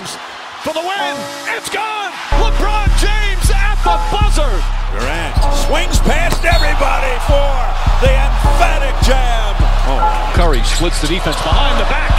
James 0.00 0.16
for 0.64 0.72
the 0.72 0.80
win. 0.80 1.14
It's 1.52 1.68
gone. 1.68 2.12
LeBron 2.40 2.88
James 2.96 3.52
at 3.52 3.76
the 3.84 4.00
buzzer. 4.08 4.48
Durant 4.96 5.36
swings 5.68 6.00
past 6.08 6.40
everybody 6.40 7.12
for 7.28 7.52
the 8.00 8.08
emphatic 8.08 8.96
jam. 9.04 9.52
Oh, 9.92 10.00
Curry 10.32 10.64
splits 10.64 11.04
the 11.04 11.08
defense 11.08 11.36
behind 11.44 11.76
the 11.76 11.84
back. 11.92 12.16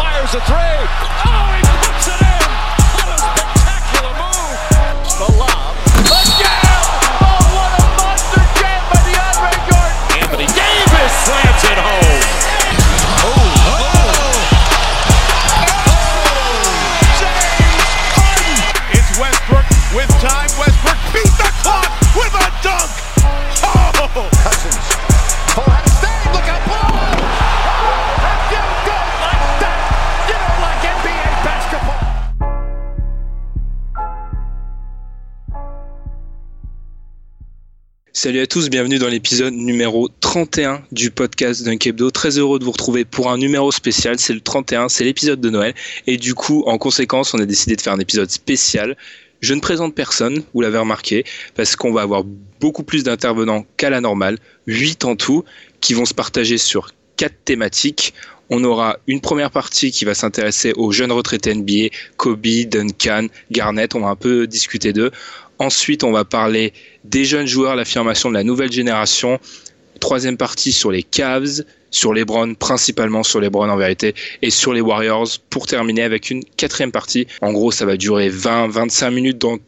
Fires 0.00 0.32
a 0.32 0.40
three. 0.48 0.80
Oh, 1.28 1.44
he 1.52 1.60
puts 1.84 2.08
it 2.08 2.20
in. 2.24 2.48
What 2.96 3.08
a 3.12 3.18
spectacular 3.20 4.14
move. 4.16 4.56
The 5.20 5.28
lob. 5.36 5.76
The 6.08 6.20
jam. 6.40 6.88
Oh, 7.20 7.36
what 7.52 7.68
a 7.68 7.86
monster 8.00 8.44
jam 8.64 8.80
by 8.88 9.00
DeAndre 9.04 9.52
Jordan. 9.68 10.24
Anthony 10.24 10.48
Davis 10.56 11.12
slams 11.28 11.64
it 11.68 11.76
home. 11.84 11.93
With 19.94 20.10
time. 20.18 20.50
Westbrook 20.58 20.98
beat 21.14 21.30
the 21.38 21.50
clock 21.62 21.86
with 22.18 22.34
a 22.34 22.46
dunk. 22.66 22.90
Oh, 23.62 24.28
Cousins. 24.42 24.86
Pull 25.54 25.70
out 25.70 25.86
of 25.86 25.92
stage. 25.94 26.26
Look 26.34 26.48
out, 26.50 26.62
pull. 26.66 26.74
Oh, 26.74 28.30
if 28.34 28.40
you 28.50 28.64
don't 28.90 29.14
like 29.22 29.46
that, 29.62 29.78
you 30.26 30.34
don't 30.34 30.60
like 30.66 30.82
NBA 30.98 31.30
basketball. 31.46 32.02
Salut 38.12 38.40
à 38.40 38.46
tous, 38.46 38.70
bienvenue 38.70 38.98
dans 38.98 39.08
l'épisode 39.08 39.54
numéro 39.54 40.08
31 40.20 40.82
du 40.90 41.12
podcast 41.12 41.62
Dunk 41.62 41.86
Hebdo. 41.86 42.10
Très 42.10 42.38
heureux 42.38 42.58
de 42.58 42.64
vous 42.64 42.72
retrouver 42.72 43.04
pour 43.04 43.30
un 43.30 43.38
numéro 43.38 43.70
spécial, 43.70 44.18
c'est 44.18 44.32
le 44.32 44.40
31, 44.40 44.88
c'est 44.88 45.04
l'épisode 45.04 45.40
de 45.40 45.50
Noël. 45.50 45.74
Et 46.08 46.16
du 46.16 46.34
coup, 46.34 46.64
en 46.66 46.78
conséquence, 46.78 47.32
on 47.34 47.38
a 47.38 47.46
décidé 47.46 47.76
de 47.76 47.80
faire 47.80 47.92
un 47.92 48.00
épisode 48.00 48.30
spécial. 48.30 48.96
Je 49.40 49.54
ne 49.54 49.60
présente 49.60 49.94
personne, 49.94 50.42
vous 50.54 50.60
l'avez 50.60 50.78
remarqué, 50.78 51.24
parce 51.54 51.76
qu'on 51.76 51.92
va 51.92 52.02
avoir 52.02 52.24
beaucoup 52.60 52.82
plus 52.82 53.04
d'intervenants 53.04 53.66
qu'à 53.76 53.90
la 53.90 54.00
normale, 54.00 54.38
8 54.66 55.04
en 55.04 55.16
tout, 55.16 55.44
qui 55.80 55.94
vont 55.94 56.06
se 56.06 56.14
partager 56.14 56.56
sur 56.56 56.92
quatre 57.16 57.36
thématiques. 57.44 58.14
On 58.50 58.64
aura 58.64 58.98
une 59.06 59.20
première 59.20 59.50
partie 59.50 59.90
qui 59.90 60.04
va 60.04 60.14
s'intéresser 60.14 60.72
aux 60.76 60.92
jeunes 60.92 61.12
retraités 61.12 61.54
NBA, 61.54 61.94
Kobe, 62.16 62.46
Duncan, 62.66 63.26
Garnett, 63.50 63.94
on 63.94 64.00
va 64.00 64.08
un 64.08 64.16
peu 64.16 64.46
discuter 64.46 64.92
d'eux. 64.92 65.10
Ensuite, 65.58 66.04
on 66.04 66.12
va 66.12 66.24
parler 66.24 66.72
des 67.04 67.24
jeunes 67.24 67.46
joueurs, 67.46 67.76
l'affirmation 67.76 68.28
de 68.28 68.34
la 68.34 68.44
nouvelle 68.44 68.72
génération. 68.72 69.38
Troisième 70.00 70.36
partie 70.36 70.72
sur 70.72 70.90
les 70.90 71.02
Cavs, 71.02 71.62
sur 71.94 72.12
les 72.12 72.24
Browns, 72.24 72.56
principalement 72.56 73.22
sur 73.22 73.40
les 73.40 73.48
Browns 73.48 73.70
en 73.70 73.76
vérité, 73.76 74.14
et 74.42 74.50
sur 74.50 74.72
les 74.72 74.80
Warriors 74.80 75.28
pour 75.48 75.66
terminer 75.66 76.02
avec 76.02 76.30
une 76.30 76.44
quatrième 76.44 76.92
partie. 76.92 77.26
En 77.40 77.52
gros, 77.52 77.70
ça 77.70 77.86
va 77.86 77.96
durer 77.96 78.28
20-25 78.28 79.10
minutes 79.12 79.38
dans, 79.38 79.58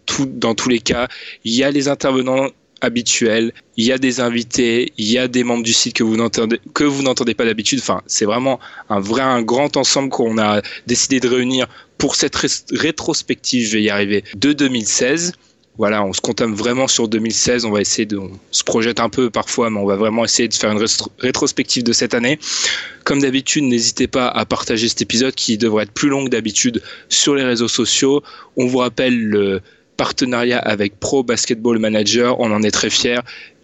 tous 0.55 0.69
les 0.69 0.81
cas. 0.81 1.09
Il 1.45 1.55
y 1.55 1.63
a 1.63 1.71
les 1.71 1.89
intervenants 1.89 2.49
habituels, 2.83 3.53
il 3.77 3.87
y 3.87 3.93
a 3.93 3.99
des 3.99 4.21
invités, 4.21 4.93
il 4.99 5.11
y 5.11 5.19
a 5.19 5.29
des 5.29 5.45
membres 5.45 5.63
du 5.63 5.73
site 5.73 5.95
que 5.97 6.03
vous 6.05 6.17
n'entendez 6.17 7.35
pas 7.35 7.45
d'habitude. 7.45 7.79
Enfin, 7.81 8.03
c'est 8.07 8.27
vraiment 8.27 8.59
un 8.91 9.01
vrai 9.01 9.23
grand 9.45 9.77
ensemble 9.77 10.11
qu'on 10.11 10.37
a 10.39 10.61
décidé 10.87 11.21
de 11.21 11.29
réunir 11.29 11.67
pour 11.97 12.17
cette 12.17 12.37
ré- 12.37 12.49
rétrospective, 12.73 13.67
je 13.67 13.77
vais 13.77 13.83
y 13.85 13.91
arriver, 13.91 14.25
de 14.37 14.53
2016 14.53 15.33
voilà, 15.79 16.03
on 16.05 16.13
se 16.13 16.21
contente 16.21 16.55
vraiment 16.55 16.89
sur 16.89 17.09
2016. 17.09 17.65
On 17.65 17.71
va 17.71 17.81
essayer 17.81 18.07
de, 18.07 18.19
se 18.51 18.65
projette 18.65 19.01
un 19.01 19.09
peu 19.09 19.31
parfois, 19.31 19.71
mais 19.71 19.79
on 19.79 19.87
va 19.87 19.97
vraiment 19.97 20.25
essayer 20.25 20.49
de 20.49 20.55
faire 20.55 20.73
une 20.73 20.79
rétro- 20.79 21.11
rétrospective 21.19 21.83
de 21.83 21.93
cette 21.93 22.15
année. 22.15 22.39
Comme 23.05 23.21
d'habitude, 23.21 23.65
n'hésitez 23.65 24.07
pas 24.07 24.29
à 24.29 24.45
partager 24.45 24.89
cet 24.89 25.03
épisode 25.03 25.35
qui 25.35 25.59
devrait 25.59 25.85
être 25.85 25.93
plus 25.93 26.09
long 26.09 26.25
que 26.25 26.31
d'habitude 26.31 26.83
sur 27.09 27.35
les 27.35 27.45
réseaux 27.45 27.69
sociaux. 27.69 28.23
On 28.57 28.67
vous 28.67 28.79
rappelle 28.79 29.19
le 29.19 29.61
partenariat 29.97 30.59
avec 30.59 30.99
Pro 30.99 31.23
Basketball 31.23 31.79
Manager. 31.79 32.41
On 32.41 32.51
en 32.53 32.63
est 32.63 32.71
très 32.71 32.91
fiers 32.91 33.21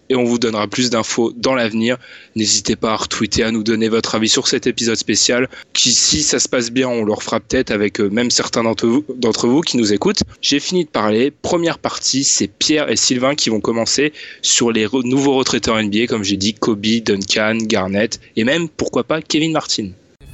et 0.08 0.16
on 0.16 0.24
vous 0.24 0.38
donnera 0.38 0.68
plus 0.68 0.90
d'infos 0.90 1.32
dans 1.36 1.54
l'avenir. 1.54 1.96
N'hésitez 2.36 2.76
pas 2.76 2.92
à 2.92 2.96
retweeter, 2.96 3.44
à 3.44 3.50
nous 3.50 3.62
donner 3.62 3.88
votre 3.88 4.14
avis 4.14 4.28
sur 4.28 4.48
cet 4.48 4.66
épisode 4.66 4.96
spécial, 4.96 5.48
qui 5.72 5.92
si 5.92 6.22
ça 6.22 6.38
se 6.38 6.48
passe 6.48 6.70
bien, 6.70 6.88
on 6.88 7.04
le 7.04 7.12
refera 7.12 7.40
peut-être 7.40 7.70
avec 7.70 8.00
euh, 8.00 8.08
même 8.10 8.30
certains 8.30 8.62
d'entre 8.62 9.46
vous, 9.46 9.60
qui 9.60 9.76
nous 9.76 9.92
écoutent. 9.92 10.22
J'ai 10.40 10.60
fini 10.60 10.84
de 10.84 10.90
parler. 10.90 11.30
Première 11.30 11.78
partie, 11.78 12.24
c'est 12.24 12.48
Pierre 12.48 12.90
et 12.90 12.96
Sylvain 12.96 13.34
qui 13.34 13.50
vont 13.50 13.60
commencer 13.60 14.12
sur 14.42 14.72
les 14.72 14.86
nouveaux 15.04 15.34
retraités 15.34 15.70
en 15.70 15.82
NBA, 15.82 16.06
comme 16.08 16.24
j'ai 16.24 16.36
dit, 16.36 16.54
Kobe, 16.54 16.82
Duncan, 16.82 17.58
Garnett, 17.62 18.20
et 18.36 18.44
même, 18.44 18.68
pourquoi 18.68 19.04
pas, 19.04 19.22
Kevin 19.22 19.52
Martin. 19.52 19.90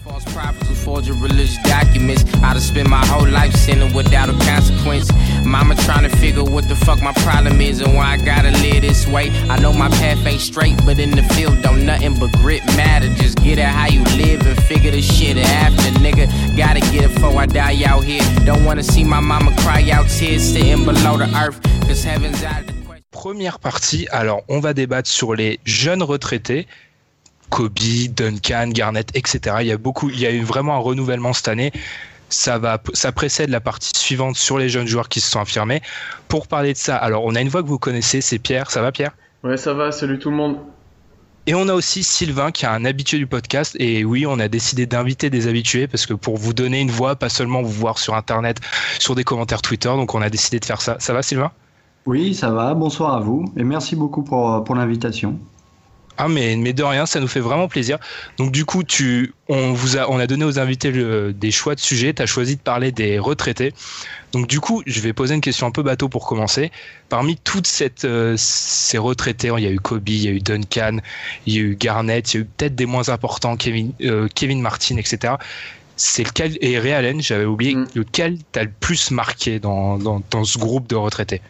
False 0.08 0.24
prophets 0.32 0.68
who 0.68 0.74
forge 0.74 1.08
religious 1.10 1.58
documents. 1.64 2.24
I'd 2.36 2.56
have 2.56 2.62
spent 2.62 2.88
my 2.88 3.04
whole 3.06 3.28
life 3.28 3.52
sinning 3.54 3.92
without 3.92 4.30
a 4.30 4.32
consequence. 4.44 5.10
Mama 5.44 5.74
trying 5.74 6.08
to 6.08 6.16
figure 6.16 6.44
what 6.44 6.66
the 6.66 6.76
fuck 6.76 7.02
my 7.02 7.12
problem 7.12 7.60
is 7.60 7.80
and 7.82 7.94
why 7.94 8.12
I 8.12 8.16
gotta 8.16 8.50
live 8.62 8.80
this 8.80 9.06
way. 9.06 9.28
I 9.50 9.58
know 9.60 9.72
my 9.72 9.90
path 9.90 10.24
ain't 10.26 10.40
straight, 10.40 10.76
but 10.86 10.98
in 10.98 11.10
the 11.10 11.22
field 11.34 11.60
don't 11.62 11.84
nothing 11.84 12.18
but 12.18 12.32
grit 12.32 12.64
matter. 12.68 13.08
Just 13.16 13.36
get 13.38 13.58
it 13.58 13.66
how 13.66 13.88
you 13.88 14.02
live 14.16 14.46
and 14.46 14.62
figure 14.64 14.90
the 14.90 15.02
shit 15.02 15.36
after, 15.36 15.90
nigga. 16.00 16.26
Gotta 16.56 16.80
get 16.80 17.04
it 17.04 17.14
before 17.14 17.36
I 17.38 17.46
die 17.46 17.84
out 17.84 18.02
here. 18.02 18.22
Don't 18.46 18.64
wanna 18.64 18.82
see 18.82 19.04
my 19.04 19.20
mama 19.20 19.54
cry 19.58 19.90
out 19.90 20.08
tears 20.08 20.42
sitting 20.42 20.86
below 20.86 21.18
the 21.18 21.28
earth. 21.36 21.60
Cause 21.86 22.02
heaven's 22.02 22.42
out 22.42 22.60
of 22.60 22.66
the 22.66 22.72
question. 22.72 23.04
Première 23.10 23.58
partie, 23.58 24.06
alors 24.10 24.42
on 24.48 24.60
va 24.60 24.72
débattre 24.72 25.10
sur 25.10 25.34
les 25.34 25.60
jeunes 25.64 26.02
retraités, 26.02 26.66
Kobe, 27.50 27.78
Duncan, 28.14 28.68
Garnett, 28.68 29.10
etc. 29.14 29.56
Il 29.60 29.66
y 29.66 29.72
a 29.72 29.78
beaucoup, 29.78 30.10
il 30.10 30.20
y 30.20 30.26
a 30.26 30.30
eu 30.30 30.42
vraiment 30.42 30.74
un 30.74 30.78
renouvellement 30.78 31.32
cette 31.32 31.48
année. 31.48 31.72
Ça 32.30 32.58
va, 32.58 32.80
ça 32.92 33.10
précède 33.10 33.48
la 33.48 33.60
partie 33.60 33.90
suivante 33.96 34.36
sur 34.36 34.58
les 34.58 34.68
jeunes 34.68 34.86
joueurs 34.86 35.08
qui 35.08 35.20
se 35.20 35.30
sont 35.30 35.40
affirmés. 35.40 35.80
Pour 36.28 36.46
parler 36.46 36.74
de 36.74 36.78
ça, 36.78 36.96
alors 36.96 37.24
on 37.24 37.34
a 37.34 37.40
une 37.40 37.48
voix 37.48 37.62
que 37.62 37.68
vous 37.68 37.78
connaissez, 37.78 38.20
c'est 38.20 38.38
Pierre. 38.38 38.70
Ça 38.70 38.82
va 38.82 38.92
Pierre? 38.92 39.12
Ouais, 39.42 39.56
ça 39.56 39.72
va, 39.72 39.92
salut 39.92 40.18
tout 40.18 40.30
le 40.30 40.36
monde. 40.36 40.58
Et 41.46 41.54
on 41.54 41.66
a 41.68 41.72
aussi 41.72 42.02
Sylvain 42.02 42.50
qui 42.50 42.66
est 42.66 42.68
un 42.68 42.84
habitué 42.84 43.16
du 43.16 43.26
podcast. 43.26 43.74
Et 43.78 44.04
oui, 44.04 44.26
on 44.26 44.38
a 44.38 44.48
décidé 44.48 44.84
d'inviter 44.84 45.30
des 45.30 45.46
habitués 45.46 45.86
parce 45.86 46.04
que 46.04 46.12
pour 46.12 46.36
vous 46.36 46.52
donner 46.52 46.80
une 46.80 46.90
voix, 46.90 47.16
pas 47.16 47.30
seulement 47.30 47.62
vous 47.62 47.72
voir 47.72 47.96
sur 47.98 48.14
Internet, 48.14 48.60
sur 48.98 49.14
des 49.14 49.24
commentaires 49.24 49.62
Twitter. 49.62 49.88
Donc 49.88 50.14
on 50.14 50.20
a 50.20 50.28
décidé 50.28 50.60
de 50.60 50.66
faire 50.66 50.82
ça. 50.82 50.96
Ça 50.98 51.14
va 51.14 51.22
Sylvain? 51.22 51.50
Oui, 52.04 52.34
ça 52.34 52.50
va. 52.50 52.74
Bonsoir 52.74 53.14
à 53.14 53.20
vous 53.20 53.46
et 53.56 53.64
merci 53.64 53.96
beaucoup 53.96 54.22
pour, 54.22 54.62
pour 54.64 54.74
l'invitation. 54.74 55.38
Ah 56.20 56.26
mais, 56.26 56.56
mais 56.56 56.72
de 56.72 56.82
rien, 56.82 57.06
ça 57.06 57.20
nous 57.20 57.28
fait 57.28 57.38
vraiment 57.38 57.68
plaisir. 57.68 57.98
Donc 58.38 58.50
du 58.50 58.64
coup, 58.64 58.82
tu, 58.82 59.34
on 59.48 59.72
vous 59.72 59.96
a, 59.96 60.10
on 60.10 60.18
a 60.18 60.26
donné 60.26 60.44
aux 60.44 60.58
invités 60.58 60.90
le- 60.90 61.32
des 61.32 61.52
choix 61.52 61.76
de 61.76 61.80
sujets. 61.80 62.12
Tu 62.12 62.20
as 62.22 62.26
choisi 62.26 62.56
de 62.56 62.60
parler 62.60 62.90
des 62.90 63.20
retraités. 63.20 63.72
Donc 64.32 64.48
du 64.48 64.58
coup, 64.58 64.82
je 64.84 65.00
vais 65.00 65.12
poser 65.12 65.36
une 65.36 65.40
question 65.40 65.68
un 65.68 65.70
peu 65.70 65.84
bateau 65.84 66.08
pour 66.08 66.26
commencer. 66.26 66.72
Parmi 67.08 67.36
toutes 67.36 67.68
cette, 67.68 68.04
euh, 68.04 68.34
ces 68.36 68.98
retraités, 68.98 69.52
il 69.56 69.62
y 69.62 69.66
a 69.68 69.70
eu 69.70 69.78
Kobe, 69.78 70.08
il 70.08 70.16
y 70.24 70.26
a 70.26 70.32
eu 70.32 70.40
Duncan, 70.40 70.98
il 71.46 71.54
y 71.54 71.58
a 71.58 71.60
eu 71.60 71.76
Garnett, 71.76 72.34
il 72.34 72.36
y 72.36 72.40
a 72.40 72.42
eu 72.42 72.46
peut-être 72.46 72.74
des 72.74 72.86
moins 72.86 73.08
importants, 73.10 73.56
Kevin, 73.56 73.92
euh, 74.02 74.26
Kevin 74.34 74.60
Martin, 74.60 74.96
etc. 74.96 75.34
C'est 75.94 76.24
lequel 76.24 76.58
et 76.60 76.80
Ray 76.80 76.92
Allen, 76.94 77.22
j'avais 77.22 77.44
oublié, 77.44 77.76
Mm. 77.76 77.86
lequel 77.94 78.38
t'as 78.50 78.64
le 78.64 78.70
plus 78.80 79.12
marqué 79.12 79.60
dans, 79.60 79.98
dans, 79.98 80.20
dans 80.32 80.42
ce 80.42 80.58
groupe 80.58 80.88
de 80.88 80.96
retraités? 80.96 81.40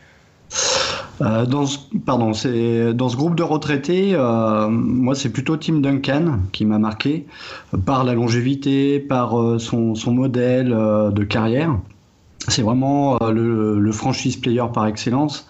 Euh, 1.21 1.47
dans 1.47 1.67
ce, 1.67 2.93
dans 2.93 3.09
ce 3.09 3.17
groupe 3.17 3.35
de 3.35 3.43
retraités, 3.43 4.15
euh, 4.15 4.69
moi 4.69 5.15
c'est 5.15 5.31
plutôt 5.31 5.56
Tim 5.56 5.81
Duncan 5.81 6.41
qui 6.53 6.65
m'a 6.65 6.79
marqué 6.79 7.27
par 7.85 8.05
la 8.05 8.15
longévité, 8.15 9.00
par 9.00 9.41
euh, 9.41 9.59
son, 9.59 9.95
son 9.95 10.12
modèle 10.12 10.69
de 10.69 11.25
carrière. 11.25 11.77
c'est 12.47 12.62
vraiment 12.62 13.19
le, 13.19 13.91
franchise 13.93 14.37
player 14.37 14.65
par 14.73 14.87
excellence. 14.87 15.49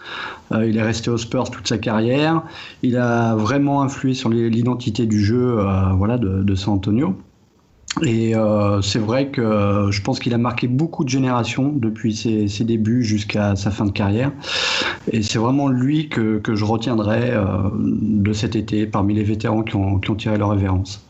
il 0.53 0.77
est 0.79 0.83
resté 0.83 1.11
aux 1.11 1.19
Spurs 1.19 1.51
toute 1.51 1.69
sa 1.69 1.77
carrière. 1.77 2.43
Il 2.83 2.97
a 2.97 3.35
vraiment 3.35 3.83
influé 3.83 4.15
sur 4.15 4.31
l'identité 4.31 5.05
du 5.05 5.23
jeu 5.23 5.59
voilà, 5.97 6.17
de, 6.17 6.55
San 6.55 6.75
Antonio. 6.75 7.15
Et 8.03 8.35
euh, 8.35 8.81
c'est 8.83 8.99
vrai 8.99 9.29
que 9.29 9.41
euh, 9.41 9.91
je 9.91 10.03
pense 10.03 10.19
qu'il 10.19 10.35
a 10.35 10.39
marqué 10.39 10.69
beaucoup 10.69 11.05
de 11.05 11.09
générations 11.09 11.73
depuis 11.75 12.15
ses, 12.15 12.65
débuts 12.65 13.05
jusqu'à 13.05 13.57
sa 13.57 13.71
fin 13.71 13.87
de 13.87 13.91
carrière. 13.91 14.33
Et 15.11 15.23
c'est 15.23 15.39
vraiment 15.39 15.69
lui 15.69 16.09
que, 16.09 16.41
je 16.53 16.65
retiendrai 16.65 17.31
euh, 17.31 17.45
de 17.75 18.33
cet 18.33 18.57
été 18.57 18.87
parmi 18.87 19.15
les 19.15 19.25
vétérans 19.25 19.63
qui 19.63 19.77
ont, 19.77 19.99
tiré 20.01 20.39
leur 20.39 20.51
révérence. 20.51 21.03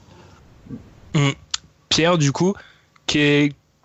Hum. 1.14 1.32
Pierre, 1.88 2.18
du 2.18 2.32
coup, 2.32 2.54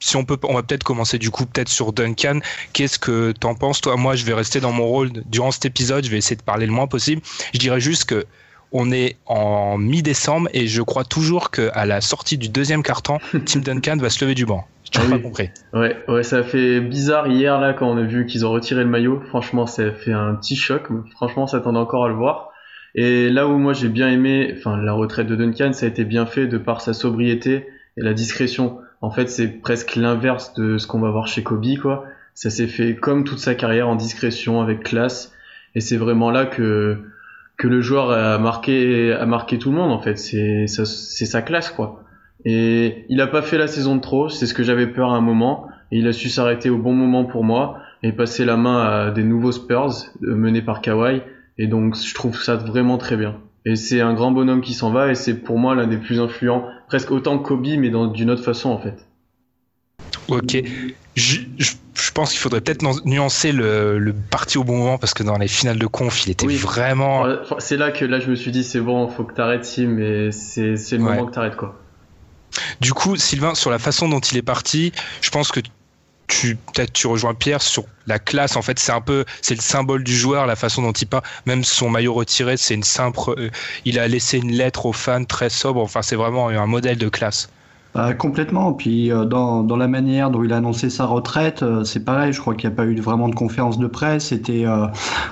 si 0.03 0.15
on 0.17 0.25
peut, 0.25 0.37
on 0.43 0.53
va 0.53 0.63
peut-être 0.63 0.83
commencer 0.83 1.17
du 1.17 1.31
coup 1.31 1.45
peut-être 1.45 1.69
sur 1.69 1.93
Duncan. 1.93 2.39
Qu'est-ce 2.73 2.99
que 2.99 3.31
t'en 3.31 3.55
penses 3.55 3.79
toi? 3.79 3.95
Moi, 3.95 4.15
je 4.15 4.25
vais 4.25 4.33
rester 4.33 4.59
dans 4.59 4.73
mon 4.73 4.85
rôle 4.85 5.11
durant 5.27 5.51
cet 5.51 5.65
épisode. 5.65 6.05
Je 6.05 6.11
vais 6.11 6.17
essayer 6.17 6.35
de 6.35 6.41
parler 6.41 6.65
le 6.65 6.73
moins 6.73 6.87
possible. 6.87 7.21
Je 7.53 7.59
dirais 7.59 7.79
juste 7.79 8.05
que 8.05 8.25
on 8.73 8.91
est 8.91 9.15
en 9.27 9.77
mi-décembre 9.77 10.49
et 10.53 10.67
je 10.67 10.81
crois 10.81 11.05
toujours 11.05 11.51
qu'à 11.51 11.85
la 11.85 12.01
sortie 12.01 12.37
du 12.37 12.49
deuxième 12.49 12.83
carton, 12.83 13.19
Tim 13.45 13.59
Duncan 13.59 13.97
va 13.97 14.09
se 14.09 14.23
lever 14.23 14.35
du 14.35 14.45
banc. 14.45 14.65
Tu 14.91 14.99
ah 15.01 15.09
pas 15.09 15.19
compris. 15.19 15.49
Ouais, 15.73 15.97
ouais, 16.07 16.23
ça 16.23 16.43
fait 16.43 16.79
bizarre 16.79 17.27
hier 17.27 17.59
là 17.59 17.73
quand 17.73 17.89
on 17.89 17.97
a 17.97 18.03
vu 18.03 18.25
qu'ils 18.25 18.45
ont 18.45 18.51
retiré 18.51 18.83
le 18.83 18.89
maillot. 18.89 19.21
Franchement, 19.29 19.65
ça 19.65 19.83
a 19.83 19.91
fait 19.91 20.11
un 20.11 20.35
petit 20.35 20.55
choc. 20.55 20.87
Franchement, 21.15 21.47
ça 21.47 21.57
s'attendait 21.57 21.79
encore 21.79 22.05
à 22.05 22.09
le 22.09 22.13
voir. 22.13 22.51
Et 22.93 23.29
là 23.29 23.47
où 23.47 23.57
moi 23.57 23.73
j'ai 23.73 23.89
bien 23.89 24.09
aimé, 24.09 24.53
enfin 24.55 24.77
la 24.77 24.93
retraite 24.93 25.25
de 25.25 25.35
Duncan, 25.35 25.73
ça 25.73 25.87
a 25.87 25.89
été 25.89 26.05
bien 26.05 26.27
fait 26.27 26.45
de 26.45 26.59
par 26.59 26.81
sa 26.81 26.93
sobriété 26.93 27.67
et 27.97 28.01
la 28.01 28.13
discrétion. 28.13 28.79
En 29.01 29.09
fait, 29.09 29.29
c'est 29.29 29.47
presque 29.47 29.95
l'inverse 29.95 30.53
de 30.53 30.77
ce 30.77 30.85
qu'on 30.85 30.99
va 30.99 31.09
voir 31.09 31.27
chez 31.27 31.43
Kobe, 31.43 31.77
quoi. 31.81 32.05
Ça 32.35 32.49
s'est 32.49 32.67
fait 32.67 32.95
comme 32.95 33.23
toute 33.23 33.39
sa 33.39 33.55
carrière 33.55 33.87
en 33.87 33.95
discrétion, 33.95 34.61
avec 34.61 34.83
classe. 34.83 35.31
Et 35.75 35.81
c'est 35.81 35.97
vraiment 35.97 36.29
là 36.29 36.45
que 36.45 36.99
que 37.63 37.69
le 37.69 37.79
joueur 37.79 38.11
a 38.11 38.37
marqué 38.39 39.13
a 39.13 39.25
marqué 39.25 39.57
tout 39.57 39.71
le 39.71 39.77
monde 39.77 39.93
en 39.93 39.99
fait. 39.99 40.17
C'est 40.17 40.67
c'est 40.67 41.25
sa 41.25 41.41
classe 41.41 41.69
quoi. 41.69 42.03
Et 42.43 43.05
il 43.07 43.21
a 43.21 43.27
pas 43.27 43.41
fait 43.41 43.57
la 43.57 43.67
saison 43.67 43.95
de 43.95 44.01
trop 44.01 44.27
c'est 44.27 44.47
ce 44.47 44.53
que 44.53 44.63
j'avais 44.63 44.87
peur 44.87 45.11
à 45.11 45.15
un 45.15 45.21
moment. 45.21 45.67
Et 45.89 45.99
il 45.99 46.07
a 46.09 46.11
su 46.11 46.27
s'arrêter 46.27 46.69
au 46.69 46.77
bon 46.77 46.91
moment 46.91 47.23
pour 47.23 47.45
moi 47.45 47.77
et 48.01 48.11
passer 48.11 48.43
la 48.43 48.57
main 48.57 48.81
à 48.83 49.11
des 49.11 49.23
nouveaux 49.23 49.53
Spurs 49.53 49.93
euh, 50.23 50.35
menés 50.35 50.61
par 50.61 50.81
Kawhi. 50.81 51.21
Et 51.57 51.67
donc 51.67 51.95
je 51.95 52.13
trouve 52.13 52.35
ça 52.35 52.57
vraiment 52.57 52.97
très 52.97 53.15
bien. 53.15 53.37
Et 53.65 53.77
c'est 53.77 54.01
un 54.01 54.13
grand 54.13 54.31
bonhomme 54.31 54.59
qui 54.59 54.73
s'en 54.73 54.91
va 54.91 55.09
et 55.09 55.15
c'est 55.15 55.35
pour 55.35 55.57
moi 55.57 55.73
l'un 55.73 55.87
des 55.87 55.95
plus 55.97 56.19
influents 56.19 56.65
presque 56.89 57.11
autant 57.11 57.39
que 57.39 57.47
Kobe 57.47 57.65
mais 57.77 57.91
d'une 58.09 58.29
autre 58.29 58.43
façon 58.43 58.71
en 58.71 58.77
fait 58.77 59.07
ok 60.27 60.57
je, 61.15 61.37
je, 61.57 62.11
pense 62.13 62.31
qu'il 62.31 62.39
faudrait 62.39 62.61
peut-être 62.61 62.83
nuancer 63.05 63.51
le, 63.51 63.99
le, 63.99 64.13
parti 64.13 64.57
au 64.57 64.63
bon 64.63 64.77
moment 64.77 64.97
parce 64.97 65.13
que 65.13 65.23
dans 65.23 65.37
les 65.37 65.47
finales 65.47 65.77
de 65.77 65.85
conf, 65.85 66.25
il 66.25 66.31
était 66.31 66.47
vraiment. 66.47 67.25
C'est 67.59 67.77
là 67.77 67.91
que 67.91 68.05
là 68.05 68.19
je 68.19 68.29
me 68.29 68.35
suis 68.35 68.51
dit 68.51 68.63
c'est 68.63 68.79
bon, 68.79 69.07
faut 69.09 69.23
que 69.23 69.33
t'arrêtes 69.33 69.65
Sim, 69.65 69.87
mais 69.87 70.31
c'est 70.31 70.75
le 70.91 70.99
moment 70.99 71.25
que 71.25 71.31
t'arrêtes 71.31 71.55
quoi. 71.55 71.79
Du 72.81 72.93
coup, 72.93 73.15
Sylvain, 73.15 73.55
sur 73.55 73.71
la 73.71 73.79
façon 73.79 74.07
dont 74.07 74.19
il 74.19 74.37
est 74.37 74.43
parti, 74.43 74.91
je 75.21 75.29
pense 75.31 75.51
que 75.51 75.59
tu 76.27 76.55
peut-être 76.55 76.93
tu 76.93 77.07
rejoins 77.07 77.33
Pierre 77.33 77.61
sur 77.61 77.85
la 78.07 78.19
classe. 78.19 78.55
En 78.55 78.61
fait, 78.61 78.79
c'est 78.79 78.91
un 78.91 79.01
peu 79.01 79.25
c'est 79.41 79.55
le 79.55 79.61
symbole 79.61 80.03
du 80.03 80.15
joueur, 80.15 80.45
la 80.45 80.55
façon 80.55 80.81
dont 80.81 80.91
il 80.91 81.07
part. 81.07 81.23
Même 81.45 81.63
son 81.63 81.89
maillot 81.89 82.13
retiré, 82.13 82.57
c'est 82.57 82.73
une 82.73 82.83
simple. 82.83 83.19
Euh, 83.37 83.49
il 83.85 83.99
a 83.99 84.07
laissé 84.07 84.37
une 84.37 84.51
lettre 84.51 84.85
aux 84.85 84.93
fans 84.93 85.25
très 85.25 85.49
sobre. 85.49 85.81
Enfin, 85.81 86.01
c'est 86.01 86.15
vraiment 86.15 86.49
un 86.49 86.67
modèle 86.67 86.97
de 86.97 87.09
classe. 87.09 87.49
Euh, 87.95 88.13
complètement. 88.13 88.73
Puis 88.73 89.11
euh, 89.11 89.25
dans, 89.25 89.61
dans, 89.61 89.77
la 89.77 89.87
manière 89.87 90.31
dont 90.31 90.43
il 90.43 90.51
a 90.51 90.57
annoncé 90.57 90.89
sa 90.89 91.05
retraite, 91.05 91.61
euh, 91.61 91.83
c'est 91.83 92.03
pareil. 92.03 92.33
Je 92.33 92.41
crois 92.41 92.55
qu'il 92.55 92.67
n'y 92.67 92.73
a 92.73 92.75
pas 92.75 92.85
eu 92.85 92.99
vraiment 92.99 93.29
de 93.29 93.35
conférence 93.35 93.77
de 93.77 93.85
presse. 93.85 94.27
C'était 94.27 94.65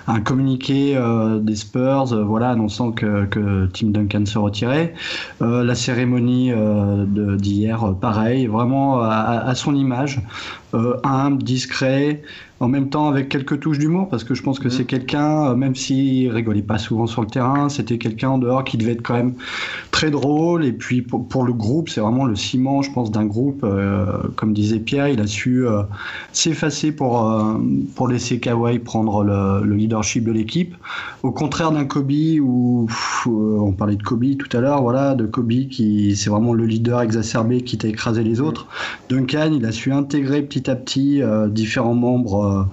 un 0.07 0.19
communiqué 0.21 0.99
des 1.41 1.55
Spurs, 1.55 2.05
voilà, 2.25 2.49
annonçant 2.49 2.91
que, 2.91 3.25
que, 3.25 3.67
Tim 3.73 3.87
Duncan 3.87 4.25
se 4.25 4.37
retirait. 4.37 4.93
la 5.39 5.75
cérémonie 5.75 6.51
d'hier, 7.37 7.95
pareil, 7.99 8.47
vraiment 8.47 9.01
à, 9.01 9.43
à 9.45 9.55
son 9.55 9.75
image, 9.75 10.21
humble, 11.03 11.43
discret 11.43 12.21
en 12.61 12.67
même 12.67 12.89
temps 12.89 13.09
avec 13.09 13.27
quelques 13.27 13.59
touches 13.59 13.79
d'humour, 13.79 14.07
parce 14.07 14.23
que 14.23 14.35
je 14.35 14.43
pense 14.43 14.59
que 14.59 14.69
c'est 14.69 14.83
mm. 14.83 14.87
quelqu'un, 14.87 15.45
euh, 15.47 15.55
même 15.55 15.75
s'il 15.75 16.29
rigolait 16.31 16.61
pas 16.61 16.77
souvent 16.77 17.07
sur 17.07 17.21
le 17.21 17.27
terrain, 17.27 17.69
c'était 17.69 17.97
quelqu'un 17.97 18.29
en 18.29 18.37
dehors 18.37 18.63
qui 18.63 18.77
devait 18.77 18.91
être 18.91 19.01
quand 19.01 19.15
même 19.15 19.33
très 19.89 20.11
drôle. 20.11 20.63
Et 20.63 20.71
puis 20.71 21.01
pour, 21.01 21.43
le 21.43 21.53
groupe, 21.53 21.89
c'est 21.89 22.01
vraiment 22.01 22.25
le 22.25 22.35
ciment, 22.35 22.83
je 22.83 22.91
pense, 22.91 23.09
d'un 23.09 23.25
groupe. 23.25 23.63
Euh, 23.63 24.05
comme 24.35 24.53
disait 24.53 24.77
Pierre, 24.77 25.07
il 25.07 25.19
a 25.19 25.25
su 25.25 25.65
euh, 25.65 25.81
s'effacer 26.33 26.91
pour, 26.91 27.33
pour 27.95 28.07
laisser 28.07 28.39
Kawhi 28.39 28.77
prendre 28.77 29.23
le, 29.23 29.75
leadership 29.75 30.23
de 30.23 30.31
l'équipe. 30.31 30.75
Au 31.23 31.31
contraire 31.31 31.71
d'un 31.71 31.85
Kobe 31.85 32.11
où 32.41 32.87
on 33.25 33.71
parlait 33.71 33.95
de 33.95 34.03
Kobe 34.03 34.37
tout 34.37 34.55
à 34.55 34.61
l'heure, 34.61 34.83
voilà, 34.83 35.15
de 35.15 35.25
Kobe 35.25 35.51
qui 35.71 36.15
c'est 36.15 36.29
vraiment 36.29 36.53
le 36.53 36.65
leader 36.65 37.01
exacerbé 37.01 37.61
qui 37.61 37.79
t'a 37.79 37.87
écrasé 37.87 38.23
les 38.23 38.39
autres. 38.39 38.67
Duncan, 39.09 39.51
il 39.51 39.65
a 39.65 39.71
su 39.71 39.91
intégrer 39.91 40.43
petit 40.43 40.69
à 40.69 40.75
petit 40.75 41.21
différents 41.49 41.95
membres 41.95 42.50
euh, 42.59 42.63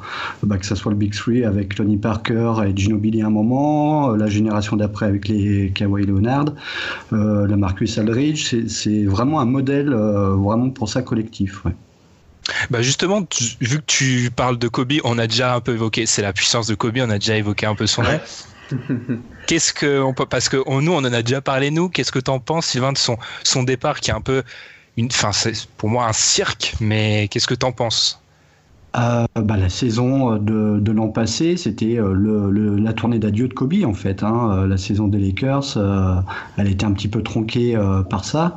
bah, 0.43 0.59
que 0.59 0.67
ce 0.67 0.75
soit 0.75 0.93
le 0.93 0.99
Big 0.99 1.15
Three 1.15 1.45
avec 1.45 1.75
Tony 1.75 1.97
Parker 1.97 2.55
et 2.67 2.77
Ginobili 2.77 3.23
à 3.23 3.27
un 3.27 3.31
moment, 3.31 4.11
euh, 4.11 4.17
la 4.17 4.29
génération 4.29 4.77
d'après 4.77 5.07
avec 5.07 5.29
les 5.29 5.73
Kawhi 5.75 6.07
Leonard, 6.07 6.47
euh, 7.13 7.47
le 7.47 7.57
Marcus 7.57 7.99
Aldridge, 7.99 8.55
c'est 8.69 9.05
vraiment 9.05 9.41
un 9.41 9.45
modèle 9.45 9.91
vraiment 9.91 10.71
pour 10.71 10.89
ça 10.89 11.03
collectif. 11.03 11.63
Bah 12.71 12.81
justement, 12.81 13.21
vu 13.61 13.79
que 13.79 13.85
tu 13.87 14.31
parles 14.35 14.59
de 14.59 14.69
Kobe, 14.69 14.95
on 15.05 15.19
a 15.19 15.27
déjà 15.27 15.55
un 15.55 15.61
peu 15.61 15.75
évoqué, 15.75 16.07
c'est 16.07 16.23
la 16.23 16.33
puissance 16.33 16.67
de 16.67 16.75
Kobe, 16.75 16.99
on 17.01 17.11
a 17.11 17.19
déjà 17.19 17.37
évoqué 17.37 17.67
un 17.67 17.75
peu 17.75 17.87
son 17.87 18.03
nom. 18.03 18.19
Qu'est-ce 19.47 19.73
que 19.73 20.01
on 20.01 20.15
peut, 20.15 20.27
parce 20.27 20.49
que 20.49 20.57
nous, 20.57 20.93
on 20.93 20.99
en 20.99 21.13
a 21.13 21.23
déjà 21.23 21.41
parlé 21.41 21.71
nous. 21.71 21.89
Qu'est-ce 21.89 22.13
que 22.13 22.19
tu 22.19 22.31
en 22.31 22.39
penses, 22.39 22.67
Sylvain, 22.67 22.93
de 22.93 22.99
son 22.99 23.17
son 23.43 23.63
départ 23.63 24.01
qui 24.01 24.11
est 24.11 24.15
un 24.15 24.21
peu 24.21 24.43
une, 24.99 25.07
enfin, 25.07 25.33
c'est 25.33 25.67
pour 25.77 25.89
moi 25.89 26.07
un 26.07 26.13
cirque, 26.13 26.75
mais 26.81 27.29
qu'est-ce 27.29 27.47
que 27.47 27.55
tu 27.55 27.65
en 27.65 27.73
penses? 27.73 28.21
Euh, 28.97 29.27
bah, 29.37 29.57
la 29.57 29.69
saison 29.69 30.33
euh, 30.33 30.39
de, 30.39 30.81
de 30.81 30.93
l'an 30.93 31.09
passé, 31.09 31.57
c'était 31.57 31.99
euh, 31.99 32.13
le, 32.15 32.77
la 32.77 32.93
tournée 32.95 33.19
d'adieu 33.19 33.47
de 33.47 33.53
Kobe 33.53 33.75
en 33.85 33.93
fait. 33.93 34.23
Hein. 34.23 34.67
La 34.67 34.77
saison 34.77 35.09
des 35.09 35.19
Lakers, 35.19 35.77
elle 36.57 36.69
était 36.69 36.85
un 36.87 36.93
petit 36.93 37.09
peu 37.09 37.23
tronquée 37.23 37.79
par 38.09 38.25
ça. 38.25 38.57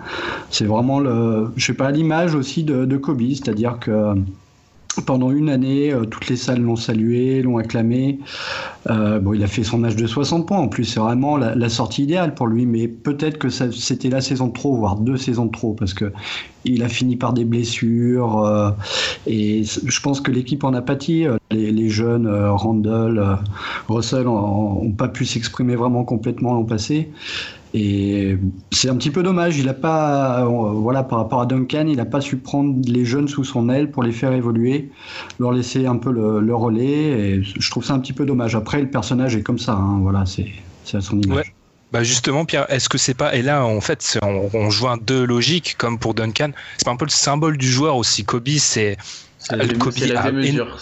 C'est 0.49 0.65
vraiment 0.65 0.99
le, 0.99 1.51
je 1.57 1.65
sais 1.65 1.73
pas, 1.73 1.91
l'image 1.91 2.35
aussi 2.35 2.63
de, 2.63 2.85
de 2.85 2.97
Kobe, 2.97 3.21
c'est-à-dire 3.29 3.77
que 3.79 4.15
pendant 4.99 5.31
une 5.31 5.49
année, 5.49 5.93
euh, 5.93 6.05
toutes 6.05 6.27
les 6.27 6.35
salles 6.35 6.61
l'ont 6.61 6.75
salué, 6.75 7.41
l'ont 7.41 7.57
acclamé. 7.57 8.19
Euh, 8.89 9.19
bon, 9.19 9.33
il 9.33 9.43
a 9.43 9.47
fait 9.47 9.63
son 9.63 9.77
match 9.77 9.95
de 9.95 10.05
60 10.05 10.47
points. 10.47 10.57
En 10.57 10.67
plus, 10.67 10.83
c'est 10.83 10.99
vraiment 10.99 11.37
la, 11.37 11.69
sortie 11.69 12.03
idéale 12.03 12.33
pour 12.33 12.47
lui. 12.47 12.65
Mais 12.65 12.87
peut-être 12.87 13.37
que 13.37 13.49
c'était 13.49 14.09
la 14.09 14.21
saison 14.21 14.47
de 14.47 14.53
trop, 14.53 14.75
voire 14.75 14.97
deux 14.97 15.17
saisons 15.17 15.45
de 15.45 15.51
trop, 15.51 15.73
parce 15.73 15.93
que 15.93 16.11
il 16.65 16.83
a 16.83 16.89
fini 16.89 17.15
par 17.15 17.33
des 17.33 17.45
blessures. 17.45 18.43
Euh, 18.43 18.71
et 19.27 19.63
je 19.63 20.01
pense 20.01 20.19
que 20.19 20.31
l'équipe 20.31 20.63
en 20.63 20.73
a 20.73 20.81
pâti. 20.81 21.25
Les, 21.51 21.89
jeunes 21.89 22.27
Randall, 22.27 23.39
Russell 23.87 24.23
n'ont 24.23 24.91
pas 24.91 25.07
pu 25.07 25.25
s'exprimer 25.25 25.75
vraiment 25.75 26.03
complètement 26.03 26.53
l'an 26.53 26.63
passé. 26.63 27.09
Et 27.73 28.37
c'est 28.71 28.89
un 28.89 28.95
petit 28.95 29.11
peu 29.11 29.23
dommage. 29.23 29.57
Il 29.57 29.69
a 29.69 29.73
pas, 29.73 30.45
voilà, 30.45 31.03
par 31.03 31.19
rapport 31.19 31.41
à 31.41 31.45
Duncan, 31.45 31.85
il 31.87 31.97
n'a 31.97 32.05
pas 32.05 32.21
su 32.21 32.37
prendre 32.37 32.75
les 32.85 33.05
jeunes 33.05 33.27
sous 33.27 33.43
son 33.43 33.69
aile 33.69 33.91
pour 33.91 34.03
les 34.03 34.11
faire 34.11 34.33
évoluer, 34.33 34.89
leur 35.39 35.53
laisser 35.53 35.85
un 35.85 35.97
peu 35.97 36.11
le, 36.11 36.55
relais. 36.55 36.91
Et 36.91 37.43
je 37.43 37.71
trouve 37.71 37.85
ça 37.85 37.93
un 37.93 37.99
petit 37.99 38.13
peu 38.13 38.25
dommage. 38.25 38.55
Après, 38.55 38.81
le 38.81 38.89
personnage 38.89 39.35
est 39.35 39.43
comme 39.43 39.59
ça. 39.59 39.73
Hein, 39.73 39.99
voilà, 40.01 40.25
c'est 40.25 40.97
à 40.97 41.01
son 41.01 41.21
image. 41.21 41.53
Bah 41.93 42.03
justement, 42.03 42.45
Pierre, 42.45 42.71
est-ce 42.71 42.87
que 42.87 42.97
c'est 42.97 43.13
pas 43.13 43.35
et 43.35 43.41
là 43.41 43.65
en 43.65 43.81
fait 43.81 44.17
on, 44.23 44.49
on 44.53 44.69
joint 44.69 44.95
deux 44.95 45.25
logiques 45.25 45.75
comme 45.77 45.99
pour 45.99 46.13
Duncan, 46.13 46.51
c'est 46.77 46.87
un 46.87 46.95
peu 46.95 47.03
le 47.03 47.11
symbole 47.11 47.57
du 47.57 47.67
joueur 47.67 47.97
aussi. 47.97 48.23
Kobe, 48.23 48.47
c'est 48.59 48.95
Kobe 49.49 49.93
la 49.97 50.31
démesure, 50.31 50.77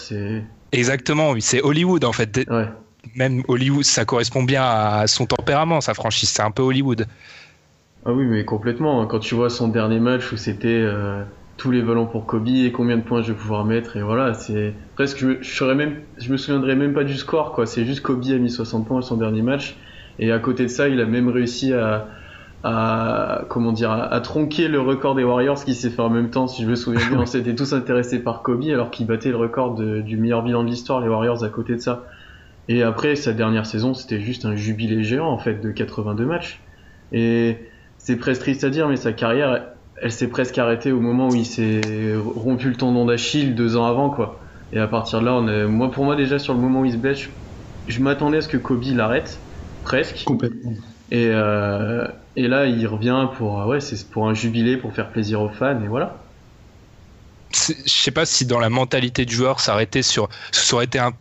Exactement, 0.70 1.32
oui, 1.32 1.42
c'est 1.42 1.62
Hollywood 1.62 2.04
en 2.04 2.12
fait. 2.12 2.48
Ouais 2.48 2.68
même 3.16 3.42
Hollywood, 3.48 3.84
ça 3.84 4.04
correspond 4.04 4.42
bien 4.42 4.62
à 4.62 5.06
son 5.06 5.26
tempérament, 5.26 5.80
sa 5.80 5.94
franchise. 5.94 6.28
C'est 6.28 6.42
un 6.42 6.50
peu 6.50 6.62
Hollywood. 6.62 7.06
Ah 8.06 8.12
oui, 8.12 8.24
mais 8.24 8.44
complètement. 8.44 9.06
Quand 9.06 9.18
tu 9.18 9.34
vois 9.34 9.50
son 9.50 9.68
dernier 9.68 10.00
match 10.00 10.32
où 10.32 10.36
c'était 10.36 10.68
euh, 10.68 11.22
tous 11.56 11.70
les 11.70 11.82
ballons 11.82 12.06
pour 12.06 12.26
Kobe 12.26 12.48
et 12.48 12.72
combien 12.72 12.96
de 12.96 13.02
points 13.02 13.22
je 13.22 13.32
vais 13.32 13.38
pouvoir 13.38 13.64
mettre, 13.64 13.96
et 13.96 14.02
voilà, 14.02 14.32
c'est 14.34 14.74
presque. 14.94 15.18
Je, 15.18 15.42
je, 15.42 15.64
même, 15.64 15.96
je 16.18 16.32
me 16.32 16.36
souviendrai 16.38 16.76
même 16.76 16.94
pas 16.94 17.04
du 17.04 17.16
score, 17.16 17.52
quoi. 17.52 17.66
C'est 17.66 17.84
juste 17.84 18.00
Kobe 18.00 18.24
a 18.30 18.38
mis 18.38 18.50
60 18.50 18.86
points 18.86 19.00
à 19.00 19.02
son 19.02 19.16
dernier 19.16 19.42
match, 19.42 19.76
et 20.18 20.32
à 20.32 20.38
côté 20.38 20.64
de 20.64 20.68
ça, 20.68 20.88
il 20.88 21.00
a 21.00 21.04
même 21.04 21.28
réussi 21.28 21.74
à, 21.74 22.08
à 22.62 23.42
comment 23.48 23.72
dire 23.72 23.90
à, 23.90 24.20
tronquer 24.20 24.68
le 24.68 24.80
record 24.80 25.14
des 25.14 25.24
Warriors 25.24 25.62
qui 25.64 25.74
s'est 25.74 25.90
fait 25.90 26.02
en 26.02 26.10
même 26.10 26.30
temps. 26.30 26.46
Si 26.46 26.62
je 26.62 26.68
me 26.68 26.74
souviens 26.74 27.06
bien, 27.08 27.18
on 27.22 27.26
s'était 27.26 27.54
tous 27.54 27.72
intéressés 27.74 28.22
par 28.22 28.42
Kobe 28.42 28.64
alors 28.64 28.90
qu'il 28.90 29.06
battait 29.06 29.30
le 29.30 29.36
record 29.36 29.74
du 29.74 30.16
meilleur 30.16 30.42
bilan 30.42 30.64
de 30.64 30.68
l'histoire, 30.68 31.00
les 31.00 31.08
Warriors 31.08 31.44
à 31.44 31.48
côté 31.48 31.74
de 31.74 31.80
ça. 31.80 32.04
Et 32.68 32.82
après, 32.82 33.16
sa 33.16 33.32
dernière 33.32 33.66
saison, 33.66 33.94
c'était 33.94 34.20
juste 34.20 34.44
un 34.44 34.54
jubilé 34.54 35.02
géant, 35.02 35.28
en 35.28 35.38
fait, 35.38 35.60
de 35.60 35.70
82 35.70 36.24
matchs. 36.24 36.60
Et 37.12 37.58
c'est 37.98 38.16
presque 38.16 38.42
triste 38.42 38.64
à 38.64 38.70
dire, 38.70 38.88
mais 38.88 38.96
sa 38.96 39.12
carrière, 39.12 39.66
elle 40.00 40.12
s'est 40.12 40.28
presque 40.28 40.56
arrêtée 40.58 40.92
au 40.92 41.00
moment 41.00 41.28
où 41.28 41.34
il 41.34 41.46
s'est 41.46 42.14
rompu 42.16 42.68
le 42.68 42.76
tendon 42.76 43.04
d'Achille 43.06 43.54
deux 43.54 43.76
ans 43.76 43.86
avant, 43.86 44.10
quoi. 44.10 44.40
Et 44.72 44.78
à 44.78 44.86
partir 44.86 45.20
de 45.20 45.26
là, 45.26 45.34
on 45.34 45.48
est... 45.48 45.66
moi, 45.66 45.90
pour 45.90 46.04
moi, 46.04 46.14
déjà, 46.14 46.38
sur 46.38 46.54
le 46.54 46.60
moment 46.60 46.82
où 46.82 46.84
il 46.84 46.92
se 46.92 46.96
blesse, 46.96 47.28
je, 47.88 48.00
m'attendais 48.00 48.38
à 48.38 48.40
ce 48.40 48.48
que 48.48 48.56
Kobe 48.56 48.84
l'arrête, 48.94 49.40
presque. 49.82 50.22
Complètement. 50.24 50.74
Et, 51.10 51.26
euh, 51.28 52.06
et 52.36 52.46
là, 52.46 52.66
il 52.66 52.86
revient 52.86 53.26
pour, 53.36 53.66
ouais, 53.66 53.80
c'est 53.80 54.08
pour 54.08 54.28
un 54.28 54.34
jubilé, 54.34 54.76
pour 54.76 54.92
faire 54.92 55.10
plaisir 55.10 55.40
aux 55.42 55.48
fans, 55.48 55.82
et 55.82 55.88
voilà. 55.88 56.16
Je 57.52 57.74
sais 57.86 58.12
pas 58.12 58.26
si 58.26 58.46
dans 58.46 58.60
la 58.60 58.70
mentalité 58.70 59.24
du 59.24 59.34
joueur, 59.34 59.58
s'arrêter 59.58 60.02
sur, 60.02 60.28
ça 60.52 60.76
aurait 60.76 60.84
été 60.84 61.00
un 61.00 61.12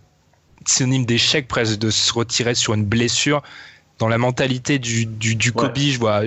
synonyme 0.66 1.06
d'échec 1.06 1.48
presque 1.48 1.78
de 1.78 1.90
se 1.90 2.14
retirer 2.14 2.56
sur 2.56 2.74
une 2.74 2.86
blessure. 2.86 3.42
Dans 3.98 4.08
la 4.08 4.18
mentalité 4.18 4.80
du, 4.80 5.06
du, 5.06 5.36
du 5.36 5.52
Kobe, 5.52 5.78
je 5.78 6.00
vois, 6.00 6.22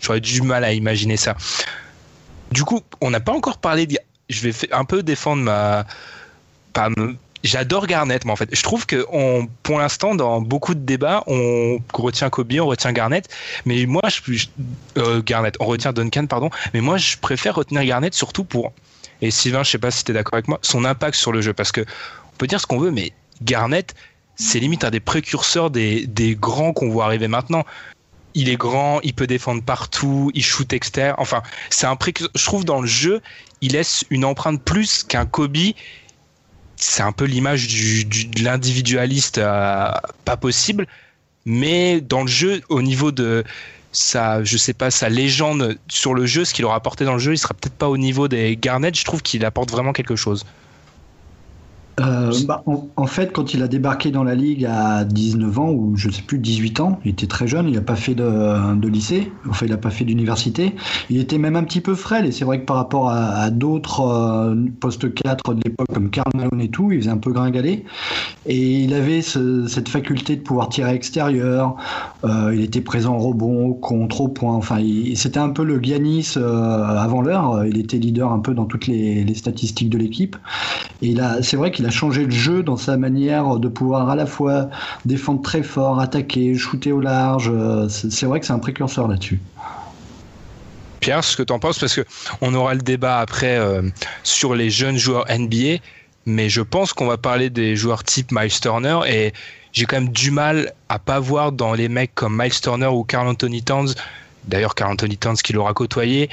j'aurais 0.00 0.20
du 0.20 0.42
mal 0.42 0.64
à 0.64 0.72
imaginer 0.72 1.16
ça. 1.16 1.36
Du 2.50 2.64
coup, 2.64 2.80
on 3.00 3.10
n'a 3.10 3.20
pas 3.20 3.32
encore 3.32 3.58
parlé. 3.58 3.86
De, 3.86 3.96
je 4.28 4.48
vais 4.48 4.72
un 4.72 4.84
peu 4.84 5.02
défendre 5.02 5.42
ma, 5.42 5.86
J'adore 7.44 7.88
Garnett, 7.88 8.24
mais 8.24 8.30
en 8.30 8.36
fait, 8.36 8.48
je 8.54 8.62
trouve 8.62 8.86
que 8.86 9.04
on, 9.10 9.48
pour 9.64 9.78
l'instant, 9.78 10.14
dans 10.14 10.40
beaucoup 10.40 10.74
de 10.74 10.80
débats, 10.80 11.24
on 11.26 11.78
retient 11.92 12.30
Kobe, 12.30 12.52
on 12.60 12.66
retient 12.66 12.92
Garnett, 12.92 13.28
mais 13.64 13.84
moi, 13.86 14.02
je, 14.08 14.46
euh, 14.96 15.20
Garnett, 15.24 15.56
on 15.58 15.66
retient 15.66 15.92
Duncan, 15.92 16.26
pardon, 16.26 16.50
mais 16.72 16.80
moi, 16.80 16.98
je 16.98 17.16
préfère 17.16 17.56
retenir 17.56 17.84
Garnett 17.84 18.14
surtout 18.14 18.44
pour, 18.44 18.72
et 19.22 19.32
Sylvain, 19.32 19.64
je 19.64 19.72
sais 19.72 19.78
pas 19.78 19.90
si 19.90 20.04
tu 20.04 20.12
es 20.12 20.14
d'accord 20.14 20.34
avec 20.34 20.46
moi, 20.46 20.60
son 20.62 20.84
impact 20.84 21.16
sur 21.16 21.32
le 21.32 21.40
jeu, 21.40 21.52
parce 21.52 21.72
que 21.72 21.80
on 21.80 22.36
peut 22.38 22.46
dire 22.46 22.60
ce 22.60 22.66
qu'on 22.66 22.78
veut, 22.78 22.92
mais 22.92 23.12
Garnett, 23.42 23.94
c'est 24.36 24.58
limite 24.58 24.84
un 24.84 24.90
des 24.90 25.00
précurseurs 25.00 25.70
des, 25.70 26.36
grands 26.40 26.72
qu'on 26.72 26.88
voit 26.88 27.06
arriver 27.06 27.28
maintenant. 27.28 27.64
Il 28.34 28.48
est 28.48 28.56
grand, 28.56 29.00
il 29.02 29.12
peut 29.12 29.26
défendre 29.26 29.62
partout, 29.62 30.30
il 30.34 30.42
shoot 30.42 30.72
externe. 30.72 31.14
Enfin, 31.18 31.42
c'est 31.68 31.86
un 31.86 31.96
précurseur. 31.96 32.32
Je 32.34 32.44
trouve 32.44 32.64
dans 32.64 32.80
le 32.80 32.86
jeu, 32.86 33.20
il 33.60 33.72
laisse 33.72 34.04
une 34.08 34.24
empreinte 34.24 34.62
plus 34.62 35.04
qu'un 35.04 35.26
Kobe 35.26 35.74
c'est 36.82 37.02
un 37.02 37.12
peu 37.12 37.24
l'image 37.24 37.68
de 37.68 38.42
l'individualiste 38.42 39.38
euh, 39.38 39.90
pas 40.24 40.36
possible, 40.36 40.86
mais 41.44 42.00
dans 42.00 42.22
le 42.22 42.28
jeu, 42.28 42.60
au 42.68 42.82
niveau 42.82 43.12
de 43.12 43.44
sa, 43.92 44.42
je 44.42 44.56
sais 44.56 44.72
pas, 44.72 44.90
sa 44.90 45.08
légende 45.08 45.78
sur 45.88 46.14
le 46.14 46.26
jeu, 46.26 46.44
ce 46.44 46.52
qu'il 46.52 46.64
aura 46.64 46.76
apporté 46.76 47.04
dans 47.04 47.14
le 47.14 47.18
jeu, 47.18 47.32
il 47.32 47.38
sera 47.38 47.54
peut-être 47.54 47.74
pas 47.74 47.88
au 47.88 47.98
niveau 47.98 48.26
des 48.26 48.56
Garnett. 48.56 48.96
Je 48.96 49.04
trouve 49.04 49.22
qu'il 49.22 49.44
apporte 49.44 49.70
vraiment 49.70 49.92
quelque 49.92 50.16
chose. 50.16 50.44
Euh, 52.00 52.32
bah, 52.46 52.62
en, 52.64 53.06
fait, 53.06 53.32
quand 53.32 53.52
il 53.52 53.62
a 53.62 53.68
débarqué 53.68 54.10
dans 54.10 54.24
la 54.24 54.34
ligue 54.34 54.64
à 54.64 55.04
19 55.04 55.58
ans, 55.58 55.70
ou 55.70 55.94
je 55.96 56.08
sais 56.08 56.22
plus, 56.22 56.38
18 56.38 56.80
ans, 56.80 56.98
il 57.04 57.10
était 57.10 57.26
très 57.26 57.46
jeune, 57.46 57.68
il 57.68 57.74
n'a 57.74 57.82
pas 57.82 57.96
fait 57.96 58.14
de, 58.14 58.74
de, 58.76 58.88
lycée, 58.88 59.30
enfin, 59.48 59.66
il 59.66 59.72
n'a 59.72 59.76
pas 59.76 59.90
fait 59.90 60.04
d'université. 60.04 60.74
Il 61.10 61.18
était 61.18 61.36
même 61.36 61.54
un 61.54 61.64
petit 61.64 61.82
peu 61.82 61.94
frêle, 61.94 62.24
et 62.24 62.32
c'est 62.32 62.46
vrai 62.46 62.60
que 62.60 62.64
par 62.64 62.76
rapport 62.76 63.10
à, 63.10 63.50
d'autres 63.50 64.00
euh, 64.00 64.54
postes 64.80 65.12
4 65.12 65.54
de 65.54 65.60
l'époque, 65.64 65.88
comme 65.92 66.08
Karl 66.10 66.30
Malone 66.34 66.60
et 66.60 66.70
tout, 66.70 66.92
il 66.92 67.00
faisait 67.00 67.10
un 67.10 67.18
peu 67.18 67.32
gringaler. 67.32 67.84
Et 68.46 68.80
il 68.80 68.94
avait 68.94 69.20
cette 69.22 69.88
faculté 69.88 70.36
de 70.36 70.42
pouvoir 70.42 70.70
tirer 70.70 70.94
extérieur, 70.94 71.76
euh, 72.24 72.52
il 72.54 72.62
était 72.62 72.80
présent 72.80 73.16
au 73.16 73.18
rebond, 73.18 73.74
contre, 73.74 74.22
au 74.22 74.28
point, 74.28 74.54
enfin, 74.54 74.78
c'était 75.14 75.40
un 75.40 75.50
peu 75.50 75.64
le 75.64 75.82
Giannis 75.82 76.36
avant 76.36 77.20
l'heure, 77.20 77.66
il 77.66 77.78
était 77.78 77.98
leader 77.98 78.32
un 78.32 78.38
peu 78.38 78.54
dans 78.54 78.64
toutes 78.64 78.86
les, 78.86 79.24
les 79.24 79.34
statistiques 79.34 79.90
de 79.90 79.98
l'équipe. 79.98 80.36
Et 81.02 81.14
là, 81.14 81.42
c'est 81.42 81.56
vrai 81.56 81.70
qu'il 81.70 81.81
il 81.82 81.86
a 81.86 81.90
changé 81.90 82.24
le 82.24 82.30
jeu 82.30 82.62
dans 82.62 82.76
sa 82.76 82.96
manière 82.96 83.56
de 83.56 83.66
pouvoir 83.66 84.08
à 84.08 84.14
la 84.14 84.24
fois 84.24 84.70
défendre 85.04 85.42
très 85.42 85.64
fort, 85.64 85.98
attaquer, 85.98 86.54
shooter 86.54 86.92
au 86.92 87.00
large. 87.00 87.50
Euh, 87.52 87.88
c'est 87.88 88.26
vrai 88.26 88.38
que 88.38 88.46
c'est 88.46 88.52
un 88.52 88.60
précurseur 88.60 89.08
là-dessus. 89.08 89.40
Pierre, 91.00 91.24
ce 91.24 91.36
que 91.36 91.42
tu 91.42 91.52
en 91.52 91.58
penses, 91.58 91.80
parce 91.80 91.96
que 91.96 92.02
on 92.40 92.54
aura 92.54 92.74
le 92.74 92.82
débat 92.82 93.18
après 93.18 93.56
euh, 93.56 93.82
sur 94.22 94.54
les 94.54 94.70
jeunes 94.70 94.96
joueurs 94.96 95.26
NBA, 95.28 95.80
mais 96.24 96.48
je 96.48 96.60
pense 96.60 96.92
qu'on 96.92 97.06
va 97.06 97.16
parler 97.16 97.50
des 97.50 97.74
joueurs 97.74 98.04
type 98.04 98.30
Miles 98.30 98.60
Turner 98.60 99.00
et 99.08 99.32
j'ai 99.72 99.84
quand 99.84 99.96
même 99.96 100.10
du 100.10 100.30
mal 100.30 100.72
à 100.88 101.00
pas 101.00 101.18
voir 101.18 101.50
dans 101.50 101.74
les 101.74 101.88
mecs 101.88 102.14
comme 102.14 102.40
Miles 102.40 102.60
Turner 102.60 102.86
ou 102.86 103.02
Carl 103.02 103.26
Anthony 103.26 103.64
Towns, 103.64 103.92
d'ailleurs 104.44 104.76
Carl 104.76 104.92
Anthony 104.92 105.16
Towns 105.16 105.34
qui 105.34 105.52
l'aura 105.52 105.74
côtoyé, 105.74 106.30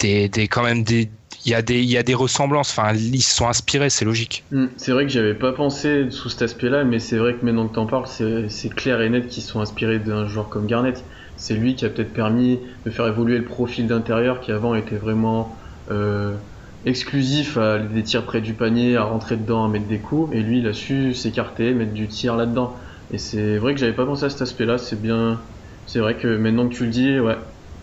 des, 0.00 0.28
quand 0.50 0.64
même 0.64 0.82
des, 0.82 1.08
il 1.48 1.90
y 1.90 1.96
a 1.96 2.02
des 2.02 2.14
ressemblances. 2.14 2.70
Enfin 2.70 2.94
ils 2.94 3.22
se 3.22 3.34
sont 3.34 3.48
inspirés 3.48 3.90
c'est 3.90 4.04
logique. 4.04 4.44
Hmm, 4.50 4.68
c'est 4.78 4.92
vrai 4.92 5.04
que 5.04 5.12
j'avais 5.12 5.34
pas 5.34 5.52
pensé 5.52 6.10
sous 6.10 6.30
cet 6.30 6.40
aspect 6.42 6.70
là 6.70 6.82
mais 6.84 6.98
c'est 6.98 7.18
vrai 7.18 7.36
que 7.36 7.44
maintenant 7.44 7.68
que 7.68 7.74
t'en 7.74 7.86
parles 7.86 8.06
c'est 8.06 8.70
clair 8.70 9.00
et 9.02 9.10
net 9.10 9.26
qu'ils 9.26 9.42
sont 9.42 9.60
inspirés 9.60 9.98
d'un 9.98 10.26
joueur 10.26 10.48
comme 10.48 10.66
Garnett. 10.66 11.04
C'est 11.36 11.54
lui 11.54 11.76
qui 11.76 11.84
a 11.84 11.90
peut-être 11.90 12.12
permis 12.14 12.60
de 12.84 12.90
faire 12.90 13.06
évoluer 13.06 13.38
le 13.38 13.44
profil 13.44 13.86
d'intérieur 13.86 14.40
qui 14.40 14.50
avant 14.50 14.74
était 14.74 14.96
vraiment 14.96 15.58
euh, 15.90 16.38
exclusif 16.84 17.56
à 17.58 17.78
des 17.78 18.02
tirs 18.02 18.24
près 18.24 18.40
du 18.40 18.54
panier 18.54 18.96
à 18.96 19.04
rentrer 19.04 19.36
dedans 19.36 19.64
à 19.64 19.68
mettre 19.68 19.86
des 19.86 20.00
coups. 20.00 20.34
Et 20.34 20.40
lui 20.40 20.58
il 20.60 20.66
a 20.66 20.72
su 20.72 21.12
s'écarter 21.14 21.74
mettre 21.74 21.92
du 21.92 22.08
tir 22.08 22.34
là 22.36 22.46
dedans 22.46 22.76
et 23.10 23.18
c'est 23.18 23.58
vrai 23.58 23.74
que 23.74 23.80
j'avais 23.80 23.94
pas 23.94 24.06
pensé 24.06 24.24
à 24.24 24.30
cet 24.30 24.42
aspect 24.42 24.64
là 24.66 24.78
c'est 24.78 25.00
bien 25.00 25.46
c'est 25.84 26.00
vrai 26.00 26.16
que 26.16 26.36
maintenant 26.36 26.68
que 26.68 26.74
tu 26.74 26.84
le 26.84 26.90
dis 26.90 27.20
ouais 27.20 27.36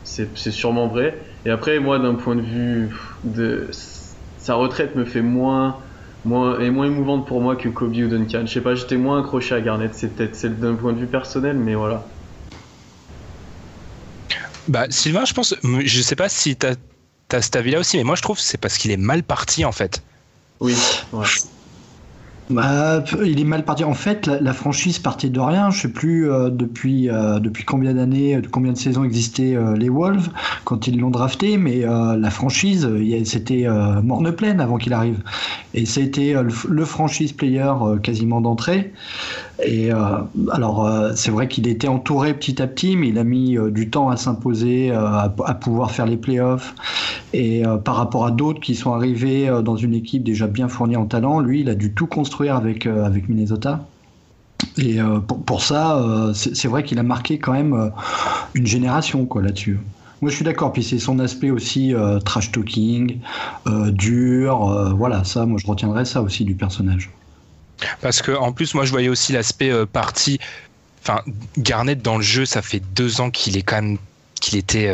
c'est 0.03 0.36
sûrement 0.51 0.88
vrai 0.88 1.22
et 1.45 1.51
après, 1.51 1.79
moi, 1.79 1.99
d'un 1.99 2.15
point 2.15 2.35
de 2.35 2.41
vue 2.41 2.89
de 3.23 3.69
sa 4.39 4.55
retraite 4.55 4.95
me 4.95 5.05
fait 5.05 5.21
moins, 5.21 5.77
moins 6.23 6.59
est 6.59 6.71
moins 6.71 6.85
émouvante 6.85 7.27
pour 7.27 7.41
moi 7.41 7.55
que 7.55 7.69
Kobe 7.69 7.95
ou 7.95 8.07
Duncan. 8.07 8.43
Je 8.45 8.53
sais 8.53 8.61
pas, 8.61 8.75
j'étais 8.75 8.97
moins 8.97 9.21
accroché 9.21 9.55
à 9.55 9.61
Garnett. 9.61 9.93
C'est 9.93 10.15
peut-être 10.15 10.59
d'un 10.59 10.75
point 10.75 10.93
de 10.93 10.99
vue 10.99 11.07
personnel, 11.07 11.57
mais 11.57 11.75
voilà. 11.75 12.05
Bah, 14.67 14.87
Sylvain, 14.89 15.25
je 15.25 15.33
pense, 15.33 15.55
je 15.63 16.01
sais 16.01 16.15
pas 16.15 16.29
si 16.29 16.55
tu 16.55 16.65
as 16.65 17.41
cet 17.41 17.55
avis-là 17.55 17.79
aussi, 17.79 17.97
mais 17.97 18.03
moi 18.03 18.15
je 18.15 18.21
trouve 18.21 18.37
que 18.37 18.43
c'est 18.43 18.57
parce 18.57 18.77
qu'il 18.77 18.91
est 18.91 18.97
mal 18.97 19.21
parti 19.21 19.65
en 19.65 19.71
fait. 19.71 20.01
Oui, 20.59 20.75
ouais. 21.11 21.25
Bah, 22.49 23.03
il 23.25 23.39
est 23.39 23.43
mal 23.43 23.65
parti. 23.65 23.83
En 23.83 23.95
fait, 23.95 24.27
la, 24.27 24.53
franchise 24.53 24.99
partait 24.99 25.29
de 25.29 25.39
rien. 25.39 25.71
Je 25.71 25.81
sais 25.81 25.87
plus 25.87 26.29
euh, 26.29 26.49
depuis 26.51 27.09
euh, 27.09 27.39
depuis 27.39 27.63
combien 27.63 27.95
d'années, 27.95 28.39
combien 28.51 28.71
de 28.71 28.77
saisons 28.77 29.03
existaient 29.03 29.55
euh, 29.55 29.75
les 29.75 29.89
Wolves 29.89 30.29
quand 30.63 30.85
ils 30.85 30.99
l'ont 30.99 31.09
drafté, 31.09 31.57
mais 31.57 31.81
la 31.81 32.29
franchise, 32.29 32.87
c'était 33.25 33.67
morne 34.03 34.31
pleine 34.31 34.59
avant 34.59 34.77
qu'il 34.77 34.93
arrive. 34.93 35.19
Et 35.73 35.85
ça 35.85 36.01
a 36.01 36.41
le 36.41 36.85
franchise 36.85 37.33
player 37.33 37.71
quasiment 38.01 38.41
d'entrée. 38.41 38.91
Et 39.63 39.89
alors, 40.51 40.89
c'est 41.15 41.31
vrai 41.31 41.47
qu'il 41.47 41.67
était 41.67 41.88
entouré 41.88 42.33
petit 42.33 42.62
à 42.62 42.67
petit, 42.67 42.97
mais 42.97 43.07
il 43.07 43.17
a 43.17 43.24
mis 43.24 43.57
du 43.71 43.89
temps 43.89 44.09
à 44.09 44.17
s'imposer, 44.17 44.91
à, 44.91 45.29
pouvoir 45.59 45.91
faire 45.91 46.05
les 46.05 46.17
playoffs. 46.17 46.75
Et 47.31 47.63
par 47.83 47.95
rapport 47.95 48.25
à 48.25 48.31
d'autres 48.31 48.59
qui 48.59 48.75
sont 48.75 48.93
arrivés 48.93 49.50
dans 49.63 49.77
une 49.77 49.93
équipe 49.93 50.24
déjà 50.24 50.47
bien 50.47 50.67
fournie 50.67 50.97
en 50.97 51.05
talent, 51.05 51.39
lui, 51.39 51.62
il 51.62 51.69
a 51.69 51.75
dû 51.75 51.93
tout 51.93 52.07
construire 52.07 52.55
avec, 52.55 52.85
euh, 52.85 53.05
avec 53.05 53.29
Minnesota. 53.29 53.88
Et 54.77 55.00
euh, 55.00 55.19
pour, 55.19 55.62
ça, 55.62 55.97
euh, 55.97 56.33
c'est 56.33 56.67
vrai 56.67 56.83
qu'il 56.83 57.00
a 57.00 57.03
marqué 57.03 57.38
quand 57.39 57.53
même 57.53 57.91
une 58.53 58.67
génération 58.67 59.27
là-dessus. 59.35 59.79
Moi, 60.21 60.31
je 60.31 60.35
suis 60.35 60.45
d'accord. 60.45 60.74
Puis 60.74 60.83
c'est 60.83 61.00
son 61.00 61.19
aspect 61.19 61.51
aussi 61.51 61.93
trash 62.24 62.51
talking, 62.51 63.19
dur. 63.91 64.95
voilà, 64.97 65.24
ça, 65.24 65.45
moi, 65.45 65.59
je 65.62 65.67
retiendrai 65.67 66.05
ça 66.05 66.21
aussi 66.21 66.45
du 66.45 66.55
personnage. 66.55 67.12
Parce 68.01 68.22
que 68.22 68.32
en 68.32 68.51
plus, 68.51 68.74
moi, 68.74 68.86
je 68.86 68.91
voyais 68.91 69.10
aussi 69.10 69.34
l'aspect 69.34 69.72
partie. 69.86 70.39
Enfin, 71.01 71.22
Garnett 71.58 72.01
dans 72.01 72.17
le 72.17 72.24
jeu, 72.24 72.46
ça 72.46 72.62
fait 72.62 72.79
deux 72.79 73.22
ans 73.22 73.29
qu'il 73.29 73.58
est 73.58 73.62
quand 73.62 73.82
même 73.82 73.98
qu'il 74.41 74.58
était 74.58 74.91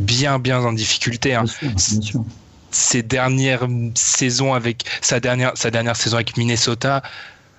bien, 0.00 0.38
bien 0.38 0.60
en 0.60 0.72
difficulté. 0.72 1.34
Hein. 1.34 1.44
Bien 1.44 1.76
sûr, 1.76 1.94
bien 1.94 2.02
sûr 2.02 2.24
ses 2.70 3.02
dernières 3.02 3.66
saisons 3.94 4.52
avec 4.52 4.84
sa 5.00 5.20
dernière 5.20 5.52
sa 5.54 5.70
dernière 5.70 5.96
saison 5.96 6.16
avec 6.16 6.36
Minnesota 6.36 7.02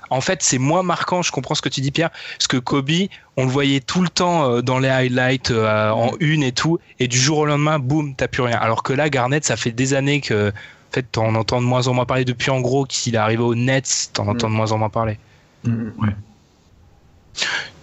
en 0.09 0.21
fait, 0.21 0.41
c'est 0.41 0.57
moins 0.57 0.83
marquant. 0.83 1.21
Je 1.21 1.31
comprends 1.31 1.55
ce 1.55 1.61
que 1.61 1.69
tu 1.69 1.81
dis, 1.81 1.91
Pierre. 1.91 2.09
Parce 2.37 2.47
que 2.47 2.57
Kobe, 2.57 2.89
on 3.37 3.45
le 3.45 3.51
voyait 3.51 3.79
tout 3.79 4.01
le 4.01 4.09
temps 4.09 4.49
euh, 4.49 4.61
dans 4.61 4.79
les 4.79 4.89
highlights, 4.89 5.51
euh, 5.51 5.89
en 5.91 6.13
une 6.19 6.43
et 6.43 6.51
tout. 6.51 6.79
Et 6.99 7.07
du 7.07 7.17
jour 7.17 7.39
au 7.39 7.45
lendemain, 7.45 7.79
boum, 7.79 8.15
t'as 8.15 8.27
plus 8.27 8.41
rien. 8.41 8.57
Alors 8.57 8.83
que 8.83 8.93
là, 8.93 9.09
Garnett, 9.09 9.45
ça 9.45 9.55
fait 9.55 9.71
des 9.71 9.93
années 9.93 10.21
que, 10.21 10.51
en 10.89 10.91
fait, 10.91 11.05
t'en 11.11 11.35
entends 11.35 11.61
de 11.61 11.67
moins 11.67 11.87
en 11.87 11.93
moins 11.93 12.05
parler. 12.05 12.25
Depuis, 12.25 12.49
en 12.49 12.61
gros, 12.61 12.85
qu'il 12.85 13.13
est 13.13 13.19
arrivé 13.19 13.43
aux 13.43 13.53
Nets, 13.53 14.09
t'en 14.13 14.27
entends 14.27 14.49
de 14.49 14.55
moins 14.55 14.71
en 14.71 14.79
moins 14.79 14.89
parler. 14.89 15.19
Mm, 15.63 15.89
ouais. 15.99 16.15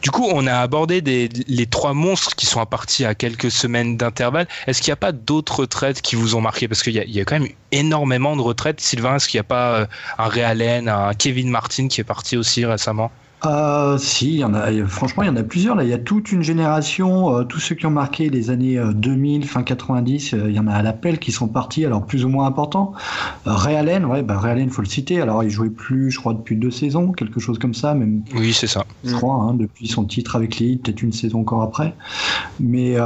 Du 0.03 0.11
coup, 0.11 0.27
on 0.29 0.47
a 0.47 0.55
abordé 0.55 1.01
les 1.01 1.67
trois 1.67 1.95
monstres 1.95 2.35
qui 2.35 2.47
sont 2.47 2.65
partis 2.67 3.05
à 3.05 3.15
quelques 3.15 3.51
semaines 3.51 3.97
d'intervalle. 3.97 4.47
Est-ce 4.67 4.83
qu'il 4.83 4.91
n'y 4.91 4.95
a 4.95 4.97
pas 4.97 5.13
d'autres 5.13 5.61
retraites 5.61 6.03
qui 6.03 6.17
vous 6.17 6.35
ont 6.35 6.41
marqué? 6.41 6.69
Parce 6.69 6.83
qu'il 6.83 6.95
y, 6.95 7.21
a 7.21 7.25
quand 7.25 7.39
même 7.39 7.49
énormément 7.73 8.37
de 8.37 8.43
retraites. 8.43 8.81
Sylvain, 8.81 9.17
est-ce 9.17 9.29
qu'il 9.29 9.39
n'y 9.39 9.43
a 9.43 9.49
pas 9.49 9.81
euh, 9.81 9.87
un 10.19 10.29
Ray 10.29 10.43
Allen, 10.43 10.89
un 10.89 11.15
Kevin 11.15 11.49
Martin 11.49 11.89
qui 11.89 12.01
est 12.01 12.05
parti 12.05 12.37
aussi 12.37 12.65
récemment? 12.65 13.11
Euh, 13.47 13.99
si, 13.99 14.35
il 14.35 14.39
y 14.39 14.45
en 14.45 14.55
a. 14.55 14.71
Franchement, 14.87 15.23
il 15.23 15.27
y 15.27 15.29
en 15.31 15.37
a 15.37 15.43
plusieurs. 15.43 15.75
Là, 15.75 15.85
il 15.85 15.91
y 15.91 15.93
a 15.93 15.99
toute 15.99 16.33
une 16.33 16.43
génération. 16.43 17.37
Euh, 17.37 17.45
tous 17.45 17.61
ceux 17.61 17.75
qui 17.75 17.87
ont 17.87 17.91
marqué 17.91 18.29
les 18.29 18.51
années 18.51 18.81
2000, 18.95 19.43
euh, 19.43 19.47
fin 19.47 19.63
90, 19.63 20.33
il 20.33 20.53
y 20.53 20.59
en 20.59 20.67
a 20.67 20.73
à 20.73 20.83
l'appel 20.83 21.19
qui 21.19 21.33
sont 21.33 21.49
partis. 21.49 21.85
Alors 21.85 22.05
plus 22.05 22.25
ou 22.25 22.29
moins 22.29 22.47
importants. 22.47 22.93
Ray 23.45 23.77
Allen, 23.77 24.05
ouais, 24.05 24.23
bah 24.23 24.39
Ray 24.39 24.53
Allen, 24.53 24.71
faut 24.71 24.83
le 24.83 24.89
citer. 24.89 25.21
Alors 25.21 25.43
il 25.45 25.51
jouait 25.51 25.71
plus, 25.71 26.11
je 26.11 26.19
crois, 26.19 26.35
depuis 26.35 26.57
deux 26.57 26.71
saisons, 26.71 27.13
quelque 27.13 27.41
chose 27.41 27.59
comme 27.59 27.75
ça, 27.75 27.95
même. 27.95 28.23
Oui, 28.35 28.53
c'est 28.53 28.67
ça. 28.67 28.85
Je 29.05 29.15
crois, 29.15 29.35
hein, 29.35 29.55
depuis 29.55 29.89
son 29.89 30.05
titre 30.05 30.37
avec 30.37 30.59
les 30.59 30.77
peut-être 30.77 31.03
une 31.03 31.13
saison 31.13 31.41
encore 31.41 31.63
après. 31.63 31.95
Mais 32.61 32.99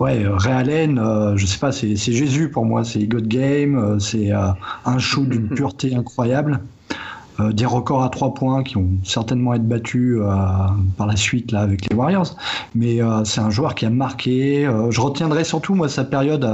ouais, 0.00 0.26
Ray 0.26 0.52
Allen, 0.52 1.34
je 1.36 1.46
sais 1.46 1.58
pas, 1.58 1.72
c'est 1.72 1.96
Jésus 1.96 2.50
pour 2.50 2.64
moi. 2.64 2.84
C'est 2.84 3.06
God 3.06 3.26
Game, 3.28 3.98
c'est 4.00 4.30
un 4.32 4.98
show 4.98 5.24
d'une 5.24 5.48
pureté 5.54 5.94
incroyable. 5.94 6.60
Euh, 7.38 7.52
des 7.52 7.66
records 7.66 8.02
à 8.02 8.08
trois 8.08 8.32
points 8.32 8.62
qui 8.62 8.76
ont 8.76 8.90
certainement 9.04 9.52
été 9.52 9.64
battus 9.64 10.18
euh, 10.20 10.26
par 10.96 11.06
la 11.06 11.16
suite 11.16 11.52
là 11.52 11.60
avec 11.60 11.88
les 11.90 11.96
Warriors. 11.96 12.36
Mais 12.74 13.02
euh, 13.02 13.24
c'est 13.24 13.40
un 13.40 13.50
joueur 13.50 13.74
qui 13.74 13.84
a 13.84 13.90
marqué. 13.90 14.68
je 14.90 15.00
retiendrai 15.00 15.44
surtout 15.44 15.74
moi 15.74 15.88
sa 15.88 16.04
période 16.04 16.48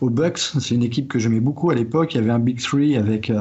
aux 0.00 0.10
Bucks. 0.10 0.38
C'est 0.38 0.74
une 0.74 0.82
équipe 0.82 1.08
que 1.08 1.18
j'aimais 1.18 1.40
beaucoup 1.40 1.70
à 1.70 1.74
l'époque. 1.74 2.14
Il 2.14 2.18
y 2.18 2.20
avait 2.20 2.30
un 2.30 2.38
Big 2.38 2.60
Three 2.60 2.96
avec 2.96 3.32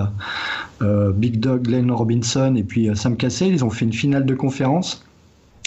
Big 0.81 1.39
Dog, 1.39 1.63
Glenn 1.63 1.91
Robinson 1.91 2.55
et 2.55 2.63
puis 2.63 2.89
Sam 2.95 3.15
Cassell. 3.15 3.53
Ils 3.53 3.63
ont 3.63 3.69
fait 3.69 3.86
une 3.86 3.93
finale 3.93 4.25
de 4.25 4.36
conférence. 4.36 5.03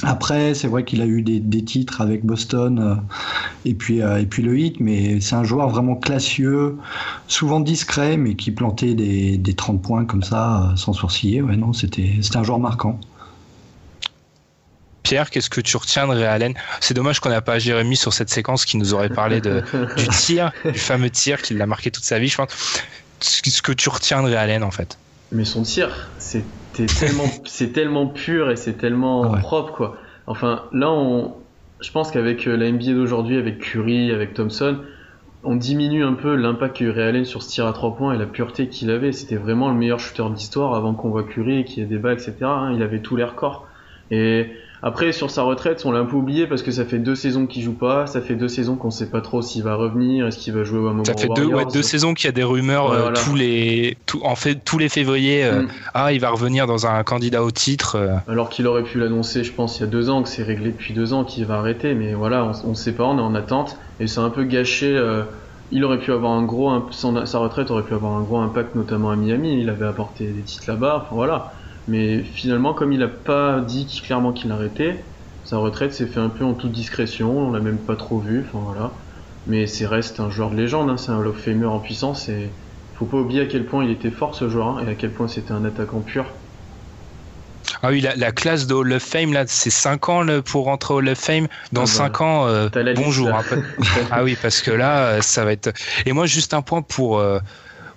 Après, 0.03 0.55
c'est 0.55 0.67
vrai 0.67 0.85
qu'il 0.85 1.01
a 1.01 1.07
eu 1.07 1.23
des, 1.23 1.65
titres 1.65 2.01
avec 2.01 2.25
Boston 2.25 2.79
euh, 2.79 2.95
et, 3.65 3.75
puis, 3.75 4.03
euh, 4.03 4.21
et 4.21 4.27
puis 4.27 4.43
le 4.43 4.59
hit, 4.59 4.81
mais 4.81 5.21
c'est 5.21 5.37
un 5.37 5.45
joueur 5.45 5.69
vraiment 5.69 5.95
classieux, 5.95 6.77
souvent 7.29 7.61
discret, 7.61 8.17
mais 8.17 8.35
qui 8.35 8.51
plantait 8.51 8.95
des, 8.95 9.39
des 9.39 9.55
30 9.55 9.81
points 9.81 10.05
comme 10.05 10.23
ça, 10.23 10.73
euh, 10.73 10.77
sans 10.77 10.93
sourciller. 10.93 11.43
Ouais, 11.43 11.57
non, 11.57 11.73
c'était 11.73 12.19
un 12.35 12.43
joueur 12.43 12.59
marquant. 12.59 12.99
Pierre, 15.05 15.31
qu'est-ce 15.31 15.51
que 15.51 15.61
tu 15.61 15.77
retiens 15.77 16.09
de 16.09 16.13
Ray 16.13 16.25
Allen? 16.25 16.55
C'est 16.81 16.95
dommage 16.95 17.21
qu'on 17.21 17.29
n'a 17.29 17.43
pas 17.43 17.59
Jérémy 17.59 17.97
sur 17.97 18.13
cette 18.13 18.31
séquence 18.31 18.65
qui 18.65 18.79
nous 18.79 18.95
aurait 18.95 19.11
parlé 19.11 19.41
de, 19.41 19.63
du 19.97 20.09
tir, 20.09 20.51
du 20.65 20.79
fameux 20.79 21.11
tir 21.11 21.41
qui 21.41 21.55
l'a 21.55 21.67
marqué 21.67 21.91
toute 21.91 22.05
sa 22.05 22.19
vie, 22.19 22.29
je 22.29 22.37
pense. 22.37 22.49
Ce 23.21 23.63
que 23.63 23.73
tu 23.73 23.89
retiens 23.91 24.23
de 24.23 24.27
Ray 24.27 24.37
Allen, 24.37 24.65
en 24.65 24.71
fait? 24.71 24.99
Mais 25.31 25.45
son 25.45 25.63
tir, 25.63 26.09
c'est 26.19 26.45
tellement, 26.75 27.25
c'est 27.45 27.73
tellement 27.73 28.07
pur 28.07 28.51
et 28.51 28.57
c'est 28.57 28.75
tellement 28.75 29.31
propre, 29.39 29.73
quoi. 29.73 29.97
Enfin, 30.27 30.65
là, 30.73 30.91
on, 30.91 31.35
je 31.81 31.91
pense 31.91 32.11
qu'avec 32.11 32.47
euh, 32.47 32.57
la 32.57 32.71
NBA 32.71 32.93
d'aujourd'hui, 32.93 33.37
avec 33.37 33.59
Curry, 33.59 34.11
avec 34.11 34.35
Thompson, 34.35 34.79
on 35.43 35.57
diminue 35.57 36.05
un 36.05 36.15
peu 36.15 36.35
l'impact 36.35 36.79
qu'a 36.79 36.85
eu 36.87 36.91
Ray 36.91 37.09
Allen 37.09 37.25
sur 37.25 37.43
ce 37.43 37.51
tir 37.51 37.67
à 37.67 37.73
trois 37.73 37.95
points 37.95 38.15
et 38.15 38.19
la 38.19 38.27
pureté 38.27 38.69
qu'il 38.69 38.91
avait. 38.91 39.13
C'était 39.13 39.37
vraiment 39.37 39.69
le 39.69 39.75
meilleur 39.75 40.01
shooter 40.01 40.25
d'histoire 40.33 40.75
avant 40.75 40.95
qu'on 40.95 41.11
voit 41.11 41.25
Curry 41.25 41.61
et 41.61 41.65
qu'il 41.65 41.83
y 41.83 41.87
ait 41.87 41.89
des 41.89 41.99
balles, 41.99 42.15
etc. 42.15 42.35
Hein. 42.43 42.73
il 42.75 42.83
avait 42.83 43.01
tous 43.01 43.17
les 43.17 43.25
records. 43.25 43.67
Et 44.11 44.51
après, 44.87 45.13
sur 45.13 45.31
sa 45.31 45.41
retraite, 45.41 45.87
on 45.87 45.93
l'a 45.93 46.01
un 46.01 46.05
peu 46.05 46.17
oublié 46.17 46.47
parce 46.47 46.63
que 46.63 46.71
ça 46.71 46.85
fait 46.85 46.99
deux 46.99 47.15
saisons 47.15 47.47
qu'il 47.47 47.63
joue 47.63 47.73
pas. 47.73 48.07
Ça 48.07 48.21
fait 48.21 48.35
deux 48.35 48.49
saisons 48.49 48.77
qu'on 48.77 48.91
sait 48.91 49.09
pas 49.09 49.23
trop 49.23 49.41
s'il 49.41 49.63
va 49.63 49.77
revenir, 49.77 50.27
est-ce 50.27 50.37
qu'il 50.37 50.53
va 50.53 50.63
jouer 50.63 50.79
au 50.79 50.83
moment 50.83 51.05
Ça 51.07 51.15
fait 51.15 51.31
deux, 51.35 51.47
ouais, 51.47 51.65
deux 51.73 51.83
saisons 51.83 52.13
qu'il 52.13 52.27
y 52.27 52.29
a 52.29 52.33
des 52.33 52.45
rumeurs 52.45 52.93
euh, 52.93 53.11
tous 53.25 53.35
les, 53.35 53.97
en 54.21 54.35
fait, 54.35 54.57
tous 54.63 54.77
les 54.77 54.91
février. 54.91 55.43
Euh, 55.43 55.63
mm. 55.63 55.69
Ah, 55.95 56.13
il 56.13 56.21
va 56.21 56.29
revenir 56.29 56.67
dans 56.67 56.87
un 56.87 57.03
candidat 57.03 57.43
au 57.43 57.51
titre. 57.51 57.97
Euh. 57.97 58.17
Alors 58.29 58.51
qu'il 58.51 58.67
aurait 58.67 58.83
pu 58.83 58.99
l'annoncer, 58.99 59.43
je 59.43 59.53
pense, 59.53 59.79
il 59.79 59.81
y 59.81 59.85
a 59.85 59.87
deux 59.87 60.11
ans, 60.11 60.23
que 60.23 60.29
c'est 60.29 60.43
réglé 60.43 60.71
depuis 60.71 60.93
deux 60.93 61.15
ans 61.15 61.25
qu'il 61.25 61.47
va 61.47 61.55
arrêter. 61.55 61.95
Mais 61.95 62.13
voilà, 62.13 62.53
on, 62.65 62.69
ne 62.69 62.75
sait 62.75 62.93
pas, 62.93 63.05
on 63.05 63.17
est 63.17 63.23
en 63.23 63.35
attente 63.35 63.79
et 64.01 64.07
c'est 64.07 64.21
un 64.21 64.29
peu 64.29 64.45
gâché. 64.45 65.03
il 65.73 65.83
aurait 65.83 65.99
pu 65.99 66.13
avoir 66.13 66.33
un 66.33 66.43
gros, 66.43 66.71
sa 66.91 67.39
retraite 67.39 67.71
aurait 67.71 67.85
pu 67.85 67.95
avoir 67.95 68.13
un 68.13 68.23
gros 68.23 68.37
impact, 68.37 68.75
notamment 68.75 69.11
à 69.11 69.17
Miami. 69.17 69.63
Il 69.63 69.71
avait 69.71 69.87
apporté 69.87 70.27
des 70.27 70.43
titres 70.43 70.65
là-bas. 70.69 71.05
Enfin, 71.07 71.17
voilà. 71.17 71.55
Mais 71.87 72.23
finalement, 72.23 72.75
comme 72.75 72.93
il 72.93 73.01
n'a 73.01 73.09
pas 73.09 73.61
dit 73.61 73.87
clairement 74.03 74.33
qu'il 74.33 74.51
arrêtait, 74.53 75.05
sa 75.45 75.59
retraite 75.59 75.93
s'est 75.93 76.07
fait 76.07 76.21
un 76.21 76.31
peu 76.31 76.45
en 76.45 76.55
toute 76.55 76.73
discrétion, 76.73 77.39
on 77.39 77.53
l'a 77.53 77.61
même 77.61 77.79
pas 77.79 77.97
trop 77.97 78.19
vu, 78.19 78.45
enfin 78.47 78.61
voilà. 78.65 78.93
Mais 79.47 79.67
c'est 79.67 79.87
reste 79.87 80.21
un 80.21 80.31
joueur 80.31 80.51
de 80.51 80.57
légende, 80.57 80.89
hein, 80.89 80.97
c'est 80.97 81.11
un 81.11 81.19
Hall 81.19 81.35
Famer 81.35 81.67
en 81.67 81.81
puissance 81.81 82.31
et 82.31 82.49
faut 82.95 83.05
pas 83.05 83.19
oublier 83.19 83.43
à 83.43 83.47
quel 83.47 83.67
point 83.67 83.85
il 83.85 83.91
était 83.91 84.11
fort 84.11 84.35
ce 84.35 84.49
joueur 84.49 84.69
hein, 84.69 84.85
et 84.87 84.91
à 84.91 84.95
quel 84.95 85.13
point 85.13 85.29
c'était 85.29 85.53
un 85.53 85.65
attaquant 85.65 86.01
pur. 86.01 86.25
Ah 87.83 87.91
oui, 87.91 88.01
la, 88.01 88.33
classe 88.33 88.67
de 88.67 88.73
Hall 88.73 88.93
of 88.93 89.03
Fame, 89.03 89.35
là, 89.35 89.45
c'est 89.47 89.69
5 89.69 90.09
ans 90.09 90.25
pour 90.43 90.65
rentrer 90.65 90.95
au 90.95 90.99
Hall 90.99 91.09
of 91.09 91.19
Fame. 91.19 91.49
Dans 91.73 91.85
5 91.85 92.05
ah 92.05 92.09
bah, 92.09 92.25
ans, 92.25 92.47
euh, 92.47 92.69
bonjour. 92.95 93.31
ah 94.11 94.25
oui, 94.25 94.39
parce 94.41 94.63
que 94.63 94.71
là, 94.71 95.07
euh, 95.07 95.21
ça 95.21 95.45
va 95.45 95.53
être. 95.53 95.71
Et 96.07 96.13
moi, 96.13 96.25
juste 96.25 96.55
un 96.55 96.63
point 96.63 96.81
pour. 96.81 97.23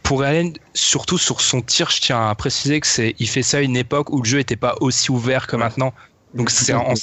Pour 0.08 0.24
Allen, 0.24 0.54
surtout 0.74 1.18
sur 1.18 1.42
son 1.42 1.62
tir, 1.62 1.90
je 1.90 2.00
tiens 2.00 2.30
à 2.30 2.36
préciser 2.36 2.80
que 2.80 2.88
c'est, 2.88 3.14
il 3.20 3.28
fait 3.28 3.44
ça 3.44 3.58
à 3.58 3.62
une 3.62 3.76
époque 3.76 4.10
où 4.10 4.22
le 4.22 4.28
jeu 4.28 4.38
n'était 4.38 4.56
pas 4.56 4.76
aussi 4.80 5.12
ouvert 5.12 5.48
que 5.48 5.58
maintenant. 5.58 5.94
Donc 6.34 6.50
c'est 6.50 6.74
en, 6.74 6.96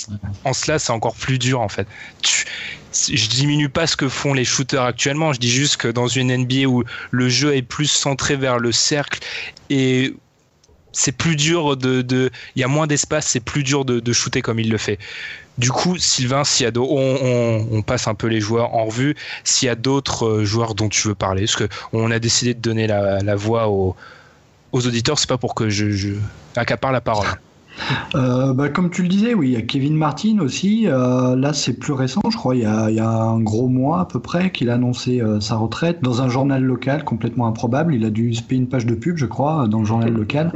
cela, 0.52 0.78
c'est 0.78 0.92
encore 0.92 1.14
plus 1.14 1.38
dur 1.38 1.60
en 1.60 1.68
fait. 1.68 1.86
je 2.22 3.28
diminue 3.28 3.68
pas 3.68 3.86
ce 3.86 3.96
que 3.96 4.08
font 4.08 4.32
les 4.32 4.44
shooters 4.44 4.82
actuellement. 4.82 5.34
Je 5.34 5.38
dis 5.38 5.50
juste 5.50 5.76
que 5.76 5.88
dans 5.88 6.08
une 6.08 6.34
NBA 6.34 6.66
où 6.66 6.84
le 7.10 7.28
jeu 7.28 7.54
est 7.54 7.62
plus 7.62 7.88
centré 7.88 8.36
vers 8.36 8.58
le 8.58 8.72
cercle 8.72 9.20
et 9.68 10.14
c'est 10.92 11.12
plus 11.12 11.36
dur 11.36 11.76
de, 11.76 12.30
il 12.56 12.60
y 12.60 12.64
a 12.64 12.68
moins 12.68 12.86
d'espace, 12.86 13.26
c'est 13.26 13.40
plus 13.40 13.64
dur 13.64 13.84
de, 13.84 14.00
de 14.00 14.12
shooter 14.12 14.40
comme 14.40 14.60
il 14.60 14.70
le 14.70 14.78
fait. 14.78 14.98
Du 15.56 15.70
coup, 15.70 15.96
Sylvain, 15.98 16.42
s'il 16.42 16.64
y 16.64 16.68
a 16.68 16.72
on, 16.76 17.66
on, 17.70 17.82
passe 17.82 18.08
un 18.08 18.14
peu 18.14 18.26
les 18.26 18.40
joueurs 18.40 18.74
en 18.74 18.86
revue. 18.86 19.14
S'il 19.44 19.66
y 19.66 19.70
a 19.70 19.76
d'autres 19.76 20.26
euh, 20.26 20.44
joueurs 20.44 20.74
dont 20.74 20.88
tu 20.88 21.06
veux 21.06 21.14
parler, 21.14 21.42
parce 21.42 21.68
qu'on 21.92 22.10
a 22.10 22.18
décidé 22.18 22.54
de 22.54 22.60
donner 22.60 22.86
la, 22.88 23.36
voix 23.36 23.68
aux, 23.68 23.94
auditeurs, 24.72 25.18
c'est 25.18 25.28
pas 25.28 25.38
pour 25.38 25.54
que 25.54 25.68
je, 25.68 25.90
je 25.90 26.14
accapare 26.56 26.92
la 26.92 27.00
parole. 27.00 27.26
Euh, 28.14 28.54
bah, 28.54 28.68
comme 28.68 28.88
tu 28.88 29.02
le 29.02 29.08
disais, 29.08 29.34
oui, 29.34 29.48
il 29.48 29.52
y 29.54 29.56
a 29.56 29.62
Kevin 29.62 29.96
Martin 29.96 30.38
aussi. 30.38 30.86
Euh, 30.86 31.34
là, 31.34 31.52
c'est 31.52 31.72
plus 31.72 31.92
récent, 31.92 32.20
je 32.30 32.36
crois. 32.36 32.54
Il 32.54 32.62
y, 32.62 32.66
a, 32.66 33.10
un 33.10 33.40
gros 33.40 33.66
mois 33.66 33.98
à 33.98 34.04
peu 34.04 34.20
près 34.20 34.52
qu'il 34.52 34.70
a 34.70 34.74
annoncé 34.74 35.20
sa 35.40 35.56
retraite 35.56 36.00
dans 36.00 36.22
un 36.22 36.28
journal 36.28 36.62
local 36.62 37.02
complètement 37.02 37.48
improbable. 37.48 37.92
Il 37.92 38.04
a 38.04 38.10
dû 38.10 38.32
se 38.32 38.42
payer 38.44 38.60
une 38.60 38.68
page 38.68 38.86
de 38.86 38.94
pub, 38.94 39.16
je 39.16 39.26
crois, 39.26 39.66
dans 39.66 39.80
le 39.80 39.84
journal 39.86 40.12
local. 40.12 40.52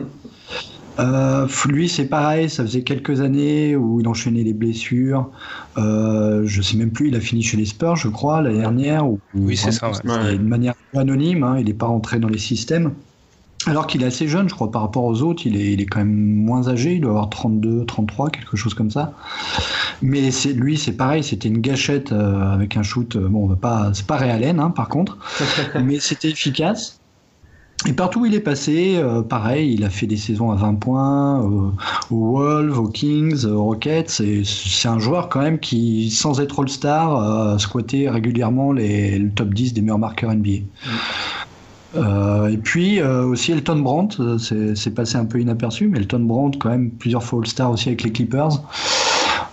Euh, 0.99 1.47
lui, 1.67 1.89
c'est 1.89 2.07
pareil, 2.07 2.51
ça 2.51 2.65
faisait 2.65 2.83
quelques 2.83 3.21
années 3.21 3.77
où 3.77 4.01
il 4.01 4.09
enchaînait 4.09 4.43
les 4.43 4.53
blessures. 4.53 5.31
Euh, 5.77 6.43
je 6.45 6.63
sais 6.63 6.77
même 6.77 6.91
plus, 6.91 7.09
il 7.09 7.17
a 7.17 7.21
fini 7.21 7.43
chez 7.43 7.57
les 7.57 7.67
Spurs, 7.67 7.97
je 7.97 8.09
crois, 8.09 8.43
l'année 8.43 8.61
dernière. 8.61 9.07
oui, 9.35 9.57
c'est 9.57 9.73
ça. 9.73 9.91
Ouais. 9.91 10.37
De 10.37 10.43
manière 10.43 10.75
anonyme, 10.97 11.45
hein, 11.45 11.57
il 11.59 11.67
n'est 11.67 11.75
pas 11.75 11.87
rentré 11.87 12.19
dans 12.19 12.29
les 12.29 12.39
systèmes. 12.39 12.93
Alors 13.67 13.87
qu'il 13.87 14.03
est 14.03 14.07
assez 14.07 14.29
jeune, 14.29 14.49
je 14.49 14.55
crois, 14.55 14.71
par 14.71 14.83
rapport 14.83 15.05
aux 15.05 15.23
autres, 15.23 15.43
il 15.45 15.57
est, 15.57 15.73
il 15.73 15.81
est 15.81 15.87
quand 15.87 15.99
même 15.99 16.15
moins 16.15 16.69
âgé, 16.69 16.95
il 16.95 17.01
doit 17.01 17.11
avoir 17.11 17.29
32, 17.29 17.85
33, 17.87 18.31
quelque 18.31 18.57
chose 18.57 18.73
comme 18.73 18.91
ça. 18.91 19.13
Mais 20.01 20.31
c'est, 20.31 20.53
lui, 20.53 20.79
c'est 20.79 20.93
pareil, 20.93 21.25
c'était 21.25 21.49
une 21.49 21.61
gâchette 21.61 22.13
euh, 22.13 22.53
avec 22.53 22.77
un 22.77 22.83
shoot. 22.83 23.17
Euh, 23.17 23.29
bon, 23.29 23.45
on 23.45 23.47
va 23.47 23.57
pas, 23.57 23.91
c'est 23.95 24.07
pas 24.07 24.17
réalène, 24.17 24.61
hein, 24.61 24.71
par 24.71 24.89
contre, 24.89 25.19
mais 25.85 25.99
c'était 25.99 26.31
efficace. 26.31 27.01
Et 27.87 27.93
partout 27.93 28.21
où 28.21 28.27
il 28.27 28.35
est 28.35 28.41
passé, 28.41 28.97
euh, 28.97 29.23
pareil, 29.23 29.73
il 29.75 29.85
a 29.85 29.91
fait 29.91 30.07
des 30.07 30.17
saisons 30.17 30.51
à 30.51 30.57
20 30.57 30.75
points, 30.75 31.45
euh, 31.45 31.71
aux 32.11 32.33
Wolves, 32.33 32.79
aux 32.79 32.89
Kings, 32.89 33.47
aux 33.47 33.63
Rockets. 33.63 34.11
C'est 34.11 34.89
un 34.89 34.99
joueur 34.99 35.29
quand 35.29 35.41
même 35.41 35.61
qui, 35.61 36.11
sans 36.11 36.41
être 36.41 36.61
All-Star, 36.61 37.23
euh, 37.23 37.59
squattait 37.59 38.11
régulièrement 38.11 38.73
les, 38.73 39.19
le 39.19 39.31
top 39.31 39.55
10 39.55 39.75
des 39.75 39.81
meilleurs 39.81 39.99
marqueurs 39.99 40.35
NBA. 40.35 40.65
Euh, 41.97 42.49
et 42.49 42.59
puis 42.59 43.01
aussi 43.01 43.53
Elton 43.53 43.79
Brandt, 43.79 44.17
c'est 44.75 44.95
passé 44.95 45.17
un 45.17 45.25
peu 45.25 45.41
inaperçu, 45.41 45.89
mais 45.89 45.99
Elton 45.99 46.21
Brandt 46.21 46.59
quand 46.59 46.71
même 46.71 46.91
plusieurs 46.91 47.23
fois 47.23 47.39
All-Star 47.39 47.71
aussi 47.71 47.89
avec 47.89 48.03
les 48.03 48.11
Clippers. 48.11 48.61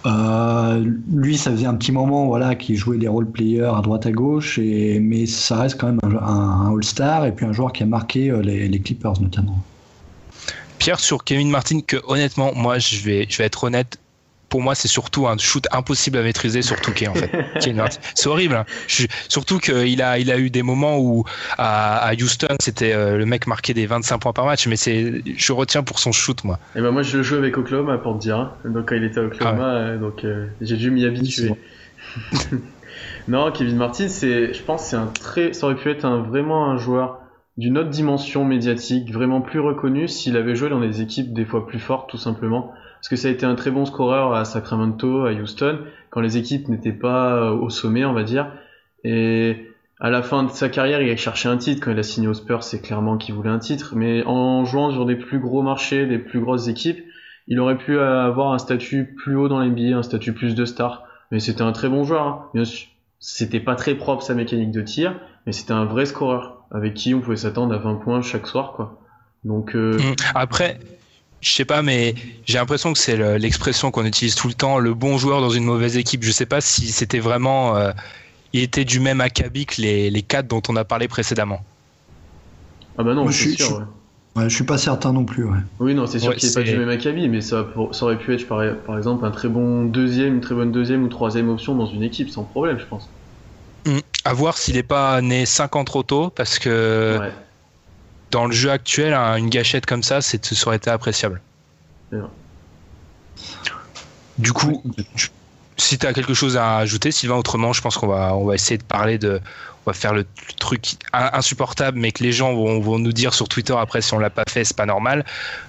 Euh, 0.06 0.86
lui, 1.12 1.38
ça 1.38 1.52
faisait 1.52 1.65
un 1.65 1.74
petit 1.74 1.91
moment 1.91 2.28
voilà, 2.28 2.56
qu'il 2.56 2.76
jouait 2.76 2.98
des 2.98 3.08
role 3.08 3.30
players 3.30 3.72
à 3.76 3.82
droite 3.82 4.06
à 4.06 4.12
gauche, 4.12 4.60
et, 4.60 5.00
mais 5.00 5.26
ça 5.26 5.62
reste 5.62 5.80
quand 5.80 5.88
même 5.88 6.00
un, 6.22 6.72
All-Star 6.72 7.26
et 7.26 7.32
puis 7.32 7.46
un 7.46 7.54
joueur 7.54 7.74
qui 7.74 7.84
a 7.84 7.86
marqué 7.86 8.30
euh, 8.30 8.41
les, 8.41 8.68
les, 8.68 8.80
Clippers 8.80 9.20
notamment. 9.20 9.58
Pierre, 10.78 11.00
sur 11.00 11.24
Kevin 11.24 11.50
Martin, 11.50 11.82
que 11.82 11.98
honnêtement, 12.08 12.54
moi 12.56 12.78
je 12.78 13.02
vais, 13.02 13.26
je 13.28 13.38
vais 13.38 13.46
être 13.46 13.63
honnête, 13.63 14.00
pour 14.56 14.62
moi, 14.62 14.74
c'est 14.74 14.88
surtout 14.88 15.28
un 15.28 15.38
shoot 15.38 15.68
impossible 15.74 16.18
à 16.18 16.24
maîtriser 16.24 16.62
sur 16.62 16.80
Touquet, 16.80 17.10
en 17.10 17.13
fait. 17.13 17.30
c'est 18.15 18.28
horrible. 18.28 18.56
Hein. 18.56 18.65
surtout 19.28 19.60
qu'il 19.60 20.02
a, 20.02 20.18
il 20.18 20.32
a 20.32 20.39
eu 20.39 20.50
des 20.50 20.63
moments 20.63 20.98
où, 20.98 21.26
à, 21.58 22.13
Houston, 22.13 22.56
c'était 22.62 22.94
euh, 22.94 23.18
le 23.18 23.26
mec 23.26 23.48
marqué 23.48 23.74
des 23.74 23.86
25 23.86 24.18
points 24.20 24.32
par 24.32 24.46
match, 24.46 24.65
mais 24.68 24.78
c'est, 24.78 25.22
je 25.26 25.52
retiens 25.52 25.84
pour 25.84 26.00
son 26.00 26.13
shoot, 26.13 26.41
moi. 26.46 26.58
Et 26.74 26.80
eh 26.80 26.82
ben 26.82 26.91
moi, 26.91 27.02
je 27.02 27.18
le 27.18 27.24
joue 27.24 27.36
avec 27.36 27.58
Oklahoma, 27.58 27.98
pour 27.98 28.13
te 28.13 28.22
dire. 28.22 28.38
Hein. 28.38 28.54
Donc, 28.63 28.88
quand 28.88 28.96
il 28.96 29.04
était 29.04 29.20
à 29.20 29.24
Oklahoma, 29.24 29.62
ah 29.62 29.76
euh, 29.76 29.98
donc, 29.98 30.24
euh, 30.24 30.48
j'ai 30.62 30.78
dû 30.78 30.89
m'y 30.89 31.04
habituer. 31.04 31.52
non, 33.28 33.52
Kevin 33.52 33.76
Martin, 33.76 34.08
c'est, 34.08 34.54
je 34.54 34.63
pense, 34.63 34.86
c'est 34.86 34.96
un 34.96 35.08
très, 35.08 35.52
ça 35.52 35.65
aurait 35.65 35.76
pu 35.76 35.89
être 35.89 36.06
un, 36.06 36.22
vraiment 36.22 36.72
un 36.72 36.78
joueur 36.78 37.20
d'une 37.58 37.78
autre 37.78 37.89
dimension 37.89 38.46
médiatique, 38.46 39.12
vraiment 39.12 39.41
plus 39.41 39.60
reconnu 39.60 40.08
s'il 40.08 40.38
avait 40.38 40.56
joué 40.56 40.70
dans 40.70 40.80
des 40.80 41.02
équipes 41.02 41.34
des 41.34 41.44
fois 41.44 41.68
plus 41.68 41.80
fortes, 41.80 42.10
tout 42.10 42.18
simplement 42.18 42.72
parce 43.06 43.10
que 43.12 43.15
ça 43.18 43.28
a 43.28 43.32
été 43.32 43.46
un 43.46 43.54
très 43.54 43.70
bon 43.70 43.86
scoreur 43.86 44.34
à 44.34 44.46
Sacramento, 44.46 45.28
à 45.28 45.32
Houston, 45.32 45.78
quand 46.10 46.22
les 46.22 46.38
équipes 46.38 46.70
n'étaient 46.70 46.91
pas 46.91 47.36
euh, 47.36 47.52
au 47.52 47.70
sommet, 47.70 48.04
on 48.04 48.13
va 48.13 48.24
dire. 48.24 48.52
Et 49.04 49.68
à 50.00 50.10
la 50.10 50.24
fin 50.24 50.41
de 50.41 50.50
sa 50.50 50.70
carrière, 50.70 51.04
il 51.04 51.12
a 51.12 51.15
cherché 51.15 51.48
un 51.48 51.58
titre. 51.58 51.86
Quand 51.86 51.91
il 51.91 52.00
a 52.00 52.04
signé 52.04 52.28
aux 52.28 52.34
Spurs, 52.34 52.63
c'est 52.63 52.82
clairement 52.82 53.18
qu'il 53.18 53.36
voulait 53.36 53.52
un 53.52 53.60
titre. 53.60 53.94
Mais 53.96 54.24
en 54.26 54.65
jouant 54.65 54.89
sur 54.89 55.06
des 55.06 55.15
plus 55.15 55.38
gros 55.38 55.62
marchés, 55.62 56.08
des 56.08 56.18
plus 56.18 56.39
grosses 56.39 56.68
équipes, 56.68 56.98
il 57.48 57.60
aurait 57.60 57.78
pu 57.78 58.00
avoir 58.00 58.54
un 58.54 58.58
statut 58.58 59.13
plus 59.15 59.36
haut 59.36 59.50
dans 59.50 59.60
l'NBA, 59.60 59.96
un 59.96 60.02
statut 60.02 60.34
plus 60.34 60.56
de 60.56 60.65
star. 60.65 61.04
Mais 61.30 61.39
c'était 61.39 61.62
un 61.62 61.74
très 61.74 61.89
bon 61.89 62.06
joueur. 62.06 62.50
Hein. 62.56 62.63
C'était 63.20 63.60
pas 63.60 63.76
très 63.76 63.94
propre 63.94 64.24
sa 64.24 64.34
mécanique 64.34 64.72
de 64.72 64.82
tir, 64.82 65.13
mais 65.46 65.52
c'était 65.52 65.74
un 65.74 65.86
vrai 65.86 66.08
scoreur 66.08 66.65
avec 66.72 66.96
qui 66.96 67.13
on 67.13 67.22
pouvait 67.22 67.36
s'attendre 67.36 67.76
à 67.76 67.78
20 67.78 67.98
points 67.98 68.24
chaque 68.24 68.48
soir, 68.48 68.74
quoi. 68.74 69.00
Donc 69.44 69.76
euh, 69.76 69.96
mm. 70.00 70.15
après, 70.34 70.80
je 71.41 71.52
sais 71.52 71.65
pas, 71.65 71.82
mais 71.82 72.15
j'ai 72.45 72.58
l'impression 72.58 72.91
que 72.93 73.00
c'est 73.00 73.38
l'expression 73.38 73.91
qu'on 73.91 74.06
utilise 74.06 74.36
tout 74.36 74.48
le 74.48 74.54
temps, 74.54 74.80
le 74.80 74.93
bon 74.93 75.17
joueur 75.17 75.41
dans 75.41 75.50
une 75.50 75.63
mauvaise 75.63 75.98
équipe. 75.98 76.24
Je 76.24 76.32
sais 76.32 76.45
pas 76.45 76.62
si 76.62 76.88
c'était 76.88 77.19
vraiment, 77.19 77.76
euh, 77.76 77.91
il 78.54 78.62
était 78.62 78.86
du 78.86 79.00
même 79.00 79.21
acabit 79.21 79.65
que 79.65 79.82
les, 79.82 80.10
les 80.10 80.21
quatre 80.21 80.48
dont 80.48 80.62
on 80.69 80.76
a 80.76 80.84
parlé 80.84 81.08
précédemment. 81.08 81.63
Ah 82.98 83.04
bah 83.04 83.13
non, 83.13 83.30
c'est 83.30 83.52
sûr. 83.52 83.86
Ouais. 84.36 84.50
je 84.50 84.56
suis 84.56 84.63
pas 84.63 84.78
certain 84.78 85.13
non 85.13 85.26
plus. 85.26 85.43
Ouais. 85.45 85.60
Oui, 85.80 85.93
non, 85.93 86.08
c'est 86.08 86.19
sûr 86.19 86.36
qu'il 86.36 86.50
n'est 86.50 86.56
pas 86.56 86.63
du 86.63 86.78
même 86.78 86.89
acabit, 86.89 87.30
mais 87.30 87.41
ça, 87.41 87.67
ça, 87.91 88.06
aurait 88.06 88.17
pu 88.17 88.34
être 88.34 88.48
par, 88.48 88.62
par, 88.86 88.98
exemple 88.98 89.26
un 89.26 89.32
très 89.32 89.48
bon 89.48 89.86
deuxième, 89.86 90.36
une 90.36 90.41
très 90.41 90.56
bonne 90.56 90.71
deuxième 90.71 91.04
ou 91.04 91.08
troisième 91.10 91.50
option 91.50 91.76
dans 91.76 91.86
une 91.86 92.04
équipe 92.04 92.30
sans 92.30 92.43
problème, 92.43 92.80
je 92.80 92.86
pense. 92.86 93.10
Mm. 93.86 94.00
À 94.24 94.34
voir 94.34 94.58
s'il 94.58 94.76
n'est 94.76 94.84
pas 94.84 95.21
né 95.21 95.45
5 95.45 95.76
ans 95.76 95.84
trop 95.84 96.04
tôt, 96.04 96.32
parce 96.32 96.58
que 96.58 97.19
dans 98.36 98.48
le 98.48 98.52
jeu 98.52 98.69
actuel, 98.69 99.13
une 99.13 99.50
gâchette 99.50 99.86
comme 99.86 100.04
ça, 100.04 100.19
ça 100.19 100.38
aurait 100.65 100.76
été 100.76 100.89
appréciable. 100.89 101.39
Du 104.38 104.52
coup, 104.52 104.84
si 105.78 105.98
tu 105.98 106.06
as 106.06 106.12
quelque 106.12 106.34
chose 106.34 106.58
à 106.58 106.76
ajouter, 106.76 107.13
Sylvain, 107.13 107.36
autrement, 107.36 107.71
je 107.71 107.82
pense 107.82 107.95
qu'on 107.95 108.08
va, 108.08 108.36
on 108.36 108.43
va 108.43 108.56
essayer 108.56 108.78
de 108.78 108.84
parler 108.84 109.17
de. 109.17 109.39
On 109.86 109.91
va 109.91 109.93
faire 109.93 110.13
le, 110.13 110.26
truc 110.60 110.95
insupportable, 111.13 111.98
mais 111.98 112.12
que 112.12 112.24
les 112.24 112.34
gens 112.34 112.54
vont, 112.54 112.82
vont, 112.82 113.00
nous 113.00 113.13
dire 113.13 113.34
sur 113.34 113.48
Twitter 113.48 113.76
après 113.78 114.02
si 114.02 114.13
on 114.13 114.19
l'a 114.19 114.32
pas 114.32 114.43
fait, 114.50 114.65
c'est 114.65 114.76
pas 114.76 114.88
normal, 114.88 115.24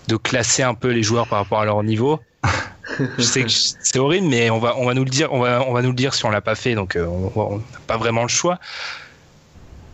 de 0.08 0.16
classer 0.16 0.64
un 0.64 0.74
peu 0.74 0.88
les 0.88 1.04
joueurs 1.04 1.28
par 1.28 1.38
rapport 1.38 1.60
à 1.60 1.66
leur 1.66 1.80
niveau. 1.84 2.20
je 3.18 3.22
sais 3.22 3.44
que 3.44 3.50
c'est 3.50 3.98
horrible, 3.98 4.26
mais 4.26 4.50
on 4.50 4.58
va, 4.58 4.76
on 4.76 4.86
va 4.86 4.94
nous 4.94 5.04
le 5.04 5.10
dire, 5.10 5.32
on 5.32 5.40
va, 5.40 5.62
on 5.68 5.72
va 5.72 5.82
nous 5.82 5.90
le 5.90 5.94
dire 5.94 6.14
si 6.14 6.24
on 6.24 6.30
l'a 6.30 6.40
pas 6.40 6.56
fait, 6.56 6.74
donc 6.74 6.96
euh, 6.96 7.06
on 7.06 7.58
n'a 7.58 7.80
pas 7.86 7.96
vraiment 7.96 8.22
le 8.22 8.28
choix. 8.28 8.58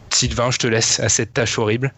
Sylvain, 0.08 0.50
je 0.50 0.58
te 0.58 0.66
laisse 0.66 1.00
à 1.00 1.10
cette 1.10 1.34
tâche 1.34 1.58
horrible. 1.58 1.92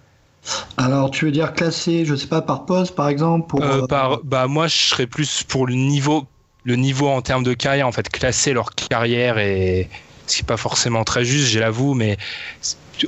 Alors, 0.77 1.11
tu 1.11 1.25
veux 1.25 1.31
dire 1.31 1.55
classer, 1.55 2.05
je 2.05 2.15
sais 2.15 2.27
pas, 2.27 2.43
par 2.43 2.67
poste, 2.67 2.95
par 2.95 3.09
exemple 3.09 3.49
pour, 3.49 3.63
euh, 3.63 3.87
par, 3.87 4.21
Bah, 4.25 4.47
moi, 4.47 4.67
je 4.67 4.77
serais 4.77 5.07
plus 5.07 5.43
pour 5.43 5.67
le 5.67 5.75
niveau, 5.75 6.25
le 6.65 6.77
niveau 6.77 7.09
en 7.09 7.23
termes 7.23 7.45
de 7.45 7.55
carrière, 7.55 7.89
en 7.89 7.93
fait, 7.93 8.09
classer 8.09 8.53
leur 8.53 8.75
carrière 8.75 9.39
et 9.39 9.89
ce 10.27 10.37
qui 10.37 10.43
n'est 10.43 10.47
pas 10.47 10.57
forcément 10.57 11.05
très 11.05 11.25
juste, 11.25 11.49
je 11.49 11.61
l'avoue, 11.61 11.95
mais 11.95 12.17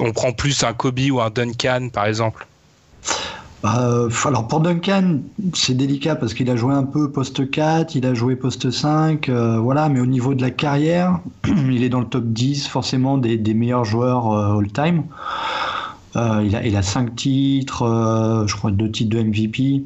on 0.01 0.12
prend 0.12 0.33
plus 0.33 0.64
un 0.64 0.72
Kobe 0.72 1.01
ou 1.11 1.20
un 1.20 1.31
Duncan, 1.31 1.88
par 1.92 2.07
exemple. 2.07 2.46
Bah, 3.62 4.07
alors 4.27 4.46
pour 4.46 4.61
Duncan, 4.61 5.20
c'est 5.55 5.75
délicat 5.75 6.14
parce 6.14 6.35
qu'il 6.35 6.51
a 6.51 6.57
joué 6.57 6.75
un 6.75 6.85
peu 6.85 7.11
poste 7.11 7.51
4, 7.51 7.94
il 7.94 8.07
a 8.07 8.14
joué 8.14 8.37
poste 8.37 8.70
5, 8.70 9.29
euh, 9.29 9.59
voilà, 9.59 9.88
mais 9.88 9.99
au 9.99 10.07
niveau 10.07 10.35
de 10.35 10.42
la 10.42 10.51
carrière, 10.51 11.20
il 11.46 11.83
est 11.83 11.88
dans 11.88 12.01
le 12.01 12.07
top 12.07 12.27
10 12.27 12.68
forcément 12.68 13.18
des, 13.18 13.38
meilleurs 13.55 13.85
joueurs 13.85 14.31
euh, 14.31 14.59
all-time. 14.59 15.05
Euh, 16.16 16.42
il, 16.44 16.57
a, 16.57 16.66
il 16.66 16.76
a 16.76 16.83
5 16.83 17.14
titres, 17.14 18.44
je 18.46 18.55
crois 18.57 18.70
2 18.70 18.90
titres 18.90 19.11
de 19.11 19.22
MVP. 19.22 19.85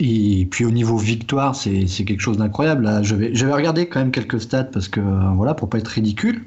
Et 0.00 0.48
puis 0.50 0.64
au 0.64 0.70
niveau 0.70 0.96
victoire, 0.96 1.54
c'est 1.54 1.86
quelque 1.86 2.20
chose 2.20 2.38
d'incroyable. 2.38 3.00
J'avais 3.02 3.52
regardé 3.52 3.86
quand 3.86 4.00
même 4.00 4.10
quelques 4.10 4.40
stats 4.40 4.64
parce 4.64 4.88
que 4.88 5.00
voilà, 5.34 5.54
pour 5.54 5.68
pas 5.68 5.78
être 5.78 5.88
ridicule. 5.88 6.42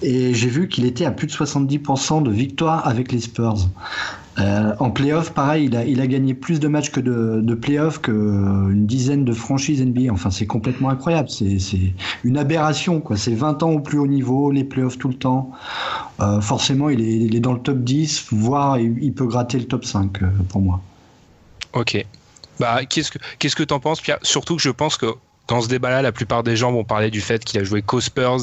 Et 0.00 0.34
j'ai 0.34 0.48
vu 0.48 0.68
qu'il 0.68 0.84
était 0.84 1.04
à 1.04 1.10
plus 1.10 1.26
de 1.26 1.32
70% 1.32 2.22
de 2.22 2.30
victoire 2.30 2.86
avec 2.86 3.12
les 3.12 3.20
Spurs. 3.20 3.68
Euh, 4.38 4.72
en 4.78 4.90
playoff, 4.90 5.32
pareil, 5.32 5.66
il 5.66 5.76
a, 5.76 5.84
il 5.84 6.00
a 6.00 6.06
gagné 6.06 6.32
plus 6.32 6.58
de 6.58 6.66
matchs 6.66 6.90
que 6.90 7.00
de, 7.00 7.40
de 7.42 7.54
playoff 7.54 8.00
qu'une 8.00 8.86
dizaine 8.86 9.24
de 9.24 9.32
franchises 9.32 9.84
NBA. 9.84 10.10
Enfin, 10.10 10.30
c'est 10.30 10.46
complètement 10.46 10.88
incroyable. 10.88 11.28
C'est 11.28 11.58
une 12.24 12.38
aberration, 12.38 13.00
quoi. 13.00 13.16
C'est 13.16 13.34
20 13.34 13.62
ans 13.62 13.72
au 13.72 13.80
plus 13.80 13.98
haut 13.98 14.06
niveau, 14.06 14.50
les 14.50 14.64
playoffs 14.64 14.98
tout 14.98 15.08
le 15.08 15.14
temps. 15.14 15.50
Euh, 16.20 16.40
forcément, 16.40 16.88
il 16.88 17.02
est, 17.02 17.16
il 17.16 17.36
est, 17.36 17.40
dans 17.40 17.52
le 17.52 17.60
top 17.60 17.78
10, 17.80 18.28
voire 18.30 18.78
il, 18.78 19.12
peut 19.12 19.26
gratter 19.26 19.58
le 19.58 19.64
top 19.64 19.84
5 19.84 20.22
euh, 20.22 20.26
pour 20.48 20.62
moi. 20.62 20.80
Ok. 21.74 22.04
Bah, 22.62 22.84
qu'est-ce 22.88 23.10
que 23.10 23.18
qu'est-ce 23.40 23.56
que 23.56 23.64
t'en 23.64 23.80
penses, 23.80 24.00
Pierre? 24.00 24.18
Surtout 24.22 24.54
que 24.54 24.62
je 24.62 24.70
pense 24.70 24.96
que 24.96 25.06
dans 25.48 25.60
ce 25.60 25.66
débat-là, 25.66 26.00
la 26.00 26.12
plupart 26.12 26.44
des 26.44 26.54
gens 26.54 26.70
vont 26.70 26.84
parler 26.84 27.10
du 27.10 27.20
fait 27.20 27.44
qu'il 27.44 27.58
a 27.58 27.64
joué 27.64 27.82
co-Spurs 27.82 28.42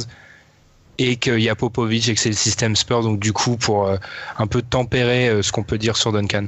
et 0.97 1.15
qu'il 1.15 1.39
y 1.39 1.47
a 1.47 1.55
Popovic 1.55 2.09
et 2.09 2.15
que 2.15 2.19
c'est 2.19 2.27
le 2.27 2.35
système 2.35 2.75
Spurs, 2.75 3.01
donc 3.01 3.21
du 3.21 3.31
coup, 3.31 3.55
pour 3.55 3.87
euh, 3.87 3.95
un 4.37 4.45
peu 4.45 4.61
tempérer 4.61 5.29
euh, 5.29 5.41
ce 5.41 5.53
qu'on 5.53 5.63
peut 5.63 5.77
dire 5.77 5.95
sur 5.95 6.11
Duncan. 6.11 6.47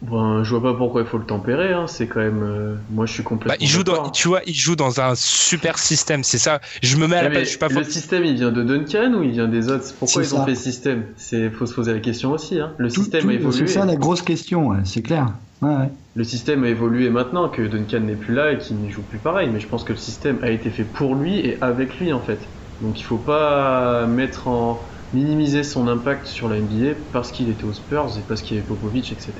Bon, 0.00 0.42
je 0.44 0.56
vois 0.56 0.72
pas 0.72 0.78
pourquoi 0.78 1.02
il 1.02 1.06
faut 1.06 1.18
le 1.18 1.26
tempérer. 1.26 1.74
Hein. 1.74 1.86
C'est 1.86 2.06
quand 2.06 2.20
même. 2.20 2.42
Euh, 2.42 2.74
moi, 2.90 3.04
je 3.04 3.12
suis 3.12 3.22
complètement. 3.22 3.52
Bah, 3.52 3.58
il 3.60 3.68
joue 3.68 3.84
dans, 3.84 4.08
tu 4.08 4.28
vois, 4.28 4.40
il 4.46 4.54
joue 4.54 4.76
dans 4.76 4.98
un 4.98 5.14
super 5.14 5.78
système. 5.78 6.24
C'est 6.24 6.38
ça. 6.38 6.62
Je 6.82 6.96
me 6.96 7.06
mets 7.06 7.16
à 7.16 7.24
la 7.24 7.28
place. 7.28 7.42
Je 7.42 7.48
suis 7.50 7.58
pas 7.58 7.68
le 7.68 7.84
système, 7.84 8.24
il 8.24 8.36
vient 8.36 8.50
de 8.50 8.62
Duncan 8.62 9.12
ou 9.12 9.22
il 9.22 9.32
vient 9.32 9.46
des 9.46 9.68
autres? 9.68 9.92
Pourquoi 9.98 10.22
ils 10.22 10.34
ont 10.34 10.46
fait 10.46 10.54
système? 10.54 11.04
C'est 11.18 11.50
faut 11.50 11.66
se 11.66 11.74
poser 11.74 11.92
la 11.92 12.00
question 12.00 12.32
aussi. 12.32 12.58
Hein. 12.58 12.72
Le 12.78 12.88
système 12.88 13.28
a 13.28 13.34
évolué. 13.34 13.66
C'est 13.66 13.74
ça 13.74 13.84
la 13.84 13.96
grosse 13.96 14.22
question. 14.22 14.72
C'est 14.84 15.02
clair. 15.02 15.26
Ouais, 15.60 15.90
Le 16.16 16.24
système 16.24 16.64
a 16.64 16.68
évolué 16.68 17.08
maintenant 17.10 17.48
que 17.48 17.62
Duncan 17.62 18.00
n'est 18.00 18.16
plus 18.16 18.34
là 18.34 18.52
et 18.52 18.58
qu'il 18.58 18.76
n'y 18.76 18.90
joue 18.90 19.02
plus 19.02 19.18
pareil. 19.18 19.48
Mais 19.52 19.60
je 19.60 19.68
pense 19.68 19.84
que 19.84 19.92
le 19.92 19.98
système 19.98 20.38
a 20.42 20.50
été 20.50 20.70
fait 20.70 20.84
pour 20.84 21.14
lui 21.14 21.38
et 21.38 21.58
avec 21.60 21.98
lui 21.98 22.12
en 22.12 22.20
fait. 22.20 22.38
Donc 22.80 22.98
il 22.98 23.04
faut 23.04 23.18
pas 23.18 24.06
mettre 24.06 24.48
en 24.48 24.80
minimiser 25.12 25.64
son 25.64 25.88
impact 25.88 26.26
sur 26.26 26.48
la 26.48 26.58
NBA 26.58 26.94
parce 27.12 27.30
qu'il 27.32 27.48
était 27.48 27.64
aux 27.64 27.72
Spurs 27.72 28.16
et 28.16 28.22
parce 28.26 28.42
qu'il 28.42 28.56
y 28.56 28.58
avait 28.58 28.66
Popovic, 28.66 29.12
etc. 29.12 29.32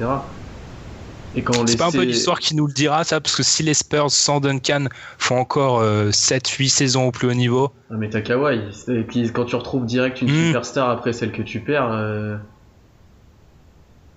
Et 1.37 1.43
quand 1.43 1.67
c'est 1.67 1.79
pas 1.79 1.87
un 1.87 1.93
peu 1.93 2.03
l'histoire 2.03 2.41
qui 2.41 2.57
nous 2.57 2.67
le 2.67 2.73
dira 2.73 3.05
ça 3.05 3.21
parce 3.21 3.37
que 3.37 3.45
si 3.45 3.63
les 3.63 3.75
Spurs 3.75 4.11
sans 4.11 4.41
Duncan 4.41 4.87
font 5.17 5.37
encore 5.37 5.83
7-8 5.83 5.85
euh, 5.85 6.69
saisons 6.69 7.07
au 7.07 7.13
plus 7.13 7.29
haut 7.29 7.35
niveau. 7.35 7.71
Ah 7.91 7.95
mais 7.99 8.11
t'as 8.11 8.21
Kawhi 8.21 8.61
et 8.89 9.03
puis 9.03 9.31
quand 9.33 9.45
tu 9.45 9.55
retrouves 9.55 9.87
direct 9.87 10.23
une 10.23 10.29
hmm. 10.29 10.47
superstar 10.47 10.91
après 10.91 11.13
celle 11.13 11.33
que 11.33 11.43
tu 11.43 11.61
perds. 11.61 11.91
Euh, 11.93 12.37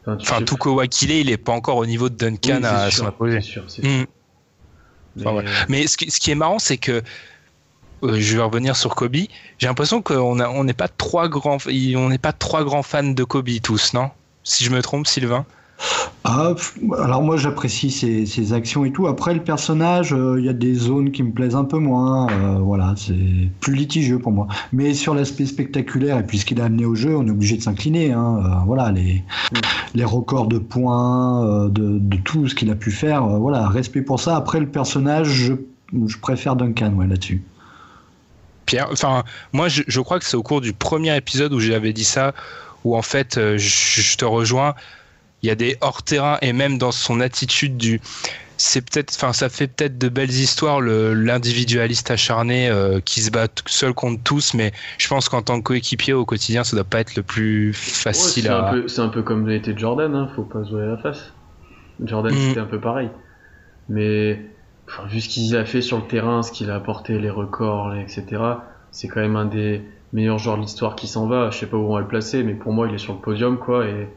enfin, 0.07 0.41
est, 0.41 1.21
il 1.21 1.29
est 1.29 1.37
pas 1.37 1.51
encore 1.51 1.77
au 1.77 1.85
niveau 1.85 2.09
de 2.09 2.15
Duncan 2.15 2.63
à 2.63 2.91
son 2.91 3.05
apogée. 3.05 3.41
Sûr, 3.41 3.63
sûr. 3.69 3.83
Mais... 5.15 5.43
mais 5.69 5.87
ce 5.87 5.97
qui 5.97 6.31
est 6.31 6.35
marrant 6.35 6.59
c'est 6.59 6.77
que 6.77 7.03
euh, 8.03 8.19
je 8.19 8.35
vais 8.35 8.43
revenir 8.43 8.75
sur 8.75 8.95
Kobe. 8.95 9.15
J'ai 9.57 9.67
l'impression 9.67 10.01
qu'on 10.01 10.39
on 10.39 10.63
n'est 10.63 10.73
pas 10.73 10.87
trois 10.87 11.27
grands, 11.29 11.57
on 11.67 12.09
n'est 12.09 12.17
pas 12.17 12.33
trois 12.33 12.63
grands 12.63 12.83
fans 12.83 13.03
de 13.03 13.23
Kobe 13.23 13.49
tous, 13.61 13.93
non? 13.93 14.09
Si 14.43 14.63
je 14.63 14.71
me 14.71 14.81
trompe, 14.81 15.07
Sylvain? 15.07 15.45
Ah, 16.25 16.53
alors 16.99 17.21
moi 17.21 17.35
j'apprécie 17.35 17.91
ses, 17.91 18.53
actions 18.53 18.85
et 18.85 18.91
tout. 18.91 19.07
Après 19.07 19.33
le 19.33 19.43
personnage, 19.43 20.13
euh, 20.13 20.39
il 20.39 20.45
y 20.45 20.49
a 20.49 20.53
des 20.53 20.73
zones 20.73 21.11
qui 21.11 21.21
me 21.21 21.31
plaisent 21.31 21.55
un 21.55 21.65
peu 21.65 21.79
moins. 21.79 22.27
Euh, 22.31 22.59
voilà, 22.59 22.93
c'est 22.95 23.49
plus 23.59 23.75
litigieux 23.75 24.19
pour 24.19 24.31
moi. 24.31 24.47
Mais 24.71 24.93
sur 24.93 25.15
l'aspect 25.15 25.45
spectaculaire 25.45 26.17
et 26.17 26.23
puis 26.23 26.37
ce 26.37 26.45
qu'il 26.45 26.61
a 26.61 26.65
amené 26.65 26.85
au 26.85 26.95
jeu, 26.95 27.17
on 27.17 27.27
est 27.27 27.31
obligé 27.31 27.57
de 27.57 27.61
s'incliner. 27.61 28.13
Hein. 28.13 28.63
voilà, 28.65 28.91
les, 28.91 29.15
mm. 29.51 29.57
les 29.95 30.05
records 30.05 30.47
de 30.47 30.59
points, 30.59 31.67
de, 31.69 31.99
tout 32.23 32.47
ce 32.47 32.55
qu'il 32.55 32.71
a 32.71 32.75
pu 32.75 32.91
faire. 32.91 33.25
voilà, 33.25 33.67
respect 33.67 34.01
pour 34.01 34.19
ça. 34.19 34.37
Après 34.37 34.61
le 34.61 34.67
personnage, 34.67 35.27
je, 35.27 35.53
je 36.07 36.17
préfère 36.17 36.55
Duncan 36.55 36.93
ouais, 36.93 37.07
là-dessus. 37.07 37.43
Pierre, 38.65 38.87
enfin, 38.91 39.23
moi, 39.51 39.67
je, 39.67 39.99
crois 39.99 40.19
que 40.19 40.25
c'est 40.25 40.37
au 40.37 40.43
cours 40.43 40.61
du 40.61 40.73
premier 40.73 41.15
épisode 41.15 41.53
où 41.53 41.59
j'avais 41.59 41.93
dit 41.93 42.03
ça, 42.03 42.33
où 42.83 42.95
en 42.95 43.01
fait, 43.01 43.37
euh, 43.37 43.57
je, 43.57 44.17
te 44.17 44.25
rejoins. 44.25 44.75
Il 45.43 45.47
y 45.47 45.51
a 45.51 45.55
des 45.55 45.77
hors-terrain 45.81 46.37
et 46.41 46.53
même 46.53 46.77
dans 46.77 46.91
son 46.91 47.19
attitude 47.19 47.77
du, 47.77 47.99
c'est 48.57 48.81
peut-être, 48.81 49.13
enfin, 49.15 49.33
ça 49.33 49.49
fait 49.49 49.67
peut-être 49.67 49.97
de 49.97 50.09
belles 50.09 50.31
histoires 50.31 50.79
l'individualiste 50.81 52.11
acharné 52.11 52.69
euh, 52.69 52.99
qui 53.01 53.21
se 53.21 53.31
bat 53.31 53.47
seul 53.65 53.93
contre 53.93 54.23
tous, 54.23 54.53
mais 54.53 54.71
je 54.97 55.07
pense 55.07 55.29
qu'en 55.29 55.41
tant 55.41 55.57
que 55.57 55.63
coéquipier 55.63 56.13
au 56.13 56.25
quotidien, 56.25 56.63
ça 56.63 56.75
doit 56.75 56.85
pas 56.85 56.99
être 56.99 57.15
le 57.15 57.23
plus 57.23 57.73
facile 57.73 58.47
à. 58.49 58.73
c'est 58.87 59.01
un 59.01 59.09
peu 59.09 59.21
comme 59.21 59.47
l'était 59.47 59.77
Jordan, 59.77 60.15
hein, 60.15 60.29
faut 60.35 60.43
pas 60.43 60.63
se 60.63 60.69
voir 60.69 60.85
la 60.85 60.97
face. 60.97 61.33
Jordan, 62.03 62.33
mm. 62.33 62.37
c'était 62.37 62.59
un 62.59 62.65
peu 62.65 62.79
pareil, 62.79 63.09
mais 63.89 64.39
vu 65.07 65.21
ce 65.21 65.29
qu'il 65.29 65.55
a 65.55 65.65
fait 65.65 65.81
sur 65.81 65.97
le 65.97 66.07
terrain, 66.07 66.43
ce 66.43 66.51
qu'il 66.51 66.69
a 66.69 66.75
apporté, 66.75 67.19
les 67.19 67.29
records, 67.29 67.95
etc., 67.95 68.41
c'est 68.91 69.07
quand 69.07 69.21
même 69.21 69.35
un 69.35 69.45
des 69.45 69.81
meilleurs 70.13 70.37
joueurs 70.37 70.57
de 70.57 70.61
l'histoire 70.61 70.95
qui 70.95 71.07
s'en 71.07 71.27
va. 71.27 71.49
Je 71.49 71.57
sais 71.57 71.65
pas 71.65 71.77
où 71.77 71.91
on 71.91 71.95
va 71.95 72.01
le 72.01 72.07
placer, 72.07 72.43
mais 72.43 72.53
pour 72.53 72.71
moi, 72.71 72.87
il 72.87 72.93
est 72.93 72.99
sur 72.99 73.13
le 73.13 73.19
podium, 73.19 73.57
quoi, 73.57 73.87
et 73.87 74.07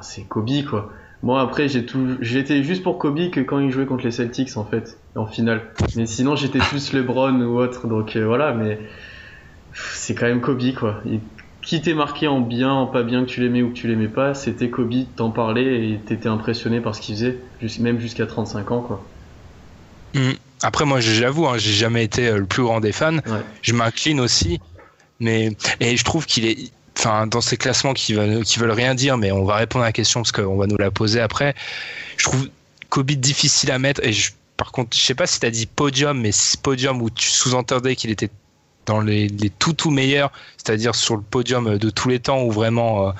c'est 0.00 0.22
Kobe, 0.22 0.64
quoi. 0.68 0.90
Moi, 1.22 1.40
après, 1.40 1.68
j'ai 1.68 1.84
tout, 1.84 2.16
j'étais 2.20 2.62
juste 2.62 2.82
pour 2.82 2.98
Kobe 2.98 3.30
que 3.30 3.40
quand 3.40 3.58
il 3.58 3.70
jouait 3.70 3.86
contre 3.86 4.04
les 4.04 4.12
Celtics, 4.12 4.56
en 4.56 4.64
fait, 4.64 4.98
en 5.16 5.26
finale. 5.26 5.62
Mais 5.96 6.06
sinon, 6.06 6.36
j'étais 6.36 6.60
plus 6.60 6.92
LeBron 6.92 7.40
ou 7.40 7.58
autre, 7.58 7.88
donc 7.88 8.14
euh, 8.14 8.24
voilà, 8.24 8.52
mais 8.52 8.78
c'est 9.74 10.14
quand 10.14 10.26
même 10.26 10.40
Kobe, 10.40 10.74
quoi. 10.74 11.02
qui 11.62 11.82
t'est 11.82 11.94
marqué 11.94 12.28
en 12.28 12.40
bien, 12.40 12.70
en 12.70 12.86
pas 12.86 13.02
bien, 13.02 13.24
que 13.24 13.30
tu 13.30 13.40
l'aimais 13.40 13.62
ou 13.62 13.70
que 13.70 13.74
tu 13.74 13.88
l'aimais 13.88 14.08
pas, 14.08 14.34
c'était 14.34 14.70
Kobe, 14.70 14.94
t'en 15.16 15.30
parlais 15.30 15.90
et 15.90 15.98
t'étais 15.98 16.28
impressionné 16.28 16.80
par 16.80 16.94
ce 16.94 17.00
qu'il 17.00 17.16
faisait, 17.16 17.38
même 17.80 17.98
jusqu'à 17.98 18.26
35 18.26 18.70
ans, 18.70 18.80
quoi. 18.80 19.04
Mm. 20.14 20.32
Après, 20.62 20.84
moi, 20.84 21.00
j'avoue, 21.00 21.46
hein, 21.46 21.56
j'ai 21.56 21.72
jamais 21.72 22.04
été 22.04 22.28
euh, 22.28 22.38
le 22.38 22.46
plus 22.46 22.62
grand 22.62 22.80
des 22.80 22.92
fans. 22.92 23.18
Je 23.62 23.72
m'incline 23.74 24.20
aussi, 24.20 24.60
mais 25.20 25.56
et 25.80 25.96
je 25.96 26.04
trouve 26.04 26.26
qu'il 26.26 26.46
est, 26.46 26.72
enfin, 26.98 27.26
dans 27.26 27.40
ces 27.40 27.56
classements 27.56 27.94
qui 27.94 28.14
veulent, 28.14 28.42
veulent 28.42 28.70
rien 28.70 28.94
dire, 28.94 29.16
mais 29.16 29.30
on 29.30 29.44
va 29.44 29.56
répondre 29.56 29.84
à 29.84 29.88
la 29.88 29.92
question 29.92 30.20
parce 30.20 30.32
qu'on 30.32 30.56
va 30.56 30.66
nous 30.66 30.76
la 30.76 30.90
poser 30.90 31.20
après. 31.20 31.54
Je 32.16 32.24
trouve 32.24 32.48
Kobe 32.88 33.10
difficile 33.12 33.70
à 33.70 33.78
mettre. 33.78 34.04
Et 34.04 34.12
par 34.56 34.72
contre, 34.72 34.96
je 34.96 35.02
sais 35.02 35.14
pas 35.14 35.26
si 35.26 35.38
tu 35.38 35.46
as 35.46 35.50
dit 35.50 35.66
podium, 35.66 36.20
mais 36.20 36.30
podium 36.62 37.00
où 37.00 37.10
tu 37.10 37.28
sous-entendais 37.28 37.94
qu'il 37.94 38.10
était 38.10 38.30
dans 38.86 39.00
les, 39.00 39.28
tout 39.58 39.74
tout 39.74 39.90
meilleurs, 39.90 40.32
c'est-à-dire 40.56 40.94
sur 40.94 41.16
le 41.16 41.22
podium 41.22 41.78
de 41.78 41.90
tous 41.90 42.08
les 42.08 42.18
temps 42.18 42.42
ou 42.42 42.50
vraiment 42.50 43.12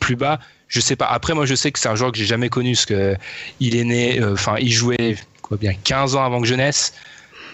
plus 0.00 0.16
bas. 0.16 0.38
Je 0.68 0.80
sais 0.80 0.96
pas. 0.96 1.06
Après, 1.06 1.34
moi, 1.34 1.46
je 1.46 1.54
sais 1.54 1.70
que 1.70 1.78
c'est 1.78 1.88
un 1.88 1.94
joueur 1.94 2.12
que 2.12 2.18
j'ai 2.18 2.24
jamais 2.24 2.48
connu 2.48 2.72
parce 2.72 2.86
que 2.86 3.16
il 3.60 3.76
est 3.76 3.84
né, 3.84 4.24
enfin, 4.24 4.56
il 4.58 4.72
jouait 4.72 5.16
bien 5.52 5.74
15 5.74 6.16
ans 6.16 6.24
avant 6.24 6.40
que 6.40 6.46
je 6.46 6.54
naisse. 6.54 6.94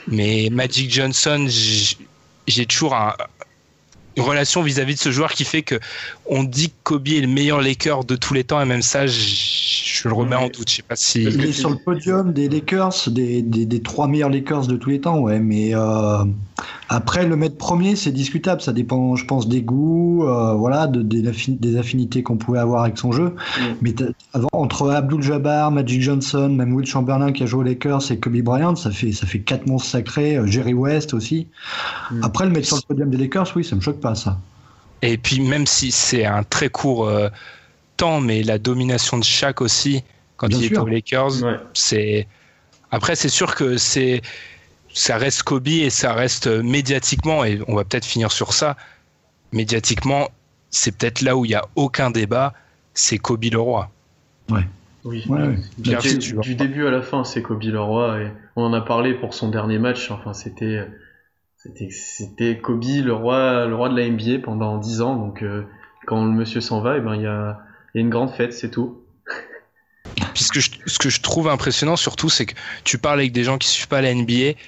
Mais 0.07 0.49
Magic 0.51 0.93
Johnson, 0.93 1.47
j'ai 2.47 2.67
toujours 2.67 2.95
un, 2.95 3.15
relation 4.19 4.63
vis-à-vis 4.63 4.95
de 4.95 5.01
ce 5.01 5.11
joueur 5.11 5.33
qui 5.33 5.45
fait 5.45 5.63
que 5.63 5.79
on 6.27 6.43
dit 6.45 6.71
que 6.71 6.75
Kobe 6.83 7.09
est 7.09 7.21
le 7.21 7.27
meilleur 7.27 7.61
Laker 7.63 8.05
de 8.05 8.17
tous 8.17 8.35
les 8.35 8.45
temps 8.45 8.61
et 8.61 8.65
même 8.65 8.83
ça 8.83 9.07
le 10.09 10.15
remets 10.15 10.37
en 10.37 10.49
doute 10.49 10.69
je 10.69 10.77
sais 10.77 10.83
pas 10.83 10.97
si 10.97 11.23
il 11.23 11.45
est 11.45 11.53
sur 11.53 11.71
le 11.71 11.77
podium 11.77 12.33
des 12.33 12.49
Lakers 12.49 13.09
des, 13.09 13.43
des, 13.43 13.67
des, 13.67 13.83
trois 13.83 14.09
meilleurs 14.09 14.31
Lakers 14.31 14.67
de 14.67 14.77
tous 14.77 14.91
les 14.91 15.01
temps 15.01 15.19
ouais 15.19 15.39
mais 15.41 15.75
euh, 15.75 16.25
après 16.89 17.27
le 17.27 17.37
mettre 17.37 17.57
premier 17.57 17.97
c'est 17.97 18.13
discutable 18.13 18.61
ça 18.61 18.73
dépend 18.73 19.17
je 19.17 19.25
pense 19.25 19.49
des 19.49 19.63
goûts 19.63 20.25
euh, 20.27 20.55
voilà 20.55 20.87
de, 20.87 21.03
des 21.03 21.77
affinités 21.77 22.23
qu'on 22.23 22.37
pouvait 22.37 22.59
avoir 22.59 22.83
avec 22.83 22.99
son 22.99 23.13
jeu. 23.13 23.35
Mais 23.81 23.95
avant, 24.33 24.49
entre 24.53 24.91
Abdul 24.91 25.23
Jabbar 25.23 25.71
Magic 25.71 26.03
Johnson 26.03 26.49
même 26.49 26.75
Will 26.75 26.87
Chamberlain 26.87 27.33
qui 27.33 27.43
a 27.43 27.47
joué 27.47 27.61
aux 27.61 27.65
Lakers 27.65 28.11
et 28.11 28.19
Kobe 28.19 28.41
Bryant 28.41 28.77
ça 28.77 28.91
fait 28.91 29.13
ça 29.13 29.27
fait 29.27 29.41
quatre 29.41 29.67
monstres 29.67 29.91
sacrés 29.91 30.37
euh, 30.37 30.47
Jerry 30.47 30.75
West 30.75 31.15
aussi. 31.15 31.49
Après 32.23 32.45
le 32.45 32.51
mettre 32.51 32.67
sur 32.67 32.77
le 32.77 32.83
podium 32.83 33.11
des 33.11 33.17
Lakers 33.17 33.53
oui 33.57 33.65
ça 33.65 33.77
me 33.77 33.81
choque 33.81 34.01
pas 34.01 34.15
ça. 34.15 34.39
Et 35.03 35.19
puis 35.19 35.41
même 35.41 35.67
si 35.67 35.91
c'est 35.91 36.25
un 36.25 36.45
très 36.45 36.69
court 36.69 37.09
euh, 37.09 37.29
temps, 37.97 38.21
mais 38.21 38.43
la 38.43 38.59
domination 38.59 39.19
de 39.19 39.25
Shaq 39.25 39.61
aussi 39.61 40.05
quand 40.37 40.49
il 40.49 40.65
est 40.65 40.79
aux 40.79 40.87
Lakers, 40.87 41.33
c'est 41.75 42.27
après 42.91 43.15
c'est 43.15 43.29
sûr 43.29 43.55
que 43.55 43.77
c'est 43.77 44.23
ça 44.93 45.17
reste 45.17 45.43
Kobe 45.45 45.69
et 45.69 45.91
ça 45.91 46.13
reste 46.13 46.47
médiatiquement 46.47 47.45
et 47.45 47.61
on 47.69 47.75
va 47.75 47.85
peut-être 47.85 48.05
finir 48.05 48.31
sur 48.31 48.53
ça. 48.53 48.77
Médiatiquement, 49.53 50.29
c'est 50.71 50.97
peut-être 50.97 51.23
là 51.23 51.37
où 51.37 51.45
il 51.45 51.53
y 51.53 51.55
a 51.55 51.65
aucun 51.77 52.11
débat, 52.11 52.53
c'est 52.95 53.19
Kobe 53.19 53.45
le 53.45 53.61
roi. 53.61 53.91
Ouais. 54.51 54.67
Oui, 55.05 55.25
du, 55.79 56.55
début 56.55 56.87
à 56.87 56.91
la 56.93 57.03
fin, 57.03 57.25
c'est 57.25 57.43
Kobe 57.43 57.65
le 57.65 57.81
roi 57.81 58.21
et 58.21 58.31
on 58.55 58.63
en 58.63 58.73
a 58.73 58.81
parlé 58.81 59.15
pour 59.15 59.35
son 59.35 59.49
dernier 59.49 59.79
match. 59.79 60.13
Enfin, 60.13 60.33
c'était 60.33 60.87
c'était 61.57 62.59
Kobe, 62.59 62.85
le 62.85 63.13
roi, 63.13 63.67
le 63.67 63.75
roi 63.75 63.89
de 63.89 63.97
la 63.97 64.09
NBA 64.09 64.45
pendant 64.45 64.79
10 64.79 65.01
ans. 65.01 65.17
Donc 65.17 65.43
euh, 65.43 65.65
quand 66.07 66.25
le 66.25 66.31
monsieur 66.31 66.61
s'en 66.61 66.81
va, 66.81 66.95
et 66.95 66.99
eh 66.99 67.01
ben 67.01 67.17
il 67.17 67.23
y 67.23 67.27
a, 67.27 67.61
y 67.95 67.99
a, 67.99 68.01
une 68.01 68.11
grande 68.11 68.33
fête, 68.35 68.53
c'est 68.53 68.71
tout. 68.71 69.03
Puisque 70.35 70.61
ce 70.61 70.99
que 70.99 71.11
je 71.11 71.21
trouve 71.21 71.49
impressionnant 71.49 71.97
surtout, 71.97 72.29
c'est 72.29 72.47
que 72.47 72.55
tu 72.85 72.99
parles 72.99 73.21
avec 73.21 73.33
des 73.33 73.45
gens 73.45 73.59
qui 73.59 73.69
suivent 73.69 73.89
pas 73.89 74.01
la 74.01 74.15
NBA, 74.15 74.59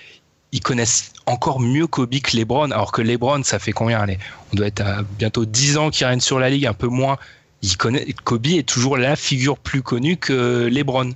ils 0.52 0.60
connaissent 0.60 1.12
encore 1.26 1.58
mieux 1.58 1.86
Kobe 1.86 2.14
que 2.20 2.36
LeBron, 2.36 2.70
alors 2.70 2.92
que 2.92 3.02
LeBron, 3.02 3.42
ça 3.42 3.58
fait 3.58 3.72
combien 3.72 3.98
allez, 3.98 4.18
On 4.52 4.56
doit 4.56 4.66
être 4.66 4.80
à 4.82 5.02
bientôt 5.02 5.44
10 5.44 5.78
ans 5.78 5.90
qu'il 5.90 6.06
règne 6.06 6.20
sur 6.20 6.38
la 6.38 6.48
ligue, 6.48 6.66
un 6.66 6.74
peu 6.74 6.86
moins. 6.86 7.18
Il 7.62 7.76
connaît, 7.76 8.06
Kobe 8.24 8.46
est 8.46 8.68
toujours 8.68 8.96
la 8.96 9.16
figure 9.16 9.58
plus 9.58 9.82
connue 9.82 10.16
que 10.16 10.68
LeBron. 10.70 11.10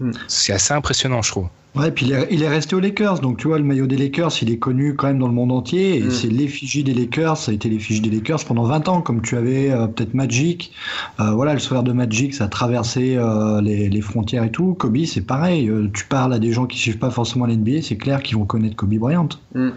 Hmm. 0.00 0.12
C'est 0.28 0.52
assez 0.52 0.74
impressionnant, 0.74 1.22
je 1.22 1.30
trouve. 1.30 1.48
Ouais, 1.76 1.92
puis 1.92 2.06
il 2.06 2.42
est, 2.42 2.48
resté 2.48 2.74
aux 2.74 2.80
Lakers, 2.80 3.20
donc 3.20 3.38
tu 3.38 3.46
vois, 3.46 3.58
le 3.58 3.64
maillot 3.64 3.86
des 3.86 3.96
Lakers, 3.96 4.32
il 4.42 4.50
est 4.50 4.58
connu 4.58 4.96
quand 4.96 5.06
même 5.06 5.20
dans 5.20 5.28
le 5.28 5.34
monde 5.34 5.52
entier, 5.52 5.98
et 5.98 6.02
mm. 6.02 6.10
c'est 6.10 6.28
l'effigie 6.28 6.82
des 6.82 6.92
Lakers, 6.92 7.36
ça 7.36 7.52
a 7.52 7.54
été 7.54 7.68
l'effigie 7.68 8.00
des 8.00 8.10
Lakers 8.10 8.44
pendant 8.44 8.64
20 8.64 8.88
ans, 8.88 9.02
comme 9.02 9.22
tu 9.22 9.36
avais 9.36 9.70
euh, 9.70 9.86
peut-être 9.86 10.12
Magic, 10.12 10.72
euh, 11.20 11.30
voilà, 11.30 11.52
le 11.52 11.60
soir 11.60 11.84
de 11.84 11.92
Magic, 11.92 12.34
ça 12.34 12.44
a 12.44 12.48
traversé 12.48 13.14
euh, 13.16 13.60
les, 13.60 14.00
frontières 14.00 14.42
et 14.42 14.50
tout. 14.50 14.74
Kobe, 14.74 15.04
c'est 15.04 15.20
pareil, 15.20 15.70
tu 15.94 16.06
parles 16.06 16.32
à 16.32 16.40
des 16.40 16.52
gens 16.52 16.66
qui 16.66 16.78
suivent 16.78 16.98
pas 16.98 17.10
forcément 17.10 17.46
l'NBA, 17.46 17.82
c'est 17.82 17.96
clair 17.96 18.22
qu'ils 18.22 18.36
vont 18.36 18.46
connaître 18.46 18.74
Kobe 18.74 18.94
Bryant. 18.94 19.28
Mm. 19.54 19.70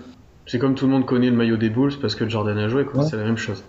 C'est 0.48 0.58
comme 0.58 0.74
tout 0.74 0.86
le 0.88 0.92
monde 0.92 1.06
connaît 1.06 1.30
le 1.30 1.36
maillot 1.36 1.58
des 1.58 1.70
Bulls 1.70 1.94
parce 2.02 2.16
que 2.16 2.28
Jordan 2.28 2.58
a 2.58 2.70
joué, 2.70 2.86
c'est 3.08 3.18
la 3.18 3.24
même 3.24 3.38
chose. 3.38 3.64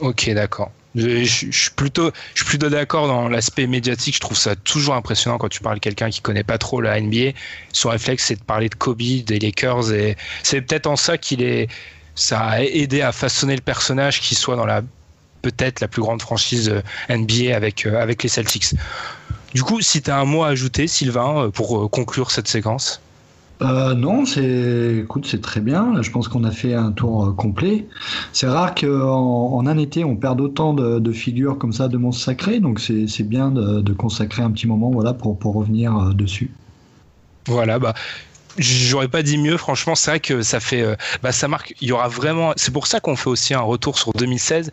Ok, 0.00 0.30
d'accord. 0.34 0.72
Je, 0.96 1.24
suis 1.24 1.70
plutôt, 1.70 2.10
je 2.34 2.40
suis 2.40 2.46
plutôt 2.46 2.70
d'accord 2.70 3.06
dans 3.06 3.28
l'aspect 3.28 3.66
médiatique. 3.66 4.14
Je 4.14 4.20
trouve 4.20 4.36
ça 4.36 4.56
toujours 4.56 4.94
impressionnant 4.94 5.38
quand 5.38 5.48
tu 5.48 5.60
parles 5.60 5.78
quelqu'un 5.78 6.10
qui 6.10 6.20
connaît 6.20 6.44
pas 6.44 6.58
trop 6.58 6.80
la 6.80 7.00
NBA. 7.00 7.32
Son 7.72 7.90
réflexe, 7.90 8.24
c'est 8.24 8.36
de 8.36 8.44
parler 8.44 8.68
de 8.68 8.74
Kobe, 8.74 8.98
des 8.98 9.38
Lakers, 9.38 9.92
et 9.92 10.16
c'est 10.42 10.62
peut-être 10.62 10.86
en 10.86 10.96
ça 10.96 11.18
qu'il 11.18 11.42
est, 11.42 11.68
ça 12.14 12.40
a 12.40 12.62
aidé 12.62 13.02
à 13.02 13.12
façonner 13.12 13.54
le 13.54 13.62
personnage 13.62 14.20
qui 14.20 14.34
soit 14.34 14.56
dans 14.56 14.66
la 14.66 14.82
peut-être 15.42 15.80
la 15.80 15.86
plus 15.86 16.02
grande 16.02 16.22
franchise 16.22 16.82
NBA 17.08 17.54
avec 17.54 17.86
euh, 17.86 18.00
avec 18.00 18.22
les 18.22 18.28
Celtics. 18.28 18.74
Du 19.54 19.62
coup, 19.62 19.80
si 19.80 20.02
tu 20.02 20.10
as 20.10 20.18
un 20.18 20.24
mot 20.24 20.42
à 20.42 20.48
ajouter, 20.48 20.88
Sylvain, 20.88 21.44
euh, 21.44 21.50
pour 21.50 21.84
euh, 21.84 21.88
conclure 21.88 22.30
cette 22.30 22.48
séquence? 22.48 23.00
Euh, 23.62 23.94
non, 23.94 24.26
c'est, 24.26 24.98
écoute, 24.98 25.26
c'est 25.26 25.40
très 25.40 25.60
bien. 25.60 26.00
je 26.02 26.10
pense 26.10 26.28
qu'on 26.28 26.44
a 26.44 26.50
fait 26.50 26.74
un 26.74 26.92
tour 26.92 27.26
euh, 27.26 27.32
complet. 27.32 27.86
C'est 28.32 28.48
rare 28.48 28.74
qu'en 28.74 29.54
en 29.54 29.66
un 29.66 29.78
été, 29.78 30.04
on 30.04 30.16
perde 30.16 30.40
autant 30.40 30.74
de, 30.74 31.12
figures 31.12 31.58
comme 31.58 31.72
ça 31.72 31.88
de 31.88 31.96
monstres 31.96 32.24
sacrés. 32.24 32.60
Donc, 32.60 32.80
c'est, 32.80 33.22
bien 33.22 33.50
de, 33.50 33.92
consacrer 33.92 34.42
un 34.42 34.50
petit 34.50 34.66
moment, 34.66 34.90
voilà, 34.90 35.14
pour, 35.14 35.38
pour 35.38 35.54
revenir 35.54 35.96
euh, 35.96 36.12
dessus. 36.12 36.50
Voilà, 37.46 37.78
bah, 37.78 37.94
j'aurais 38.58 39.08
pas 39.08 39.22
dit 39.22 39.38
mieux 39.38 39.56
franchement 39.56 39.94
c'est 39.94 40.10
vrai 40.10 40.20
que 40.20 40.42
ça 40.42 40.60
fait 40.60 40.82
euh, 40.82 40.96
bah 41.22 41.32
ça 41.32 41.48
marque 41.48 41.74
il 41.80 41.88
y 41.88 41.92
aura 41.92 42.08
vraiment 42.08 42.52
c'est 42.56 42.72
pour 42.72 42.86
ça 42.86 43.00
qu'on 43.00 43.16
fait 43.16 43.28
aussi 43.28 43.54
un 43.54 43.60
retour 43.60 43.98
sur 43.98 44.12
2016 44.12 44.70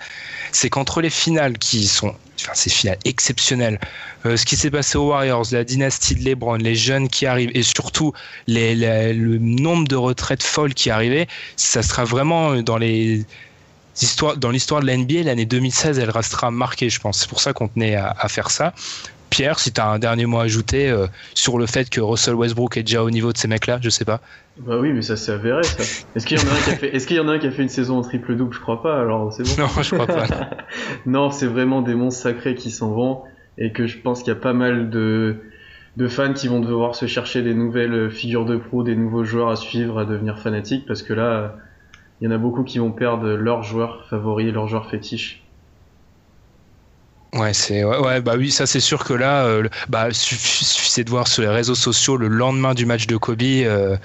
c'est 0.51 0.69
qu'entre 0.69 1.01
les 1.01 1.09
finales 1.09 1.57
qui 1.57 1.87
sont 1.87 2.15
enfin 2.41 2.51
ces 2.53 2.69
finales 2.69 2.97
exceptionnelles 3.05 3.79
euh, 4.25 4.37
ce 4.37 4.45
qui 4.45 4.55
s'est 4.55 4.71
passé 4.71 4.97
aux 4.97 5.09
Warriors 5.09 5.45
la 5.51 5.63
dynastie 5.63 6.15
de 6.15 6.23
LeBron 6.23 6.55
les 6.55 6.75
jeunes 6.75 7.09
qui 7.09 7.25
arrivent 7.25 7.51
et 7.53 7.63
surtout 7.63 8.13
le 8.47 9.37
nombre 9.37 9.87
de 9.87 9.95
retraites 9.95 10.43
folles 10.43 10.73
qui 10.73 10.89
arrivaient 10.89 11.27
ça 11.55 11.83
sera 11.83 12.03
vraiment 12.03 12.61
dans 12.61 12.77
les 12.77 13.25
l'histoire 14.01 14.81
de 14.81 14.87
la 14.87 14.97
NBA 14.97 15.23
l'année 15.23 15.45
2016 15.45 15.99
elle 15.99 16.09
restera 16.09 16.49
marquée 16.49 16.89
je 16.89 16.99
pense. 16.99 17.19
C'est 17.19 17.29
pour 17.29 17.39
ça 17.39 17.53
qu'on 17.53 17.67
tenait 17.67 17.95
à 17.95 18.27
faire 18.27 18.49
ça 18.49 18.73
Pierre, 19.33 19.57
si 19.57 19.73
tu 19.73 19.81
as 19.81 19.89
un 19.89 19.97
dernier 19.97 20.27
mot 20.27 20.37
à 20.37 20.43
ajouter 20.43 20.91
euh, 20.91 21.07
sur 21.33 21.57
le 21.57 21.65
fait 21.65 21.89
que 21.89 21.99
Russell 21.99 22.35
Westbrook 22.35 22.77
est 22.77 22.83
déjà 22.83 23.03
au 23.03 23.09
niveau 23.09 23.33
de 23.33 23.37
ces 23.39 23.47
mecs-là, 23.47 23.79
je 23.81 23.89
sais 23.89 24.05
pas. 24.05 24.21
Bah 24.59 24.77
oui, 24.79 24.93
mais 24.93 25.01
ça 25.01 25.17
s'est 25.17 25.31
avéré 25.31 25.63
ça. 25.63 25.81
Est-ce 26.15 26.27
qu'il 26.27 26.37
y 26.37 26.39
en 26.39 26.47
a 26.47 26.51
un 26.51 26.61
qui 26.61 26.69
a 26.69 26.75
fait, 26.75 26.95
est-ce 26.95 27.07
qu'il 27.07 27.17
y 27.17 27.19
en 27.19 27.27
a 27.27 27.31
un 27.31 27.39
qui 27.39 27.47
a 27.47 27.51
fait 27.51 27.63
une 27.63 27.69
saison 27.69 27.97
en 27.97 28.03
triple 28.03 28.35
double 28.35 28.53
Je 28.53 28.59
crois 28.59 28.83
pas. 28.83 29.01
Alors 29.01 29.33
c'est 29.33 29.41
bon. 29.41 29.63
Non, 29.63 29.81
je 29.81 29.95
crois 29.95 30.05
pas. 30.05 30.27
non, 31.07 31.31
c'est 31.31 31.47
vraiment 31.47 31.81
des 31.81 31.95
monstres 31.95 32.21
sacrés 32.21 32.53
qui 32.53 32.69
s'en 32.69 32.91
vont 32.91 33.23
et 33.57 33.71
que 33.71 33.87
je 33.87 33.97
pense 33.97 34.19
qu'il 34.19 34.31
y 34.31 34.37
a 34.37 34.39
pas 34.39 34.53
mal 34.53 34.91
de 34.91 35.37
de 35.97 36.07
fans 36.07 36.33
qui 36.33 36.47
vont 36.47 36.59
devoir 36.59 36.93
se 36.93 37.07
chercher 37.07 37.41
des 37.41 37.55
nouvelles 37.55 38.11
figures 38.11 38.45
de 38.45 38.57
pro, 38.57 38.83
des 38.83 38.95
nouveaux 38.95 39.23
joueurs 39.23 39.49
à 39.49 39.55
suivre, 39.55 39.97
à 39.97 40.05
devenir 40.05 40.37
fanatiques 40.37 40.85
parce 40.85 41.01
que 41.01 41.13
là, 41.13 41.55
il 42.21 42.25
y 42.25 42.27
en 42.27 42.31
a 42.31 42.37
beaucoup 42.37 42.63
qui 42.63 42.77
vont 42.77 42.91
perdre 42.91 43.29
leurs 43.29 43.63
joueurs 43.63 44.05
favoris, 44.09 44.53
leurs 44.53 44.67
joueurs 44.67 44.91
fétiches. 44.91 45.42
Ouais, 47.33 47.53
c'est 47.53 47.83
ouais, 47.83 48.21
bah 48.21 48.35
oui, 48.37 48.51
ça 48.51 48.67
c'est 48.67 48.79
sûr 48.79 49.03
que 49.03 49.13
là, 49.13 49.45
euh, 49.45 49.67
bah 49.89 50.09
suffisait 50.11 51.03
de 51.03 51.09
voir 51.09 51.27
sur 51.27 51.41
les 51.41 51.49
réseaux 51.49 51.75
sociaux 51.75 52.15
le 52.15 52.27
lendemain 52.27 52.75
du 52.75 52.85
match 52.85 53.07
de 53.07 53.17
Kobe. 53.17 53.41
Euh, 53.41 53.97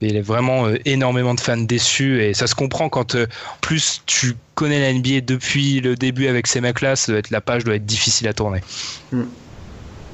il 0.00 0.14
y 0.14 0.18
a 0.18 0.22
vraiment 0.22 0.66
euh, 0.66 0.76
énormément 0.84 1.34
de 1.34 1.40
fans 1.40 1.56
déçus 1.56 2.22
et 2.22 2.34
ça 2.34 2.48
se 2.48 2.54
comprend 2.56 2.88
quand 2.88 3.16
plus 3.60 4.02
tu 4.06 4.36
connais 4.56 4.80
la 4.80 4.92
NBA 4.92 5.20
depuis 5.20 5.80
le 5.80 5.94
début 5.94 6.26
avec 6.26 6.48
ces 6.48 6.60
mecs-là, 6.60 6.94
être 7.08 7.30
la 7.30 7.40
page 7.40 7.64
doit 7.64 7.76
être 7.76 7.86
difficile 7.86 8.26
à 8.26 8.34
tourner. 8.34 8.60
Mm. 9.12 9.22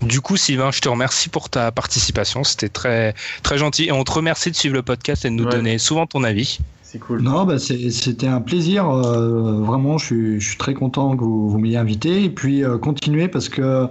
Du 0.02 0.20
coup, 0.20 0.36
Sylvain, 0.36 0.70
je 0.70 0.80
te 0.80 0.88
remercie 0.88 1.28
pour 1.28 1.48
ta 1.48 1.72
participation. 1.72 2.44
C'était 2.44 2.68
très 2.68 3.14
très 3.42 3.58
gentil 3.58 3.86
et 3.86 3.92
on 3.92 4.04
te 4.04 4.12
remercie 4.12 4.50
de 4.50 4.56
suivre 4.56 4.74
le 4.74 4.82
podcast 4.82 5.24
et 5.24 5.30
de 5.30 5.34
nous 5.34 5.46
donner 5.46 5.78
souvent 5.78 6.06
ton 6.06 6.24
avis. 6.24 6.58
C'est 6.90 6.98
cool. 6.98 7.22
Non, 7.22 7.44
bah 7.44 7.60
c'était 7.60 8.26
un 8.26 8.40
plaisir. 8.40 8.90
Euh, 8.90 9.60
vraiment, 9.60 9.96
je 9.96 10.06
suis, 10.06 10.40
je 10.40 10.48
suis, 10.48 10.58
très 10.58 10.74
content 10.74 11.16
que 11.16 11.22
vous, 11.22 11.48
vous 11.48 11.58
m'ayez 11.58 11.76
invité. 11.76 12.24
Et 12.24 12.30
puis, 12.30 12.64
euh, 12.64 12.78
continuez 12.78 13.28
parce 13.28 13.48
que 13.48 13.86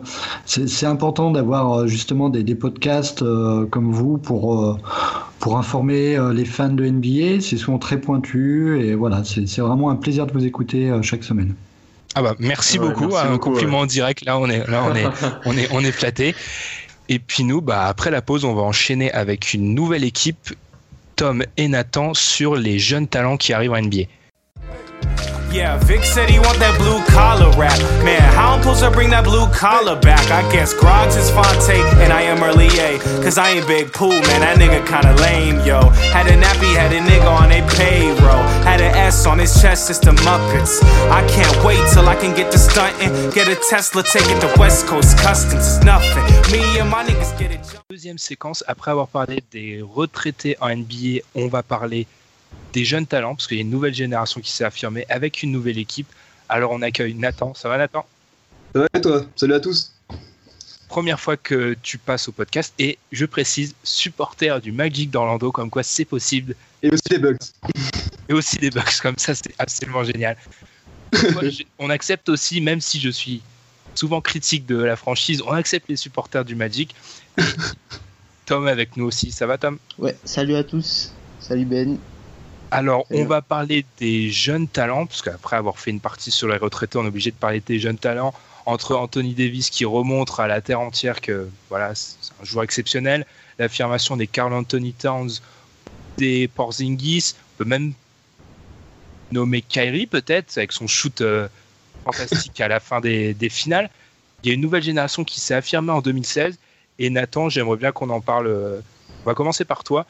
c'est 0.45 0.85
important 0.85 1.31
d'avoir 1.31 1.71
euh, 1.71 1.87
justement 1.87 2.27
des, 2.27 2.43
des 2.43 2.55
podcasts 2.55 3.23
comme 3.69 3.93
vous 3.93 4.17
pour, 4.17 4.77
pour 5.39 5.57
informer 5.57 6.17
les 6.33 6.43
fans 6.43 6.67
de 6.67 6.85
NBA. 6.85 7.39
C'est 7.39 7.55
souvent 7.55 7.77
très 7.77 8.01
pointu. 8.01 8.81
Et 8.81 8.95
voilà, 8.95 9.23
c'est 9.23 9.61
vraiment 9.61 9.91
un 9.91 9.95
plaisir 9.95 10.27
de 10.27 10.33
vous 10.33 10.45
écouter 10.45 10.91
chaque 11.01 11.23
semaine. 11.23 11.55
Ah 12.15 12.21
bah, 12.21 12.35
merci 12.37 12.79
beaucoup. 12.79 13.15
un 13.15 13.37
compliment 13.37 13.79
en 13.79 13.85
direct. 13.85 14.25
Là, 14.25 14.37
on 14.37 14.49
est, 14.49 14.69
là, 14.69 14.83
on 14.85 14.93
est, 14.93 15.07
on 15.45 15.55
est, 15.55 15.69
on 15.71 15.79
est 15.79 15.93
flatté. 15.93 16.35
Et 17.07 17.19
puis 17.19 17.45
nous, 17.45 17.61
bah, 17.61 17.85
après 17.85 18.11
la 18.11 18.21
pause, 18.21 18.43
on 18.43 18.53
va 18.53 18.63
enchaîner 18.63 19.09
avec 19.13 19.53
une 19.53 19.73
nouvelle 19.73 20.03
équipe 20.03 20.49
Tom 21.19 21.43
et 21.57 21.67
Nathan 21.67 22.13
sur 22.13 22.55
les 22.55 22.79
jeunes 22.79 23.09
talents 23.09 23.35
qui 23.35 23.51
arrivent 23.51 23.73
en 23.73 23.81
NBA. 23.81 24.03
Yeah, 25.51 25.77
Vic 25.83 26.03
said 26.03 26.29
he 26.29 26.37
want 26.37 26.59
that 26.59 26.77
blue 26.77 27.01
collar 27.09 27.49
rap. 27.57 27.77
Man, 28.05 28.21
how 28.37 28.53
I'm 28.53 28.61
supposed 28.61 28.83
to 28.83 28.91
bring 28.91 29.09
that 29.09 29.23
blue 29.23 29.47
collar 29.49 29.99
back? 29.99 30.21
I 30.29 30.45
guess 30.51 30.75
Grogs 30.75 31.17
is 31.17 31.31
Fonte 31.31 31.73
and 32.05 32.13
I 32.13 32.21
am 32.21 32.43
early 32.43 32.69
A. 32.77 32.99
Cause 33.23 33.39
I 33.39 33.57
ain't 33.57 33.67
Big 33.67 33.91
Pooh, 33.91 34.09
man, 34.09 34.41
that 34.45 34.57
nigga 34.61 34.85
kinda 34.85 35.17
lame, 35.17 35.57
yo. 35.65 35.89
Had 36.13 36.27
a 36.27 36.37
nappy, 36.37 36.69
had 36.77 36.93
a 36.93 37.01
nigga 37.01 37.25
on 37.25 37.51
a 37.51 37.65
payroll. 37.73 38.45
Had 38.61 38.79
an 38.79 38.93
X 38.93 39.25
on 39.25 39.39
his 39.39 39.59
chest, 39.59 39.89
it's 39.89 39.97
the 39.97 40.11
Muppets. 40.21 40.83
I 41.09 41.25
can't 41.27 41.65
wait 41.65 41.81
till 41.93 42.07
I 42.07 42.15
can 42.15 42.35
get 42.35 42.51
to 42.51 42.59
stunting. 42.59 43.09
Get 43.31 43.47
a 43.47 43.57
Tesla, 43.69 44.03
take 44.03 44.29
it 44.29 44.39
to 44.41 44.59
West 44.59 44.85
Coast 44.85 45.17
Customs, 45.17 45.65
it's 45.65 45.83
nothing. 45.83 46.25
Me 46.51 46.61
and 46.77 46.89
my 46.89 47.03
niggas 47.03 47.37
get 47.39 47.49
it. 47.49 47.59
Deuxième 47.89 48.19
séquence, 48.19 48.63
après 48.67 48.91
avoir 48.91 49.07
parlé 49.07 49.43
des 49.51 49.81
retraités 49.81 50.55
en 50.61 50.69
NBA, 50.69 51.25
on 51.33 51.47
va 51.47 51.63
parler 51.63 52.05
des 52.73 52.85
jeunes 52.85 53.07
talents, 53.07 53.35
parce 53.35 53.47
qu'il 53.47 53.57
y 53.57 53.59
a 53.59 53.63
une 53.63 53.69
nouvelle 53.69 53.93
génération 53.93 54.41
qui 54.41 54.51
s'est 54.51 54.63
affirmée 54.63 55.05
avec 55.09 55.43
une 55.43 55.51
nouvelle 55.51 55.77
équipe. 55.77 56.07
Alors 56.47 56.71
on 56.71 56.81
accueille 56.81 57.13
Nathan. 57.13 57.53
Ça 57.53 57.69
va 57.69 57.77
Nathan? 57.77 58.05
Ça 58.73 58.81
va 58.81 58.87
et 58.93 59.01
toi? 59.01 59.25
Salut 59.35 59.53
à 59.53 59.59
tous. 59.59 59.93
Première 60.87 61.19
fois 61.19 61.37
que 61.37 61.75
tu 61.83 61.99
passes 61.99 62.27
au 62.27 62.31
podcast 62.31 62.73
et 62.79 62.97
je 63.11 63.25
précise, 63.25 63.75
supporter 63.83 64.59
du 64.59 64.71
Magic 64.71 65.11
d'Orlando, 65.11 65.51
comme 65.51 65.69
quoi 65.69 65.83
c'est 65.83 66.05
possible. 66.05 66.55
Et 66.81 66.89
aussi 66.89 67.09
des 67.09 67.19
bugs. 67.19 67.37
Et 68.27 68.33
aussi 68.33 68.57
des 68.57 68.71
bugs, 68.71 68.81
comme 69.01 69.17
ça 69.17 69.35
c'est 69.35 69.53
absolument 69.59 70.03
génial. 70.03 70.35
on 71.79 71.89
accepte 71.89 72.29
aussi, 72.29 72.61
même 72.61 72.81
si 72.81 72.99
je 72.99 73.09
suis 73.09 73.41
souvent 73.93 74.21
critique 74.21 74.65
de 74.65 74.77
la 74.77 74.95
franchise, 74.95 75.41
on 75.45 75.51
accepte 75.51 75.89
les 75.89 75.95
supporters 75.95 76.45
du 76.45 76.55
Magic. 76.55 76.95
Tom 78.45 78.67
avec 78.67 78.97
nous 78.97 79.05
aussi, 79.05 79.31
ça 79.31 79.45
va 79.45 79.59
Tom? 79.59 79.77
Ouais, 79.99 80.15
salut 80.25 80.55
à 80.55 80.63
tous. 80.63 81.13
Salut 81.39 81.65
Ben. 81.65 81.99
Alors, 82.71 83.05
on 83.09 83.25
va 83.25 83.41
parler 83.41 83.85
des 83.97 84.29
jeunes 84.29 84.67
talents, 84.67 85.07
parce 85.07 85.21
qu'après 85.21 85.55
avoir 85.55 85.79
fait 85.79 85.89
une 85.89 85.99
partie 85.99 86.29
sur 86.29 86.47
les 86.47 86.57
retraités, 86.57 86.97
on 86.97 87.05
est 87.05 87.07
obligé 87.07 87.31
de 87.31 87.35
parler 87.35 87.61
des 87.61 87.79
jeunes 87.79 87.97
talents. 87.97 88.33
Entre 88.65 88.95
Anthony 88.95 89.33
Davis 89.33 89.71
qui 89.71 89.85
remontre 89.85 90.39
à 90.39 90.47
la 90.47 90.61
terre 90.61 90.79
entière 90.79 91.21
que 91.21 91.49
voilà, 91.69 91.95
c'est 91.95 92.31
un 92.39 92.45
joueur 92.45 92.63
exceptionnel, 92.63 93.25
l'affirmation 93.57 94.15
des 94.17 94.27
Carl 94.27 94.53
Anthony 94.53 94.93
Towns, 94.93 95.31
des 96.17 96.47
Porzingis, 96.47 97.33
on 97.35 97.63
peut 97.63 97.69
même 97.69 97.93
nommer 99.31 99.61
Kyrie 99.61 100.05
peut-être, 100.05 100.57
avec 100.57 100.71
son 100.71 100.85
shoot 100.85 101.21
euh, 101.21 101.47
fantastique 102.05 102.61
à 102.61 102.67
la 102.67 102.79
fin 102.79 102.99
des, 102.99 103.33
des, 103.33 103.49
finales. 103.49 103.89
Il 104.43 104.49
y 104.49 104.51
a 104.51 104.53
une 104.53 104.61
nouvelle 104.61 104.83
génération 104.83 105.23
qui 105.23 105.39
s'est 105.39 105.55
affirmée 105.55 105.91
en 105.91 106.01
2016. 106.01 106.57
Et 106.99 107.09
Nathan, 107.09 107.49
j'aimerais 107.49 107.77
bien 107.77 107.91
qu'on 107.91 108.09
en 108.09 108.21
parle. 108.21 108.47
Euh, 108.47 108.81
on 109.23 109.25
va 109.25 109.33
commencer 109.33 109.65
par 109.65 109.83
toi. 109.83 110.05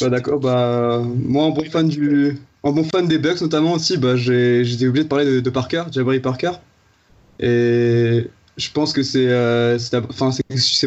Bah, 0.00 0.10
d'accord, 0.10 0.38
bah, 0.38 1.02
moi 1.16 1.44
en 1.44 1.50
bon 1.50 1.64
fan 1.64 1.88
du, 1.88 2.38
bon 2.62 2.84
fan 2.84 3.08
des 3.08 3.18
Bucks 3.18 3.40
notamment 3.40 3.72
aussi, 3.72 3.96
bah, 3.96 4.16
j'étais 4.16 4.86
obligé 4.86 5.04
de 5.04 5.08
parler 5.08 5.40
de, 5.40 5.50
Parker, 5.50 5.84
Jabari 5.90 6.20
Parker. 6.20 6.52
Et 7.40 8.28
je 8.56 8.70
pense 8.72 8.92
que 8.92 9.02
c'est 9.02 9.28
euh, 9.28 9.78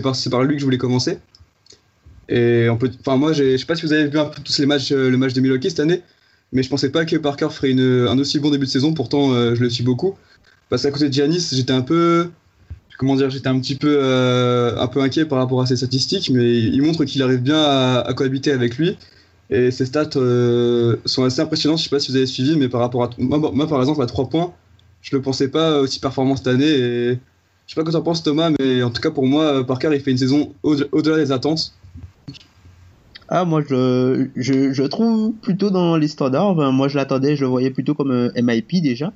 par, 0.01 0.13
par 0.31 0.43
lui 0.43 0.55
que 0.55 0.59
je 0.59 0.65
voulais 0.65 0.77
commencer. 0.77 1.19
Et 2.29 2.69
on 2.69 2.77
peut, 2.77 2.89
moi, 3.07 3.33
je 3.33 3.57
sais 3.57 3.65
pas 3.65 3.75
si 3.75 3.85
vous 3.85 3.93
avez 3.93 4.07
vu 4.07 4.19
un 4.19 4.25
peu 4.25 4.41
tous 4.41 4.57
les 4.59 4.65
matchs, 4.65 4.91
euh, 4.91 5.09
le 5.09 5.17
match 5.17 5.33
de 5.33 5.41
Milwaukee 5.41 5.69
cette 5.69 5.81
année, 5.81 6.01
mais 6.53 6.63
je 6.63 6.69
pensais 6.69 6.89
pas 6.89 7.05
que 7.05 7.17
Parker 7.17 7.49
ferait 7.51 7.71
une, 7.71 8.07
un 8.07 8.17
aussi 8.19 8.39
bon 8.39 8.51
début 8.51 8.65
de 8.65 8.71
saison. 8.71 8.93
Pourtant, 8.93 9.33
euh, 9.33 9.55
je 9.55 9.61
le 9.61 9.69
suis 9.69 9.83
beaucoup. 9.83 10.17
Parce 10.69 10.83
qu'à 10.83 10.91
côté 10.91 11.09
de 11.09 11.13
Giannis, 11.13 11.49
j'étais 11.51 11.73
un 11.73 11.81
peu, 11.81 12.29
comment 13.01 13.15
dire, 13.15 13.31
j'étais 13.31 13.47
un 13.47 13.59
petit 13.59 13.73
peu, 13.73 13.97
euh, 13.99 14.77
un 14.77 14.85
peu 14.85 15.01
inquiet 15.01 15.25
par 15.25 15.39
rapport 15.39 15.59
à 15.59 15.65
ses 15.65 15.75
statistiques, 15.75 16.29
mais 16.29 16.59
il 16.59 16.83
montre 16.83 17.03
qu'il 17.03 17.23
arrive 17.23 17.41
bien 17.41 17.59
à, 17.59 18.13
cohabiter 18.15 18.51
avec 18.51 18.77
lui. 18.77 18.95
Et 19.49 19.71
ses 19.71 19.87
stats 19.87 20.11
euh, 20.17 20.97
sont 21.05 21.23
assez 21.23 21.41
impressionnantes. 21.41 21.79
Je 21.79 21.85
sais 21.85 21.89
pas 21.89 21.97
si 21.97 22.11
vous 22.11 22.17
avez 22.17 22.27
suivi, 22.27 22.55
mais 22.55 22.69
par 22.69 22.79
rapport 22.79 23.03
à 23.03 23.09
moi, 23.17 23.39
moi 23.39 23.67
par 23.67 23.79
exemple 23.79 24.03
à 24.03 24.05
3 24.05 24.29
points, 24.29 24.53
je 25.01 25.15
le 25.15 25.21
pensais 25.23 25.47
pas 25.47 25.79
aussi 25.79 25.99
performant 25.99 26.35
cette 26.35 26.45
année. 26.45 26.69
Et 26.69 27.09
je 27.65 27.73
sais 27.73 27.75
pas 27.75 27.81
quoi 27.81 27.91
t'en 27.91 28.03
penses 28.03 28.21
Thomas, 28.21 28.51
mais 28.59 28.83
en 28.83 28.91
tout 28.91 29.01
cas 29.01 29.09
pour 29.09 29.25
moi, 29.25 29.65
Parker 29.65 29.89
il 29.93 29.99
fait 30.01 30.11
une 30.11 30.19
saison 30.19 30.53
au-delà 30.61 31.17
des 31.17 31.31
attentes. 31.31 31.73
Ah, 33.29 33.45
moi, 33.45 33.63
je, 33.67 34.27
je, 34.35 34.73
je, 34.73 34.83
trouve 34.83 35.33
plutôt 35.41 35.71
dans 35.71 35.97
les 35.97 36.07
standards. 36.07 36.71
moi, 36.71 36.87
je 36.87 36.97
l'attendais, 36.97 37.35
je 37.35 37.41
le 37.41 37.47
voyais 37.47 37.71
plutôt 37.71 37.95
comme 37.95 38.31
MIP 38.35 38.79
déjà. 38.83 39.11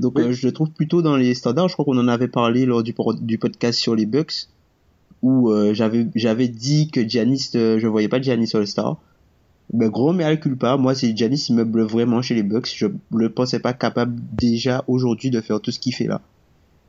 Donc, 0.00 0.14
oui. 0.16 0.24
euh, 0.24 0.32
je 0.32 0.46
le 0.46 0.52
trouve 0.52 0.70
plutôt 0.70 1.02
dans 1.02 1.16
les 1.16 1.34
standards. 1.34 1.68
Je 1.68 1.74
crois 1.74 1.84
qu'on 1.84 1.98
en 1.98 2.08
avait 2.08 2.28
parlé 2.28 2.66
lors 2.66 2.82
du, 2.82 2.94
du 3.20 3.38
podcast 3.38 3.78
sur 3.78 3.94
les 3.94 4.06
Bucks, 4.06 4.48
où 5.22 5.50
euh, 5.50 5.74
j'avais 5.74 6.08
j'avais 6.14 6.48
dit 6.48 6.90
que 6.90 7.06
Giannis, 7.06 7.50
euh, 7.54 7.78
je 7.78 7.86
voyais 7.86 8.08
pas 8.08 8.20
Giannis 8.20 8.50
All-Star. 8.54 8.98
Mais 9.72 9.88
gros, 9.88 10.12
mais 10.12 10.24
à 10.24 10.36
culpa, 10.36 10.76
moi, 10.76 10.94
c'est 10.96 11.16
Giannis, 11.16 11.46
il 11.48 11.54
me 11.54 11.64
bluffe 11.64 11.92
vraiment 11.92 12.22
chez 12.22 12.34
les 12.34 12.42
Bucks. 12.42 12.72
Je 12.74 12.86
le 13.14 13.30
pensais 13.30 13.60
pas 13.60 13.72
capable 13.72 14.20
déjà 14.32 14.84
aujourd'hui 14.88 15.30
de 15.30 15.40
faire 15.40 15.60
tout 15.60 15.70
ce 15.70 15.78
qu'il 15.78 15.94
fait 15.94 16.06
là. 16.06 16.20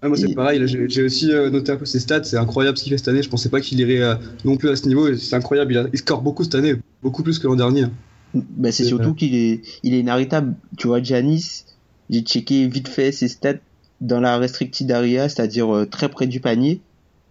Ah, 0.02 0.08
moi, 0.08 0.18
c'est 0.18 0.34
pareil. 0.34 0.60
J'ai 0.66 1.04
aussi 1.04 1.32
euh, 1.32 1.52
noté 1.52 1.72
un 1.72 1.76
peu 1.76 1.86
ses 1.86 2.00
stats. 2.00 2.24
C'est 2.24 2.38
incroyable 2.38 2.78
ce 2.78 2.84
qu'il 2.84 2.92
fait 2.92 2.98
cette 2.98 3.08
année. 3.10 3.22
Je 3.22 3.30
pensais 3.30 3.50
pas 3.50 3.62
qu'il 3.62 3.80
irait 3.80 4.02
euh, 4.02 4.16
non 4.46 4.58
plus 4.58 4.70
à 4.70 4.76
ce 4.76 4.88
niveau. 4.88 5.16
C'est 5.16 5.36
incroyable. 5.36 5.74
Il, 5.74 5.78
a, 5.78 5.86
il, 5.94 6.00
score 6.00 6.24
beaucoup 6.24 6.44
cette 6.44 6.56
année, 6.56 6.74
beaucoup 7.04 7.22
plus 7.22 7.38
que 7.38 7.46
l'an 7.46 7.56
dernier. 7.56 7.86
Bah, 8.34 8.72
c'est 8.72 8.84
surtout 8.84 9.14
qu'il 9.14 9.36
est, 9.36 9.62
il 9.84 9.94
est 9.94 10.00
inarrêtable. 10.00 10.56
Tu 10.78 10.88
vois, 10.88 11.04
Giannis, 11.04 11.66
j'ai 12.12 12.22
checké 12.22 12.68
vite 12.68 12.90
fait 12.90 13.12
ses 13.12 13.30
stats 13.30 13.56
dans 14.02 14.20
la 14.20 14.38
restricted 14.38 14.92
area, 14.92 15.30
c'est-à-dire 15.30 15.74
euh, 15.74 15.86
très 15.86 16.10
près 16.10 16.28
du 16.28 16.40
panier. 16.42 16.82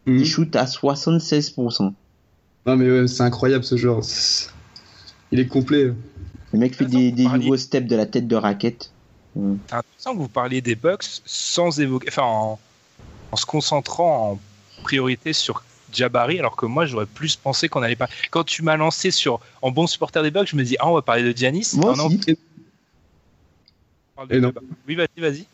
Mhm. 0.06 0.18
Il 0.18 0.26
shoot 0.26 0.56
à 0.56 0.64
76%. 0.64 1.92
Non, 2.66 2.76
mais 2.76 2.90
ouais, 2.90 3.06
c'est 3.06 3.22
incroyable 3.22 3.64
ce 3.64 3.76
joueur. 3.76 4.00
Il 5.32 5.38
est 5.38 5.46
complet. 5.46 5.92
Le 6.52 6.58
mec 6.58 6.74
fait 6.74 6.86
des, 6.86 7.12
des 7.12 7.24
nouveaux 7.24 7.56
steps 7.56 7.86
de 7.86 7.96
la 7.96 8.06
tête 8.06 8.26
de 8.26 8.36
raquette. 8.36 8.90
C'est 9.34 9.74
intéressant 9.74 10.14
que 10.14 10.18
vous 10.18 10.28
parliez 10.28 10.60
des 10.60 10.74
Bucks 10.74 11.04
sans 11.24 11.78
évoquer, 11.78 12.08
enfin 12.08 12.22
en, 12.22 12.58
en, 13.30 13.36
se 13.36 13.46
concentrant 13.46 14.32
en 14.32 14.40
priorité 14.82 15.32
sur 15.32 15.62
Jabari, 15.92 16.40
alors 16.40 16.56
que 16.56 16.66
moi 16.66 16.86
j'aurais 16.86 17.06
plus 17.06 17.36
pensé 17.36 17.68
qu'on 17.68 17.82
allait 17.82 17.94
pas. 17.94 18.08
Quand 18.32 18.42
tu 18.42 18.62
m'as 18.62 18.76
lancé 18.76 19.12
sur 19.12 19.38
en 19.62 19.70
bon 19.70 19.86
supporter 19.86 20.22
des 20.22 20.32
Bucks, 20.32 20.48
je 20.48 20.56
me 20.56 20.64
dis 20.64 20.76
ah 20.80 20.88
on 20.88 20.94
va 20.94 21.02
parler 21.02 21.22
de 21.22 21.36
Giannis. 21.36 21.74
Moi 21.74 21.94
non, 21.96 22.06
aussi. 22.06 22.36
Non. 24.24 24.36
Et 24.36 24.40
non. 24.40 24.52
Oui 24.88 24.94
vas-y 24.94 25.20
vas-y. 25.20 25.46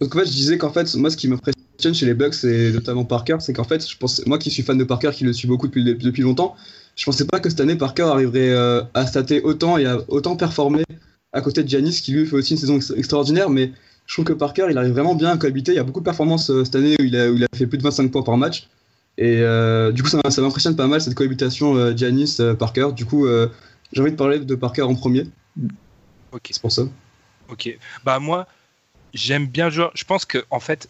Donc 0.00 0.14
en 0.14 0.18
fait 0.20 0.26
je 0.26 0.32
disais 0.32 0.58
qu'en 0.58 0.72
fait 0.72 0.94
moi 0.96 1.10
ce 1.10 1.16
qui 1.16 1.28
m'impressionne 1.28 1.94
chez 1.94 2.06
les 2.06 2.14
Bucks 2.14 2.44
et 2.44 2.72
notamment 2.72 3.04
Parker, 3.04 3.36
c'est 3.40 3.52
qu'en 3.52 3.64
fait 3.64 3.88
je 3.88 3.96
pense 3.96 4.24
moi 4.26 4.38
qui 4.38 4.50
suis 4.50 4.62
fan 4.62 4.78
de 4.78 4.84
Parker, 4.84 5.10
qui 5.12 5.24
le 5.24 5.32
suis 5.32 5.48
beaucoup 5.48 5.66
depuis, 5.66 5.84
depuis 5.84 6.22
longtemps, 6.22 6.56
je 6.96 7.04
pensais 7.04 7.24
pas 7.24 7.40
que 7.40 7.48
cette 7.50 7.60
année 7.60 7.76
Parker 7.76 8.02
arriverait 8.02 8.50
euh, 8.50 8.82
à 8.94 9.06
stater 9.06 9.42
autant 9.42 9.78
et 9.78 9.86
à 9.86 9.98
autant 10.08 10.36
performer 10.36 10.84
à 11.32 11.40
côté 11.40 11.62
de 11.62 11.68
Giannis 11.68 12.00
qui 12.02 12.12
lui 12.12 12.26
fait 12.26 12.36
aussi 12.36 12.54
une 12.54 12.58
saison 12.58 12.78
extraordinaire 12.96 13.50
mais 13.50 13.72
je 14.06 14.14
trouve 14.14 14.24
que 14.24 14.32
Parker 14.32 14.66
il 14.70 14.78
arrive 14.78 14.92
vraiment 14.92 15.14
bien 15.14 15.30
à 15.30 15.36
cohabiter 15.36 15.72
il 15.72 15.76
y 15.76 15.78
a 15.78 15.84
beaucoup 15.84 16.00
de 16.00 16.04
performances 16.04 16.50
euh, 16.50 16.64
cette 16.64 16.76
année 16.76 16.96
où 16.98 17.04
il, 17.04 17.16
a, 17.16 17.30
où 17.30 17.36
il, 17.36 17.44
a, 17.44 17.48
fait 17.54 17.66
plus 17.66 17.78
de 17.78 17.82
25 17.82 18.10
points 18.10 18.22
par 18.22 18.36
match 18.36 18.68
et 19.18 19.40
euh, 19.42 19.92
du 19.92 20.02
coup 20.02 20.08
ça, 20.08 20.20
ça 20.30 20.40
m'impressionne 20.40 20.76
pas 20.76 20.86
mal 20.86 21.00
cette 21.00 21.14
cohabitation 21.14 21.76
euh, 21.76 21.94
Giannis 21.94 22.38
Parker 22.58 22.88
du 22.96 23.04
coup 23.04 23.26
euh, 23.26 23.48
j'ai 23.92 24.00
envie 24.00 24.12
de 24.12 24.16
parler 24.16 24.38
de 24.38 24.54
Parker 24.54 24.82
en 24.82 24.94
premier 24.94 25.26
ok 26.32 26.48
c'est 26.50 26.60
pour 26.60 26.72
ça 26.72 26.84
ok 27.48 27.78
bah 28.04 28.18
moi 28.18 28.46
j'aime 29.14 29.46
bien 29.46 29.70
jouer 29.70 29.88
je 29.94 30.04
pense 30.04 30.24
que 30.24 30.44
en 30.50 30.60
fait 30.60 30.88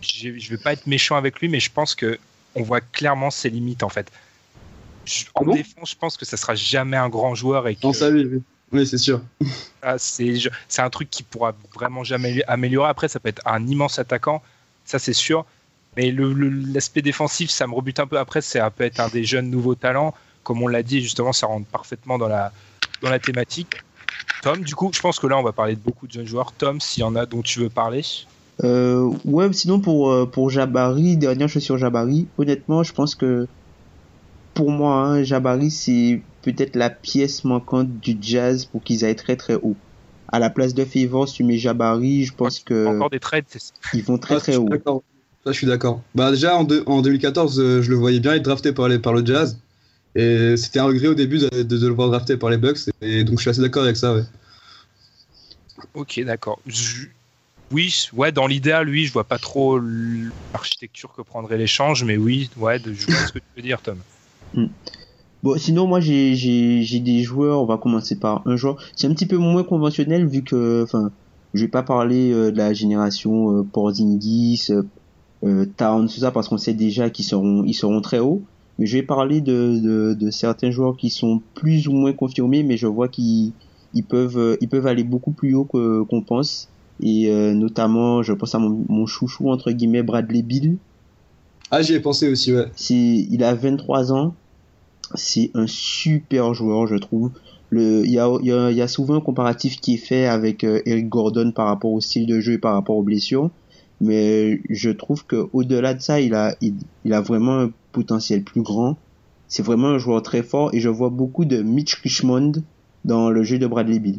je 0.00 0.30
vais 0.30 0.58
pas 0.58 0.72
être 0.72 0.86
méchant 0.86 1.16
avec 1.16 1.40
lui 1.40 1.48
mais 1.48 1.60
je 1.60 1.70
pense 1.70 1.94
que 1.94 2.18
on 2.54 2.62
voit 2.62 2.80
clairement 2.80 3.30
ses 3.30 3.50
limites 3.50 3.82
en 3.82 3.88
fait 3.88 4.10
je, 5.06 5.24
en 5.34 5.42
ah 5.42 5.44
bon 5.44 5.54
défense 5.54 5.90
je 5.90 5.96
pense 5.96 6.16
que 6.16 6.24
ça 6.24 6.36
sera 6.36 6.54
jamais 6.54 6.96
un 6.96 7.08
grand 7.08 7.34
joueur 7.34 7.68
et 7.68 7.76
que, 7.76 7.86
non, 7.86 7.92
ça, 7.92 8.10
oui, 8.10 8.26
oui. 8.30 8.42
Oui, 8.74 8.86
c'est 8.86 8.98
sûr. 8.98 9.22
Ah, 9.86 9.98
c'est 9.98 10.48
un 10.78 10.88
truc 10.88 11.10
qui 11.10 11.22
pourra 11.22 11.54
vraiment 11.74 12.04
jamais 12.04 12.42
améliorer. 12.48 12.88
Après, 12.88 13.06
ça 13.06 13.20
peut 13.20 13.28
être 13.28 13.42
un 13.44 13.66
immense 13.66 13.98
attaquant, 13.98 14.42
ça 14.86 14.98
c'est 14.98 15.12
sûr. 15.12 15.44
Mais 15.94 16.10
l'aspect 16.10 17.02
défensif, 17.02 17.50
ça 17.50 17.66
me 17.66 17.74
rebute 17.74 18.00
un 18.00 18.06
peu. 18.06 18.18
Après, 18.18 18.40
ça 18.40 18.70
peut 18.70 18.84
être 18.84 18.98
un 18.98 19.08
des 19.08 19.24
jeunes 19.24 19.50
nouveaux 19.50 19.74
talents. 19.74 20.14
Comme 20.42 20.62
on 20.62 20.68
l'a 20.68 20.82
dit, 20.82 21.02
justement, 21.02 21.34
ça 21.34 21.46
rentre 21.46 21.66
parfaitement 21.66 22.16
dans 22.16 22.28
la, 22.28 22.50
dans 23.02 23.10
la 23.10 23.18
thématique. 23.18 23.82
Tom, 24.44 24.60
du 24.60 24.74
coup, 24.74 24.90
je 24.92 25.00
pense 25.00 25.18
que 25.18 25.26
là, 25.26 25.38
on 25.38 25.42
va 25.42 25.52
parler 25.52 25.74
de 25.74 25.80
beaucoup 25.80 26.06
de 26.06 26.12
jeunes 26.12 26.26
joueurs. 26.26 26.52
Tom, 26.52 26.80
s'il 26.80 27.00
y 27.00 27.04
en 27.04 27.16
a 27.16 27.26
dont 27.26 27.42
tu 27.42 27.60
veux 27.60 27.70
parler. 27.70 28.02
Euh, 28.62 29.10
ouais, 29.24 29.52
sinon 29.52 29.80
pour, 29.80 30.30
pour 30.30 30.50
Jabari, 30.50 31.16
dernière 31.16 31.48
chose 31.48 31.62
sur 31.62 31.78
Jabari, 31.78 32.28
honnêtement, 32.38 32.82
je 32.82 32.92
pense 32.92 33.14
que 33.14 33.48
pour 34.54 34.70
moi, 34.70 35.04
hein, 35.04 35.22
Jabari, 35.22 35.70
c'est 35.70 36.22
peut-être 36.42 36.76
la 36.76 36.90
pièce 36.90 37.44
manquante 37.44 37.88
du 38.00 38.16
jazz 38.20 38.64
pour 38.66 38.82
qu'ils 38.82 39.04
aillent 39.04 39.16
très 39.16 39.36
très 39.36 39.54
haut. 39.54 39.76
À 40.28 40.38
la 40.38 40.50
place 40.50 40.74
de 40.74 40.84
Favors, 40.84 41.30
tu 41.30 41.44
mets 41.44 41.58
Jabari, 41.58 42.24
je 42.24 42.34
pense 42.34 42.60
que. 42.60 42.86
Encore 42.86 43.10
des 43.10 43.20
trades, 43.20 43.44
Ils 43.92 44.02
vont 44.02 44.18
très 44.18 44.36
ah, 44.36 44.40
très 44.40 44.56
haut. 44.56 44.68
Ça, 45.44 45.52
je 45.52 45.58
suis 45.58 45.66
d'accord. 45.66 46.00
Bah, 46.14 46.30
déjà, 46.30 46.56
en, 46.56 46.64
de, 46.64 46.82
en 46.86 47.02
2014, 47.02 47.60
euh, 47.60 47.82
je 47.82 47.90
le 47.90 47.96
voyais 47.96 48.20
bien 48.20 48.32
être 48.32 48.42
drafté 48.42 48.72
par, 48.72 48.88
les, 48.88 48.98
par 48.98 49.12
le 49.12 49.24
jazz. 49.24 49.58
Et 50.14 50.56
c'était 50.56 50.78
un 50.78 50.84
regret 50.84 51.08
au 51.08 51.14
début 51.14 51.38
de, 51.38 51.48
de, 51.48 51.62
de, 51.62 51.86
le 51.86 51.92
voir 51.92 52.08
drafté 52.08 52.36
par 52.36 52.50
les 52.50 52.56
Bucks. 52.56 52.90
Et 53.00 53.24
donc, 53.24 53.38
je 53.38 53.42
suis 53.42 53.50
assez 53.50 53.60
d'accord 53.60 53.82
avec 53.82 53.96
ça, 53.96 54.14
ouais. 54.14 54.22
Ok, 55.94 56.20
d'accord. 56.24 56.60
Je... 56.66 57.06
Oui, 57.72 58.08
ouais, 58.12 58.30
dans 58.30 58.46
l'idéal, 58.46 58.88
oui, 58.88 59.06
je 59.06 59.12
vois 59.12 59.24
pas 59.24 59.38
trop 59.38 59.80
l'architecture 60.52 61.12
que 61.16 61.22
prendrait 61.22 61.58
l'échange, 61.58 62.04
mais 62.04 62.16
oui, 62.16 62.50
ouais, 62.56 62.78
de, 62.78 62.92
je 62.92 63.06
vois 63.06 63.26
ce 63.26 63.32
que 63.32 63.38
tu 63.38 63.44
veux 63.56 63.62
dire, 63.62 63.80
Tom. 63.80 63.98
Mm. 64.54 64.66
Bon, 65.42 65.58
sinon, 65.58 65.86
moi, 65.86 66.00
j'ai, 66.00 67.00
des 67.00 67.22
joueurs, 67.22 67.60
on 67.60 67.66
va 67.66 67.76
commencer 67.76 68.16
par 68.16 68.46
un 68.46 68.56
joueur. 68.56 68.76
C'est 68.96 69.08
un 69.08 69.14
petit 69.14 69.26
peu 69.26 69.36
moins 69.36 69.64
conventionnel 69.64 70.26
vu 70.26 70.42
que, 70.42 70.82
enfin, 70.84 71.10
je 71.52 71.62
vais 71.62 71.70
pas 71.70 71.82
parler 71.82 72.32
euh, 72.32 72.50
de 72.50 72.56
la 72.56 72.72
génération 72.72 73.58
euh, 73.58 73.62
Porzingis, 73.62 74.68
euh, 75.42 75.66
Town, 75.76 76.08
tout 76.08 76.20
ça, 76.20 76.30
parce 76.30 76.48
qu'on 76.48 76.58
sait 76.58 76.74
déjà 76.74 77.10
qu'ils 77.10 77.24
seront, 77.24 77.64
ils 77.64 77.74
seront 77.74 78.00
très 78.00 78.20
hauts. 78.20 78.42
Mais 78.78 78.86
je 78.86 78.96
vais 78.96 79.02
parler 79.02 79.40
de, 79.40 79.78
de, 79.78 80.14
de, 80.14 80.30
certains 80.30 80.70
joueurs 80.70 80.96
qui 80.96 81.10
sont 81.10 81.40
plus 81.54 81.86
ou 81.86 81.92
moins 81.92 82.12
confirmés, 82.12 82.62
mais 82.62 82.76
je 82.76 82.86
vois 82.86 83.08
qu'ils, 83.08 83.52
ils 83.94 84.02
peuvent, 84.02 84.38
euh, 84.38 84.56
ils 84.60 84.68
peuvent 84.68 84.86
aller 84.86 85.04
beaucoup 85.04 85.30
plus 85.30 85.54
haut 85.54 85.64
que 85.64 86.02
qu'on 86.02 86.22
pense. 86.22 86.68
Et 87.00 87.28
euh, 87.30 87.54
notamment, 87.54 88.22
je 88.22 88.32
pense 88.32 88.54
à 88.54 88.58
mon, 88.58 88.84
mon 88.88 89.06
chouchou 89.06 89.50
entre 89.50 89.70
guillemets 89.70 90.02
Bradley 90.02 90.42
Bill. 90.42 90.76
Ah, 91.70 91.82
j'y 91.82 91.94
ai 91.94 92.00
pensé 92.00 92.28
aussi, 92.28 92.54
ouais. 92.54 92.66
C'est, 92.76 92.94
il 92.94 93.42
a 93.42 93.54
23 93.54 94.12
ans. 94.12 94.34
C'est 95.14 95.50
un 95.54 95.66
super 95.66 96.54
joueur, 96.54 96.86
je 96.86 96.96
trouve. 96.96 97.30
Le, 97.70 98.04
il 98.04 98.12
y 98.12 98.18
a, 98.18 98.30
il 98.40 98.46
y 98.46 98.52
a, 98.52 98.70
y 98.70 98.82
a 98.82 98.88
souvent 98.88 99.16
un 99.16 99.20
comparatif 99.20 99.80
qui 99.80 99.94
est 99.94 99.98
fait 99.98 100.26
avec 100.26 100.64
euh, 100.64 100.80
Eric 100.86 101.08
Gordon 101.08 101.50
par 101.52 101.66
rapport 101.66 101.92
au 101.92 102.00
style 102.00 102.26
de 102.26 102.40
jeu 102.40 102.54
et 102.54 102.58
par 102.58 102.74
rapport 102.74 102.96
aux 102.96 103.02
blessures. 103.02 103.50
Mais 104.00 104.60
je 104.70 104.90
trouve 104.90 105.24
que 105.26 105.48
au-delà 105.52 105.94
de 105.94 106.00
ça, 106.00 106.20
il 106.20 106.34
a, 106.34 106.56
il, 106.60 106.74
il 107.04 107.12
a 107.12 107.20
vraiment 107.20 107.60
un 107.60 107.70
potentiel 107.94 108.42
plus 108.42 108.62
grand. 108.62 108.98
C'est 109.48 109.62
vraiment 109.62 109.88
un 109.88 109.98
joueur 109.98 110.22
très 110.22 110.42
fort 110.42 110.74
et 110.74 110.80
je 110.80 110.88
vois 110.88 111.10
beaucoup 111.10 111.44
de 111.44 111.62
Mitch 111.62 111.94
Richmond 112.02 112.52
dans 113.04 113.30
le 113.30 113.42
jeu 113.42 113.58
de 113.58 113.66
Bradley 113.66 113.98
Bill. 113.98 114.18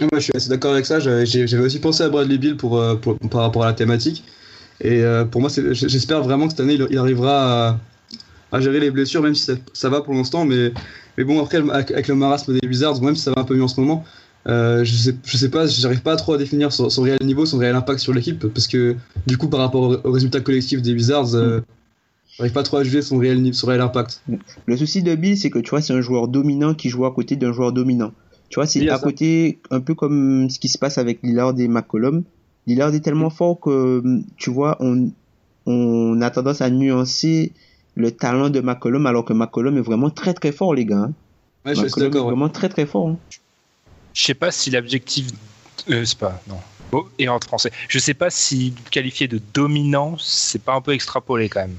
Ouais, 0.00 0.08
je 0.14 0.20
suis 0.20 0.32
assez 0.34 0.48
d'accord 0.48 0.72
avec 0.72 0.86
ça. 0.86 0.98
J'avais 0.98 1.58
aussi 1.58 1.78
pensé 1.78 2.02
à 2.02 2.08
Bradley 2.08 2.38
Bill 2.38 2.56
euh, 2.64 2.94
pour- 2.96 3.18
par 3.18 3.42
rapport 3.42 3.64
à 3.64 3.66
la 3.66 3.72
thématique. 3.74 4.24
Et 4.80 5.02
euh, 5.02 5.26
pour 5.26 5.42
moi, 5.42 5.50
j'espère 5.72 6.22
vraiment 6.22 6.46
que 6.46 6.52
cette 6.52 6.60
année, 6.60 6.78
il, 6.88 6.98
arrivera 6.98 7.78
à, 8.50 8.60
gérer 8.60 8.80
les 8.80 8.90
blessures, 8.90 9.20
même 9.20 9.34
si 9.34 9.52
ça, 9.74 9.88
va 9.90 10.00
pour 10.00 10.14
l'instant. 10.14 10.46
Mais, 10.46 10.72
bon, 11.18 11.42
après, 11.42 11.58
avec, 11.70 12.08
le 12.08 12.14
marasme 12.14 12.58
des 12.58 12.66
Wizards, 12.66 13.02
même 13.02 13.14
si 13.14 13.22
ça 13.22 13.32
va 13.32 13.42
un 13.42 13.44
peu 13.44 13.54
mieux 13.54 13.62
en 13.62 13.68
ce 13.68 13.78
moment, 13.78 14.04
euh, 14.48 14.82
je, 14.84 14.94
sais, 14.96 15.14
sais 15.22 15.50
pas, 15.50 15.66
j'arrive 15.66 16.00
pas 16.00 16.16
trop 16.16 16.32
à 16.32 16.38
définir 16.38 16.72
son, 16.72 16.88
réel 17.02 17.18
niveau, 17.22 17.44
son 17.44 17.58
réel 17.58 17.76
impact 17.76 18.00
sur 18.00 18.14
l'équipe. 18.14 18.46
Parce 18.48 18.66
que 18.66 18.96
du 19.26 19.36
coup, 19.36 19.48
par 19.48 19.60
rapport 19.60 20.00
au, 20.02 20.10
résultat 20.10 20.40
collectif 20.40 20.80
des 20.80 20.94
Wizards, 20.94 21.34
j'arrive 22.36 22.52
pas 22.52 22.62
trop 22.62 22.78
à 22.78 22.84
juger 22.84 23.02
son 23.02 23.18
réel, 23.18 23.42
ni- 23.42 23.54
son 23.54 23.66
réel 23.66 23.80
impact. 23.80 24.22
Le 24.66 24.76
souci 24.76 25.02
de 25.02 25.14
Bill, 25.14 25.36
c'est 25.36 25.50
que 25.50 25.58
tu 25.58 25.70
vois, 25.70 25.82
c'est 25.82 25.92
un 25.92 26.00
joueur 26.00 26.28
dominant 26.28 26.74
qui 26.74 26.88
joue 26.88 27.04
à 27.06 27.12
côté 27.14 27.36
d'un 27.36 27.52
joueur 27.52 27.72
dominant. 27.72 28.12
Tu 28.48 28.56
vois, 28.56 28.66
c'est 28.66 28.88
à 28.88 28.96
ça. 28.98 29.02
côté, 29.04 29.60
un 29.70 29.80
peu 29.80 29.94
comme 29.94 30.50
ce 30.50 30.58
qui 30.58 30.68
se 30.68 30.78
passe 30.78 30.98
avec 30.98 31.22
Lillard 31.22 31.54
et 31.58 31.68
McCollum. 31.68 32.24
Lillard 32.66 32.94
est 32.94 33.00
tellement 33.00 33.30
fort 33.30 33.60
que, 33.60 34.02
tu 34.36 34.50
vois, 34.50 34.76
on, 34.80 35.10
on 35.66 36.20
a 36.20 36.30
tendance 36.30 36.60
à 36.60 36.68
nuancer 36.70 37.52
le 37.94 38.10
talent 38.10 38.50
de 38.50 38.60
McCollum, 38.60 39.06
alors 39.06 39.24
que 39.24 39.32
McCollum 39.32 39.76
est 39.78 39.82
vraiment 39.82 40.10
très 40.10 40.34
très 40.34 40.52
fort, 40.52 40.74
les 40.74 40.84
gars. 40.84 40.98
hein. 40.98 41.12
Ouais, 41.64 41.74
je 41.74 41.86
suis 41.86 42.02
est 42.02 42.04
ouais. 42.06 42.20
vraiment 42.20 42.48
très 42.48 42.68
très 42.68 42.86
fort. 42.86 43.08
hein. 43.10 43.16
Je 44.14 44.22
sais 44.22 44.34
pas 44.34 44.50
si 44.50 44.70
l'objectif. 44.70 45.28
Euh, 45.90 46.04
c'est 46.04 46.18
pas. 46.18 46.40
Non. 46.48 46.56
Oh, 46.92 47.06
et 47.18 47.28
en 47.28 47.38
français. 47.38 47.70
Je 47.88 47.98
sais 47.98 48.14
pas 48.14 48.30
si 48.30 48.74
qualifier 48.90 49.28
de 49.28 49.40
dominant, 49.54 50.16
c'est 50.18 50.62
pas 50.62 50.74
un 50.74 50.80
peu 50.80 50.92
extrapolé 50.92 51.48
quand 51.48 51.60
même. 51.60 51.76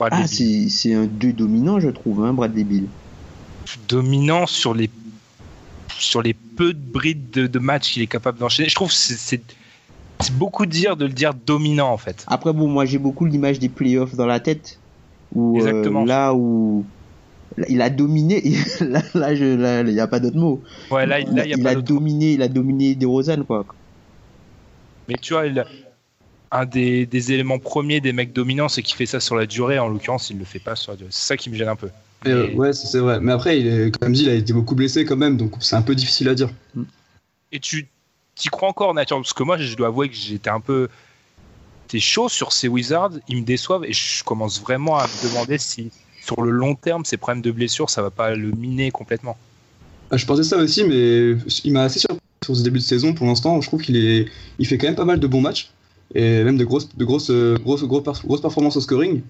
Ah, 0.00 0.26
c'est 0.26 0.94
un 0.94 1.06
2 1.06 1.32
dominant, 1.32 1.80
je 1.80 1.88
trouve, 1.90 2.24
hein, 2.24 2.32
Bradley 2.32 2.64
Bill. 2.64 2.86
dominant 3.88 4.46
sur 4.46 4.74
les 4.74 4.90
sur 5.98 6.22
les 6.22 6.32
peu 6.32 6.72
de 6.72 6.78
brides 6.80 7.30
de, 7.30 7.46
de 7.46 7.58
matchs 7.58 7.92
qu'il 7.92 8.02
est 8.02 8.06
capable 8.06 8.38
d'enchaîner. 8.38 8.68
Je 8.70 8.74
trouve 8.74 8.88
que 8.88 8.94
c'est- 8.94 9.42
beaucoup 10.32 10.64
dire 10.66 10.96
de 10.96 11.04
le 11.06 11.12
dire 11.12 11.34
dominant 11.34 11.90
en 11.92 11.96
fait. 11.98 12.24
Après, 12.26 12.52
bon, 12.52 12.68
moi 12.68 12.84
j'ai 12.86 12.98
beaucoup 12.98 13.26
l'image 13.26 13.58
des 13.58 13.68
playoffs 13.68 14.14
dans 14.14 14.26
la 14.26 14.40
tête. 14.40 14.78
Où, 15.34 15.56
euh, 15.56 15.60
Exactement. 15.60 16.04
là 16.04 16.34
où 16.34 16.84
il 17.68 17.82
a 17.82 17.90
dominé, 17.90 18.42
là, 18.80 19.02
là, 19.14 19.34
je- 19.34 19.56
là, 19.56 19.80
il 19.82 19.92
n'y 19.92 20.00
a 20.00 20.06
pas 20.06 20.20
d'autre 20.20 20.36
mot. 20.38 20.62
Ouais, 20.90 21.04
là, 21.06 21.18
là, 21.20 21.44
il 21.44 21.50
y 21.50 21.54
a 21.54 21.56
il 21.56 21.62
pas 21.62 21.70
a 21.70 21.74
d'autre- 21.74 21.86
dominé, 21.88 22.32
il 22.32 22.42
a 22.42 22.48
dominé 22.48 22.94
DeRozan, 22.94 23.44
quoi. 23.44 23.64
Mais 25.08 25.16
tu 25.20 25.34
vois, 25.34 25.46
il- 25.46 25.64
un 26.52 26.66
des, 26.66 27.06
des 27.06 27.32
éléments 27.32 27.58
premiers 27.58 28.00
des 28.00 28.12
mecs 28.12 28.32
dominants, 28.32 28.68
c'est 28.68 28.82
qu'il 28.82 28.96
fait 28.96 29.06
ça 29.06 29.20
sur 29.20 29.36
la 29.36 29.46
durée. 29.46 29.78
En 29.78 29.88
l'occurrence, 29.88 30.30
il 30.30 30.38
le 30.38 30.44
fait 30.44 30.58
pas 30.58 30.76
sur 30.76 30.92
la 30.92 30.96
durée. 30.96 31.10
C'est 31.12 31.28
ça 31.28 31.36
qui 31.36 31.50
me 31.50 31.56
gêne 31.56 31.68
un 31.68 31.76
peu. 31.76 31.90
Et, 32.26 32.30
euh, 32.30 32.52
ouais, 32.54 32.72
c'est 32.72 32.98
vrai. 32.98 33.20
Mais 33.20 33.32
après, 33.32 33.60
il 33.60 33.66
est, 33.66 33.98
comme 33.98 34.12
dit, 34.12 34.24
il 34.24 34.28
a 34.28 34.34
été 34.34 34.52
beaucoup 34.52 34.74
blessé 34.74 35.04
quand 35.04 35.16
même, 35.16 35.36
donc 35.36 35.54
c'est 35.60 35.76
un 35.76 35.82
peu 35.82 35.94
difficile 35.94 36.28
à 36.28 36.34
dire. 36.34 36.50
Et 37.52 37.60
tu 37.60 37.88
y 38.44 38.48
crois 38.48 38.68
encore, 38.68 38.94
Nature 38.94 39.18
Parce 39.18 39.32
que 39.32 39.42
moi, 39.42 39.56
je 39.58 39.74
dois 39.76 39.88
avouer 39.88 40.08
que 40.08 40.16
j'étais 40.16 40.50
un 40.50 40.60
peu. 40.60 40.88
T'es 41.88 42.00
chaud 42.00 42.28
sur 42.28 42.52
ces 42.52 42.68
Wizards, 42.68 43.12
ils 43.28 43.38
me 43.38 43.42
déçoivent 43.42 43.84
et 43.84 43.92
je 43.92 44.22
commence 44.22 44.60
vraiment 44.60 44.96
à 44.98 45.08
me 45.08 45.28
demander 45.28 45.58
si, 45.58 45.90
sur 46.22 46.40
le 46.42 46.50
long 46.50 46.76
terme, 46.76 47.04
ces 47.04 47.16
problèmes 47.16 47.42
de 47.42 47.50
blessure, 47.50 47.90
ça 47.90 48.00
va 48.00 48.10
pas 48.10 48.34
le 48.36 48.52
miner 48.52 48.92
complètement. 48.92 49.36
Ah, 50.12 50.16
Je 50.16 50.24
pensais 50.24 50.44
ça 50.44 50.56
aussi, 50.56 50.84
mais 50.84 51.36
il 51.64 51.72
m'a 51.72 51.82
assez 51.82 51.98
surpris 51.98 52.20
sur 52.44 52.56
ce 52.56 52.62
début 52.62 52.78
de 52.78 52.84
saison. 52.84 53.12
Pour 53.12 53.26
l'instant, 53.26 53.60
je 53.60 53.66
trouve 53.66 53.82
qu'il 53.82 53.96
est, 53.96 54.26
il 54.60 54.66
fait 54.68 54.78
quand 54.78 54.86
même 54.86 54.94
pas 54.94 55.04
mal 55.04 55.18
de 55.18 55.26
bons 55.26 55.40
matchs 55.40 55.70
et 56.14 56.44
même 56.44 56.56
de 56.56 56.64
grosses, 56.64 56.88
de 56.96 57.04
grosses, 57.04 57.30
euh, 57.30 57.56
grosses, 57.58 57.84
grosses, 57.84 58.04
per- 58.04 58.26
grosses 58.26 58.40
performances 58.40 58.76
au 58.76 58.80
scoring. 58.80 59.22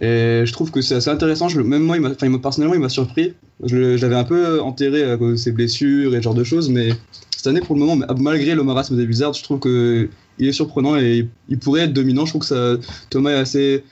Et 0.00 0.42
je 0.44 0.52
trouve 0.52 0.70
que 0.70 0.82
c'est 0.82 0.94
assez 0.94 1.10
intéressant. 1.10 1.48
Je, 1.48 1.60
même 1.60 1.82
moi, 1.82 1.96
il 1.96 2.06
enfin, 2.06 2.38
personnellement, 2.38 2.74
il 2.74 2.80
m'a 2.80 2.88
surpris. 2.90 3.34
Je, 3.64 3.96
l'avais 4.00 4.14
un 4.16 4.24
peu 4.24 4.60
enterré 4.60 5.10
à 5.10 5.16
cause 5.16 5.32
de 5.32 5.36
ses 5.36 5.52
blessures 5.52 6.14
et 6.14 6.18
ce 6.18 6.22
genre 6.22 6.34
de 6.34 6.44
choses, 6.44 6.68
mais 6.68 6.90
cette 7.34 7.46
année, 7.46 7.60
pour 7.62 7.74
le 7.76 7.80
moment, 7.80 8.04
malgré 8.18 8.54
le 8.54 8.62
marasme 8.62 8.96
des 8.96 9.06
Wizards, 9.06 9.34
je 9.34 9.42
trouve 9.42 9.60
que 9.60 10.10
il 10.38 10.48
est 10.48 10.52
surprenant 10.52 10.96
et 10.96 11.26
il 11.48 11.58
pourrait 11.58 11.82
être 11.82 11.94
dominant. 11.94 12.26
Je 12.26 12.32
trouve 12.32 12.42
que 12.42 12.46
ça, 12.48 12.76
Thomas 13.08 13.30
est 13.30 13.34
assez, 13.36 13.84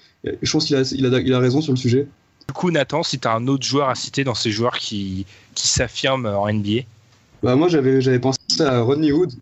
je 0.42 0.50
pense 0.52 0.66
qu'il 0.66 0.76
a, 0.76 0.82
il 0.94 1.06
a, 1.06 1.20
il 1.20 1.32
a 1.32 1.38
raison 1.38 1.62
sur 1.62 1.72
le 1.72 1.78
sujet. 1.78 2.06
Du 2.48 2.52
coup, 2.54 2.70
Nathan, 2.70 3.02
si 3.02 3.18
tu 3.18 3.26
as 3.26 3.32
un 3.34 3.46
autre 3.48 3.64
joueur 3.66 3.88
à 3.88 3.94
citer 3.94 4.24
dans 4.24 4.34
ces 4.34 4.50
joueurs 4.50 4.78
qui, 4.78 5.24
qui 5.54 5.68
s'affirment 5.68 6.26
en 6.26 6.48
NBA, 6.48 6.82
Bah 7.42 7.56
moi 7.56 7.68
j'avais 7.68 8.18
pensé 8.18 8.38
à 8.60 8.80
Rodney 8.80 9.12
Hood. 9.12 9.32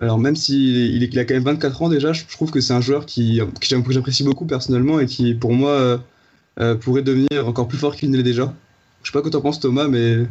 Alors 0.00 0.18
même 0.18 0.36
s'il 0.36 1.02
est- 1.02 1.06
il, 1.06 1.18
a 1.18 1.24
quand 1.24 1.34
même 1.34 1.44
24 1.44 1.82
ans 1.82 1.88
déjà, 1.88 2.12
je 2.12 2.24
trouve 2.26 2.50
que 2.50 2.60
c'est 2.60 2.72
un 2.72 2.80
joueur 2.80 3.06
qui, 3.06 3.40
que 3.60 3.92
j'apprécie 3.92 4.24
beaucoup 4.24 4.46
personnellement 4.46 5.00
et 5.00 5.06
qui 5.06 5.34
pour 5.34 5.52
moi 5.52 5.70
euh, 5.70 5.98
euh, 6.60 6.74
pourrait 6.74 7.02
devenir 7.02 7.46
encore 7.46 7.68
plus 7.68 7.78
fort 7.78 7.94
qu'il 7.94 8.10
ne 8.10 8.16
l'est 8.16 8.22
déjà. 8.22 8.54
Je 9.02 9.10
sais 9.10 9.12
pas 9.12 9.20
quoi 9.22 9.30
t'en 9.30 9.40
penses 9.40 9.60
Thomas, 9.60 9.88
mais 9.88 10.26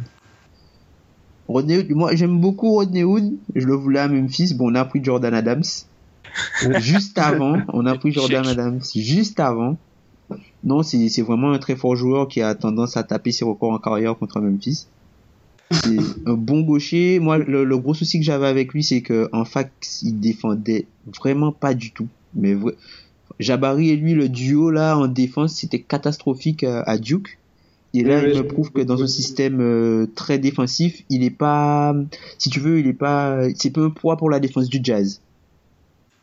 Rodney 1.48 1.78
Hood, 1.78 1.90
moi 1.90 2.14
j'aime 2.14 2.40
beaucoup 2.40 2.72
Rodney 2.72 3.04
Hood, 3.04 3.34
je 3.54 3.66
le 3.66 3.74
voulais 3.74 4.00
à 4.00 4.08
Memphis, 4.08 4.54
bon 4.54 4.70
on 4.70 4.74
a 4.74 4.84
pris 4.84 5.02
Jordan 5.02 5.34
Adams. 5.34 5.64
juste 6.80 7.18
avant, 7.18 7.58
on 7.72 7.84
a 7.86 7.94
pris 7.96 8.10
Jordan 8.10 8.44
Check. 8.44 8.52
Adams 8.52 8.80
juste 8.94 9.38
avant. 9.38 9.76
Non, 10.64 10.82
c'est 10.82 11.08
c'est 11.08 11.22
vraiment 11.22 11.52
un 11.52 11.58
très 11.58 11.76
fort 11.76 11.94
joueur 11.94 12.26
qui 12.28 12.40
a 12.40 12.54
tendance 12.54 12.96
à 12.96 13.02
taper 13.02 13.32
ses 13.32 13.44
records 13.44 13.72
en 13.72 13.78
carrière 13.78 14.16
contre 14.16 14.40
Memphis. 14.40 14.86
C'est 15.72 15.96
un 16.26 16.34
bon 16.34 16.60
gaucher. 16.62 17.18
Moi, 17.18 17.38
le, 17.38 17.64
le 17.64 17.78
gros 17.78 17.94
souci 17.94 18.18
que 18.18 18.24
j'avais 18.24 18.46
avec 18.46 18.72
lui, 18.72 18.82
c'est 18.84 19.02
que 19.02 19.28
en 19.32 19.44
fac, 19.44 19.72
il 20.02 20.20
défendait 20.20 20.86
vraiment 21.18 21.52
pas 21.52 21.74
du 21.74 21.92
tout. 21.92 22.08
Mais 22.34 22.54
vrai- 22.54 22.76
Jabari 23.40 23.90
et 23.90 23.96
lui, 23.96 24.14
le 24.14 24.28
duo 24.28 24.70
là 24.70 24.96
en 24.98 25.08
défense, 25.08 25.54
c'était 25.56 25.82
catastrophique 25.82 26.64
à, 26.64 26.82
à 26.82 26.98
Duke. 26.98 27.38
Et 27.94 28.04
là, 28.04 28.20
Oui, 28.20 28.26
oui, 28.26 28.32
il 28.34 28.38
me 28.38 28.46
prouve 28.48 28.72
que 28.72 28.80
dans 28.80 29.02
un 29.02 29.06
système 29.06 29.60
euh, 29.60 30.06
très 30.14 30.38
défensif, 30.38 31.02
il 31.10 31.24
est 31.24 31.30
pas, 31.30 31.94
si 32.38 32.48
tu 32.50 32.58
veux, 32.60 32.78
il 32.80 32.86
est 32.86 32.92
pas, 32.94 33.38
c'est 33.56 33.70
pas 33.70 33.82
un 33.82 33.90
poids 33.90 34.16
pour 34.16 34.30
la 34.30 34.40
défense 34.40 34.68
du 34.68 34.80
Jazz. 34.82 35.20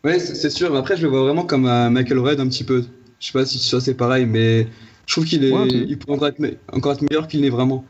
ouais 0.04 0.20
c'est 0.20 0.50
sûr. 0.50 0.76
Après 0.76 0.98
je 0.98 1.04
le 1.04 1.10
vois 1.10 1.22
vraiment 1.24 1.46
comme 1.46 1.66
un 1.66 1.90
Michael 1.90 2.20
Red 2.20 2.40
un 2.40 2.48
petit 2.48 2.64
peu. 2.64 2.84
Je 3.20 3.28
sais 3.28 3.34
pas 3.34 3.46
si 3.46 3.60
ça 3.60 3.80
c'est 3.82 3.94
pareil, 3.96 4.26
mais 4.26 4.68
je 5.06 5.14
trouve 5.14 5.26
qu'il 5.26 5.44
est, 5.44 5.52
Ouais, 5.52 5.68
il 5.68 5.92
être, 5.92 6.60
encore 6.72 6.94
être 6.94 7.02
meilleur 7.02 7.28
qu'il 7.28 7.42
n'est 7.42 7.50
vraiment. 7.50 7.84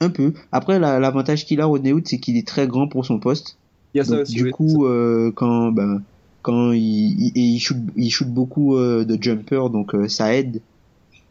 Un 0.00 0.10
peu. 0.10 0.32
Après, 0.52 0.78
la- 0.78 0.98
l'avantage 0.98 1.46
qu'il 1.46 1.60
a, 1.60 1.66
Rodney 1.66 1.92
Hood, 1.92 2.06
c'est 2.06 2.18
qu'il 2.18 2.36
est 2.36 2.46
très 2.46 2.66
grand 2.66 2.88
pour 2.88 3.06
son 3.06 3.18
poste. 3.18 3.56
Ça 4.02 4.22
du 4.24 4.44
oui. 4.44 4.50
coup, 4.50 4.86
euh, 4.86 5.30
quand, 5.34 5.70
ben, 5.70 6.02
quand 6.42 6.72
il, 6.72 6.80
il, 6.82 7.32
il 7.36 7.60
shoot, 7.60 7.76
il 7.96 8.10
shoot 8.10 8.28
beaucoup 8.28 8.76
euh, 8.76 9.04
de 9.04 9.16
jumper, 9.22 9.70
donc 9.70 9.94
euh, 9.94 10.08
ça 10.08 10.34
aide. 10.34 10.60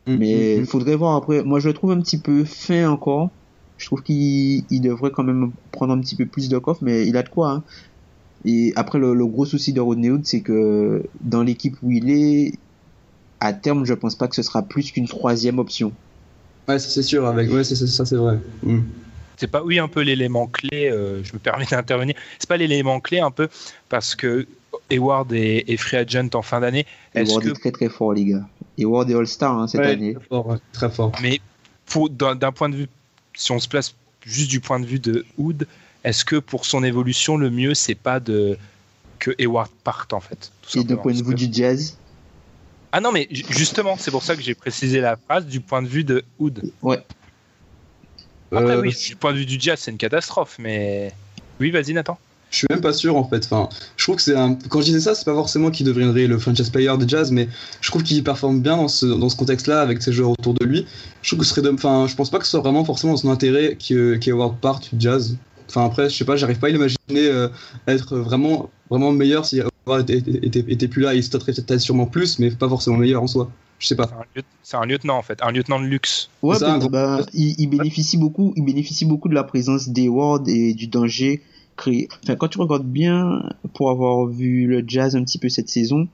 Mm, 0.08 0.16
Mais 0.16 0.56
mm, 0.56 0.58
il 0.58 0.62
mm. 0.62 0.66
faudrait 0.66 0.96
voir 0.96 1.16
après. 1.18 1.44
Moi, 1.44 1.60
je 1.60 1.68
le 1.68 1.74
trouve 1.74 1.92
un 1.92 2.00
petit 2.00 2.18
peu 2.18 2.46
fin 2.46 2.90
encore. 2.90 3.30
Je 3.78 3.86
trouve 3.88 4.02
qu'il 4.02 4.64
il 4.70 4.80
devrait 4.82 5.12
quand 5.12 5.24
même 5.24 5.52
prendre 5.72 5.94
un 5.94 6.00
petit 6.00 6.16
peu 6.16 6.26
plus 6.26 6.48
de 6.48 6.58
coffre, 6.58 6.84
mais 6.84 7.06
il 7.06 7.18
a 7.18 7.24
de 7.24 7.30
quoi. 7.30 7.52
Hein. 7.52 7.64
Et 8.46 8.72
après, 8.78 9.00
le, 9.00 9.14
le 9.14 9.26
gros 9.26 9.46
souci 9.46 9.74
de 9.74 9.82
Rodney 9.82 10.10
Hood, 10.10 10.26
c'est 10.26 10.42
que 10.42 11.04
dans 11.22 11.44
l'équipe 11.44 11.76
où 11.84 11.92
il 11.92 12.10
est, 12.10 12.54
à 13.42 13.52
terme, 13.54 13.84
je 13.86 13.94
pense 13.94 14.16
pas 14.16 14.28
que 14.30 14.36
ce 14.36 14.42
sera 14.44 14.62
plus 14.62 14.92
qu'une 14.92 15.08
troisième 15.08 15.60
option. 15.60 15.92
Ouais, 16.68 16.80
ça, 16.80 16.90
c'est 16.90 17.04
sûr. 17.04 17.26
Avec, 17.28 17.52
ouais, 17.52 17.64
c'est- 17.64 17.76
c'est- 17.76 17.88
ça 17.88 18.06
c'est 18.06 18.16
vrai. 18.16 18.38
Mm. 18.64 18.80
c'est 19.38 19.48
pas, 19.48 19.64
oui, 19.64 19.80
un 19.80 19.88
peu 19.88 20.02
l'élément 20.02 20.48
clé, 20.48 20.90
euh, 20.90 21.22
je 21.24 21.34
me 21.34 21.40
permets 21.40 21.66
d'intervenir, 21.72 22.16
c'est 22.40 22.48
pas 22.48 22.56
l'élément 22.58 23.00
clé 23.00 23.20
un 23.20 23.32
peu 23.32 23.50
parce 23.90 24.16
que 24.16 24.48
Hayward 24.90 25.32
est, 25.34 25.66
est 25.70 25.78
free 25.78 25.98
agent 25.98 26.30
en 26.34 26.42
fin 26.42 26.60
d'année. 26.62 26.86
Hayward 27.16 27.44
que, 27.44 27.50
est 27.50 27.54
très 27.54 27.72
très 27.72 27.90
fort, 27.90 28.14
les 28.14 28.26
gars. 28.26 28.48
Hayward 28.78 29.10
est 29.10 29.16
All-Star 29.16 29.58
hein, 29.60 29.68
cette 29.68 29.82
Ouais, 29.82 29.88
année. 29.92 30.14
Très 30.14 30.24
fort, 30.28 30.58
très 30.72 30.90
fort. 30.90 31.12
mais 31.22 31.42
pour- 31.86 32.10
d'un 32.10 32.52
point 32.52 32.70
de 32.70 32.76
vue, 32.76 32.88
si 33.36 33.52
on 33.52 33.60
se 33.60 33.68
place 33.68 33.94
juste 34.26 34.50
du 34.50 34.60
point 34.62 34.80
de 34.80 34.86
vue 34.86 35.00
de 35.00 35.26
Hood, 35.38 35.68
est-ce 36.04 36.24
que 36.26 36.38
pour 36.38 36.66
son 36.66 36.84
évolution, 36.84 37.36
le 37.38 37.50
mieux, 37.50 37.74
c'est 37.74 37.96
pas 37.96 38.20
de 38.20 38.58
que 39.20 39.32
Hayward 39.40 39.70
parte 39.84 40.14
en 40.14 40.20
fait 40.20 40.52
tout 40.62 40.80
Et 40.80 40.84
d'un 40.84 40.96
point 40.98 41.12
de 41.14 41.18
vue 41.18 41.24
que- 41.24 41.34
du 41.34 41.48
Jazz, 41.52 41.98
Ah 42.96 43.02
non, 43.02 43.12
mais 43.12 43.28
ju- 43.32 43.44
justement, 43.50 43.98
c'est 43.98 44.12
pour 44.12 44.22
ça 44.22 44.36
que 44.36 44.44
j'ai 44.44 44.54
précisé 44.54 45.02
la 45.02 45.18
phrase 45.18 45.48
du 45.48 45.60
point 45.60 45.82
de 45.82 45.88
vue 45.88 46.04
de 46.04 46.24
Hood. 46.40 46.62
ouais. 46.84 47.00
Après, 48.52 48.74
Euh, 48.76 48.82
oui, 48.82 48.94
du 49.08 49.16
point 49.16 49.34
de 49.34 49.40
vue 49.40 49.48
du 49.48 49.58
jazz, 49.60 49.80
c'est 49.82 49.90
une 49.90 49.98
catastrophe, 49.98 50.58
mais. 50.60 51.12
Oui, 51.60 51.72
vas-y, 51.72 51.92
Nathan. 51.94 52.20
je 52.52 52.58
suis 52.58 52.68
même 52.70 52.82
pas 52.82 52.94
sûr 52.94 53.16
en 53.18 53.28
fait. 53.28 53.44
Enfin, 53.46 53.68
je 53.98 54.04
trouve 54.04 54.18
que 54.18 54.22
c'est 54.22 54.36
un. 54.36 54.54
Quand 54.70 54.80
je 54.82 54.86
disais 54.86 55.00
ça, 55.00 55.16
c'est 55.16 55.26
pas 55.26 55.34
forcément 55.34 55.72
qu'il 55.72 55.88
deviendrait 55.88 56.28
le 56.28 56.38
franchise 56.38 56.70
player 56.70 56.96
des 57.00 57.08
Jazz, 57.08 57.32
mais 57.32 57.48
je 57.82 57.90
trouve 57.90 58.04
qu'il 58.04 58.24
performe 58.24 58.62
bien 58.62 58.78
dans 58.78 58.88
ce, 58.88 59.08
dans 59.08 59.28
ce 59.30 59.36
contexte-là 59.38 59.82
avec 59.82 60.04
ses 60.04 60.14
joueurs 60.14 60.30
autour 60.30 60.54
de 60.54 60.64
lui. 60.64 60.86
Je 61.24 61.30
trouve 61.30 61.40
que 61.40 61.46
ce 61.46 61.56
serait. 61.56 61.68
Enfin, 61.68 62.06
je 62.08 62.14
pense 62.16 62.30
pas 62.30 62.38
que 62.38 62.46
ce 62.46 62.52
soit 62.52 62.60
vraiment 62.60 62.86
forcément 62.86 63.14
dans 63.14 63.18
son 63.18 63.32
intérêt 63.32 63.76
qu'Howard 63.76 64.60
parte 64.60 64.94
du 64.94 65.02
Jazz. 65.02 65.36
Enfin, 65.68 65.86
après, 65.86 66.12
je 66.12 66.16
sais 66.16 66.26
pas, 66.26 66.36
j'arrive 66.36 66.60
pas 66.60 66.68
à 66.68 66.70
l'imaginer 66.70 67.00
euh, 67.18 67.48
être 67.88 68.18
vraiment, 68.18 68.70
vraiment 68.92 69.12
meilleur 69.12 69.46
si 69.48 69.62
Était, 70.00 70.24
était, 70.68 70.88
plus 70.88 71.02
là. 71.02 71.14
Il 71.14 71.24
se 71.24 71.30
peut-être 71.30 71.80
sûrement 71.80 72.06
plus, 72.06 72.40
mais 72.40 72.52
pas 72.52 72.70
forcément 72.70 72.98
meilleur 72.98 73.22
en 73.22 73.28
soi. 73.28 73.52
Je 73.80 73.88
sais 73.88 73.96
pas. 73.96 74.10
C'est 74.62 74.78
un, 74.78 74.86
lieutenant 74.86 75.18
en 75.18 75.22
fait, 75.22 75.42
un 75.42 75.52
lieutenant 75.52 75.80
de 75.80 75.86
luxe. 75.86 76.30
Ouais, 76.42 76.58
bah, 76.90 77.20
il, 77.34 77.68
bénéficie 77.68 78.18
beaucoup, 78.18 78.54
il 78.56 78.64
bénéficie 78.64 79.04
beaucoup 79.04 79.28
de 79.28 79.34
la 79.34 79.44
présence 79.44 79.90
d'Hayward 79.90 80.48
et 80.48 80.74
du 80.74 80.88
danger 80.88 81.42
Enfin, 81.78 82.36
quand 82.36 82.48
tu 82.48 82.60
regardes 82.60 82.88
bien, 82.88 83.44
pour 83.74 83.90
avoir 83.90 84.26
vu 84.28 84.68
le 84.68 84.84
Jazz 84.86 85.16
un 85.16 85.24
petit 85.24 85.38
peu 85.38 85.50
cette 85.50 85.70
saison, 85.70 86.08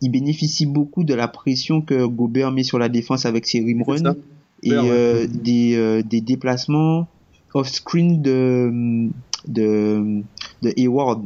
il 0.00 0.10
bénéficie 0.10 0.66
beaucoup 0.66 1.04
de 1.04 1.14
la 1.14 1.28
pression 1.28 1.82
que 1.82 2.06
Gobert 2.06 2.52
met 2.52 2.62
sur 2.62 2.78
la 2.78 2.88
défense 2.88 3.26
avec 3.26 3.46
ses 3.46 3.60
rim 3.60 3.82
runs 3.82 4.14
et 4.62 4.72
euh, 4.72 5.26
des, 5.26 5.74
euh, 5.76 6.02
des 6.02 6.20
déplacements 6.20 7.08
off-screen 7.54 8.22
de, 8.22 9.10
de, 9.48 10.22
de 10.62 10.72
Hayward. 10.76 11.24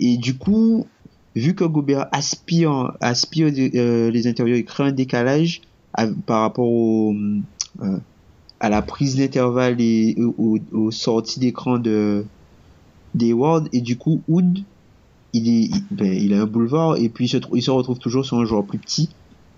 Et 0.00 0.16
du 0.16 0.36
coup, 0.36 0.86
vu 1.36 1.54
que 1.54 1.64
Gobert 1.64 2.08
aspire, 2.12 2.92
aspire 3.00 3.52
euh, 3.74 4.10
les 4.10 4.26
intérieurs 4.26 4.58
et 4.58 4.64
crée 4.64 4.84
un 4.84 4.92
décalage 4.92 5.60
par 6.26 6.42
rapport 6.42 6.68
au, 6.68 7.14
à 8.60 8.68
la 8.68 8.82
prise 8.82 9.16
d'intervalle 9.16 9.80
et 9.80 10.16
aux, 10.18 10.58
aux 10.72 10.90
sorties 10.90 11.40
d'écran 11.40 11.78
de, 11.78 12.24
des 13.14 13.32
wards 13.32 13.64
et 13.72 13.80
du 13.80 13.96
coup 13.96 14.22
Wood 14.28 14.60
il 15.32 15.48
est 15.48 15.70
ben, 15.90 16.12
il 16.12 16.34
a 16.34 16.42
un 16.42 16.46
boulevard 16.46 16.96
et 16.96 17.08
puis 17.08 17.26
il 17.26 17.28
se, 17.28 17.38
il 17.54 17.62
se 17.62 17.70
retrouve 17.70 17.98
toujours 17.98 18.24
sur 18.24 18.38
un 18.38 18.44
joueur 18.44 18.64
plus 18.64 18.78
petit. 18.78 19.10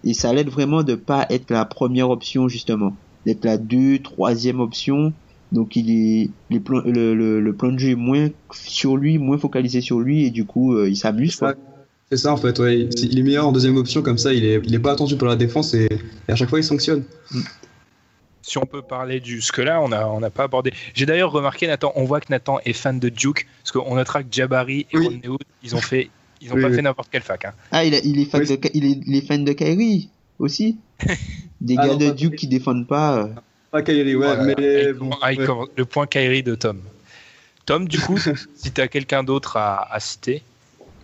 Et 0.05 0.15
ça 0.15 0.33
l'aide 0.33 0.49
vraiment 0.49 0.83
de 0.83 0.95
pas 0.95 1.27
être 1.31 1.51
la 1.51 1.65
première 1.65 2.11
option 2.11 2.49
justement. 2.49 2.95
D'être 3.25 3.45
la 3.45 3.57
deux 3.57 4.01
troisième 4.01 4.61
option 4.61 5.13
donc 5.53 5.77
il 5.77 5.91
est 5.91 6.31
les 6.51 6.61
le, 6.67 7.15
le, 7.15 7.41
le, 7.41 7.53
plan 7.53 7.71
de 7.71 7.79
jeu 7.79 7.91
est 7.91 7.95
moins 7.95 8.29
sur 8.53 8.97
lui 8.97 9.19
moins 9.19 9.39
focalisé 9.39 9.81
sur 9.81 10.01
lui 10.01 10.25
et 10.25 10.31
du 10.31 10.45
coup 10.45 10.75
euh, 10.75 10.89
il 10.89 10.97
s'amuse 10.97 11.41
c'est 12.11 12.17
ça 12.17 12.33
en 12.33 12.37
fait 12.37 12.59
ouais 12.59 12.89
il 13.03 13.19
est 13.19 13.23
meilleur 13.23 13.47
en 13.47 13.53
deuxième 13.53 13.77
option 13.77 14.03
comme 14.03 14.19
ça 14.19 14.33
il 14.33 14.45
est 14.45 14.61
il 14.65 14.75
est 14.75 14.79
pas 14.79 14.93
attendu 14.93 15.17
pour 15.17 15.29
la 15.29 15.37
défense 15.37 15.75
et, 15.75 15.89
à 16.29 16.35
chaque 16.35 16.49
fois 16.49 16.59
il 16.59 16.65
sanctionne 16.65 17.05
mm 17.31 17.41
si 18.43 18.59
on 18.59 18.67
peut 18.67 18.83
parler 18.83 19.21
du. 19.21 19.41
Ce 19.41 19.53
que 19.53 19.63
là, 19.63 19.81
on 19.81 19.89
n'a 19.89 20.09
on 20.09 20.23
a 20.23 20.31
pas 20.31 20.45
abordé. 20.45 20.73
J'ai 20.95 21.07
d'ailleurs 21.07 21.33
remarqué, 21.33 21.67
Nathan, 21.67 21.93
on 21.95 22.05
voit 22.05 22.21
que 22.21 22.27
Nathan 22.31 22.59
est 22.65 22.73
fan 22.73 22.99
de 22.99 23.09
Duke, 23.09 23.47
parce 23.63 23.73
qu'on 23.73 23.95
notera 23.95 24.23
que 24.23 24.29
Jabari 24.31 24.87
et 24.93 24.99
oui. 24.99 25.21
ils 25.63 25.75
ont 25.75 25.81
fait. 25.81 26.11
Ils 26.41 26.53
ont 26.53 26.61
pas 26.61 26.73
fait 26.73 26.83
n'importe 26.83 27.09
quel 27.11 27.23
fac. 27.23 27.45
Hein. 27.45 27.53
Ah, 27.71 27.85
il, 27.85 27.95
il, 28.05 28.21
est 28.21 28.25
fan 28.25 28.43
de, 28.43 28.59
il, 28.75 28.85
est, 28.85 29.01
il 29.07 29.15
est 29.15 29.25
fan 29.25 29.45
de 29.45 29.53
Kyrie 29.53 30.11
aussi. 30.41 30.77
Des 31.61 31.77
ah 31.79 31.87
gars 31.87 31.95
de 31.95 32.11
Duke 32.11 32.35
qui 32.35 32.49
défendent 32.49 32.89
pas. 32.89 33.31
Pas 33.73 33.83
Kyrie, 33.83 34.15
ouais, 34.15 34.37
mais. 34.45 34.93
Bon, 34.93 35.11
ah, 35.23 35.33
Le 35.33 35.85
point 35.85 36.07
Kyrie 36.07 36.43
de 36.43 36.55
Tom. 36.55 36.79
Tom, 37.65 37.89
du 37.89 37.99
coup, 37.99 38.19
si 38.55 38.71
tu 38.71 38.81
as 38.81 38.87
quelqu'un 38.87 39.25
d'autre 39.25 39.57
à, 39.57 39.93
à, 39.93 39.99
citer. 39.99 40.43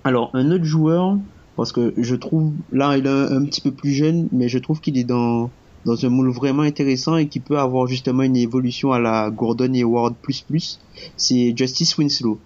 Alors, 0.05 0.31
un 0.35 0.51
autre 0.51 0.65
joueur, 0.65 1.17
parce 1.57 1.73
que 1.73 1.95
je 1.97 2.15
trouve, 2.15 2.53
là, 2.71 2.97
il 2.99 3.07
est 3.07 3.09
un 3.09 3.45
petit 3.47 3.63
peu 3.63 3.73
plus 3.73 3.93
jeune, 3.93 4.29
mais 4.33 4.49
je 4.49 4.59
trouve 4.59 4.81
qu'il 4.81 4.99
est 4.99 5.05
dans 5.05 5.51
dans 5.85 6.05
un 6.05 6.09
moule 6.11 6.31
vraiment 6.31 6.63
intéressant 6.63 7.17
et 7.17 7.29
qui 7.29 7.41
peut 7.41 7.59
avoir 7.59 7.87
justement 7.87 8.23
une 8.23 8.37
évolution 8.37 8.93
à 8.93 8.99
la 8.99 9.31
Gordon 9.31 9.73
et 9.73 9.85
Ward 9.85 10.15
plus 10.21 10.43
plus, 10.43 10.81
c'est 11.17 11.55
Justice 11.57 11.97
Winslow. 11.97 12.39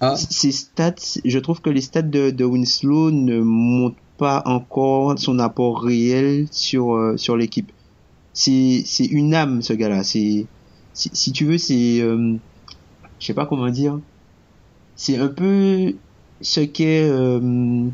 Ah. 0.00 0.16
Ses 0.16 0.52
stats, 0.52 1.18
je 1.24 1.38
trouve 1.38 1.60
que 1.60 1.68
les 1.68 1.82
stats 1.82 2.02
de, 2.02 2.30
de 2.30 2.44
Winslow 2.44 3.10
ne 3.10 3.40
montrent 3.40 3.96
pas 4.16 4.42
encore 4.46 5.18
son 5.18 5.38
apport 5.38 5.82
réel 5.82 6.46
sur 6.50 6.94
euh, 6.94 7.16
sur 7.18 7.36
l'équipe. 7.36 7.70
C'est 8.40 8.84
c'est 8.86 9.04
une 9.04 9.34
âme 9.34 9.60
ce 9.60 9.74
gars-là. 9.74 10.02
C'est 10.02 10.46
si, 10.94 11.30
tu 11.30 11.44
veux 11.44 11.58
c'est 11.58 12.00
euh, 12.00 12.36
je 13.18 13.26
sais 13.26 13.34
pas 13.34 13.44
comment 13.44 13.68
dire. 13.68 14.00
C'est 14.96 15.18
un 15.18 15.28
peu 15.28 15.92
ce 16.40 16.60
qu'est 16.60 17.06
euh, 17.06 17.86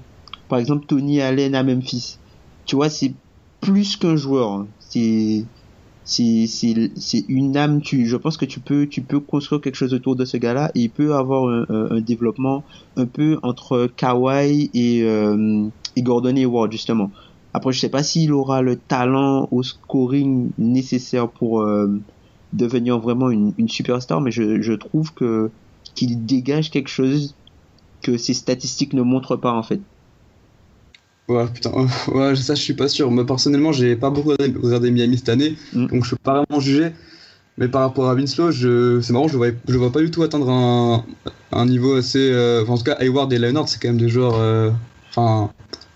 par 0.49 0.61
exemple 0.61 0.87
Tony 0.87 1.21
Allen 1.21 1.57
à 1.57 1.65
Memphis. 1.65 2.19
Tu 2.65 2.77
vois, 2.77 2.91
c'est 2.91 3.13
plus 3.61 3.97
qu'un 3.97 4.15
joueur. 4.15 4.53
Hein. 4.53 4.69
C'est 4.79 5.47
c'est 6.05 6.47
c'est 6.47 7.25
une 7.29 7.57
âme 7.57 7.83
tu 7.83 8.07
je 8.07 8.17
pense 8.17 8.37
que 8.37 8.45
tu 8.45 8.61
peux 8.61 8.87
tu 8.87 9.03
peux 9.03 9.19
construire 9.19 9.61
quelque 9.61 9.75
chose 9.75 9.95
autour 9.95 10.15
de 10.15 10.25
ce 10.25 10.37
gars-là 10.37 10.71
et 10.77 10.83
il 10.83 10.91
peut 10.91 11.17
avoir 11.17 11.49
un, 11.49 12.01
développement 12.01 12.63
un 12.97 13.07
peu 13.07 13.41
entre 13.43 13.91
Kawhi 13.97 14.71
et 14.75 15.03
euh, 15.03 15.67
et 15.97 16.03
Gordon 16.03 16.37
Hayward 16.37 16.71
justement 16.71 17.11
après 17.57 17.73
je 17.73 17.81
sais 17.81 17.89
pas 17.89 18.03
s'il 18.03 18.33
aura 18.33 18.61
le 18.61 18.77
talent 18.77 19.49
au 19.51 19.63
scoring 19.63 20.51
nécessaire 20.59 21.29
pour 21.31 21.63
euh, 21.63 21.89
devenir 22.53 22.99
vraiment 22.99 23.31
une, 23.31 23.55
une 23.57 23.69
superstar 23.69 24.21
mais 24.21 24.31
je, 24.31 24.61
je 24.61 24.75
trouve 24.75 25.15
que 25.15 25.51
qu'il 25.95 26.27
dégage 26.27 26.71
quelque 26.71 26.91
chose 26.91 27.35
que 28.03 28.19
ses 28.19 28.35
statistiques 28.35 28.93
ne 28.93 29.01
montrent 29.01 29.37
pas 29.37 29.53
en 29.53 29.63
fait 29.63 29.81
Ouais, 31.29 31.47
putain, 31.53 31.73
ouais, 32.15 32.37
ça 32.37 32.55
je 32.55 32.63
suis 32.63 32.75
pas 32.75 32.87
sûr. 32.87 33.11
Moi 33.11 33.27
personnellement, 33.27 33.73
j'ai 33.73 33.97
pas 33.97 34.11
beaucoup 34.11 34.29
regardé 34.29 34.93
Miami 34.93 35.19
cette 35.19 35.29
année, 35.29 35.57
mm. 35.73 35.87
donc 35.87 36.05
je 36.05 36.11
peux 36.11 36.23
pas 36.23 36.45
vraiment 36.45 36.61
juger. 36.61 36.93
Mais 37.59 37.67
par 37.67 37.81
rapport 37.81 38.09
à 38.09 38.15
Winslow, 38.15 38.53
je... 38.53 39.01
c'est 39.01 39.13
marrant, 39.13 39.27
je 39.27 39.37
vois, 39.37 39.49
je 39.67 39.77
vois 39.77 39.91
pas 39.91 40.03
du 40.03 40.13
tout 40.13 40.23
atteindre 40.23 40.49
un, 40.51 41.05
un 41.51 41.67
niveau 41.67 41.95
assez. 41.95 42.31
Euh, 42.31 42.65
en 42.69 42.79
tout 42.79 42.85
cas, 42.85 42.97
Hayward 43.01 43.33
et 43.33 43.41
Leonard, 43.41 43.69
c'est 43.69 43.83
quand 43.83 43.89
même 43.89 43.99
des 43.99 44.09
joueurs. 44.09 44.37
Euh, 44.37 44.71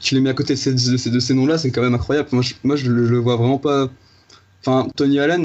tu 0.01 0.14
les 0.14 0.20
mets 0.20 0.30
à 0.30 0.34
côté 0.34 0.55
de 0.55 0.59
ces, 0.59 0.72
de 0.72 1.20
ces, 1.20 1.34
noms-là, 1.34 1.59
c'est 1.59 1.70
quand 1.70 1.82
même 1.82 1.94
incroyable. 1.94 2.28
Moi, 2.32 2.42
je, 2.42 2.55
moi, 2.64 2.76
je, 2.76 2.90
le 2.90 3.18
vois 3.18 3.36
vraiment 3.36 3.59
pas. 3.59 3.88
Enfin, 4.61 4.88
Tony 4.96 5.20
Allen, 5.20 5.44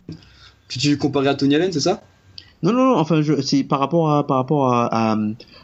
tu, 0.68 0.80
tu 0.80 0.98
comparais 0.98 1.28
à 1.28 1.36
Tony 1.36 1.56
Allen, 1.56 1.72
c'est 1.72 1.80
ça? 1.80 2.02
Non, 2.64 2.72
non, 2.74 2.86
non, 2.86 2.98
enfin, 2.98 3.22
c'est 3.44 3.64
par 3.64 3.80
rapport 3.80 4.12
à, 4.12 4.26
par 4.26 4.38
rapport 4.38 4.74
à, 4.74 5.14
à, 5.14 5.18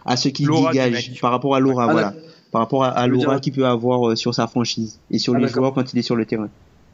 à 0.06 0.18
ce 0.18 0.30
qu'il 0.30 0.48
dégage, 0.48 1.20
par 1.20 1.32
rapport 1.32 1.56
à 1.56 1.60
Laura, 1.60 1.86
ah, 1.90 1.92
voilà 1.92 2.14
par 2.52 2.60
rapport 2.60 2.84
à, 2.84 3.08
l'aura 3.08 3.40
qu'il 3.40 3.54
peut 3.54 3.66
avoir 3.66 4.10
euh, 4.10 4.16
sur 4.18 4.36
sa 4.36 4.46
franchise 4.46 5.00
et 5.10 5.20
sur 5.20 5.34
ah, 5.36 5.40
les 5.40 5.48
joueurs 5.48 5.74
quand 5.74 5.94
il 5.94 6.00
est 6.00 6.02
sur 6.02 6.18
le 6.18 6.26
terrain. 6.26 6.50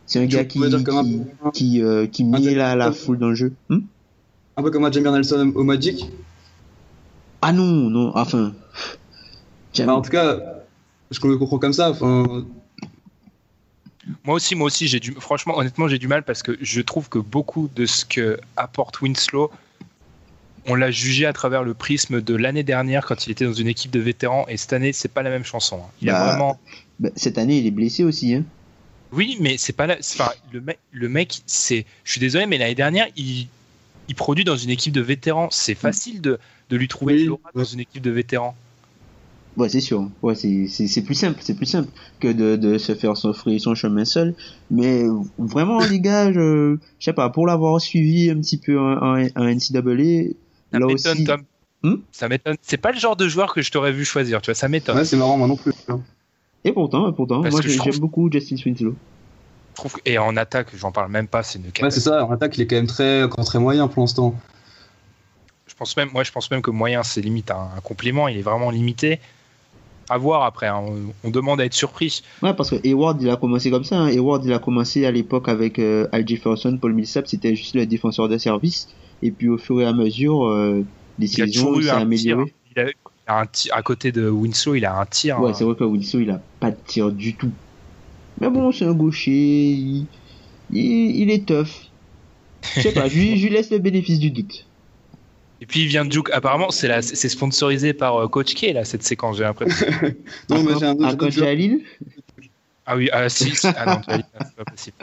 C'est 0.06 0.20
un 0.20 0.26
gars 0.26 0.46
qui, 0.46 0.62
qui, 0.62 1.22
qui, 1.52 1.82
euh, 1.82 2.06
qui, 2.06 2.24
met 2.24 2.54
la, 2.54 2.76
la 2.76 2.92
foule 2.92 3.18
dans 3.18 3.30
le 3.30 3.36
jeu. 3.36 3.54
Hmm 3.70 3.80
un 4.58 4.64
peu 4.64 4.72
comme 4.72 4.86
un 4.86 4.92
Jamie 4.92 5.12
Nelson 5.12 5.52
au 5.56 5.64
Magic 5.64 6.10
Ah 7.42 7.54
non, 7.54 7.64
non, 7.64 8.12
enfin. 8.16 8.54
Bah, 9.78 9.94
en 9.94 10.02
tout 10.02 10.10
cas, 10.10 10.57
je 11.12 11.20
le 11.26 11.38
comprends 11.38 11.60
comme 11.60 11.74
ça. 11.74 11.90
Enfin, 11.92 12.46
moi 14.24 14.36
aussi, 14.36 14.56
moi 14.56 14.68
aussi, 14.68 14.88
j'ai 14.88 15.00
du, 15.00 15.14
franchement, 15.14 15.58
honnêtement, 15.58 15.88
j'ai 15.88 16.00
du 16.00 16.08
mal 16.08 16.24
parce 16.24 16.44
que 16.44 16.58
je 16.62 16.82
trouve 16.82 17.10
que 17.10 17.20
beaucoup 17.20 17.70
de 17.76 17.86
ce 17.86 18.06
que 18.06 18.40
apporte 18.56 19.02
Winslow 19.02 19.52
on 20.68 20.76
l'a 20.76 20.92
jugé 20.92 21.26
à 21.26 21.34
travers 21.34 21.64
le 21.64 21.74
prisme 21.74 22.22
de 22.22 22.36
l'année 22.36 22.64
dernière 22.64 23.06
quand 23.06 23.26
il 23.26 23.32
était 23.32 23.46
dans 23.46 23.54
une 23.54 23.68
équipe 23.68 23.92
de 23.92 24.00
vétérans 24.00 24.46
et 24.50 24.58
cette 24.58 24.74
année 24.74 24.94
c'est 24.94 25.08
pas 25.08 25.24
la 25.24 25.30
même 25.30 25.46
chanson. 25.46 25.78
Hein. 25.78 25.90
Il 26.02 26.10
a 26.10 26.14
bah, 26.14 26.26
vraiment. 26.26 26.60
Bah, 27.00 27.10
cette 27.16 27.38
année 27.38 27.58
il 27.58 27.66
est 27.66 27.72
blessé 27.72 28.04
aussi. 28.04 28.36
Hein. 28.36 28.44
Oui, 29.14 29.38
mais 29.40 29.56
c'est 29.58 29.74
pas 29.74 29.88
enfin, 29.98 30.32
le 30.52 30.60
mec, 30.60 30.80
le 30.92 31.08
mec, 31.08 31.42
c'est. 31.46 31.86
Je 32.04 32.12
suis 32.12 32.20
désolé, 32.20 32.46
mais 32.46 32.58
l'année 32.58 32.76
dernière 32.76 33.08
il, 33.16 33.48
il 34.10 34.16
produit 34.16 34.44
dans 34.44 34.58
une 34.58 34.70
équipe 34.70 34.94
de 34.94 35.02
vétérans. 35.02 35.48
C'est 35.52 35.76
facile 35.76 36.20
de, 36.20 36.38
de 36.70 36.78
lui 36.78 36.90
trouver 36.90 37.30
oui, 37.30 37.38
dans 37.56 37.64
une 37.64 37.80
équipe 37.80 38.04
de 38.04 38.12
vétérans. 38.12 38.56
Ouais, 39.58 39.70
c'est 39.70 39.82
sûr. 39.82 40.10
Ouais, 40.22 40.36
c'est 40.36 41.02
plus 41.02 41.16
simple, 41.16 41.40
c'est 41.42 41.56
plus 41.56 41.66
simple 41.66 41.90
que 42.20 42.28
de, 42.28 42.56
de 42.56 42.78
se 42.78 42.94
faire 42.94 43.18
s'offrir 43.18 43.60
son 43.60 43.74
chemin 43.74 44.06
seul. 44.06 44.36
Mais 44.70 45.04
vraiment, 45.40 45.84
les 45.84 46.00
gars, 46.00 46.32
je, 46.32 46.78
je 47.00 47.06
sais 47.06 47.14
pas, 47.14 47.30
pour 47.30 47.48
l'avoir 47.48 47.82
suivi 47.82 48.30
un 48.30 48.40
petit 48.40 48.58
peu 48.58 48.80
en, 48.80 49.18
en, 49.18 49.28
en 49.36 49.44
NCAA, 49.44 50.34
ça 50.72 50.80
m'étonne, 50.80 51.24
Tom. 51.26 51.42
Hmm? 51.84 51.96
Ça 52.12 52.30
m'étonne. 52.30 52.56
C'est 52.62 52.78
pas 52.78 52.92
le 52.92 53.00
genre 53.00 53.16
de 53.16 53.28
joueur 53.28 53.54
que 53.54 53.62
je 53.62 53.72
t'aurais 53.72 53.92
vu 53.92 54.06
choisir, 54.06 54.42
tu 54.42 54.52
vois, 54.52 54.56
ça 54.56 54.68
m'étonne. 54.68 54.96
Ouais, 54.96 55.06
c'est 55.06 55.18
marrant, 55.18 55.38
moi 55.38 55.48
non 55.48 55.58
plus. 55.58 55.74
Et 56.64 56.72
pourtant, 56.72 57.12
pourtant, 57.14 57.42
moi 57.42 57.62
j'aime 57.62 58.00
beaucoup 58.00 58.30
Justin 58.32 58.58
Winslow. 58.64 58.96
Et 60.06 60.18
en 60.18 60.36
attaque, 60.38 60.76
j'en 60.76 60.92
parle 60.92 61.12
même 61.12 61.28
pas, 61.28 61.44
c'est 61.44 61.60
une 61.60 61.66
Ouais, 61.82 61.92
c'est 61.92 62.00
ça, 62.00 62.26
en 62.26 62.32
attaque, 62.32 62.58
il 62.58 62.62
est 62.62 62.68
quand 62.68 62.76
même 62.76 62.88
très, 62.88 63.28
très 63.30 63.60
moyen 63.60 63.88
pour 63.88 64.02
l'instant. 64.02 64.36
Je 65.68 65.76
pense 65.76 65.96
même, 65.98 66.10
moi, 66.12 66.24
je 66.24 66.32
pense 66.32 66.50
même 66.50 66.62
que 66.62 66.72
moyen, 66.72 67.04
c'est 67.04 67.22
limite 67.22 67.52
un, 67.52 67.70
compliment, 67.84 68.28
il 68.28 68.38
est 68.38 68.42
vraiment 68.42 68.72
limité. 68.72 69.20
À 70.10 70.18
voir 70.18 70.44
après, 70.44 70.68
hein. 70.68 70.84
on, 71.24 71.30
demande 71.30 71.60
à 71.60 71.66
être 71.66 71.74
surpris. 71.74 72.22
Ouais, 72.42 72.54
parce 72.54 72.70
que 72.70 72.76
Hayward, 72.88 73.22
il 73.22 73.30
a 73.30 73.36
commencé 73.36 73.70
comme 73.70 73.84
ça. 73.84 73.98
Hein. 73.98 74.08
Hayward, 74.08 74.46
il 74.46 74.54
a 74.54 74.60
commencé 74.60 75.06
à 75.06 75.12
l'époque 75.12 75.50
avec 75.50 75.80
euh, 75.80 76.08
Al 76.14 76.28
Jefferson, 76.28 76.78
Paul 76.80 76.94
Millsap, 76.94 77.28
c'était 77.28 77.56
juste 77.56 77.76
le 77.76 77.86
défenseur 77.86 78.30
de 78.30 78.38
service. 78.38 78.88
Et 79.22 79.32
puis 79.32 79.50
au 79.50 79.58
fur 79.58 79.82
et 79.82 79.86
à 79.86 79.94
mesure, 79.94 80.48
euh, 80.48 80.86
les 81.20 81.28
saisons, 81.28 81.82
s'est 81.82 81.90
amélioré. 81.90 82.54
Il 82.76 82.94
a, 83.28 83.40
un 83.40 83.46
tir, 83.46 83.74
à 83.76 83.82
côté 83.82 84.12
de 84.12 84.30
Winslow, 84.30 84.76
il 84.76 84.86
a 84.86 84.98
un 84.98 85.06
tir. 85.06 85.42
Ouais, 85.42 85.54
c'est 85.54 85.66
vrai 85.66 85.76
que 85.76 85.84
Winslow, 85.84 86.22
il 86.22 86.30
a 86.30 86.42
pas 86.60 86.72
de 86.72 86.78
tir 86.86 87.12
du 87.12 87.36
tout. 87.36 87.52
Mais 88.40 88.50
bon, 88.50 88.72
c'est 88.72 88.86
un 88.86 88.94
gaucher, 88.94 89.32
il, 89.32 90.08
il, 90.72 91.30
est 91.32 91.46
tough. 91.46 91.90
Je 92.76 92.82
sais 92.82 92.92
pas, 92.94 93.10
je, 93.10 93.18
lui 93.18 93.50
laisse 93.50 93.72
le 93.72 93.80
bénéfice 93.80 94.20
du 94.20 94.30
doute. 94.30 94.67
Et 95.62 95.66
puis 95.66 95.82
il 95.82 95.88
vient 95.88 96.06
de 96.06 96.10
Duke. 96.10 96.30
Apparemment, 96.32 96.70
c'est 96.72 96.88
la- 96.88 97.02
c'est 97.02 97.30
sponsorisé 97.30 97.94
par 97.94 98.16
euh, 98.24 98.28
Coach 98.28 98.54
K 98.54 98.74
là 98.74 98.86
cette 98.86 99.04
séquence. 99.04 99.38
J'ai 99.38 99.44
l'impression. 99.44 99.86
Non, 100.50 100.64
mais 100.64 100.74
j'ai 100.80 100.86
un 100.86 100.92
Un 100.92 101.08
autre 101.10 101.18
coach 101.18 101.38
à 101.40 101.54
Lille? 101.54 101.82
Ah 102.86 102.96
oui, 102.96 103.10
ah 103.12 103.28
si. 103.28 103.56
si. 103.56 103.68
Ah 103.76 103.86
non, 103.86 104.02
c'est 104.08 104.56
pas 104.56 104.66
possible. 104.70 104.96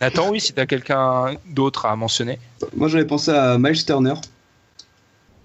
Nathan, 0.00 0.30
oui, 0.30 0.40
si 0.40 0.52
t'as 0.52 0.66
quelqu'un 0.66 1.34
d'autre 1.50 1.86
à 1.86 1.94
mentionner. 1.96 2.38
Moi, 2.76 2.88
j'avais 2.88 3.04
pensé 3.06 3.30
à 3.30 3.58
Miles 3.58 3.84
Turner. 3.84 4.14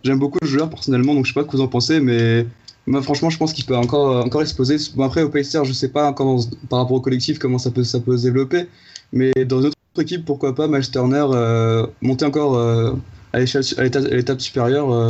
J'aime 0.03 0.19
beaucoup 0.19 0.39
le 0.41 0.47
joueur 0.47 0.69
personnellement, 0.69 1.13
donc 1.13 1.25
je 1.25 1.31
sais 1.31 1.39
pas 1.39 1.43
ce 1.45 1.47
que 1.51 1.57
vous 1.57 1.61
en 1.61 1.67
pensez, 1.67 1.99
mais 1.99 2.45
moi, 2.87 3.01
franchement, 3.03 3.29
je 3.29 3.37
pense 3.37 3.53
qu'il 3.53 3.65
peut 3.65 3.75
encore, 3.75 4.25
encore 4.25 4.41
exploser. 4.41 4.77
Bon, 4.95 5.03
après, 5.03 5.21
au 5.21 5.29
Pacers, 5.29 5.63
je 5.65 5.73
sais 5.73 5.89
pas 5.89 6.11
comment, 6.13 6.39
par 6.69 6.79
rapport 6.79 6.97
au 6.97 7.01
collectif 7.01 7.37
comment 7.37 7.59
ça 7.59 7.69
peut, 7.71 7.83
ça 7.83 7.99
peut 7.99 8.17
se 8.17 8.23
développer, 8.23 8.65
mais 9.13 9.31
dans 9.45 9.61
une 9.61 9.67
autre 9.67 10.01
équipe, 10.01 10.25
pourquoi 10.25 10.55
pas 10.55 10.67
Miles 10.67 10.89
Turner 10.89 11.25
euh, 11.31 11.85
monter 12.01 12.25
encore 12.25 12.55
euh, 12.57 12.93
à 13.33 13.39
l'étape 13.39 14.41
supérieure. 14.41 14.91
euh, 14.91 15.07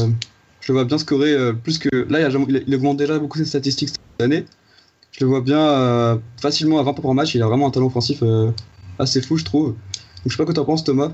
je 0.61 0.71
le 0.71 0.77
vois 0.77 0.85
bien 0.85 0.97
scorer 0.97 1.33
euh, 1.33 1.53
plus 1.53 1.77
que. 1.79 1.89
Là, 2.09 2.19
il, 2.19 2.25
a, 2.25 2.61
il, 2.67 2.75
augmente 2.75 2.97
déjà 2.97 3.17
beaucoup 3.17 3.37
ses 3.37 3.45
statistiques 3.45 3.89
cette 3.89 4.21
année. 4.21 4.45
Je 5.11 5.23
le 5.25 5.29
vois 5.29 5.41
bien 5.41 5.59
euh, 5.59 6.17
facilement 6.39 6.79
à 6.79 6.83
20 6.83 6.93
points 6.93 7.03
par 7.03 7.13
match. 7.13 7.35
Il 7.35 7.41
a 7.41 7.47
vraiment 7.47 7.67
un 7.67 7.71
talent 7.71 7.87
offensif 7.87 8.23
assez 8.99 9.21
fou, 9.21 9.37
je 9.37 9.45
trouve. 9.45 9.67
Donc, 9.67 9.75
je 10.25 10.31
sais 10.31 10.37
pas 10.37 10.45
quoi 10.45 10.53
t'en 10.53 10.65
penses, 10.65 10.83
Thomas. 10.83 11.13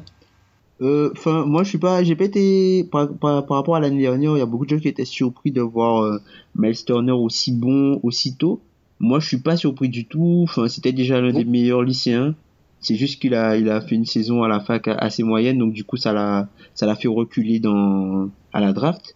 Euh, 0.81 1.09
Enfin, 1.13 1.45
moi, 1.45 1.63
je 1.63 1.69
suis 1.69 1.77
pas, 1.77 2.03
j'ai 2.03 2.15
pas 2.15 2.25
été 2.25 2.83
par, 2.83 3.09
par, 3.13 3.45
par 3.45 3.57
rapport 3.57 3.75
à 3.75 3.79
l'année 3.79 4.01
dernière. 4.01 4.35
Il 4.35 4.39
y 4.39 4.41
a 4.41 4.45
beaucoup 4.45 4.65
de 4.65 4.69
gens 4.75 4.79
qui 4.81 4.87
étaient 4.87 5.05
surpris 5.05 5.51
de 5.51 5.61
voir 5.61 6.03
euh, 6.03 6.19
Miles 6.55 6.83
Turner 6.85 7.13
aussi 7.13 7.51
bon 7.51 7.99
aussitôt. 8.03 8.61
Moi, 8.99 9.19
je 9.19 9.27
suis 9.27 9.37
pas 9.37 9.57
surpris 9.57 9.89
du 9.89 10.05
tout. 10.05 10.41
Enfin, 10.43 10.67
c'était 10.67 10.91
déjà 10.91 11.21
l'un 11.21 11.31
des 11.31 11.45
meilleurs 11.45 11.83
lycéens. 11.83 12.35
C'est 12.79 12.95
juste 12.95 13.19
qu'il 13.19 13.33
a, 13.33 13.57
il 13.57 13.69
a 13.69 13.81
fait 13.81 13.95
une 13.95 14.05
saison 14.05 14.43
à 14.43 14.47
la 14.47 14.59
fac 14.59 14.87
assez 14.87 15.23
moyenne, 15.23 15.57
donc 15.57 15.73
du 15.73 15.83
coup, 15.83 15.97
ça 15.97 16.13
l'a, 16.13 16.47
ça 16.75 16.85
l'a 16.85 16.95
fait 16.95 17.07
reculer 17.07 17.59
dans 17.59 18.29
à 18.53 18.61
la 18.61 18.73
draft. 18.73 19.15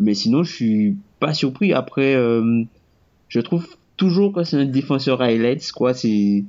Mais 0.00 0.14
sinon, 0.14 0.42
je 0.42 0.52
suis 0.52 0.96
pas 1.20 1.32
surpris. 1.32 1.72
Après, 1.72 2.14
euh, 2.14 2.64
je 3.28 3.40
trouve 3.40 3.66
toujours 3.96 4.32
que 4.32 4.44
c'est 4.44 4.56
un 4.56 4.64
défenseur 4.66 5.22
highlights, 5.22 5.72
quoi. 5.72 5.94
C'est, 5.94 6.44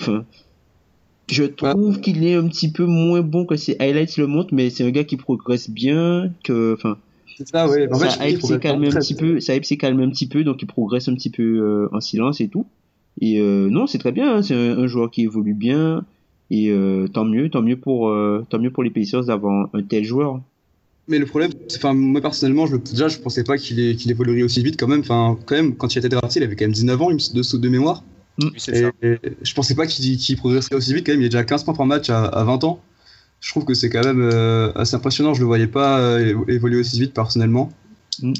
enfin, 0.00 0.24
je 1.30 1.44
trouve 1.44 2.00
qu'il 2.00 2.24
est 2.24 2.34
un 2.34 2.48
petit 2.48 2.70
peu 2.70 2.84
moins 2.84 3.22
bon 3.22 3.44
que 3.44 3.56
ses 3.56 3.76
highlights 3.80 4.16
le 4.16 4.26
montrent, 4.26 4.54
mais 4.54 4.70
c'est 4.70 4.84
un 4.84 4.90
gars 4.90 5.04
qui 5.04 5.16
progresse 5.16 5.70
bien, 5.70 6.32
que, 6.44 6.74
enfin, 6.74 6.98
ça, 7.44 7.68
ouais. 7.68 7.92
En 7.92 7.98
fait, 7.98 8.30
hype 8.30 8.42
s'est 8.42 8.58
calmé 8.58 8.88
un 8.88 8.98
petit 8.98 9.14
peu, 9.14 9.40
sa 9.40 9.54
hype 9.54 9.64
s'est 9.64 9.76
calmé 9.76 10.04
un 10.04 10.10
petit 10.10 10.28
peu, 10.28 10.44
donc 10.44 10.62
il 10.62 10.66
progresse 10.66 11.08
un 11.08 11.14
petit 11.14 11.30
peu 11.30 11.42
euh, 11.42 11.88
en 11.92 12.00
silence 12.00 12.40
et 12.40 12.48
tout. 12.48 12.66
Et 13.20 13.40
euh, 13.40 13.68
non, 13.70 13.86
c'est 13.86 13.98
très 13.98 14.12
bien, 14.12 14.36
hein, 14.36 14.42
c'est 14.42 14.54
un, 14.54 14.78
un 14.78 14.86
joueur 14.86 15.10
qui 15.10 15.22
évolue 15.22 15.54
bien, 15.54 16.04
et 16.50 16.70
euh, 16.70 17.08
tant 17.08 17.24
mieux, 17.24 17.48
tant 17.50 17.62
mieux 17.62 17.76
pour, 17.78 18.08
euh, 18.08 18.46
tant 18.48 18.58
mieux 18.58 18.70
pour 18.70 18.82
les 18.82 18.90
Pacers 18.90 19.24
d'avoir 19.24 19.68
un 19.74 19.82
tel 19.82 20.04
joueur. 20.04 20.40
Mais 21.08 21.18
le 21.18 21.24
problème, 21.26 21.50
c'est, 21.68 21.78
enfin, 21.78 21.94
moi 21.94 22.20
personnellement, 22.20 22.66
je, 22.66 22.76
déjà, 22.76 23.08
je 23.08 23.18
pensais 23.18 23.42
pas 23.42 23.56
qu'il, 23.56 23.80
est- 23.80 24.06
évoluerait 24.10 24.42
aussi 24.42 24.62
vite 24.62 24.78
quand 24.78 24.86
même. 24.88 25.00
Enfin, 25.00 25.38
quand 25.46 25.56
même, 25.56 25.74
quand 25.74 25.94
il 25.94 25.98
a 25.98 26.00
été 26.00 26.08
drafté, 26.10 26.38
il 26.40 26.42
avait 26.42 26.54
quand 26.54 26.66
même 26.66 26.72
19 26.72 27.00
ans, 27.00 27.10
il 27.10 27.14
me- 27.16 27.34
de, 27.34 27.56
de 27.56 27.68
mémoire. 27.68 28.04
Oui, 28.40 28.50
c'est 28.56 28.76
Et, 28.76 28.82
ça. 28.82 28.90
et 29.02 29.18
je 29.42 29.54
pensais 29.54 29.74
pas 29.74 29.86
qu'il, 29.86 30.36
progresserait 30.36 30.76
aussi 30.76 30.92
vite 30.94 31.06
quand 31.06 31.12
même. 31.12 31.22
Il 31.22 31.26
a 31.26 31.28
déjà 31.28 31.44
15 31.44 31.64
points 31.64 31.74
par 31.74 31.86
match 31.86 32.10
à, 32.10 32.24
à 32.24 32.44
20 32.44 32.62
ans. 32.64 32.80
Je 33.40 33.50
trouve 33.50 33.64
que 33.64 33.74
c'est 33.74 33.88
quand 33.88 34.04
même 34.04 34.20
euh, 34.20 34.70
assez 34.74 34.94
impressionnant. 34.96 35.32
Je 35.32 35.40
le 35.40 35.46
voyais 35.46 35.66
pas 35.66 36.20
évoluer 36.48 36.78
aussi 36.78 37.00
vite 37.00 37.14
personnellement. 37.14 37.70
Mm. 38.22 38.32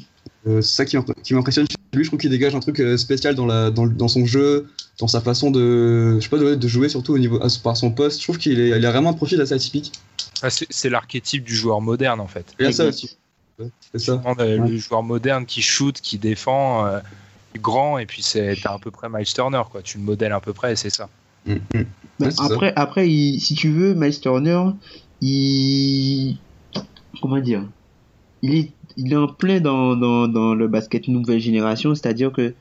Euh, 0.47 0.61
c'est 0.61 0.75
ça 0.75 0.85
qui, 0.85 0.95
m'imp- 0.95 1.13
qui 1.23 1.33
m'impressionne 1.33 1.67
chez 1.69 1.75
lui. 1.93 2.03
Je 2.03 2.09
trouve 2.09 2.19
qu'il 2.19 2.29
dégage 2.29 2.55
un 2.55 2.59
truc 2.61 2.79
euh, 2.79 2.95
spécial 2.97 3.35
dans, 3.35 3.45
la, 3.45 3.71
dans, 3.71 3.85
le- 3.85 3.93
dans 3.93 4.07
son 4.07 4.25
jeu, 4.25 4.67
dans 4.99 5.07
sa 5.07 5.19
façon 5.21 5.51
de, 5.51 6.15
je 6.19 6.23
sais 6.23 6.29
pas, 6.29 6.37
de, 6.37 6.55
de 6.55 6.67
jouer 6.67 6.87
surtout 6.89 7.13
au 7.13 7.17
niveau, 7.19 7.41
à- 7.43 7.47
par 7.63 7.75
son 7.75 7.91
poste. 7.91 8.19
Je 8.19 8.23
trouve 8.25 8.37
qu'il 8.37 8.59
est, 8.59 8.69
il 8.77 8.85
a 8.85 8.91
vraiment 8.91 9.09
un 9.09 9.13
profil 9.13 9.39
assez 9.41 9.53
atypique. 9.53 9.91
Ah, 10.41 10.49
c'est 10.49 10.89
l'archétype 10.89 11.43
du 11.43 11.53
joueur 11.55 11.81
moderne 11.81 12.21
en 12.21 12.27
fait. 12.27 12.45
Il 12.59 12.65
y 12.65 12.69
a 12.69 12.71
ça 12.71 12.85
aussi. 12.87 13.17
Ouais, 13.59 13.67
C'est 13.91 13.99
ça. 13.99 14.21
Euh, 14.39 14.57
Le 14.67 14.77
joueur 14.77 15.03
moderne 15.03 15.45
qui 15.45 15.61
shoot, 15.61 15.99
qui 15.99 16.17
défend, 16.17 16.85
euh, 16.85 16.99
grand, 17.57 17.97
et 17.97 18.05
puis 18.05 18.21
c'est 18.21 18.55
t'as 18.63 18.75
à 18.75 18.79
peu 18.79 18.91
près 18.91 19.09
Miles 19.09 19.25
Turner, 19.25 19.63
quoi. 19.69 19.81
Tu 19.81 19.97
le 19.97 20.03
modèles 20.05 20.31
à 20.31 20.39
peu 20.39 20.53
près, 20.53 20.71
et 20.71 20.75
c'est 20.77 20.89
ça. 20.89 21.09
Mm, 21.45 21.53
mm. 21.73 21.83
Ouais, 22.21 22.31
ça. 22.31 22.45
après, 22.45 22.71
après, 22.77 23.09
il- 23.09 23.41
si 23.41 23.55
tu 23.55 23.69
veux, 23.69 23.93
Miles 23.95 24.17
Turner, 24.21 24.63
il, 25.19 26.37
comment 27.21 27.39
dire, 27.39 27.63
il 28.41 28.55
est, 28.55 28.71
il 28.99 29.13
est 29.13 29.15
en 29.15 29.27
plein 29.27 29.61
dans, 29.61 29.95
dans, 29.95 30.27
dans 30.27 30.53
le 30.53 30.67
basket 30.67 31.07
nouvelle 31.07 31.39
génération, 31.39 31.95
c'est-à-dire 31.95 32.31
que 32.31 32.53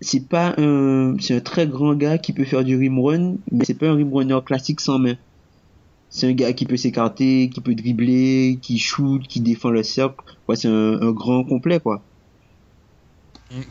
c'est 0.00 0.26
pas 0.26 0.54
un, 0.58 1.14
c'est 1.20 1.36
un 1.36 1.40
très 1.40 1.66
grand 1.66 1.94
gars 1.94 2.18
qui 2.18 2.32
peut 2.32 2.44
faire 2.44 2.64
du 2.64 2.76
rim 2.76 2.98
run, 2.98 3.34
mais 3.52 3.64
c'est 3.64 3.74
pas 3.74 3.88
un 3.88 3.94
rim 3.94 4.12
runner 4.12 4.38
classique 4.44 4.80
sans 4.80 4.98
main. 4.98 5.14
C'est 6.10 6.26
un 6.28 6.32
gars 6.32 6.52
qui 6.52 6.64
peut 6.64 6.76
s'écarter, 6.76 7.50
qui 7.52 7.60
peut 7.60 7.74
dribbler, 7.74 8.58
qui 8.60 8.78
shoot, 8.78 9.22
qui 9.28 9.40
défend 9.40 9.70
le 9.70 9.82
cercle. 9.82 10.16
Ouais, 10.48 10.56
c'est 10.56 10.68
un, 10.68 11.00
un 11.00 11.12
grand 11.12 11.44
complet, 11.44 11.80
quoi. 11.80 12.02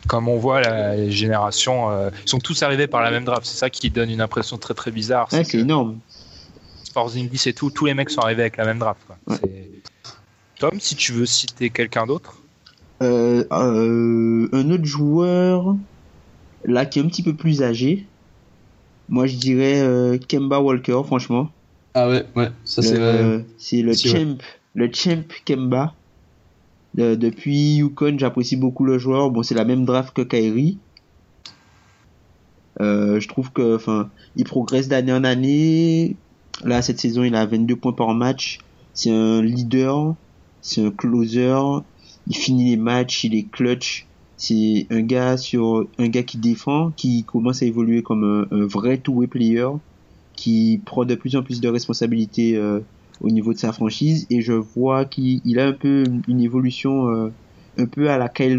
Comme 0.06 0.28
on 0.28 0.38
voit, 0.38 0.60
la 0.60 1.10
génération, 1.10 1.90
euh, 1.90 2.10
ils 2.24 2.28
sont 2.28 2.38
tous 2.38 2.62
arrivés 2.62 2.86
par 2.86 3.02
la 3.02 3.10
même 3.10 3.24
draft. 3.24 3.44
C'est 3.44 3.58
ça 3.58 3.68
qui 3.70 3.90
donne 3.90 4.10
une 4.10 4.20
impression 4.20 4.56
très 4.56 4.74
très 4.74 4.90
bizarre. 4.92 5.28
C'est 5.30 5.54
énorme. 5.54 5.98
Porzingis 6.94 7.48
et 7.48 7.52
tout, 7.52 7.70
tous 7.70 7.86
les 7.86 7.94
mecs 7.94 8.10
sont 8.10 8.20
arrivés 8.20 8.42
avec 8.42 8.56
la 8.56 8.64
même 8.64 8.78
draft. 8.78 9.00
Quoi. 9.06 9.16
Ouais. 9.28 9.71
Tom, 10.62 10.78
si 10.78 10.94
tu 10.94 11.10
veux 11.10 11.26
citer 11.26 11.70
quelqu'un 11.70 12.06
d'autre, 12.06 12.36
Euh, 13.02 13.42
euh, 13.50 14.48
un 14.52 14.70
autre 14.70 14.84
joueur, 14.84 15.74
là, 16.64 16.86
qui 16.86 17.00
est 17.00 17.02
un 17.02 17.08
petit 17.08 17.24
peu 17.24 17.34
plus 17.34 17.64
âgé, 17.64 18.06
moi 19.08 19.26
je 19.26 19.34
dirais 19.34 19.80
euh, 19.80 20.18
Kemba 20.18 20.60
Walker, 20.60 21.00
franchement. 21.04 21.50
Ah 21.94 22.08
ouais, 22.08 22.24
ouais, 22.36 22.48
ça 22.64 22.80
c'est. 22.80 22.96
Le- 22.96 23.44
c'est 23.58 23.82
champ, 23.96 24.38
le 24.76 24.88
champ 24.92 25.24
Kemba. 25.44 25.94
Depuis 26.94 27.78
Yukon, 27.78 28.16
j'apprécie 28.18 28.54
beaucoup 28.54 28.84
le 28.84 28.98
joueur. 28.98 29.32
Bon, 29.32 29.42
c'est 29.42 29.56
la 29.56 29.64
même 29.64 29.84
draft 29.84 30.14
que 30.14 30.22
Kyrie. 30.22 30.78
Euh, 32.80 33.18
je 33.18 33.26
trouve 33.26 33.50
que, 33.50 33.74
enfin, 33.74 34.10
il 34.36 34.44
progresse 34.44 34.86
d'année 34.86 35.12
en 35.12 35.24
année. 35.24 36.14
Là, 36.62 36.82
cette 36.82 37.00
saison, 37.00 37.24
il 37.24 37.34
a 37.34 37.46
22 37.46 37.74
points 37.74 37.92
par 37.94 38.14
match. 38.14 38.58
C'est 38.94 39.10
un 39.10 39.42
leader, 39.42 40.14
c'est 40.62 40.84
un 40.84 40.90
closer. 40.90 41.54
Il 42.28 42.36
finit 42.36 42.70
les 42.70 42.76
matchs, 42.76 43.24
il 43.24 43.34
est 43.34 43.50
clutch. 43.50 44.06
C'est 44.36 44.86
un 44.90 45.02
gars 45.02 45.36
sur 45.36 45.86
un 45.98 46.08
gars 46.08 46.22
qui 46.22 46.38
défend, 46.38 46.90
qui 46.96 47.24
commence 47.24 47.62
à 47.62 47.66
évoluer 47.66 48.02
comme 48.02 48.24
un, 48.50 48.56
un 48.56 48.66
vrai 48.66 48.96
two-way 48.96 49.26
player, 49.26 49.68
qui 50.34 50.80
prend 50.84 51.04
de 51.04 51.14
plus 51.14 51.36
en 51.36 51.42
plus 51.42 51.60
de 51.60 51.68
responsabilités 51.68 52.56
euh, 52.56 52.80
au 53.20 53.28
niveau 53.28 53.52
de 53.52 53.58
sa 53.58 53.72
franchise. 53.72 54.26
Et 54.30 54.40
je 54.40 54.52
vois 54.52 55.04
qu'il 55.04 55.40
il 55.44 55.58
a 55.58 55.66
un 55.66 55.72
peu 55.72 56.04
une, 56.28 56.40
évolution 56.40 57.08
euh, 57.08 57.28
un 57.78 57.86
peu 57.86 58.10
à 58.10 58.18
la 58.18 58.28
Kyle 58.28 58.58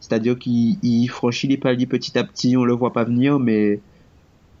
c'est-à-dire 0.00 0.36
qu'il 0.36 0.78
il 0.82 1.06
franchit 1.06 1.46
les 1.46 1.56
paliers 1.56 1.86
petit 1.86 2.18
à 2.18 2.24
petit. 2.24 2.56
On 2.56 2.64
le 2.64 2.74
voit 2.74 2.92
pas 2.92 3.04
venir, 3.04 3.38
mais 3.38 3.78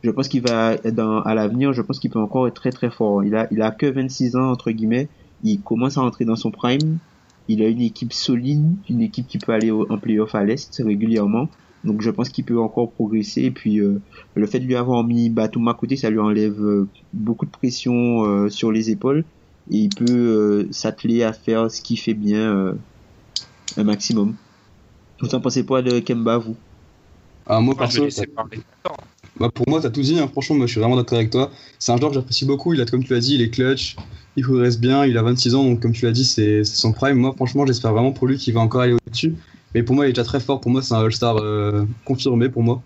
je 0.04 0.10
pense 0.10 0.28
qu'il 0.28 0.42
va 0.42 0.76
dans 0.76 1.22
à 1.22 1.34
l'avenir. 1.34 1.72
Je 1.72 1.82
pense 1.82 1.98
qu'il 1.98 2.10
peut 2.10 2.20
encore 2.20 2.46
être 2.46 2.54
très 2.54 2.70
très 2.70 2.90
fort. 2.90 3.24
Il 3.24 3.34
a 3.34 3.48
il 3.50 3.60
a 3.62 3.72
que 3.72 3.86
26 3.86 4.36
ans 4.36 4.50
entre 4.50 4.70
guillemets. 4.70 5.08
Il 5.42 5.62
commence 5.62 5.98
à 5.98 6.02
entrer 6.02 6.24
dans 6.24 6.36
son 6.36 6.50
prime. 6.50 6.98
Il 7.48 7.62
a 7.62 7.68
une 7.68 7.80
équipe 7.80 8.12
solide, 8.12 8.76
une 8.88 9.00
équipe 9.02 9.26
qui 9.26 9.38
peut 9.38 9.52
aller 9.52 9.70
au- 9.70 9.90
en 9.90 9.98
playoff 9.98 10.34
à 10.34 10.44
l'Est 10.44 10.80
régulièrement. 10.84 11.48
Donc 11.84 12.00
je 12.00 12.10
pense 12.10 12.28
qu'il 12.28 12.44
peut 12.44 12.60
encore 12.60 12.92
progresser. 12.92 13.42
Et 13.42 13.50
puis 13.50 13.80
euh, 13.80 14.00
le 14.34 14.46
fait 14.46 14.60
de 14.60 14.66
lui 14.66 14.76
avoir 14.76 15.02
mis 15.04 15.30
Batum 15.30 15.66
à 15.68 15.74
côté, 15.74 15.96
ça 15.96 16.10
lui 16.10 16.20
enlève 16.20 16.60
euh, 16.62 16.88
beaucoup 17.12 17.44
de 17.46 17.50
pression 17.50 18.24
euh, 18.24 18.48
sur 18.48 18.70
les 18.70 18.90
épaules. 18.90 19.24
Et 19.70 19.78
il 19.78 19.88
peut 19.90 20.04
euh, 20.06 20.68
s'atteler 20.72 21.22
à 21.24 21.32
faire 21.32 21.70
ce 21.70 21.80
qu'il 21.82 21.98
fait 21.98 22.14
bien 22.14 22.54
euh, 22.56 22.74
un 23.76 23.84
maximum. 23.84 24.36
Vous 25.20 25.34
en 25.34 25.40
pensez 25.40 25.64
quoi 25.64 25.82
de 25.82 26.00
Kemba, 26.00 26.38
vous? 26.38 26.56
Ah, 27.46 27.60
moi, 27.60 27.74
Moi, 27.76 27.86
je 27.86 28.00
vais 28.00 28.06
perso, 28.06 28.24
parler. 28.34 28.58
Bah, 29.38 29.50
pour 29.52 29.68
moi, 29.68 29.80
t'as 29.80 29.90
tout 29.90 30.02
dit. 30.02 30.18
hein. 30.18 30.28
Franchement, 30.28 30.56
moi, 30.56 30.66
je 30.66 30.72
suis 30.72 30.80
vraiment 30.80 30.96
d'accord 30.96 31.18
avec 31.18 31.30
toi. 31.30 31.50
C'est 31.78 31.92
un 31.92 31.96
joueur 31.96 32.10
que 32.10 32.14
j'apprécie 32.16 32.44
beaucoup. 32.44 32.74
Il 32.74 32.80
a, 32.80 32.86
comme 32.86 33.02
tu 33.02 33.12
l'as 33.12 33.20
dit, 33.20 33.34
il 33.34 33.42
est 33.42 33.50
clutch. 33.50 33.96
Il 34.36 34.44
progresse 34.44 34.78
bien. 34.78 35.04
Il 35.04 35.18
a 35.18 35.22
26 35.22 35.54
ans, 35.54 35.64
donc 35.64 35.80
comme 35.80 35.92
tu 35.92 36.04
l'as 36.06 36.12
dit, 36.12 36.24
c'est 36.24 36.64
son 36.64 36.92
prime. 36.92 37.16
Moi, 37.18 37.32
franchement, 37.36 37.66
j'espère 37.66 37.92
vraiment 37.92 38.12
pour 38.12 38.26
lui 38.26 38.36
qu'il 38.38 38.54
va 38.54 38.60
encore 38.60 38.80
aller 38.80 38.94
au-dessus. 38.94 39.34
Mais 39.74 39.82
pour 39.82 39.94
moi, 39.94 40.06
il 40.06 40.10
est 40.10 40.12
déjà 40.12 40.24
très 40.24 40.40
fort. 40.40 40.60
Pour 40.60 40.70
moi, 40.70 40.82
c'est 40.82 40.94
un 40.94 41.00
All-Star 41.00 41.36
euh, 41.38 41.84
confirmé. 42.04 42.48
Pour 42.48 42.62
moi, 42.62 42.82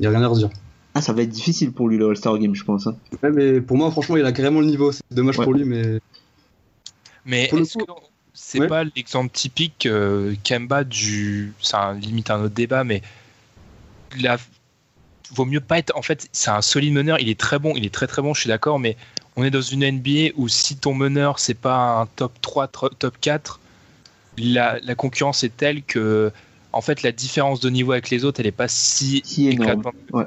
il 0.00 0.04
y 0.04 0.06
a 0.06 0.10
rien 0.10 0.22
à 0.22 0.26
redire. 0.28 0.50
Ah, 0.94 1.00
ça 1.00 1.12
va 1.14 1.22
être 1.22 1.30
difficile 1.30 1.72
pour 1.72 1.88
lui 1.88 1.96
le 1.96 2.08
All-Star 2.10 2.38
Game, 2.38 2.54
je 2.54 2.64
pense. 2.64 2.86
hein. 2.86 2.94
Ouais, 3.22 3.30
mais 3.30 3.60
pour 3.62 3.76
moi, 3.78 3.90
franchement, 3.90 4.16
il 4.18 4.24
a 4.26 4.32
carrément 4.32 4.60
le 4.60 4.66
niveau. 4.66 4.92
C'est 4.92 5.02
dommage 5.10 5.38
Ouais. 5.38 5.44
pour 5.44 5.54
lui, 5.54 5.64
mais 5.64 5.98
Mais 7.24 7.44
est-ce 7.44 7.78
coup- 7.78 7.84
que 7.86 7.92
c'est 8.34 8.60
Ouais. 8.60 8.66
pas 8.66 8.84
l'exemple 8.84 9.30
typique 9.32 9.86
euh, 9.86 10.34
Kemba 10.44 10.84
du. 10.84 11.52
C'est 11.60 11.76
un- 11.76 11.94
limite 11.94 12.30
un 12.30 12.40
autre 12.42 12.54
débat, 12.54 12.84
mais 12.84 13.02
la... 14.20 14.36
vaut 15.34 15.44
mieux 15.46 15.60
pas 15.60 15.78
être. 15.78 15.96
En 15.96 16.02
fait, 16.02 16.28
c'est 16.32 16.50
un 16.50 16.60
solide 16.62 16.92
meneur. 16.92 17.18
Il 17.20 17.28
est 17.30 17.38
très 17.40 17.58
bon. 17.58 17.72
Il 17.76 17.84
est 17.86 17.94
très 17.94 18.06
très 18.06 18.20
bon. 18.22 18.34
Je 18.34 18.40
suis 18.40 18.48
d'accord, 18.48 18.78
mais 18.78 18.96
on 19.36 19.44
est 19.44 19.50
dans 19.50 19.60
une 19.62 19.82
NBA 19.84 20.32
où 20.36 20.48
si 20.48 20.76
ton 20.76 20.94
meneur 20.94 21.38
c'est 21.38 21.54
pas 21.54 22.00
un 22.00 22.06
top 22.06 22.32
3, 22.42 22.68
tro- 22.68 22.88
top 22.90 23.16
4, 23.20 23.60
la, 24.38 24.78
la 24.82 24.94
concurrence 24.94 25.44
est 25.44 25.56
telle 25.56 25.82
que. 25.82 26.30
En 26.74 26.80
fait, 26.80 27.02
la 27.02 27.12
différence 27.12 27.60
de 27.60 27.68
niveau 27.68 27.92
avec 27.92 28.08
les 28.08 28.24
autres, 28.24 28.40
elle 28.40 28.46
est 28.46 28.50
pas 28.50 28.66
si, 28.68 29.20
Si 29.26 29.46
énorme. 29.48 29.80
éclatante. 29.80 29.94
Ouais. 30.12 30.24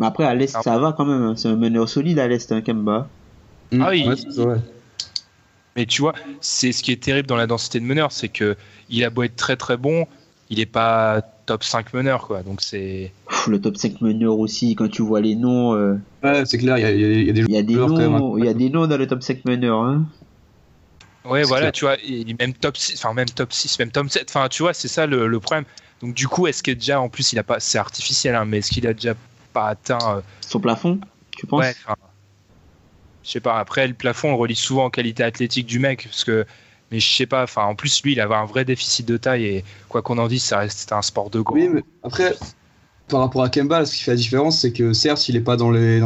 Mais 0.00 0.06
après, 0.06 0.24
à 0.24 0.34
l'Est, 0.34 0.56
Ah. 0.56 0.62
ça 0.62 0.76
va 0.78 0.92
quand 0.92 1.04
même. 1.04 1.22
hein. 1.22 1.34
C'est 1.36 1.46
un 1.48 1.54
meneur 1.54 1.88
solide 1.88 2.18
à 2.18 2.26
l'Est, 2.26 2.50
hein, 2.50 2.62
Kemba. 2.62 3.08
Ah 3.80 3.90
oui. 3.90 4.08
Ouais, 4.08 4.16
c'est 4.16 4.42
vrai. 4.42 4.60
Mais 5.76 5.86
tu 5.86 6.02
vois, 6.02 6.14
c'est 6.40 6.72
ce 6.72 6.82
qui 6.82 6.90
est 6.90 7.00
terrible 7.00 7.28
dans 7.28 7.36
la 7.36 7.46
densité 7.46 7.78
de 7.78 7.84
meneurs, 7.84 8.10
c'est 8.10 8.28
que 8.28 8.56
il 8.88 9.04
a 9.04 9.10
beau 9.10 9.22
être 9.22 9.36
très 9.36 9.56
très 9.56 9.76
bon, 9.76 10.08
il 10.48 10.58
est 10.58 10.66
pas 10.66 11.22
top 11.50 11.64
5 11.64 11.92
meneurs 11.94 12.28
quoi. 12.28 12.44
Donc 12.44 12.60
c'est 12.60 13.12
le 13.48 13.60
top 13.60 13.76
5 13.76 14.00
meneurs 14.02 14.38
aussi 14.38 14.76
quand 14.76 14.88
tu 14.88 15.02
vois 15.02 15.20
les 15.20 15.34
noms. 15.34 15.74
Euh, 15.74 15.96
ouais, 16.22 16.44
c'est 16.46 16.58
clair, 16.58 16.78
il 16.78 16.82
y 16.82 16.84
a, 16.84 16.90
y 16.92 17.28
a, 17.28 17.32
des, 17.32 17.42
y 17.42 17.56
a 17.56 17.62
des 17.64 17.74
noms, 17.74 18.38
il 18.38 18.44
y 18.44 18.48
a 18.48 18.54
des 18.54 18.70
noms 18.70 18.86
dans 18.86 18.96
le 18.96 19.08
top 19.08 19.20
5 19.20 19.44
meneurs. 19.46 19.80
Hein. 19.80 20.06
Ouais, 21.24 21.42
voilà, 21.42 21.72
tu 21.72 21.86
vois, 21.86 21.96
et 22.04 22.24
même 22.38 22.52
top 22.52 22.76
6, 22.76 22.94
enfin 23.04 23.14
même 23.14 23.28
top 23.28 23.52
6, 23.52 23.80
même 23.80 23.90
top 23.90 24.08
7, 24.08 24.30
enfin 24.30 24.48
tu 24.48 24.62
vois, 24.62 24.74
c'est 24.74 24.86
ça 24.86 25.08
le, 25.08 25.26
le, 25.26 25.40
problème. 25.40 25.64
Donc 26.02 26.14
du 26.14 26.28
coup, 26.28 26.46
est-ce 26.46 26.62
que 26.62 26.70
déjà 26.70 27.00
en 27.00 27.08
plus 27.08 27.32
il 27.32 27.38
a 27.40 27.42
pas 27.42 27.58
c'est 27.58 27.78
artificiel 27.78 28.36
hein, 28.36 28.44
mais 28.44 28.58
est-ce 28.58 28.70
qu'il 28.70 28.86
a 28.86 28.94
déjà 28.94 29.14
pas 29.52 29.66
atteint 29.70 29.98
euh, 30.08 30.20
son 30.40 30.60
plafond, 30.60 31.00
tu 31.36 31.48
penses? 31.48 31.64
Ouais, 31.64 31.74
je 33.24 33.28
sais 33.28 33.40
pas, 33.40 33.58
après 33.58 33.88
le 33.88 33.94
plafond 33.94 34.30
on 34.30 34.36
relie 34.36 34.54
souvent 34.54 34.84
en 34.84 34.90
qualité 34.90 35.24
athlétique 35.24 35.66
du 35.66 35.80
mec 35.80 36.04
parce 36.04 36.22
que 36.22 36.46
mais 36.90 37.00
je 37.00 37.14
sais 37.14 37.26
pas, 37.26 37.44
enfin 37.44 37.64
en 37.64 37.74
plus 37.74 38.02
lui 38.02 38.12
il 38.12 38.20
avait 38.20 38.34
un 38.34 38.46
vrai 38.46 38.64
déficit 38.64 39.06
de 39.06 39.16
taille 39.16 39.44
et 39.44 39.64
quoi 39.88 40.02
qu'on 40.02 40.18
en 40.18 40.28
dise, 40.28 40.42
ça 40.42 40.58
reste 40.58 40.92
un 40.92 41.02
sport 41.02 41.30
de 41.30 41.40
gros. 41.40 41.54
Oui, 41.54 41.68
mais 41.68 41.82
après 42.02 42.34
par 43.10 43.20
rapport 43.20 43.42
à 43.42 43.50
Kemba, 43.50 43.84
ce 43.84 43.94
qui 43.94 44.04
fait 44.04 44.12
la 44.12 44.16
différence, 44.16 44.60
c'est 44.60 44.72
que 44.72 44.92
certes, 44.94 45.28
il 45.28 45.36
est 45.36 45.40
pas 45.40 45.56
dans, 45.56 45.70
le, 45.70 45.98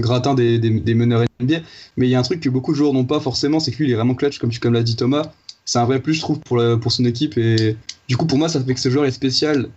gratin 0.00 0.34
des, 0.34 0.94
meneurs 0.94 1.24
NBA, 1.40 1.56
mais 1.96 2.06
il 2.06 2.10
y 2.10 2.14
a 2.14 2.18
un 2.20 2.22
truc 2.22 2.40
que 2.40 2.48
beaucoup 2.48 2.72
de 2.72 2.76
joueurs 2.76 2.92
n'ont 2.92 3.04
pas 3.04 3.18
forcément, 3.18 3.58
c'est 3.58 3.72
que 3.72 3.78
lui, 3.78 3.86
il 3.86 3.92
est 3.92 3.96
vraiment 3.96 4.14
clutch, 4.14 4.38
comme, 4.38 4.72
l'a 4.72 4.82
dit 4.82 4.94
Thomas. 4.94 5.32
C'est 5.64 5.78
un 5.78 5.86
vrai 5.86 6.00
plus, 6.00 6.14
je 6.14 6.20
trouve, 6.20 6.38
pour, 6.40 6.62
pour 6.80 6.92
son 6.92 7.04
équipe. 7.06 7.38
Et 7.38 7.76
du 8.06 8.16
coup, 8.16 8.26
pour 8.26 8.38
moi, 8.38 8.48
ça 8.48 8.62
fait 8.62 8.74
que 8.74 8.80
ce 8.80 8.90
joueur 8.90 9.06
est 9.06 9.10
spécial 9.10 9.70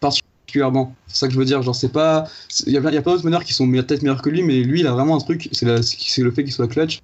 particulièrement. 0.00 0.94
C'est 1.06 1.16
ça 1.16 1.26
que 1.26 1.32
je 1.32 1.38
veux 1.38 1.46
dire. 1.46 1.62
Genre, 1.62 1.74
c'est 1.74 1.92
pas. 1.92 2.28
Il 2.66 2.72
y 2.72 2.76
a, 2.76 2.80
y 2.90 2.96
a 2.96 3.02
pas 3.02 3.12
d'autres 3.12 3.24
meneurs 3.24 3.44
qui 3.44 3.54
sont 3.54 3.70
peut-être 3.70 4.02
meilleurs 4.02 4.20
que 4.20 4.28
lui, 4.28 4.42
mais 4.42 4.62
lui, 4.62 4.80
il 4.80 4.86
a 4.86 4.92
vraiment 4.92 5.16
un 5.16 5.20
truc, 5.20 5.48
c'est 5.52 5.64
le 5.64 6.30
fait 6.30 6.44
qu'il 6.44 6.52
soit 6.52 6.68
clutch. 6.68 7.00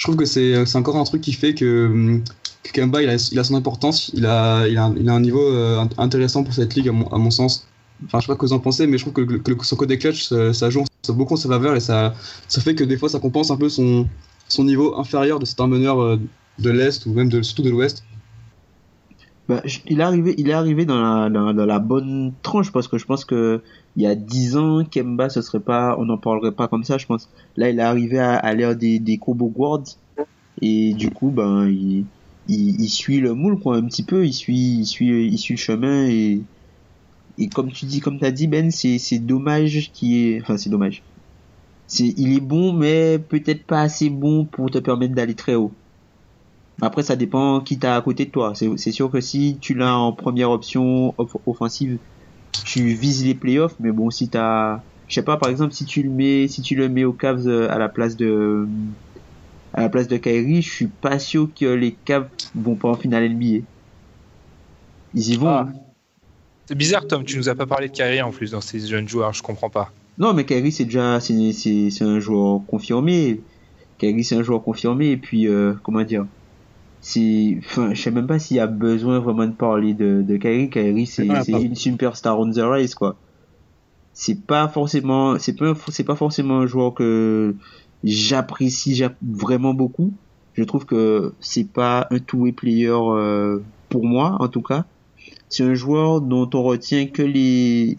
Je 0.00 0.06
trouve 0.06 0.16
que 0.16 0.24
c'est 0.24 0.76
encore 0.76 0.96
un 0.96 1.04
truc 1.04 1.20
qui 1.20 1.34
fait 1.34 1.52
que, 1.52 2.22
que 2.62 2.72
Kemba, 2.72 3.02
il 3.02 3.10
a, 3.10 3.18
son 3.18 3.54
importance, 3.54 4.10
il 4.14 4.24
a, 4.24 4.62
un, 4.62 5.20
niveau 5.20 5.42
euh, 5.42 5.84
intéressant 5.98 6.42
pour 6.42 6.54
cette 6.54 6.74
ligue, 6.74 6.88
à 6.88 6.92
mon, 6.92 7.30
sens. 7.30 7.68
Enfin, 8.06 8.18
je 8.18 8.24
sais 8.24 8.28
pas 8.28 8.32
ce 8.32 8.38
que 8.38 8.46
vous 8.46 8.52
en 8.54 8.60
pensez, 8.60 8.86
mais 8.86 8.96
je 8.96 9.04
trouve 9.06 9.12
que, 9.12 9.62
son 9.62 9.76
côté 9.76 9.98
clutch, 9.98 10.32
ça, 10.54 10.70
joue 10.70 10.84
beaucoup 11.10 11.34
en 11.34 11.36
sa 11.36 11.50
faveur 11.50 11.76
et 11.76 11.80
ça, 11.80 12.14
fait 12.48 12.74
que 12.74 12.82
des 12.82 12.96
fois, 12.96 13.10
ça 13.10 13.20
compense 13.20 13.50
un 13.50 13.58
peu 13.58 13.68
son, 13.68 14.08
niveau 14.58 14.98
inférieur 14.98 15.38
de 15.38 15.44
certains 15.44 15.66
meneurs 15.66 16.00
euh, 16.00 16.18
de 16.58 16.70
l'Est 16.70 17.04
ou 17.04 17.12
même 17.12 17.28
de, 17.28 17.42
surtout 17.42 17.62
de 17.62 17.68
l'Ouest. 17.68 18.02
Bah, 19.50 19.60
il, 19.84 20.00
est 20.00 20.02
arrivé, 20.02 20.34
il 20.38 20.48
est 20.48 20.54
arrivé 20.54 20.86
dans, 20.86 21.28
la 21.28 21.78
bonne 21.78 22.32
tranche 22.40 22.72
parce 22.72 22.88
que 22.88 22.96
je 22.96 23.04
pense 23.04 23.26
que 23.26 23.60
il 23.96 24.02
y 24.02 24.06
a 24.06 24.14
10 24.14 24.56
ans, 24.56 24.84
Kemba, 24.84 25.28
ce 25.28 25.42
serait 25.42 25.60
pas, 25.60 25.96
on 25.98 26.04
n'en 26.04 26.18
parlerait 26.18 26.52
pas 26.52 26.68
comme 26.68 26.84
ça, 26.84 26.98
je 26.98 27.06
pense. 27.06 27.28
Là, 27.56 27.70
il 27.70 27.78
est 27.78 27.82
arrivé 27.82 28.18
à, 28.18 28.54
l'ère 28.54 28.76
des, 28.76 28.98
des 28.98 29.18
Kobo 29.18 29.48
Guards 29.48 29.96
et 30.62 30.94
du 30.94 31.10
coup, 31.10 31.30
ben, 31.30 31.68
il, 32.48 32.88
suit 32.88 33.20
le 33.20 33.34
moule, 33.34 33.58
quoi, 33.58 33.76
un 33.76 33.84
petit 33.84 34.02
peu, 34.02 34.26
il 34.26 34.32
suit, 34.32 34.78
il 34.78 34.86
suit, 34.86 35.26
il 35.26 35.38
suit 35.38 35.54
le 35.54 35.58
chemin 35.58 36.06
et, 36.06 36.42
et 37.38 37.48
comme 37.48 37.72
tu 37.72 37.86
dis, 37.86 38.00
comme 38.00 38.18
t'as 38.18 38.30
dit 38.30 38.46
Ben, 38.46 38.70
c'est 38.70 39.18
dommage 39.18 39.90
qui 39.92 40.28
est, 40.28 40.40
enfin 40.40 40.56
c'est 40.56 40.70
dommage. 40.70 41.02
Il 41.98 42.36
est 42.36 42.40
bon, 42.40 42.72
mais 42.72 43.18
peut-être 43.18 43.64
pas 43.64 43.80
assez 43.80 44.10
bon 44.10 44.44
pour 44.44 44.70
te 44.70 44.78
permettre 44.78 45.14
d'aller 45.14 45.34
très 45.34 45.56
haut. 45.56 45.72
Après, 46.82 47.02
ça 47.02 47.16
dépend 47.16 47.60
qui 47.60 47.78
t'as 47.78 47.96
à 47.96 48.00
côté 48.00 48.26
de 48.26 48.30
toi. 48.30 48.52
C'est 48.54 48.92
sûr 48.92 49.10
que 49.10 49.20
si 49.20 49.58
tu 49.60 49.74
l'as 49.74 49.96
en 49.96 50.12
première 50.12 50.50
option 50.50 51.14
offensive, 51.46 51.98
tu 52.64 52.94
vises 52.94 53.24
les 53.24 53.34
playoffs. 53.34 53.74
Mais 53.80 53.92
bon, 53.92 54.10
si 54.10 54.28
t'as, 54.28 54.80
je 55.08 55.14
sais 55.14 55.22
pas, 55.22 55.36
par 55.36 55.50
exemple, 55.50 55.74
si 55.74 55.84
tu 55.84 56.02
le 56.02 56.10
mets, 56.10 56.48
si 56.48 56.62
tu 56.62 56.74
le 56.74 56.88
mets 56.88 57.04
aux 57.04 57.12
Cavs 57.12 57.46
euh, 57.46 57.70
à 57.70 57.78
la 57.78 57.88
place 57.88 58.16
de, 58.16 58.66
à 59.74 59.82
la 59.82 59.88
place 59.88 60.08
de 60.08 60.16
Kyrie, 60.16 60.62
je 60.62 60.70
suis 60.70 60.86
pas 60.86 61.18
sûr 61.18 61.48
que 61.58 61.66
les 61.66 61.92
Cavs 61.92 62.28
vont 62.54 62.74
pas 62.74 62.88
en 62.88 62.94
finale 62.94 63.28
NBA. 63.28 63.64
Ils 65.14 65.28
y 65.30 65.36
vont. 65.36 65.48
Ah. 65.48 65.68
Hein. 65.68 65.74
C'est 66.66 66.76
bizarre, 66.76 67.06
Tom, 67.06 67.24
tu 67.24 67.36
nous 67.36 67.48
as 67.48 67.56
pas 67.56 67.66
parlé 67.66 67.88
de 67.88 67.92
Kyrie 67.92 68.22
en 68.22 68.30
plus 68.30 68.52
dans 68.52 68.60
ces 68.60 68.78
jeunes 68.86 69.08
joueurs, 69.08 69.32
je 69.32 69.42
comprends 69.42 69.70
pas. 69.70 69.90
Non, 70.18 70.34
mais 70.34 70.44
Kyrie, 70.44 70.70
c'est 70.70 70.84
déjà, 70.84 71.18
c'est, 71.18 72.02
un 72.02 72.20
joueur 72.20 72.60
confirmé. 72.68 73.40
Kyrie, 73.98 74.22
c'est 74.22 74.36
un 74.36 74.42
joueur 74.44 74.62
confirmé, 74.62 75.10
et 75.10 75.16
puis, 75.16 75.48
euh, 75.48 75.74
comment 75.82 76.02
dire, 76.02 76.26
c'est, 77.00 77.58
enfin, 77.58 77.94
je 77.94 78.00
sais 78.00 78.10
même 78.10 78.26
pas 78.26 78.38
s'il 78.38 78.56
y 78.58 78.60
a 78.60 78.66
besoin 78.66 79.20
vraiment 79.20 79.46
de 79.46 79.52
parler 79.52 79.94
de, 79.94 80.22
de 80.22 80.36
Kyrie. 80.36 80.70
Kyrie, 80.70 81.06
c'est, 81.06 81.26
une 81.26 81.74
superstar 81.74 82.38
on 82.38 82.50
the 82.50 82.58
rise, 82.58 82.94
quoi. 82.94 83.16
C'est 84.12 84.46
pas 84.46 84.68
forcément, 84.68 85.38
c'est 85.38 85.56
pas, 85.56 85.74
c'est 85.88 86.04
pas 86.04 86.16
forcément 86.16 86.60
un 86.60 86.66
joueur 86.66 86.94
que 86.94 87.54
j'apprécie 88.04 89.02
vraiment 89.22 89.72
beaucoup. 89.72 90.12
Je 90.54 90.64
trouve 90.64 90.84
que 90.84 91.32
c'est 91.40 91.68
pas 91.68 92.06
un 92.10 92.18
two-way 92.18 92.52
player 92.52 92.90
euh, 92.90 93.60
pour 93.88 94.04
moi, 94.04 94.36
en 94.40 94.48
tout 94.48 94.62
cas 94.62 94.84
c'est 95.50 95.64
un 95.64 95.74
joueur 95.74 96.20
dont 96.20 96.48
on 96.54 96.62
retient 96.62 97.06
que 97.06 97.22
les 97.22 97.96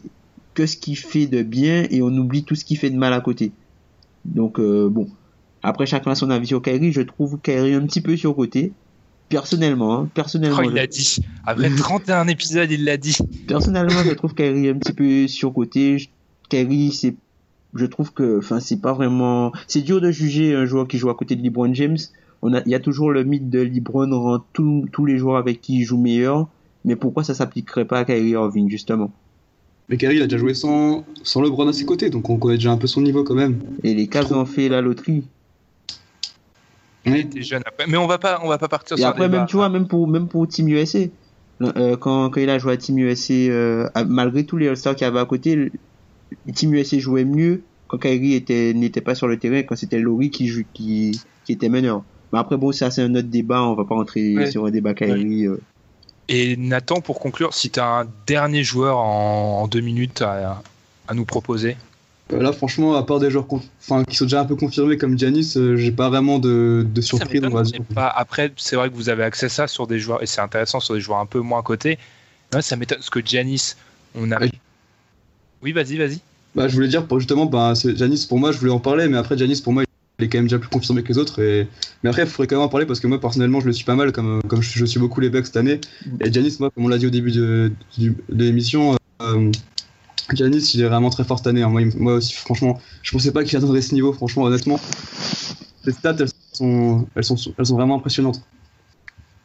que 0.54 0.66
ce 0.66 0.78
qu'il 0.78 0.98
fait 0.98 1.28
de 1.28 1.44
bien 1.44 1.86
et 1.92 2.02
on 2.02 2.08
oublie 2.08 2.44
tout 2.44 2.56
ce 2.56 2.66
qu'il 2.66 2.78
fait 2.78 2.90
de 2.90 2.98
mal 2.98 3.14
à 3.14 3.22
côté. 3.22 3.52
Donc 4.26 4.60
euh, 4.60 4.90
bon, 4.90 5.08
après 5.62 5.86
chacun 5.86 6.12
a 6.12 6.16
son 6.16 6.30
avis 6.30 6.48
sur 6.48 6.62
Kyrie, 6.62 6.92
je 6.92 7.02
trouve 7.02 7.40
Kyrie 7.40 7.74
un 7.74 7.86
petit 7.86 8.02
peu 8.02 8.18
surcoté. 8.18 8.72
Personnellement, 9.32 9.98
hein, 9.98 10.10
personnellement. 10.14 10.60
Oh, 10.62 10.70
il 10.70 10.76
l'a 10.76 10.86
dit. 10.86 11.18
Après 11.46 11.70
31 11.76 12.28
épisodes, 12.28 12.70
il 12.70 12.86
l'a 12.86 12.98
dit. 12.98 13.18
Personnellement, 13.48 14.04
je 14.06 14.12
trouve 14.12 14.36
Kyrie 14.36 14.70
un 14.70 14.78
petit 14.78 14.94
peu 14.94 15.28
surcoté. 15.28 16.10
Kyrie, 16.50 16.92
c'est 16.92 17.16
je 17.74 17.86
trouve 17.86 18.12
que 18.12 18.40
enfin 18.40 18.60
c'est 18.60 18.82
pas 18.82 18.92
vraiment 18.92 19.54
c'est 19.66 19.82
dur 19.82 20.02
de 20.02 20.12
juger 20.12 20.54
un 20.54 20.66
joueur 20.66 20.90
qui 20.90 20.98
joue 20.98 21.10
à 21.10 21.16
côté 21.16 21.36
de 21.36 21.42
LeBron 21.42 21.74
James. 21.74 21.98
On 22.42 22.54
a 22.54 22.62
il 22.66 22.72
y 22.72 22.76
a 22.76 22.80
toujours 22.80 23.12
le 23.12 23.24
mythe 23.24 23.50
de 23.50 23.62
LeBron 23.62 24.10
rend 24.12 24.44
tous 24.54 25.06
les 25.06 25.18
joueurs 25.18 25.38
avec 25.38 25.62
qui 25.62 25.80
il 25.80 25.84
joue 25.84 25.98
meilleur 25.98 26.50
mais 26.86 26.96
pourquoi 26.96 27.24
ça 27.24 27.34
s'appliquerait 27.34 27.86
pas 27.86 28.00
à 28.00 28.06
Kyrie 28.06 28.32
Irving, 28.32 28.70
justement? 28.70 29.12
Mais 29.90 29.98
Kyrie, 29.98 30.18
il 30.18 30.22
a 30.22 30.28
déjà 30.28 30.38
joué 30.38 30.54
sans, 30.54 31.04
sans 31.24 31.42
LeBron 31.42 31.68
à 31.68 31.74
ses 31.74 31.86
côtés, 31.86 32.10
donc 32.10 32.30
on 32.30 32.38
connaît 32.38 32.56
déjà 32.56 32.72
un 32.72 32.78
peu 32.78 32.88
son 32.88 33.02
niveau 33.02 33.24
quand 33.24 33.36
même. 33.36 33.60
Et 33.84 33.94
les 33.94 34.08
Cavs 34.08 34.32
ont 34.34 34.46
fait 34.46 34.70
la 34.70 34.82
loterie. 34.82 35.24
Il 37.06 37.16
était 37.16 37.42
jeune 37.42 37.64
après. 37.66 37.88
Mais 37.88 37.98
on 37.98 38.08
va 38.08 38.18
pas, 38.18 38.40
on 38.44 38.48
va 38.48 38.58
pas 38.58 38.68
partir 38.68 38.98
Et 38.98 39.04
après, 39.04 39.28
même, 39.28 39.46
tu 39.48 39.56
vois, 39.56 39.70
même 39.70 39.88
pour, 39.88 40.08
même 40.08 40.28
pour 40.28 40.48
Team 40.48 40.68
USA, 40.70 41.00
euh, 41.62 41.98
quand, 41.98 42.30
quand 42.30 42.40
il 42.40 42.50
a 42.50 42.60
joué 42.60 42.74
à 42.74 42.78
Team 42.78 43.00
USA, 43.00 43.34
euh, 43.34 43.90
malgré 44.08 44.46
tous 44.46 44.58
les 44.58 44.68
All-Stars 44.68 44.96
qu'il 44.96 45.06
y 45.06 45.08
avait 45.08 45.20
à 45.20 45.26
côté, 45.26 45.72
Team 46.54 46.74
USA 46.74 47.00
jouait 47.00 47.26
mieux 47.26 47.64
quand 47.88 47.98
Kyrie 47.98 48.36
était, 48.36 48.74
n'était 48.74 49.02
pas 49.02 49.16
sur 49.16 49.28
le 49.28 49.38
terrain, 49.38 49.64
quand 49.64 49.76
c'était 49.76 50.00
Laurie 50.00 50.30
qui, 50.30 50.50
qui, 50.74 51.20
qui 51.44 51.52
était 51.52 51.70
meneur. 51.70 52.04
Mais 52.32 52.40
après, 52.40 52.56
bon, 52.56 52.72
ça, 52.72 52.90
c'est 52.90 53.02
un 53.02 53.14
autre 53.16 53.28
débat, 53.28 53.62
on 53.64 53.76
va 53.76 53.84
pas 53.84 53.96
rentrer 53.96 54.50
sur 54.50 54.66
un 54.66 54.72
débat 54.72 54.94
Kyrie. 54.94 55.48
Euh. 55.48 55.60
Et 56.30 56.56
Nathan, 56.56 57.02
pour 57.02 57.20
conclure, 57.20 57.54
si 57.54 57.70
tu 57.70 57.80
as 57.80 58.00
un 58.00 58.08
dernier 58.26 58.64
joueur 58.64 58.98
en, 58.98 59.68
deux 59.68 59.82
minutes 59.82 60.22
à, 60.22 60.62
nous 61.14 61.26
proposer 61.26 61.76
Là, 62.32 62.54
franchement, 62.54 62.96
à 62.96 63.04
part 63.04 63.20
des 63.20 63.30
joueurs 63.30 63.48
qui 63.48 64.16
sont 64.16 64.26
déjà 64.26 64.42
un 64.42 64.46
peu 64.46 64.56
confirmés 64.56 64.98
comme 64.98 65.18
Giannis, 65.18 65.54
euh, 65.58 65.76
j'ai 65.76 65.92
pas 65.92 66.10
vraiment 66.10 66.40
de, 66.40 66.86
de 66.90 67.02
surprise. 67.02 67.42
après, 67.96 68.52
c'est 68.56 68.76
vrai 68.76 68.90
que 68.90 68.96
vous 68.96 69.10
avez 69.10 69.24
accès 69.24 69.48
à 69.48 69.50
ça 69.50 69.68
sur 69.68 69.88
des 69.88 70.00
joueurs, 70.00 70.24
et 70.24 70.26
c'est 70.26 70.42
intéressant 70.42 70.80
sur 70.80 70.94
des 70.94 71.02
joueurs 71.02 71.20
un 71.20 71.26
peu 71.26 71.40
moins 71.40 71.62
cotés. 71.62 71.98
ça 72.60 72.76
m'étonne, 72.76 73.00
parce 73.00 73.10
que 73.10 73.26
Giannis, 73.26 73.76
on 74.16 74.32
a. 74.32 74.40
Oui, 75.62 75.74
vas-y, 75.74 75.98
vas-y. 75.98 76.20
Bah, 76.56 76.68
je 76.68 76.74
voulais 76.74 76.88
dire, 76.88 77.06
pour, 77.06 77.20
justement, 77.20 77.46
bah, 77.46 77.74
Giannis, 77.76 78.26
pour 78.28 78.40
moi, 78.40 78.52
je 78.52 78.58
voulais 78.58 78.72
en 78.72 78.80
parler, 78.80 79.08
mais 79.08 79.18
après, 79.18 79.38
Giannis, 79.38 79.62
pour 79.62 79.74
moi, 79.74 79.84
il 80.20 80.26
est 80.26 80.30
quand 80.30 80.38
même 80.38 80.46
déjà 80.46 80.60
plus 80.60 80.70
confirmé 80.70 81.04
que 81.04 81.10
les 81.10 81.18
autres. 81.18 81.42
Et... 81.42 81.68
Mais 82.04 82.10
après, 82.10 82.24
il 82.24 82.28
faudrait 82.28 82.48
quand 82.48 82.56
même 82.56 82.66
en 82.66 82.70
parler 82.70 82.86
parce 82.86 83.00
que 83.00 83.08
moi, 83.08 83.20
personnellement, 83.20 83.60
je 83.60 83.66
le 83.66 83.74
suis 83.74 83.86
pas 83.86 83.96
mal, 83.96 84.12
comme, 84.12 84.42
comme 84.48 84.62
je, 84.62 84.86
suis 84.86 85.00
beaucoup 85.00 85.20
les 85.20 85.30
Bucks 85.30 85.48
cette 85.48 85.58
année. 85.58 85.80
Et 86.20 86.32
Janis, 86.32 86.58
moi, 86.60 86.70
comme 86.70 86.86
on 86.86 86.88
l'a 86.88 86.98
dit 86.98 87.08
au 87.08 87.12
début 87.12 87.32
de, 87.32 87.72
de, 87.98 88.14
l'émission, 88.30 88.96
euh, 89.22 89.52
Janis, 90.36 90.72
il 90.74 90.82
est 90.82 90.88
vraiment 90.88 91.10
très 91.10 91.24
fort 91.24 91.38
cette 91.38 91.48
année. 91.48 91.64
Hein. 91.64 91.70
Moi, 91.70 91.84
moi, 91.96 92.14
aussi, 92.16 92.34
franchement, 92.34 92.80
je 93.02 93.12
pensais 93.12 93.32
pas 93.32 93.44
qu'il 93.44 93.58
atteindrait 93.58 93.82
ce 93.82 93.94
niveau, 93.94 94.14
franchement, 94.14 94.44
honnêtement. 94.44 94.80
Les 95.86 95.94
stats, 95.94 96.16
elles 96.20 96.30
sont, 96.54 97.08
elles 97.16 97.24
sont, 97.24 97.36
elles 97.58 97.66
sont 97.66 97.76
vraiment 97.76 97.96
impressionnantes. 97.96 98.42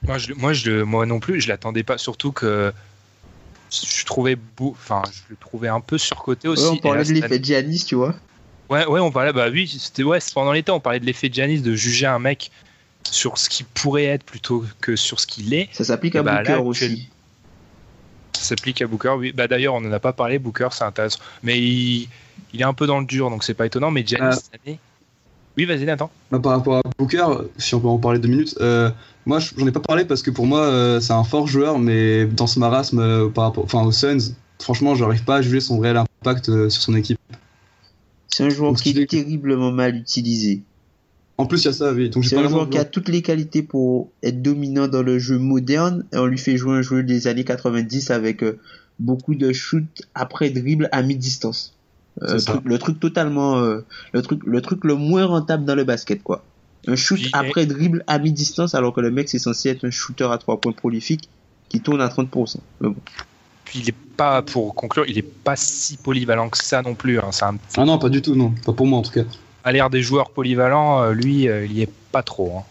Moi, 0.03 0.19
je, 0.19 0.33
moi, 0.35 0.53
je, 0.53 0.83
moi 0.83 1.07
non 1.07 1.21
plus, 1.21 1.41
je 1.41 1.49
l'attendais 1.49 1.83
pas, 1.83 1.99
surtout 1.99 2.33
que 2.33 2.73
je 3.71 4.05
trouvais 4.05 4.37
beau, 4.37 4.71
enfin, 4.71 5.03
je 5.13 5.23
le 5.31 5.37
trouvais 5.37 5.69
un 5.69 5.81
peu 5.81 5.99
surcoté 5.99 6.49
aussi. 6.49 6.65
on 6.65 6.77
parlait 6.77 7.05
de 7.05 7.13
l'effet 7.13 7.41
Giannis, 7.43 7.85
tu 7.85 7.95
vois. 7.95 8.15
Ouais, 8.69 8.87
ouais, 8.87 9.01
on 9.01 9.11
parlait, 9.13 9.33
bah 9.33 9.49
oui, 9.51 9.69
c'était 9.79 10.03
ouais, 10.03 10.19
pendant 10.35 10.53
l'été, 10.53 10.73
on 10.73 10.81
parlait 10.81 11.01
de 11.01 11.07
l'effet 11.07 11.31
Janis, 11.33 11.61
de 11.61 11.75
juger 11.75 12.07
un 12.07 12.19
mec 12.19 12.51
sur 13.11 13.39
ce 13.39 13.49
qu'il 13.49 13.67
pourrait 13.67 14.05
être 14.05 14.25
plutôt 14.25 14.65
que 14.81 14.97
sur 14.97 15.21
ce 15.21 15.27
qu'il 15.27 15.55
est. 15.55 15.69
Ça 15.73 15.85
s'applique 15.85 16.17
à 16.17 16.23
bah, 16.23 16.39
Booker 16.39 16.61
aussi. 16.63 17.09
Ça 18.37 18.43
s'applique 18.43 18.83
à 18.83 18.87
Booker, 18.87 19.15
oui. 19.19 19.33
Bah 19.33 19.49
d'ailleurs, 19.49 19.75
on 19.75 19.81
n'en 19.81 19.93
a 19.93 19.99
pas 19.99 20.13
parlé, 20.13 20.39
Booker, 20.39 20.69
c'est 20.73 20.85
intéressant. 20.85 21.21
Mais 21.43 21.59
il, 21.59 22.09
il, 22.53 22.61
est 22.61 22.65
un 22.65 22.75
peu 22.75 22.87
dans 22.87 23.01
le 23.01 23.07
dur, 23.07 23.31
donc 23.31 23.45
c'est 23.45 23.55
pas 23.55 23.67
étonnant. 23.67 23.91
Mais 23.91 24.05
Janis, 24.07 24.37
euh... 24.67 24.75
Oui, 25.57 25.65
vas-y, 25.65 25.85
Nathan. 25.85 26.11
Bah, 26.31 26.39
par 26.39 26.53
rapport 26.53 26.77
à 26.77 26.83
Booker, 26.99 27.27
si 27.57 27.75
on 27.75 27.81
peut 27.81 27.89
en 27.89 27.99
parler 27.99 28.19
deux 28.19 28.29
minutes, 28.29 28.55
euh, 28.61 28.91
moi, 29.25 29.39
j'en 29.39 29.67
ai 29.67 29.73
pas 29.73 29.81
parlé 29.81 30.05
parce 30.05 30.23
que 30.23 30.31
pour 30.31 30.47
moi, 30.47 30.61
euh, 30.61 31.01
c'est 31.01 31.15
un 31.15 31.25
fort 31.25 31.47
joueur, 31.47 31.79
mais 31.79 32.27
dans 32.27 32.47
ce 32.47 32.59
marasme, 32.59 32.99
euh, 32.99 33.29
par 33.29 33.45
rapport, 33.45 33.65
enfin, 33.65 33.83
aux 33.83 33.93
Suns, 33.93 34.35
franchement, 34.61 34.95
j'arrive 34.95 35.25
pas 35.25 35.37
à 35.37 35.43
juger 35.43 35.61
son 35.61 35.79
réel 35.79 35.97
impact 35.97 36.69
sur 36.69 36.83
son 36.83 36.95
équipe. 36.95 37.19
C'est 38.29 38.45
un 38.45 38.51
joueur 38.51 38.75
qui 38.75 38.91
est 38.91 39.07
terriblement 39.07 39.73
mal 39.73 39.97
utilisé. 39.97 40.61
En 41.39 41.47
plus, 41.47 41.63
il 41.63 41.67
y 41.67 41.69
a 41.69 41.73
ça, 41.73 41.93
oui. 41.93 42.09
Donc, 42.09 42.25
C'est 42.25 42.37
un 42.37 42.49
joueur 42.49 42.71
qui 42.71 42.79
a 42.79 42.85
toutes 42.85 43.09
les 43.09 43.21
qualités 43.23 43.63
pour 43.63 44.11
être 44.23 44.41
dominant 44.43 44.89
dans 44.89 45.03
le 45.03 45.19
jeu 45.19 45.39
moderne 45.39 46.05
et 46.13 46.17
on 46.19 46.27
lui 46.27 46.39
fait 46.39 46.57
jouer 46.57 46.77
un 46.79 46.83
jeu 46.83 47.03
des 47.03 47.27
années 47.27 47.45
90 47.45 48.11
avec 48.11 48.43
euh, 48.43 48.59
beaucoup 48.99 49.35
de 49.35 49.53
shoots 49.53 50.03
après 50.15 50.49
dribble 50.51 50.89
à 50.93 51.03
mi-distance. 51.03 51.75
Euh, 52.23 52.29
C'est 52.39 52.39
ça. 52.47 52.53
truc- 52.53 52.65
le 52.65 52.79
truc 52.79 52.99
totalement 53.01 53.59
euh, 53.59 53.85
le 54.15 54.23
truc 54.23 54.41
le 54.47 54.63
truc 54.63 54.85
le 54.85 54.95
moins 54.95 55.27
rentable 55.27 55.67
dans 55.67 55.75
le 55.75 55.85
basket 55.85 56.23
quoi. 56.23 56.43
Un 56.89 56.97
shoot 56.97 57.19
Puis, 57.19 57.29
après 57.35 57.67
dribble 57.67 58.03
à 58.07 58.19
mi-distance 58.19 58.75
alors 58.75 58.95
que 58.95 59.03
le 59.03 59.11
mec 59.11 59.29
c'est 59.29 59.39
censé 59.39 59.69
être 59.69 59.85
un 59.85 59.91
shooter 59.91 60.29
à 60.33 60.39
trois 60.39 60.59
points 60.59 60.73
prolifique 60.73 61.29
qui 61.69 61.81
tourne 61.83 62.01
à 62.01 62.09
30%. 62.09 62.57
Mais 62.81 62.89
bon. 62.89 62.97
Puis 63.67 63.81
il 63.81 63.89
est 63.91 63.95
pas, 64.17 64.41
pour 64.41 64.75
conclure, 64.75 65.05
il 65.07 65.19
est 65.19 65.23
pas 65.23 65.57
si 65.57 65.99
polyvalent 65.99 66.49
que 66.49 66.57
ça 66.57 66.81
non 66.81 66.95
plus. 66.95 67.19
hein. 67.19 67.29
Un 67.43 67.57
Ah 67.77 67.85
non, 67.85 67.99
pas 67.99 68.09
du 68.09 68.23
tout, 68.23 68.35
non. 68.35 68.55
Pas 68.65 68.73
pour 68.73 68.87
moi, 68.87 69.01
en 69.01 69.03
tout 69.03 69.11
cas. 69.11 69.25
À 69.67 69.73
l'air 69.73 69.91
des 69.91 70.01
joueurs 70.01 70.31
polyvalents, 70.31 71.03
euh, 71.03 71.13
lui, 71.13 71.49
euh, 71.49 71.67
il 71.67 71.73
y 71.73 71.83
est 71.83 71.91
pas 72.13 72.23
trop. 72.23 72.53
hein. 72.59 72.63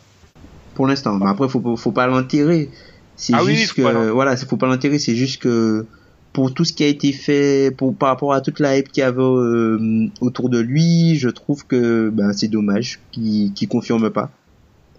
pour 0.74 0.88
l'instant. 0.88 1.14
Mais 1.20 1.28
après, 1.28 1.48
faut, 1.50 1.76
faut 1.76 1.92
pas 1.92 2.08
l'enterrer. 2.08 2.70
C'est 3.18 3.34
Ah 3.36 3.44
oui, 3.44 3.56
juste 3.56 3.82
pas 3.82 3.92
voilà, 4.12 4.36
faut 4.38 4.58
pas 4.58 4.66
l'enterrer. 4.68 4.98
C'est 4.98 5.16
juste 5.16 5.42
que 5.42 5.86
pour 6.34 6.54
tout 6.54 6.66
ce 6.66 6.74
qui 6.74 6.84
a 6.84 6.88
été 6.88 7.12
fait, 7.14 7.72
pour 7.78 7.96
par 7.96 8.10
rapport 8.10 8.34
à 8.34 8.42
toute 8.42 8.60
la 8.60 8.78
hype 8.78 8.90
qu'il 8.92 9.02
y 9.02 9.04
avait 9.04 9.22
euh, 9.22 10.08
autour 10.22 10.50
de 10.50 10.60
lui, 10.60 11.16
je 11.18 11.30
trouve 11.30 11.66
que 11.66 12.10
ben, 12.10 12.34
c'est 12.34 12.48
dommage 12.50 13.00
qu'il 13.12 13.54
qu'il 13.54 13.68
confirme 13.70 14.10
pas 14.10 14.30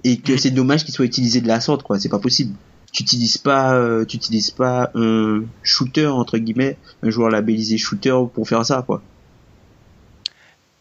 et 0.05 0.19
que 0.19 0.33
Mhm. 0.33 0.39
c'est 0.39 0.51
dommage 0.51 0.85
qu'il 0.85 0.95
soit 0.95 1.05
utilisé 1.07 1.41
de 1.41 1.49
la 1.49 1.61
sorte, 1.61 1.83
quoi. 1.83 1.99
C'est 1.99 2.09
pas 2.11 2.19
possible. 2.19 2.55
Tu 2.93 3.03
utilises 3.03 3.37
pas, 3.39 3.75
euh, 3.75 4.05
tu 4.07 4.17
utilises 4.17 4.51
pas 4.51 4.91
un 4.95 5.43
shooter 5.63 6.07
entre 6.07 6.39
guillemets, 6.39 6.77
un 7.03 7.11
joueur 7.11 7.29
labellisé 7.31 7.77
shooter 7.79 8.17
pour 8.35 8.49
faire 8.49 8.65
ça, 8.65 8.83
quoi. 8.87 9.03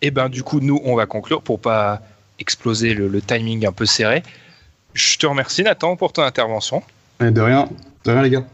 Et 0.05 0.11
ben 0.11 0.29
du 0.29 0.43
coup, 0.43 0.59
nous, 0.59 0.79
on 0.85 0.95
va 0.95 1.07
conclure 1.07 1.41
pour 1.41 1.59
pas 1.59 2.01
exploser 2.37 2.93
le, 2.93 3.07
le 3.07 3.21
timing 3.21 3.65
un 3.65 3.71
peu 3.71 3.87
serré. 3.87 4.21
Je 4.93 5.17
te 5.17 5.25
remercie 5.25 5.63
Nathan 5.63 5.95
pour 5.95 6.13
ton 6.13 6.21
intervention. 6.21 6.83
Ouais, 7.19 7.31
de 7.31 7.41
rien. 7.41 7.67
De 8.03 8.11
rien, 8.11 8.21
les 8.21 8.29
gars. 8.29 8.45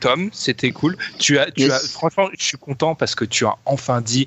Tom, 0.00 0.30
c'était 0.32 0.70
cool. 0.70 0.96
Tu 1.18 1.38
as, 1.38 1.50
tu 1.50 1.64
Yes. 1.64 1.72
as, 1.72 1.78
franchement, 1.88 2.28
je 2.38 2.42
suis 2.42 2.56
content 2.56 2.94
parce 2.94 3.14
que 3.14 3.26
tu 3.26 3.44
as 3.44 3.56
enfin 3.66 4.00
dit 4.00 4.26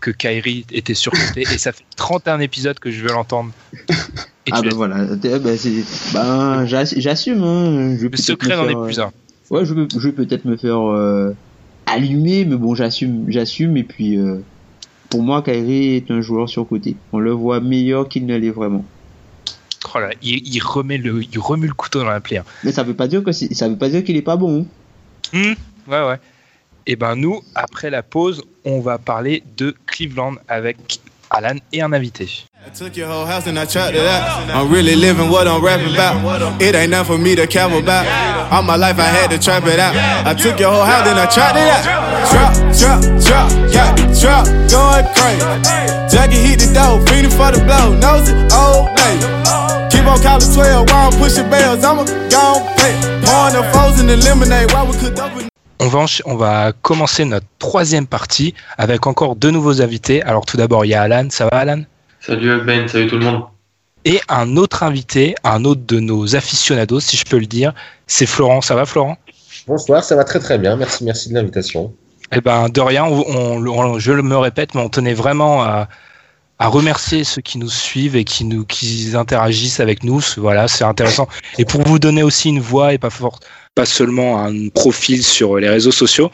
que 0.00 0.10
Kyrie 0.10 0.64
était 0.72 0.94
surcoté 0.94 1.42
et 1.42 1.58
ça 1.58 1.72
fait 1.72 1.84
31 1.96 2.40
épisodes 2.40 2.78
que 2.78 2.90
je 2.90 3.02
veux 3.02 3.12
l'entendre. 3.12 3.50
Et 3.74 3.82
Ah 4.52 4.62
tu 4.62 4.68
ben 4.68 4.72
as- 4.72 4.74
voilà, 4.74 4.96
Eh 5.12 5.16
ben, 5.38 5.58
ben 6.14 6.64
j'ass- 6.66 6.94
j'assume. 6.96 7.42
Hein. 7.44 7.94
Le 8.00 8.16
secret 8.16 8.56
me 8.56 8.62
n'en 8.62 8.68
est 8.70 8.74
euh, 8.76 8.84
plus 8.86 9.00
un. 9.00 9.12
Ouais, 9.50 9.66
je 9.66 9.74
vais, 9.74 9.86
je 9.92 9.98
vais 9.98 10.12
peut-être 10.12 10.46
me 10.46 10.56
faire 10.56 10.80
euh, 10.90 11.36
allumer, 11.84 12.46
mais 12.46 12.56
bon, 12.56 12.74
j'assume, 12.74 13.26
j'assume. 13.28 13.76
Et 13.76 13.84
puis, 13.84 14.16
euh, 14.16 14.42
pour 15.10 15.22
moi, 15.22 15.42
Kyrie 15.42 15.96
est 15.96 16.10
un 16.10 16.20
joueur 16.22 16.48
surcoté. 16.48 16.96
On 17.12 17.18
le 17.18 17.32
voit 17.32 17.60
meilleur 17.60 18.08
qu'il 18.08 18.24
ne 18.26 18.36
l'est 18.36 18.50
vraiment. 18.50 18.84
Oh 19.94 19.98
là, 19.98 20.10
il, 20.22 20.46
il 20.54 20.60
remet 20.62 20.98
le, 20.98 21.22
il 21.22 21.38
remue 21.38 21.66
le 21.66 21.72
couteau 21.74 22.00
dans 22.00 22.08
la 22.10 22.20
plaie. 22.20 22.38
hein. 22.38 22.44
Mais 22.64 22.72
ça 22.72 22.82
veut 22.82 22.94
pas 22.94 23.08
dire 23.08 23.22
que 23.24 23.32
ça 23.32 23.68
veut 23.68 23.76
pas 23.76 23.88
dire 23.88 24.04
qu'il 24.04 24.16
est 24.16 24.22
pas 24.22 24.36
bon. 24.36 24.66
hein. 25.34 25.36
Hmm, 25.86 25.90
ouais, 25.92 26.06
ouais. 26.08 26.18
Et 26.86 26.96
ben 26.96 27.14
nous, 27.16 27.40
après 27.54 27.90
la 27.90 28.02
pause, 28.02 28.42
on 28.64 28.80
va 28.80 28.98
parler 28.98 29.42
de 29.56 29.74
Cleveland 29.86 30.34
avec 30.48 30.76
Alan 31.30 31.56
et 31.72 31.82
un 31.82 31.92
invité. 31.92 32.24
I 32.66 32.70
took 32.76 32.96
your 32.96 33.08
whole 33.08 33.26
house 33.26 33.46
and 33.46 33.56
I 33.56 33.64
chopped 33.66 33.94
it 33.94 34.00
out. 34.00 34.50
I'm 34.52 34.70
really 34.70 34.94
living 34.96 35.30
what 35.30 35.46
I'm 35.46 35.62
rapping 35.64 35.94
about. 35.94 36.60
It 36.60 36.74
ain't 36.74 36.90
nothing 36.90 37.06
for 37.06 37.18
me 37.18 37.34
to 37.36 37.46
cap 37.46 37.70
about. 37.72 38.04
All 38.52 38.62
my 38.62 38.76
life 38.76 38.98
I 38.98 39.08
had 39.08 39.30
to 39.30 39.38
trap 39.38 39.64
it 39.66 39.78
out. 39.78 39.94
I 40.26 40.34
took 40.34 40.58
your 40.60 40.70
whole 40.70 40.84
house 40.84 41.06
and 41.08 41.18
I 41.18 41.26
chopped 41.26 41.56
it 41.56 41.68
out. 41.68 41.84
Drop, 42.30 42.52
drop, 42.76 43.00
drop, 43.72 43.96
the 43.96 44.09
drop 44.20 44.44
going 44.68 45.06
crazy. 45.16 45.40
Jackie 46.12 46.36
hit 46.36 46.60
the 46.60 46.68
door, 46.76 47.00
feeding 47.08 47.30
for 47.32 47.50
the 47.50 47.60
blow, 47.64 47.96
knows 47.96 48.28
it, 48.28 48.36
old 48.52 48.92
name. 49.00 49.20
Keep 49.90 50.06
on 50.06 50.20
calling 50.20 50.44
12 50.44 50.88
while 50.90 51.08
I'm 51.08 51.18
pushing 51.18 51.48
bells? 51.48 51.82
I'm 51.82 51.98
a 51.98 52.04
gone 52.28 52.62
play. 52.76 52.94
Pouring 53.24 53.54
the 53.56 53.64
foes 53.72 53.98
in 54.00 54.06
the 54.06 54.16
lemonade 54.16 54.70
while 54.72 54.86
we 54.86 54.96
could 54.98 55.18
open. 55.18 55.48
On 55.82 55.88
va, 55.88 56.04
on 56.26 56.36
va 56.36 56.72
commencer 56.82 57.24
notre 57.24 57.46
troisième 57.58 58.06
partie 58.06 58.54
avec 58.76 59.06
encore 59.06 59.34
deux 59.34 59.50
nouveaux 59.50 59.80
invités. 59.80 60.22
Alors 60.22 60.44
tout 60.44 60.58
d'abord, 60.58 60.84
il 60.84 60.88
y 60.88 60.94
a 60.94 61.02
Alan. 61.02 61.28
Ça 61.30 61.48
va 61.50 61.58
Alan? 61.58 61.82
Salut 62.20 62.60
Ben, 62.66 62.86
salut 62.86 63.06
tout 63.06 63.16
le 63.16 63.24
monde. 63.24 63.44
Et 64.04 64.20
un 64.28 64.56
autre 64.56 64.82
invité, 64.82 65.34
un 65.42 65.64
autre 65.64 65.82
de 65.86 66.00
nos 66.00 66.36
aficionados, 66.36 67.00
si 67.00 67.16
je 67.16 67.24
peux 67.24 67.38
le 67.38 67.46
dire, 67.46 67.72
c'est 68.06 68.26
Florent. 68.26 68.60
Ça 68.60 68.74
va 68.74 68.84
Florent? 68.84 69.16
Bonsoir, 69.66 70.04
ça 70.04 70.16
va 70.16 70.24
très 70.24 70.38
très 70.38 70.58
bien, 70.58 70.76
merci, 70.76 71.04
merci 71.04 71.28
de 71.30 71.34
l'invitation. 71.34 71.92
Eh 72.32 72.40
ben, 72.40 72.68
de 72.68 72.80
rien, 72.80 73.06
je 73.98 74.12
me 74.12 74.36
répète, 74.36 74.74
mais 74.74 74.80
on 74.80 74.88
tenait 74.88 75.14
vraiment 75.14 75.62
à, 75.62 75.88
remercier 76.60 77.24
ceux 77.24 77.40
qui 77.40 77.58
nous 77.58 77.70
suivent 77.70 78.16
et 78.16 78.24
qui 78.24 79.12
interagissent 79.14 79.80
avec 79.80 80.04
nous. 80.04 80.20
Voilà, 80.36 80.68
c'est 80.68 80.84
intéressant. 80.84 81.26
Et 81.58 81.64
pour 81.64 81.82
vous 81.82 81.98
donner 81.98 82.22
aussi 82.22 82.50
une 82.50 82.60
voix 82.60 82.92
et 82.92 82.98
pas 82.98 83.10
pas 83.74 83.86
seulement 83.86 84.44
un 84.44 84.68
profil 84.68 85.24
sur 85.24 85.56
les 85.56 85.68
réseaux 85.68 85.92
sociaux, 85.92 86.30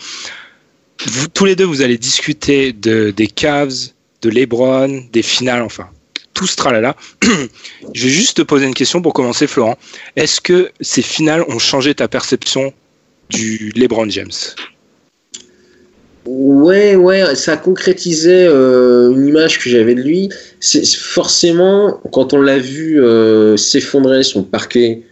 tous 1.34 1.44
les 1.44 1.56
deux, 1.56 1.64
vous 1.64 1.82
allez 1.82 1.98
discuter 1.98 2.72
de, 2.72 3.10
des 3.10 3.26
Cavs, 3.26 3.90
de 4.22 4.30
LeBron, 4.30 5.04
des 5.12 5.22
finales, 5.22 5.62
enfin, 5.62 5.88
tout 6.34 6.46
ce 6.46 6.56
tralala. 6.56 6.96
je 7.94 8.02
vais 8.02 8.10
juste 8.10 8.38
te 8.38 8.42
poser 8.42 8.66
une 8.66 8.74
question 8.74 9.02
pour 9.02 9.12
commencer, 9.12 9.46
Florent. 9.46 9.76
Est-ce 10.16 10.40
que 10.40 10.70
ces 10.80 11.02
finales 11.02 11.44
ont 11.48 11.58
changé 11.58 11.94
ta 11.94 12.08
perception 12.08 12.72
du 13.30 13.72
LeBron 13.74 14.08
James? 14.10 14.32
Ouais, 16.26 16.96
ouais, 16.96 17.34
ça 17.36 17.56
concrétisait 17.56 18.46
euh, 18.48 19.12
une 19.12 19.28
image 19.28 19.60
que 19.62 19.70
j'avais 19.70 19.94
de 19.94 20.02
lui. 20.02 20.28
C'est 20.58 20.84
forcément 20.86 22.00
quand 22.12 22.34
on 22.34 22.40
l'a 22.42 22.58
vu 22.58 23.00
euh, 23.00 23.56
s'effondrer 23.56 24.24
son 24.24 24.42
parquet, 24.42 25.02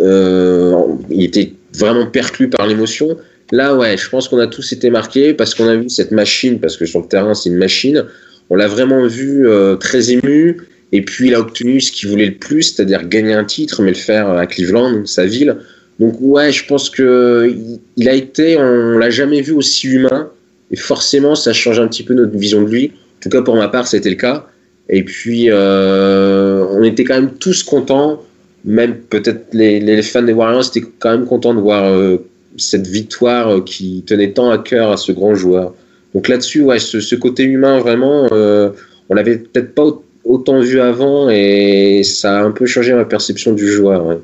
euh, 0.00 0.74
il 1.10 1.24
était 1.24 1.52
vraiment 1.74 2.06
perclus 2.06 2.48
par 2.48 2.66
l'émotion. 2.66 3.18
Là, 3.50 3.74
ouais, 3.76 3.98
je 3.98 4.08
pense 4.08 4.28
qu'on 4.28 4.38
a 4.38 4.46
tous 4.46 4.72
été 4.72 4.88
marqués 4.88 5.34
parce 5.34 5.54
qu'on 5.54 5.68
a 5.68 5.76
vu 5.76 5.90
cette 5.90 6.10
machine, 6.10 6.58
parce 6.58 6.78
que 6.78 6.86
sur 6.86 7.00
le 7.00 7.06
terrain 7.06 7.34
c'est 7.34 7.50
une 7.50 7.56
machine. 7.58 8.06
On 8.48 8.56
l'a 8.56 8.66
vraiment 8.66 9.06
vu 9.06 9.46
euh, 9.46 9.76
très 9.76 10.10
ému. 10.10 10.56
Et 10.94 11.02
puis 11.02 11.28
il 11.28 11.34
a 11.34 11.40
obtenu 11.40 11.80
ce 11.80 11.90
qu'il 11.92 12.08
voulait 12.10 12.26
le 12.26 12.34
plus, 12.34 12.62
c'est-à-dire 12.62 13.06
gagner 13.08 13.32
un 13.34 13.44
titre, 13.44 13.82
mais 13.82 13.90
le 13.90 13.96
faire 13.96 14.28
à 14.30 14.46
Cleveland, 14.46 15.04
sa 15.06 15.24
ville. 15.26 15.56
Donc 16.00 16.16
ouais, 16.20 16.50
je 16.52 16.66
pense 16.66 16.88
que 16.90 17.54
il- 17.96 18.08
a 18.08 18.14
été, 18.14 18.56
on 18.58 18.98
l'a 18.98 19.10
jamais 19.10 19.40
vu 19.42 19.52
aussi 19.52 19.86
humain. 19.88 20.30
Et 20.72 20.76
forcément, 20.76 21.34
ça 21.34 21.52
change 21.52 21.78
un 21.78 21.86
petit 21.86 22.02
peu 22.02 22.14
notre 22.14 22.36
vision 22.36 22.62
de 22.62 22.68
lui. 22.68 22.92
En 23.18 23.22
tout 23.22 23.28
cas, 23.28 23.42
pour 23.42 23.56
ma 23.56 23.68
part, 23.68 23.86
c'était 23.86 24.10
le 24.10 24.16
cas. 24.16 24.46
Et 24.88 25.04
puis, 25.04 25.46
euh, 25.48 26.64
on 26.70 26.82
était 26.82 27.04
quand 27.04 27.14
même 27.14 27.34
tous 27.34 27.62
contents. 27.62 28.22
Même 28.64 28.96
peut-être 28.96 29.46
les, 29.52 30.02
fans 30.02 30.22
des 30.22 30.32
Warriors 30.32 30.66
étaient 30.66 30.86
quand 30.98 31.10
même 31.10 31.26
contents 31.26 31.54
de 31.54 31.60
voir 31.60 31.84
euh, 31.84 32.18
cette 32.56 32.86
victoire 32.86 33.48
euh, 33.48 33.60
qui 33.60 34.04
tenait 34.06 34.32
tant 34.32 34.50
à 34.50 34.58
cœur 34.58 34.90
à 34.92 34.96
ce 34.96 35.12
grand 35.12 35.34
joueur. 35.34 35.74
Donc 36.14 36.28
là-dessus, 36.28 36.62
ouais, 36.62 36.78
ce, 36.78 37.00
ce 37.00 37.14
côté 37.16 37.42
humain, 37.42 37.78
vraiment, 37.78 38.28
euh, 38.32 38.70
on 39.08 39.14
l'avait 39.14 39.38
peut-être 39.38 39.74
pas 39.74 39.84
au- 39.84 40.04
autant 40.24 40.60
vu 40.60 40.80
avant 40.80 41.28
et 41.30 42.02
ça 42.04 42.38
a 42.38 42.42
un 42.42 42.52
peu 42.52 42.66
changé 42.66 42.92
ma 42.92 43.04
perception 43.04 43.52
du 43.52 43.66
joueur, 43.66 44.18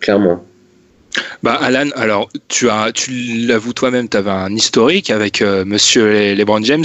clairement. 0.00 0.44
Bah 1.42 1.58
Alan, 1.60 1.90
alors 1.96 2.28
tu 2.48 2.70
as, 2.70 2.92
tu 2.92 3.10
l'avoues 3.46 3.72
toi-même, 3.72 4.08
tu 4.08 4.16
avais 4.16 4.30
un 4.30 4.54
historique 4.54 5.10
avec 5.10 5.42
euh, 5.42 5.64
Monsieur 5.64 6.06
Le- 6.06 6.34
LeBron 6.34 6.62
James. 6.62 6.84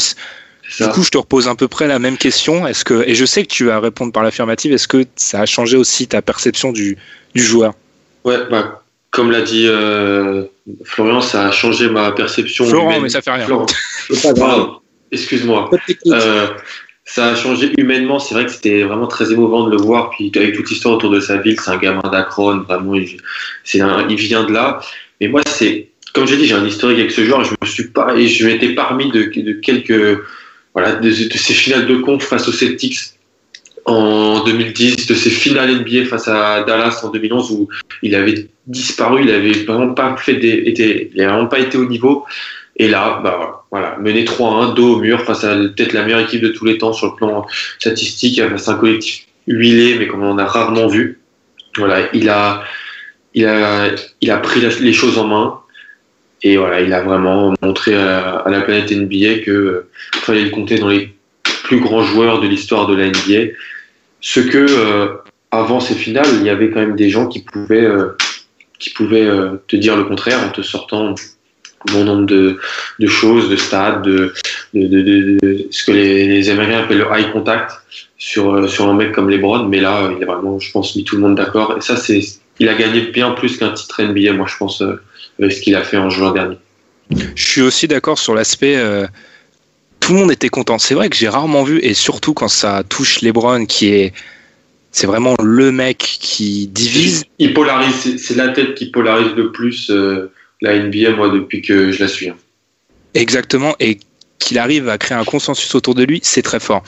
Du 0.79 0.87
coup, 0.89 1.01
je 1.03 1.09
te 1.09 1.17
repose 1.17 1.47
à 1.47 1.55
peu 1.55 1.67
près 1.67 1.87
la 1.87 1.97
même 1.99 2.17
question. 2.17 2.67
Est-ce 2.67 2.83
que 2.83 3.03
et 3.07 3.15
je 3.15 3.23
sais 3.25 3.43
que 3.43 3.49
tu 3.51 3.65
vas 3.65 3.79
répondre 3.79 4.11
par 4.11 4.23
l'affirmative. 4.23 4.73
Est-ce 4.73 4.87
que 4.87 5.05
ça 5.15 5.41
a 5.41 5.45
changé 5.45 5.77
aussi 5.77 6.07
ta 6.07 6.21
perception 6.21 6.71
du, 6.73 6.97
du 7.35 7.41
joueur? 7.43 7.73
Ouais, 8.25 8.37
bah, 8.51 8.81
comme 9.11 9.31
l'a 9.31 9.41
dit 9.41 9.65
euh, 9.67 10.43
Florian, 10.83 11.21
ça 11.21 11.47
a 11.47 11.51
changé 11.51 11.89
ma 11.89 12.11
perception. 12.11 12.65
Florent, 12.65 12.89
humaine. 12.89 13.03
mais 13.03 13.09
ça 13.09 13.21
fait 13.21 13.31
rien. 13.31 13.45
Florent. 13.45 13.65
Pas 14.23 14.33
grave. 14.33 14.67
Excuse-moi. 15.11 15.69
Pas 15.69 15.77
de 15.77 15.81
technique. 15.87 16.13
Euh, 16.13 16.47
ça 17.07 17.29
a 17.29 17.35
changé 17.35 17.71
humainement. 17.77 18.19
C'est 18.19 18.35
vrai 18.35 18.45
que 18.45 18.51
c'était 18.51 18.83
vraiment 18.83 19.07
très 19.07 19.31
émouvant 19.31 19.65
de 19.65 19.71
le 19.71 19.77
voir. 19.77 20.11
Puis 20.11 20.29
avec 20.35 20.53
toute 20.55 20.69
l'histoire 20.69 20.95
autour 20.95 21.09
de 21.09 21.21
sa 21.21 21.37
ville, 21.37 21.57
c'est 21.59 21.71
un 21.71 21.77
gamin 21.77 22.07
d'Akron. 22.11 22.59
Vraiment, 22.59 22.95
il, 22.95 24.15
vient 24.17 24.43
de 24.43 24.51
là. 24.51 24.81
Mais 25.19 25.29
moi, 25.29 25.41
c'est 25.47 25.87
comme 26.13 26.27
j'ai 26.27 26.35
dit, 26.35 26.45
j'ai 26.45 26.53
un 26.53 26.65
historique 26.65 26.99
avec 26.99 27.11
ce 27.11 27.23
joueur. 27.23 27.43
Je 27.45 27.51
me 27.59 27.65
suis 27.65 27.87
pas 27.87 28.13
et 28.15 28.27
je 28.27 28.45
m'étais 28.45 28.75
parmi 28.75 29.09
de, 29.09 29.23
quelques 29.53 30.21
voilà 30.73 30.95
de, 30.95 31.09
ces 31.09 31.53
finales 31.53 31.87
de 31.87 31.95
conf 31.97 32.23
face 32.23 32.47
aux 32.49 32.51
Celtics 32.51 32.99
en 33.85 34.43
2010, 34.43 35.07
de 35.07 35.15
ces 35.15 35.29
finales 35.29 35.79
NBA 35.79 36.05
face 36.05 36.27
à 36.27 36.63
Dallas 36.63 36.99
en 37.03 37.09
2011 37.09 37.51
où 37.51 37.69
il 38.03 38.15
avait 38.15 38.47
disparu, 38.65 39.23
il 39.23 39.31
avait 39.31 39.53
vraiment 39.63 39.93
pas 39.93 40.17
fait 40.17 40.33
des, 40.33 40.63
été, 40.65 41.09
il 41.15 41.21
avait 41.21 41.31
vraiment 41.31 41.47
pas 41.47 41.59
été 41.59 41.77
au 41.77 41.85
niveau. 41.85 42.25
Et 42.77 42.87
là, 42.87 43.19
bah 43.23 43.65
voilà, 43.71 43.97
mené 43.99 44.23
3-1, 44.23 44.75
dos 44.75 44.95
au 44.95 44.99
mur 44.99 45.21
face 45.21 45.43
à 45.43 45.55
peut-être 45.55 45.93
la 45.93 46.03
meilleure 46.03 46.19
équipe 46.19 46.41
de 46.41 46.49
tous 46.49 46.65
les 46.65 46.77
temps 46.77 46.93
sur 46.93 47.07
le 47.07 47.15
plan 47.15 47.45
statistique, 47.79 48.41
face 48.41 48.67
à 48.69 48.73
un 48.73 48.75
collectif 48.75 49.27
huilé, 49.47 49.95
mais 49.97 50.07
comme 50.07 50.23
on 50.23 50.37
a 50.37 50.45
rarement 50.45 50.87
vu. 50.87 51.19
Voilà, 51.75 52.07
il 52.13 52.29
a, 52.29 52.63
il 53.33 53.45
a, 53.45 53.89
il 54.21 54.31
a 54.31 54.37
pris 54.37 54.61
les 54.61 54.93
choses 54.93 55.17
en 55.17 55.27
main. 55.27 55.59
Et 56.43 56.57
voilà, 56.57 56.81
il 56.81 56.93
a 56.93 57.01
vraiment 57.01 57.53
montré 57.61 57.95
à, 57.95 58.43
la 58.47 58.61
planète 58.61 58.91
NBA 58.91 59.39
que 59.43 59.51
euh, 59.51 59.89
fallait 60.13 60.43
le 60.43 60.51
compter 60.51 60.77
dans 60.77 60.89
les 60.89 61.13
plus 61.63 61.79
grands 61.79 62.03
joueurs 62.03 62.41
de 62.41 62.47
l'histoire 62.47 62.85
de 62.87 62.95
la 62.95 63.07
NBA. 63.07 63.53
ce 64.21 64.39
que 64.39 64.57
euh, 64.57 65.15
avant 65.49 65.79
ces 65.79 65.95
finales, 65.95 66.27
il 66.33 66.43
y 66.43 66.49
avait 66.49 66.69
quand 66.69 66.79
même 66.79 66.95
des 66.95 67.09
gens 67.09 67.27
qui 67.27 67.41
pouvaient, 67.41 67.85
euh, 67.85 68.15
qui 68.77 68.91
pouvaient 68.91 69.27
te 69.67 69.75
dire 69.75 69.95
le 69.95 70.03
contraire 70.03 70.39
en 70.43 70.49
te 70.49 70.61
sortant 70.61 71.15
bon 71.85 72.03
nombre 72.03 72.25
de, 72.25 72.57
de 72.99 73.07
choses, 73.07 73.49
de 73.49 73.55
stades, 73.55 74.01
de, 74.03 74.33
de, 74.73 74.87
de, 74.87 75.37
de 75.41 75.67
ce 75.71 75.85
que 75.85 75.91
les, 75.91 76.27
les, 76.27 76.49
Américains 76.49 76.79
appellent 76.79 76.97
le 76.97 77.07
high 77.11 77.31
contact 77.31 77.71
sur, 78.17 78.69
sur 78.69 78.89
un 78.89 78.93
mec 78.93 79.11
comme 79.11 79.29
LeBron. 79.29 79.67
Mais 79.67 79.79
là, 79.79 80.11
il 80.15 80.23
a 80.23 80.25
vraiment, 80.25 80.59
je 80.59 80.71
pense, 80.71 80.95
mis 80.95 81.03
tout 81.03 81.15
le 81.15 81.21
monde 81.21 81.35
d'accord. 81.35 81.75
Et 81.77 81.81
ça, 81.81 81.95
c'est, 81.95 82.21
il 82.59 82.69
a 82.69 82.73
gagné 82.73 83.01
bien 83.01 83.31
plus 83.31 83.57
qu'un 83.57 83.71
titre 83.71 84.01
NBA, 84.01 84.33
moi, 84.33 84.47
je 84.49 84.57
pense, 84.57 84.81
avec 85.39 85.51
ce 85.51 85.61
qu'il 85.61 85.75
a 85.75 85.83
fait 85.83 85.97
en 85.97 86.09
juin 86.09 86.33
dernier. 86.33 86.57
Je 87.35 87.43
suis 87.43 87.61
aussi 87.61 87.87
d'accord 87.87 88.19
sur 88.19 88.33
l'aspect. 88.33 88.75
Euh, 88.77 89.07
tout 89.99 90.13
le 90.13 90.19
monde 90.19 90.31
était 90.31 90.49
content. 90.49 90.77
C'est 90.77 90.95
vrai 90.95 91.09
que 91.09 91.15
j'ai 91.15 91.29
rarement 91.29 91.63
vu, 91.63 91.79
et 91.79 91.93
surtout 91.93 92.33
quand 92.33 92.47
ça 92.47 92.83
touche 92.87 93.21
LeBron, 93.21 93.65
qui 93.65 93.89
est. 93.89 94.13
C'est 94.91 95.07
vraiment 95.07 95.35
le 95.43 95.71
mec 95.71 95.97
qui 95.97 96.67
divise. 96.67 97.25
Il 97.39 97.53
polarise, 97.53 98.17
c'est 98.17 98.35
la 98.35 98.49
tête 98.49 98.73
qui 98.73 98.87
polarise 98.87 99.35
le 99.35 99.51
plus 99.51 99.91
euh, 99.91 100.31
la 100.61 100.77
NBA, 100.77 101.15
moi, 101.15 101.29
depuis 101.29 101.61
que 101.61 101.91
je 101.91 102.01
la 102.01 102.07
suis. 102.07 102.29
Hein. 102.29 102.35
Exactement, 103.13 103.75
et 103.79 103.99
qu'il 104.39 104.59
arrive 104.59 104.89
à 104.89 104.97
créer 104.97 105.17
un 105.17 105.23
consensus 105.23 105.73
autour 105.75 105.95
de 105.95 106.03
lui, 106.03 106.19
c'est 106.23 106.41
très 106.41 106.59
fort. 106.59 106.83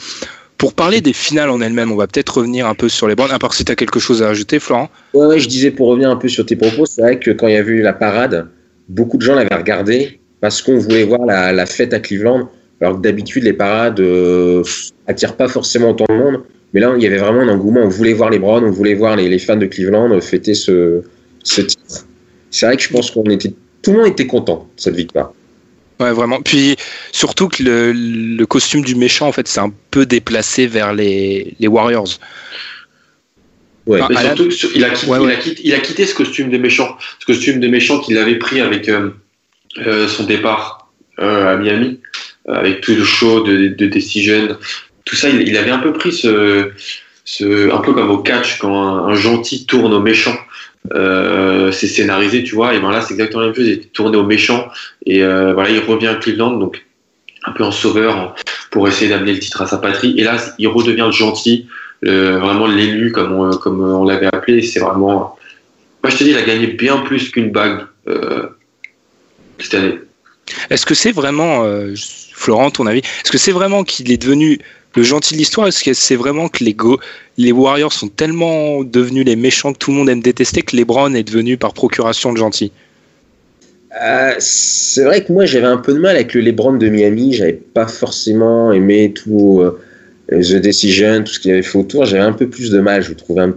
Pour 0.58 0.74
parler 0.74 1.00
des 1.00 1.12
finales 1.12 1.50
en 1.50 1.60
elles-mêmes, 1.60 1.90
on 1.90 1.96
va 1.96 2.06
peut-être 2.06 2.36
revenir 2.38 2.66
un 2.66 2.74
peu 2.74 2.88
sur 2.88 3.08
les 3.08 3.14
bandes, 3.14 3.32
à 3.32 3.38
part 3.38 3.54
si 3.54 3.64
tu 3.64 3.72
as 3.72 3.76
quelque 3.76 3.98
chose 3.98 4.22
à 4.22 4.28
ajouter, 4.28 4.58
Florent? 4.58 4.90
Ouais, 5.14 5.40
je 5.40 5.48
disais 5.48 5.70
pour 5.70 5.88
revenir 5.88 6.10
un 6.10 6.16
peu 6.16 6.28
sur 6.28 6.44
tes 6.44 6.56
propos, 6.56 6.84
c'est 6.86 7.00
vrai 7.00 7.18
que 7.18 7.30
quand 7.30 7.48
il 7.48 7.54
y 7.54 7.56
a 7.56 7.60
eu 7.60 7.80
la 7.80 7.94
parade, 7.94 8.48
beaucoup 8.88 9.16
de 9.16 9.22
gens 9.22 9.34
l'avaient 9.34 9.54
regardé 9.54 10.20
parce 10.40 10.60
qu'on 10.60 10.78
voulait 10.78 11.04
voir 11.04 11.24
la, 11.24 11.52
la, 11.52 11.66
fête 11.66 11.94
à 11.94 12.00
Cleveland. 12.00 12.50
Alors 12.80 12.96
que 12.96 13.02
d'habitude, 13.02 13.44
les 13.44 13.52
parades 13.52 14.00
euh, 14.00 14.62
attirent 15.06 15.36
pas 15.36 15.48
forcément 15.48 15.90
autant 15.90 16.06
de 16.08 16.14
monde. 16.14 16.42
Mais 16.72 16.80
là, 16.80 16.94
il 16.96 17.02
y 17.02 17.06
avait 17.06 17.18
vraiment 17.18 17.40
un 17.40 17.48
engouement. 17.48 17.80
On 17.82 17.88
voulait 17.88 18.12
voir 18.12 18.30
les 18.30 18.38
Browns, 18.38 18.64
on 18.64 18.70
voulait 18.70 18.94
voir 18.94 19.16
les, 19.16 19.28
les 19.28 19.38
fans 19.38 19.56
de 19.56 19.66
Cleveland 19.66 20.18
fêter 20.20 20.54
ce, 20.54 21.02
ce 21.42 21.62
titre. 21.62 22.06
C'est 22.50 22.66
vrai 22.66 22.76
que 22.76 22.82
je 22.82 22.88
pense 22.88 23.10
qu'on 23.10 23.24
était, 23.24 23.52
tout 23.82 23.92
le 23.92 23.98
monde 23.98 24.08
était 24.08 24.26
content 24.26 24.68
de 24.76 24.80
cette 24.80 24.96
victoire. 24.96 25.32
Ouais, 26.00 26.12
vraiment. 26.12 26.40
Puis 26.40 26.76
surtout 27.12 27.48
que 27.48 27.62
le, 27.62 27.92
le 27.92 28.46
costume 28.46 28.82
du 28.82 28.94
méchant, 28.94 29.28
en 29.28 29.32
fait, 29.32 29.46
c'est 29.46 29.60
un 29.60 29.72
peu 29.90 30.06
déplacé 30.06 30.66
vers 30.66 30.94
les, 30.94 31.54
les 31.60 31.68
Warriors. 31.68 32.18
Ouais. 33.86 34.00
Enfin, 34.00 34.34
surtout, 34.34 34.48
il, 34.74 34.84
a 34.84 34.90
quitté, 34.90 35.10
ouais, 35.10 35.18
ouais. 35.18 35.24
il, 35.26 35.30
a 35.30 35.36
quitté, 35.36 35.62
il, 35.64 35.74
a 35.74 35.78
quitté, 35.78 36.06
ce 36.06 36.14
costume 36.14 36.50
des 36.50 36.58
méchants, 36.58 36.96
ce 37.18 37.26
costume 37.26 37.60
des 37.60 37.68
méchants 37.68 38.00
qu'il 38.00 38.16
avait 38.18 38.36
pris 38.36 38.60
avec 38.60 38.88
euh, 38.88 39.10
euh, 39.86 40.08
son 40.08 40.24
départ 40.24 40.90
euh, 41.18 41.54
à 41.54 41.56
Miami, 41.56 42.00
avec 42.48 42.80
tout 42.80 42.94
le 42.94 43.04
show 43.04 43.42
de, 43.42 43.68
de 43.68 43.86
Decision, 43.86 44.56
tout 45.04 45.16
ça, 45.16 45.28
il, 45.28 45.46
il, 45.48 45.56
avait 45.56 45.70
un 45.70 45.78
peu 45.78 45.92
pris 45.92 46.12
ce, 46.12 46.70
ce, 47.24 47.72
un 47.72 47.78
peu 47.78 47.92
comme 47.92 48.10
au 48.10 48.18
catch 48.18 48.58
quand 48.58 48.80
un, 48.80 49.08
un 49.08 49.14
gentil 49.14 49.66
tourne 49.66 49.92
au 49.92 50.00
méchant. 50.00 50.36
Euh, 50.92 51.70
c'est 51.72 51.86
scénarisé, 51.86 52.42
tu 52.42 52.54
vois, 52.54 52.74
et 52.74 52.80
ben 52.80 52.90
là 52.90 53.02
c'est 53.02 53.12
exactement 53.12 53.42
la 53.42 53.48
même 53.48 53.54
chose, 53.54 53.66
il 53.66 53.72
est 53.74 53.92
tourné 53.92 54.16
au 54.16 54.24
méchant, 54.24 54.68
et 55.04 55.22
euh, 55.22 55.52
voilà, 55.52 55.68
il 55.68 55.78
revient 55.80 56.06
à 56.06 56.14
Cleveland, 56.14 56.52
donc 56.52 56.84
un 57.44 57.52
peu 57.52 57.64
en 57.64 57.70
sauveur 57.70 58.34
pour 58.70 58.88
essayer 58.88 59.10
d'amener 59.10 59.34
le 59.34 59.38
titre 59.40 59.60
à 59.60 59.66
sa 59.66 59.76
patrie, 59.76 60.18
et 60.18 60.24
là 60.24 60.38
il 60.58 60.68
redevient 60.68 61.10
gentil, 61.12 61.66
le, 62.00 62.38
vraiment 62.38 62.66
l'élu 62.66 63.12
comme 63.12 63.32
on, 63.32 63.50
comme 63.50 63.82
on 63.82 64.04
l'avait 64.04 64.34
appelé, 64.34 64.62
c'est 64.62 64.80
vraiment, 64.80 65.36
moi 66.02 66.10
je 66.10 66.16
te 66.16 66.24
dis, 66.24 66.30
il 66.30 66.38
a 66.38 66.42
gagné 66.42 66.68
bien 66.68 66.96
plus 66.98 67.30
qu'une 67.30 67.52
bague 67.52 67.84
euh, 68.08 68.46
cette 69.58 69.74
année. 69.74 69.98
Est-ce 70.70 70.86
que 70.86 70.94
c'est 70.94 71.12
vraiment, 71.12 71.62
euh, 71.62 71.94
Florent, 72.32 72.70
ton 72.70 72.86
avis, 72.86 73.00
est-ce 73.00 73.30
que 73.30 73.38
c'est 73.38 73.52
vraiment 73.52 73.84
qu'il 73.84 74.10
est 74.10 74.16
devenu 74.16 74.58
le 74.96 75.02
gentil 75.02 75.34
de 75.34 75.38
l'histoire 75.38 75.68
Est-ce 75.68 75.84
que 75.84 75.94
c'est 75.94 76.16
vraiment 76.16 76.48
que 76.48 76.64
les, 76.64 76.76
les 77.38 77.52
Warriors 77.52 77.92
sont 77.92 78.08
tellement 78.08 78.82
devenus 78.82 79.24
les 79.24 79.36
méchants 79.36 79.72
que 79.72 79.78
tout 79.78 79.90
le 79.90 79.98
monde 79.98 80.08
aime 80.08 80.22
détester 80.22 80.62
que 80.62 80.76
LeBron 80.76 81.14
est 81.14 81.22
devenu 81.22 81.56
par 81.56 81.74
procuration 81.74 82.32
le 82.32 82.38
gentil 82.38 82.72
euh, 84.02 84.32
C'est 84.38 85.04
vrai 85.04 85.24
que 85.24 85.32
moi 85.32 85.46
j'avais 85.46 85.66
un 85.66 85.76
peu 85.76 85.94
de 85.94 85.98
mal 85.98 86.16
avec 86.16 86.34
le 86.34 86.40
LeBron 86.40 86.74
de 86.74 86.88
Miami. 86.88 87.34
J'avais 87.34 87.52
pas 87.52 87.86
forcément 87.86 88.72
aimé 88.72 89.12
tout 89.12 89.60
euh, 89.60 89.78
The 90.30 90.56
Decision, 90.56 91.22
tout 91.22 91.34
ce 91.34 91.40
qu'il 91.40 91.52
avait 91.52 91.62
fait 91.62 91.78
autour. 91.78 92.04
J'avais 92.04 92.22
un 92.22 92.32
peu 92.32 92.48
plus 92.48 92.70
de 92.70 92.80
mal. 92.80 93.02
Je 93.02 93.12
trouvais 93.12 93.42
un... 93.42 93.54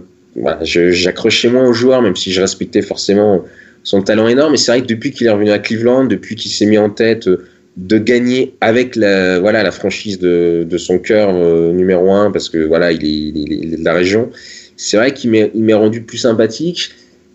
j'accrochais 0.62 1.48
moins 1.48 1.68
au 1.68 1.72
joueur, 1.72 2.00
même 2.00 2.16
si 2.16 2.32
je 2.32 2.40
respectais 2.40 2.82
forcément 2.82 3.44
son 3.82 4.02
talent 4.02 4.28
énorme. 4.28 4.54
Et 4.54 4.56
c'est 4.56 4.70
vrai 4.70 4.82
que 4.82 4.86
depuis 4.86 5.10
qu'il 5.10 5.26
est 5.26 5.30
revenu 5.30 5.50
à 5.50 5.58
Cleveland, 5.58 6.04
depuis 6.04 6.36
qu'il 6.36 6.50
s'est 6.50 6.66
mis 6.66 6.78
en 6.78 6.90
tête. 6.90 7.26
Euh, 7.26 7.48
de 7.76 7.98
gagner 7.98 8.54
avec 8.60 8.94
la 8.94 9.40
voilà 9.40 9.62
la 9.62 9.72
franchise 9.72 10.18
de, 10.18 10.64
de 10.68 10.78
son 10.78 10.98
cœur 10.98 11.30
euh, 11.32 11.72
numéro 11.72 12.12
un 12.12 12.30
parce 12.30 12.48
que 12.48 12.58
voilà 12.58 12.92
il 12.92 13.04
est, 13.04 13.76
de 13.76 13.84
la 13.84 13.92
région. 13.92 14.30
C'est 14.76 14.96
vrai 14.96 15.12
qu'il 15.12 15.30
m'est 15.30 15.74
rendu 15.74 16.02
plus 16.02 16.18
sympathique. 16.18 16.90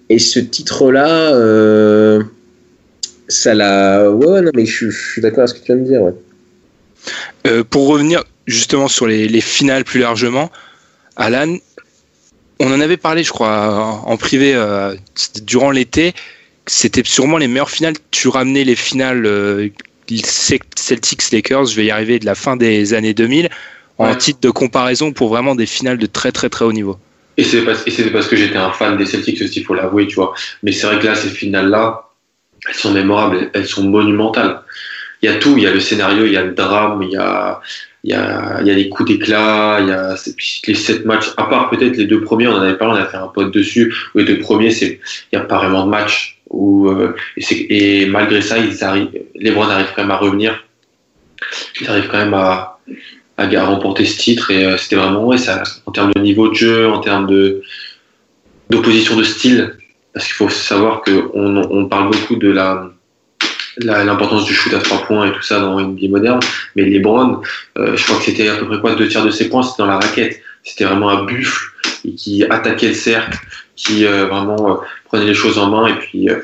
Et 0.10 0.20
ce 0.20 0.40
titre 0.40 0.92
là 0.92 1.34
euh, 1.34 2.24
ça 3.28 3.54
l'a 3.54 4.10
ouais 4.10 4.42
non 4.42 4.52
mais 4.56 4.66
je, 4.66 4.90
suis 4.90 5.22
d'accord 5.22 5.40
avec 5.40 5.50
ce 5.50 5.54
que 5.56 5.60
tu 5.60 5.74
viens 5.74 5.82
de 5.82 5.88
dire 5.88 6.02
ouais. 6.02 6.14
euh, 7.48 7.64
pour 7.64 7.88
revenir 7.88 8.24
justement 8.48 8.88
sur 8.88 9.06
les, 9.06 9.28
les, 9.28 9.42
finales 9.42 9.84
plus 9.84 10.00
largement 10.00 10.50
Alan 11.16 11.56
on 12.60 12.74
en 12.74 12.82
avait 12.82 12.98
parlé 12.98 13.24
je 13.24 13.30
crois 13.30 14.02
en 14.06 14.18
privé 14.18 14.56
durant 15.44 15.72
l'été. 15.72 16.14
C'était 16.66 17.04
sûrement 17.06 17.38
les 17.38 17.48
meilleures 17.48 17.70
finales. 17.70 17.96
Tu 18.12 18.28
ramenais 18.28 18.64
les 18.64 18.76
finales 18.76 19.26
Celtics 20.18 21.32
Lakers, 21.32 21.66
je 21.66 21.76
vais 21.76 21.86
y 21.86 21.92
arriver 21.92 22.20
de 22.20 22.26
la 22.26 22.36
fin 22.36 22.58
des 22.58 22.94
années 22.94 23.14
2000 23.14 23.50
en 23.98 24.08
ouais. 24.08 24.18
titre 24.18 24.40
de 24.42 24.50
comparaison 24.50 25.12
pour 25.12 25.30
vraiment 25.30 25.56
des 25.56 25.66
finales 25.66 25.98
de 25.98 26.06
très 26.06 26.32
très 26.32 26.50
très 26.50 26.66
haut 26.66 26.74
niveau. 26.74 26.98
Et 27.38 27.44
c'est 27.44 27.62
parce, 27.62 27.86
parce, 28.12 28.28
que 28.28 28.36
j'étais 28.36 28.58
un 28.58 28.72
fan 28.72 28.98
des 28.98 29.06
Celtics 29.06 29.42
aussi, 29.42 29.62
il 29.62 29.66
faut 29.66 29.74
l'avouer, 29.74 30.08
tu 30.08 30.16
vois. 30.16 30.34
Mais 30.62 30.74
c'est 30.74 30.88
vrai 30.88 31.00
que 31.00 31.06
là, 31.06 31.16
ces 31.16 31.30
finales-là, 31.30 32.10
elles 32.68 32.76
sont 32.76 32.92
mémorables, 32.92 33.50
elles 33.54 33.66
sont 33.66 33.84
monumentales. 33.84 34.62
Il 35.22 35.30
y 35.30 35.34
a 35.34 35.36
tout, 35.36 35.54
il 35.58 35.64
y 35.64 35.68
a 35.68 35.72
le 35.72 35.80
scénario, 35.80 36.26
il 36.26 36.34
y 36.34 36.38
a 36.38 36.44
le 36.44 36.54
drame, 36.54 37.02
il 37.02 37.12
y 37.12 37.18
a, 37.18 37.62
il 38.04 38.12
y 38.12 38.14
a, 38.14 38.60
il 38.62 38.68
y 38.68 38.72
a 38.72 38.74
les 38.74 38.90
coups 38.90 39.10
d'éclat, 39.10 39.78
il 39.82 39.88
y 39.88 39.92
a 39.92 40.16
les 40.68 40.76
sept 40.76 41.06
matchs, 41.06 41.32
à 41.38 41.44
part 41.44 41.70
peut-être 41.70 41.96
les 41.96 42.06
deux 42.06 42.22
premiers, 42.22 42.48
on 42.48 42.54
en 42.54 42.62
avait 42.62 42.78
parlé, 42.78 43.00
on 43.00 43.04
a 43.04 43.08
fait 43.08 43.18
un 43.18 43.28
pote 43.28 43.54
dessus, 43.54 43.94
où 44.14 44.20
les 44.20 44.26
deux 44.26 44.40
premiers, 44.40 44.72
c'est, 44.72 45.00
il 45.32 45.38
n'y 45.38 45.42
a 45.42 45.46
pas 45.46 45.60
vraiment 45.60 45.86
de 45.86 45.90
match. 45.90 46.39
Euh, 46.54 47.14
et, 47.38 48.02
et, 48.02 48.06
malgré 48.06 48.42
ça, 48.42 48.58
les 49.36 49.52
Browns 49.52 49.72
arrivent 49.72 49.92
quand 49.96 50.02
même 50.02 50.12
à 50.12 50.18
revenir. 50.18 50.64
Ils 51.82 51.90
arrivent 51.90 52.08
quand 52.10 52.18
même 52.18 52.34
à, 52.34 52.78
remporter 53.38 54.06
ce 54.06 54.18
titre. 54.18 54.52
Et 54.52 54.66
euh, 54.66 54.78
c'était 54.78 54.96
vraiment, 54.96 55.26
ouais, 55.26 55.38
ça, 55.38 55.64
en 55.86 55.92
termes 55.92 56.12
de 56.14 56.20
niveau 56.20 56.50
de 56.50 56.56
jeu, 56.56 56.90
en 56.90 57.00
termes 57.00 57.28
d'opposition 58.70 59.16
de 59.16 59.24
style. 59.24 59.76
Parce 60.14 60.26
qu'il 60.26 60.36
faut 60.36 60.50
savoir 60.50 61.02
qu'on 61.02 61.56
on 61.56 61.86
parle 61.86 62.10
beaucoup 62.10 62.36
de 62.36 62.50
l'importance 63.78 64.46
du 64.46 64.54
shoot 64.54 64.74
à 64.74 64.80
trois 64.80 65.04
points 65.04 65.28
et 65.28 65.32
tout 65.32 65.44
ça 65.44 65.60
dans 65.60 65.78
une 65.80 65.92
NBA 65.92 66.10
moderne. 66.10 66.40
Mais 66.76 66.84
les 66.84 67.00
Browns, 67.00 67.42
euh, 67.78 67.96
je 67.96 68.04
crois 68.04 68.18
que 68.18 68.24
c'était 68.24 68.50
à 68.50 68.56
peu 68.56 68.68
près 68.68 68.80
quoi 68.82 68.96
deux 68.96 69.08
tiers 69.08 69.24
de 69.24 69.32
ses 69.32 69.50
points, 69.50 69.64
c'était 69.64 69.84
dans 69.84 69.88
la 69.88 70.00
raquette. 70.00 70.42
C'était 70.64 70.86
vraiment 70.86 71.10
un 71.10 71.24
buffle 71.24 71.72
qui 72.18 72.44
attaquait 72.44 72.90
le 72.90 72.94
cercle, 72.94 73.38
qui 73.80 74.06
euh, 74.06 74.26
vraiment 74.26 74.72
euh, 74.72 74.76
prenait 75.06 75.26
les 75.26 75.34
choses 75.34 75.58
en 75.58 75.70
main 75.70 75.88
et 75.88 75.98
puis 75.98 76.30
euh, 76.30 76.36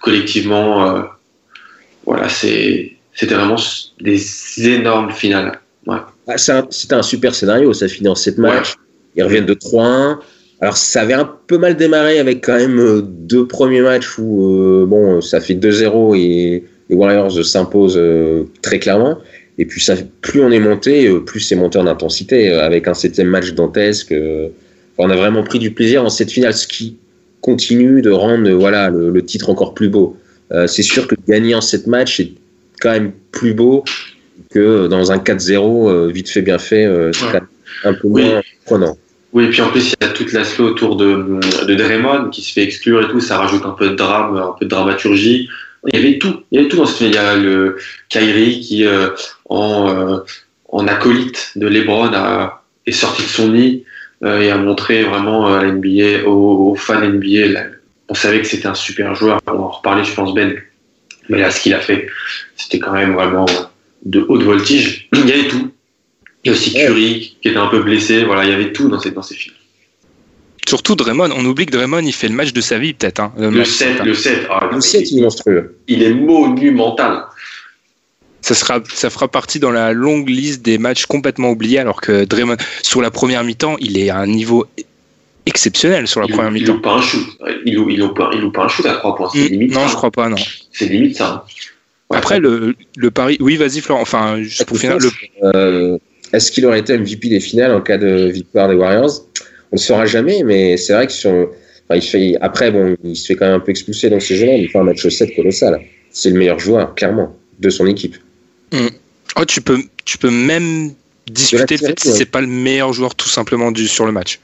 collectivement, 0.00 1.04
voilà, 2.04 2.28
c'était 2.28 2.96
vraiment 3.22 3.56
des 4.00 4.20
énormes 4.58 5.12
finales. 5.12 5.60
Ouais. 5.86 5.98
Ah, 6.26 6.36
c'était 6.38 6.94
un 6.94 7.02
super 7.02 7.34
scénario, 7.34 7.72
ça 7.72 7.88
finit 7.88 8.08
en 8.08 8.14
7 8.14 8.38
matchs. 8.38 8.70
Ouais. 8.70 8.82
Ils 9.16 9.22
reviennent 9.24 9.46
de 9.46 9.54
3-1. 9.54 10.18
Alors 10.60 10.76
ça 10.76 11.02
avait 11.02 11.14
un 11.14 11.30
peu 11.46 11.58
mal 11.58 11.76
démarré 11.76 12.18
avec 12.18 12.44
quand 12.44 12.56
même 12.56 13.02
deux 13.02 13.46
premiers 13.46 13.82
matchs 13.82 14.18
où 14.18 14.46
euh, 14.46 14.86
bon 14.86 15.20
ça 15.20 15.40
fait 15.40 15.54
2-0 15.54 16.18
et 16.18 16.64
les 16.88 16.96
Warriors 16.96 17.44
s'imposent 17.44 17.98
euh, 17.98 18.44
très 18.62 18.78
clairement. 18.78 19.18
Et 19.58 19.66
puis 19.66 19.80
ça, 19.80 19.94
plus 20.20 20.42
on 20.42 20.50
est 20.50 20.58
monté, 20.58 21.08
plus 21.20 21.40
c'est 21.40 21.56
monté 21.56 21.78
en 21.78 21.86
intensité 21.86 22.52
avec 22.52 22.88
un 22.88 22.94
septième 22.94 23.28
match 23.28 23.52
dantesque. 23.52 24.12
Euh, 24.12 24.48
on 24.98 25.10
a 25.10 25.16
vraiment 25.16 25.42
pris 25.42 25.58
du 25.58 25.72
plaisir 25.72 26.02
dans 26.02 26.10
cette 26.10 26.30
finale, 26.30 26.54
ce 26.54 26.66
qui 26.66 26.96
continue 27.40 28.00
de 28.00 28.10
rendre 28.10 28.50
voilà 28.52 28.88
le, 28.90 29.10
le 29.10 29.24
titre 29.24 29.50
encore 29.50 29.74
plus 29.74 29.88
beau. 29.88 30.16
Euh, 30.52 30.66
c'est 30.66 30.82
sûr 30.82 31.06
que 31.06 31.14
gagner 31.26 31.54
en 31.54 31.60
7 31.60 31.86
matchs 31.86 32.16
c'est 32.18 32.32
quand 32.80 32.92
même 32.92 33.12
plus 33.32 33.54
beau 33.54 33.84
que 34.50 34.86
dans 34.86 35.10
un 35.10 35.18
4-0 35.18 35.90
euh, 35.90 36.08
vite 36.08 36.28
fait 36.28 36.42
bien 36.42 36.58
fait, 36.58 36.84
euh, 36.84 37.10
ouais. 37.10 37.40
un 37.84 37.94
peu 37.94 38.08
moins 38.08 38.36
oui. 38.36 38.42
prenant. 38.64 38.96
Oui, 39.32 39.44
et 39.44 39.48
puis 39.48 39.62
en 39.62 39.68
plus, 39.68 39.92
il 39.92 40.06
y 40.06 40.08
a 40.08 40.12
toute 40.12 40.32
la 40.32 40.44
slow 40.44 40.68
autour 40.68 40.94
de, 40.94 41.40
de 41.66 41.74
Draymond 41.74 42.30
qui 42.30 42.40
se 42.40 42.52
fait 42.52 42.62
exclure 42.62 43.02
et 43.02 43.08
tout, 43.08 43.20
ça 43.20 43.36
rajoute 43.38 43.66
un 43.66 43.72
peu 43.72 43.90
de 43.90 43.94
drame, 43.96 44.36
un 44.36 44.54
peu 44.58 44.64
de 44.64 44.70
dramaturgie. 44.70 45.48
Il 45.88 45.98
y 45.98 45.98
avait 45.98 46.18
tout, 46.18 46.42
il 46.52 46.56
y 46.56 46.60
avait 46.60 46.68
tout 46.68 46.76
dans 46.76 46.86
ce 46.86 46.98
film. 46.98 47.10
Il 47.10 47.16
y 47.16 47.18
a 47.18 47.34
le 47.34 47.76
Kyrie 48.08 48.60
qui, 48.60 48.86
en, 49.48 50.22
en 50.68 50.86
acolyte 50.86 51.50
de 51.56 51.66
LeBron, 51.66 52.12
a, 52.14 52.62
est 52.86 52.92
sorti 52.92 53.22
de 53.22 53.26
son 53.26 53.48
nid 53.48 53.84
et 54.24 54.50
a 54.50 54.56
montré 54.56 55.04
vraiment 55.04 55.54
à 55.54 55.62
l'NBA, 55.62 56.26
aux, 56.26 56.70
aux, 56.70 56.74
fans 56.74 57.00
NBA, 57.00 57.46
là, 57.48 57.64
on 58.08 58.14
savait 58.14 58.40
que 58.40 58.46
c'était 58.46 58.66
un 58.66 58.74
super 58.74 59.14
joueur. 59.14 59.40
On 59.46 59.52
va 59.52 59.58
en 59.58 59.68
reparler, 59.68 60.04
je 60.04 60.14
pense, 60.14 60.34
Ben. 60.34 60.54
Mais 61.28 61.38
là, 61.38 61.50
ce 61.50 61.60
qu'il 61.60 61.72
a 61.72 61.80
fait, 61.80 62.06
c'était 62.56 62.78
quand 62.78 62.92
même 62.92 63.14
vraiment 63.14 63.46
de 64.04 64.24
haute 64.28 64.42
voltige. 64.42 65.08
Il 65.14 65.26
y 65.26 65.32
avait 65.32 65.48
tout. 65.48 65.70
Il 66.44 66.48
y 66.48 66.50
a 66.50 66.52
aussi 66.52 66.74
Curry 66.74 67.36
qui 67.40 67.48
était 67.48 67.58
un 67.58 67.68
peu 67.68 67.82
blessé. 67.82 68.24
Voilà, 68.24 68.44
il 68.44 68.50
y 68.50 68.52
avait 68.52 68.72
tout 68.72 68.88
dans 68.88 69.00
ces, 69.00 69.10
dans 69.10 69.22
ces 69.22 69.34
films. 69.34 69.54
Surtout 70.68 70.94
Draymond, 70.94 71.30
on 71.34 71.44
oublie 71.44 71.66
que 71.66 71.72
Draymond 71.72 72.00
il 72.00 72.12
fait 72.12 72.28
le 72.28 72.34
match 72.34 72.52
de 72.52 72.60
sa 72.60 72.78
vie 72.78 72.94
peut-être. 72.94 73.20
Hein, 73.20 73.32
le, 73.38 73.50
match 73.50 73.68
7, 73.68 74.02
le 74.04 74.14
7, 74.14 74.46
ah, 74.50 74.68
Le 74.72 74.80
7, 74.80 75.10
il 75.10 75.18
est 75.18 75.22
monstrueux. 75.22 75.76
il 75.88 76.02
est 76.02 76.14
monumental. 76.14 77.24
Ça 78.44 78.54
sera 78.54 78.80
ça 78.92 79.08
fera 79.10 79.28
partie 79.28 79.58
dans 79.58 79.70
la 79.70 79.92
longue 79.92 80.28
liste 80.28 80.62
des 80.62 80.78
matchs 80.78 81.06
complètement 81.06 81.50
oubliés 81.50 81.78
alors 81.78 82.00
que 82.00 82.24
Draymond 82.24 82.56
sur 82.82 83.00
la 83.02 83.10
première 83.10 83.42
mi-temps 83.44 83.76
il 83.80 83.96
est 83.98 84.10
à 84.10 84.18
un 84.18 84.26
niveau 84.26 84.66
exceptionnel 85.46 86.06
sur 86.06 86.20
la 86.20 86.26
Il, 86.28 86.32
première 86.34 86.50
il 86.50 86.60
mi-temps. 86.62 86.72
loupe 86.74 86.82
pas 86.82 86.94
un 86.94 87.02
shoot. 87.02 87.22
Il, 87.66 87.74
loupe- 87.76 87.90
il, 87.90 87.98
loupe 87.98 88.16
pas, 88.16 88.30
il 88.32 88.40
loupe 88.40 88.54
pas 88.54 88.64
un 88.64 88.68
shoot 88.68 88.86
à 88.86 88.94
3 88.94 89.14
points. 89.16 89.28
C'est 89.32 89.48
limite 89.48 89.72
non, 89.74 89.80
ça. 89.80 89.88
je 89.88 89.94
crois 89.94 90.10
pas 90.10 90.28
non. 90.28 90.36
C'est 90.72 90.86
limite 90.86 91.16
ça. 91.16 91.44
Ouais. 92.10 92.16
Après 92.18 92.38
le, 92.38 92.74
le 92.96 93.10
pari, 93.10 93.36
oui 93.40 93.56
vas-y 93.56 93.80
Florent, 93.80 94.02
enfin 94.02 94.42
juste 94.42 94.64
pour 94.66 94.78
finir 94.78 94.98
le 94.98 95.08
Euh, 95.42 95.98
Est-ce 96.32 96.50
qu'il 96.52 96.64
aurait 96.66 96.80
été 96.80 96.96
MVP 96.96 97.28
des 97.28 97.40
finales 97.40 97.72
en 97.72 97.80
cas 97.80 97.98
de 97.98 98.30
victoire 98.30 98.68
des 98.68 98.74
Warriors? 98.74 99.10
On 99.72 99.76
ne 99.76 99.80
saura 99.80 100.06
jamais, 100.06 100.42
mais 100.44 100.76
c'est 100.76 100.92
vrai 100.92 101.06
que 101.06 101.12
sur, 101.12 101.30
enfin, 101.32 101.96
il 101.96 102.02
fait, 102.02 102.36
après, 102.40 102.70
bon, 102.70 102.94
il 103.02 103.16
se 103.16 103.26
fait 103.26 103.34
quand 103.34 103.46
même 103.46 103.56
un 103.56 103.60
peu 103.60 103.70
expulser 103.70 104.08
dans 104.08 104.20
ces 104.20 104.36
jeux-là, 104.36 104.52
mais 104.52 104.60
il 104.62 104.68
fait 104.68 104.78
un 104.78 104.84
match 104.84 105.06
7 105.06 105.34
colossal. 105.34 105.80
C'est 106.10 106.30
le 106.30 106.38
meilleur 106.38 106.58
joueur, 106.60 106.94
clairement, 106.94 107.34
de 107.58 107.70
son 107.70 107.86
équipe. 107.86 108.16
Oh, 109.36 109.44
tu 109.44 109.60
peux, 109.60 109.78
tu 110.04 110.18
peux 110.18 110.30
même 110.30 110.92
discuter 111.30 111.74
le 111.74 111.78
série, 111.78 111.92
fait 111.92 112.00
si 112.00 112.08
ouais. 112.08 112.14
c'est 112.18 112.26
pas 112.26 112.40
le 112.40 112.46
meilleur 112.46 112.92
joueur 112.92 113.14
tout 113.14 113.28
simplement 113.28 113.72
du, 113.72 113.88
sur 113.88 114.06
le 114.06 114.12
match. 114.12 114.40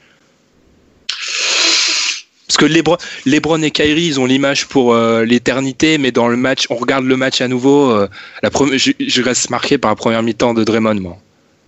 Parce 2.47 2.57
que 2.57 2.65
Lebron, 2.65 2.97
Lebron 3.25 3.61
et 3.61 3.71
Kyrie, 3.71 4.03
ils 4.03 4.19
ont 4.19 4.25
l'image 4.25 4.67
pour 4.67 4.93
euh, 4.93 5.23
l'éternité, 5.23 5.97
mais 5.97 6.11
dans 6.11 6.27
le 6.27 6.35
match, 6.35 6.65
on 6.69 6.75
regarde 6.75 7.05
le 7.05 7.15
match 7.15 7.39
à 7.39 7.47
nouveau. 7.47 7.91
euh, 7.91 8.09
la 8.43 8.49
première, 8.49 8.77
je, 8.77 8.91
je 8.99 9.21
reste 9.21 9.49
marqué 9.49 9.77
par 9.77 9.91
la 9.91 9.95
première 9.95 10.21
mi-temps 10.21 10.53
de 10.53 10.63
Draymond, 10.65 10.95
moi. 10.95 11.17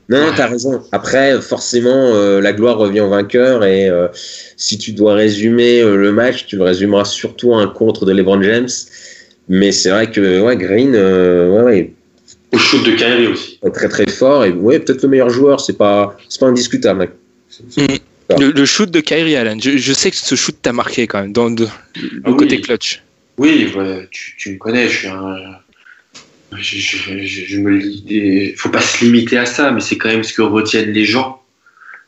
Non, 0.09 0.19
non, 0.19 0.33
t'as 0.35 0.47
raison. 0.47 0.83
Après, 0.91 1.41
forcément, 1.41 1.89
euh, 2.13 2.41
la 2.41 2.51
gloire 2.51 2.77
revient 2.77 2.99
au 2.99 3.09
vainqueur 3.09 3.63
et 3.63 3.87
euh, 3.87 4.09
si 4.57 4.77
tu 4.77 4.91
dois 4.91 5.13
résumer 5.13 5.79
euh, 5.79 5.95
le 5.95 6.11
match, 6.11 6.45
tu 6.45 6.57
le 6.57 6.63
résumeras 6.63 7.05
surtout 7.05 7.53
à 7.55 7.61
un 7.61 7.67
contre 7.67 8.05
de 8.05 8.11
LeBron 8.11 8.41
James. 8.41 8.69
Mais 9.47 9.71
c'est 9.71 9.89
vrai 9.89 10.11
que 10.11 10.41
ouais, 10.41 10.57
Green, 10.57 10.93
ouais, 10.93 11.61
ouais, 11.61 11.93
Au 12.53 12.57
shoot 12.57 12.83
de 12.85 12.91
Kyrie 12.91 13.27
aussi. 13.27 13.59
très 13.73 13.89
très 13.89 14.07
fort 14.09 14.45
et 14.45 14.51
ouais, 14.51 14.79
peut-être 14.79 15.03
le 15.03 15.09
meilleur 15.09 15.29
joueur. 15.29 15.59
C'est 15.59 15.77
pas, 15.77 16.15
c'est 16.29 16.39
pas 16.39 16.47
indiscutable. 16.47 16.99
mec. 16.99 17.11
Le, 18.39 18.51
le 18.51 18.65
shoot 18.65 18.89
de 18.89 18.99
Kyrie 18.99 19.35
Allen, 19.35 19.61
je, 19.61 19.77
je 19.77 19.93
sais 19.93 20.09
que 20.09 20.15
ce 20.17 20.35
shoot 20.35 20.55
t'a 20.61 20.71
marqué 20.73 21.07
quand 21.07 21.21
même, 21.21 21.33
dans 21.33 21.49
le 21.49 21.67
Ah 22.23 22.29
oui. 22.31 22.37
côté 22.37 22.61
clutch. 22.61 23.01
Oui, 23.37 23.71
ouais, 23.75 24.07
tu, 24.11 24.35
tu 24.37 24.51
me 24.53 24.57
connais, 24.57 24.87
je 24.87 24.97
suis 24.99 25.07
un. 25.07 25.35
Je, 26.55 26.77
je, 26.77 26.97
je, 27.25 27.45
je 27.47 27.57
me 27.59 27.71
lis 27.71 28.01
des- 28.07 28.53
faut 28.57 28.69
pas 28.69 28.79
se 28.81 29.03
limiter 29.03 29.37
à 29.39 29.45
ça, 29.47 29.71
mais 29.71 29.81
c'est 29.81 29.97
quand 29.97 30.09
même 30.09 30.23
ce 30.23 30.33
que 30.33 30.43
retiennent 30.43 30.91
les 30.91 31.05
gens. 31.05 31.41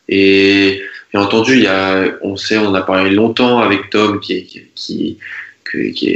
Et 0.08 0.82
bien 1.12 1.22
entendu, 1.24 1.54
il 1.56 1.64
y 1.64 1.68
a, 1.68 2.06
on 2.22 2.38
sait, 2.38 2.58
on 2.60 2.74
a 2.76 2.82
parlé 2.84 3.10
longtemps 3.10 3.60
avec 3.60 3.89
Tom 3.89 4.20
qui, 4.20 4.34
est- 4.34 4.68
qui, 4.76 5.18
qui, 5.72 6.07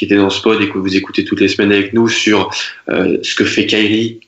était 0.00 0.16
dans 0.16 0.30
ce 0.30 0.40
pod 0.42 0.60
et 0.60 0.68
que 0.68 0.78
vous 0.78 0.96
écoutez 0.96 1.24
toutes 1.24 1.40
les 1.40 1.48
semaines 1.48 1.72
avec 1.72 1.92
nous 1.92 2.08
sur 2.08 2.50
euh, 2.88 3.18
ce 3.22 3.34
que 3.34 3.44
fait 3.44 3.66
Kyrie 3.66 4.20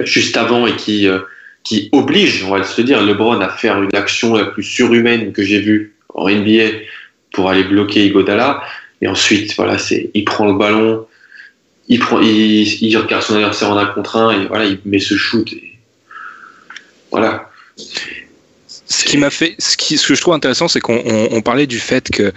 juste 0.00 0.36
avant 0.36 0.66
et 0.66 0.76
qui, 0.76 1.08
euh, 1.08 1.18
qui 1.62 1.88
oblige, 1.92 2.44
on 2.44 2.50
va 2.50 2.62
se 2.64 2.80
dire, 2.82 3.02
LeBron 3.02 3.40
à 3.40 3.48
faire 3.48 3.82
une 3.82 3.94
action 3.94 4.34
la 4.34 4.46
plus 4.46 4.62
surhumaine 4.62 5.32
que 5.32 5.42
j'ai 5.42 5.60
vue 5.60 5.94
en 6.14 6.28
NBA 6.28 6.70
pour 7.32 7.50
aller 7.50 7.64
bloquer 7.64 8.06
Igodala. 8.06 8.62
Et 9.02 9.08
ensuite, 9.08 9.54
voilà, 9.56 9.76
il 10.14 10.24
prend 10.24 10.46
le 10.46 10.54
ballon, 10.54 11.06
il 11.88 11.98
prend, 11.98 12.20
il, 12.20 12.82
il 12.82 12.96
regarde 12.96 13.22
son 13.22 13.34
adversaire 13.34 13.70
en 13.70 13.76
un 13.76 13.86
contre 13.86 14.16
un 14.16 14.30
et 14.40 14.46
voilà, 14.46 14.64
il 14.64 14.78
met 14.86 15.00
ce 15.00 15.16
shoot. 15.16 15.52
Et 15.52 15.74
voilà. 17.10 17.50
Ce 17.76 19.04
qui 19.04 19.16
m'a 19.18 19.30
fait, 19.30 19.54
ce, 19.58 19.76
qui, 19.76 19.98
ce 19.98 20.08
que 20.08 20.14
je 20.14 20.20
trouve 20.20 20.34
intéressant, 20.34 20.68
c'est 20.68 20.80
qu'on 20.80 21.02
on- 21.04 21.28
on 21.32 21.42
parlait 21.42 21.66
du 21.66 21.78
fait 21.78 22.10
que 22.10 22.32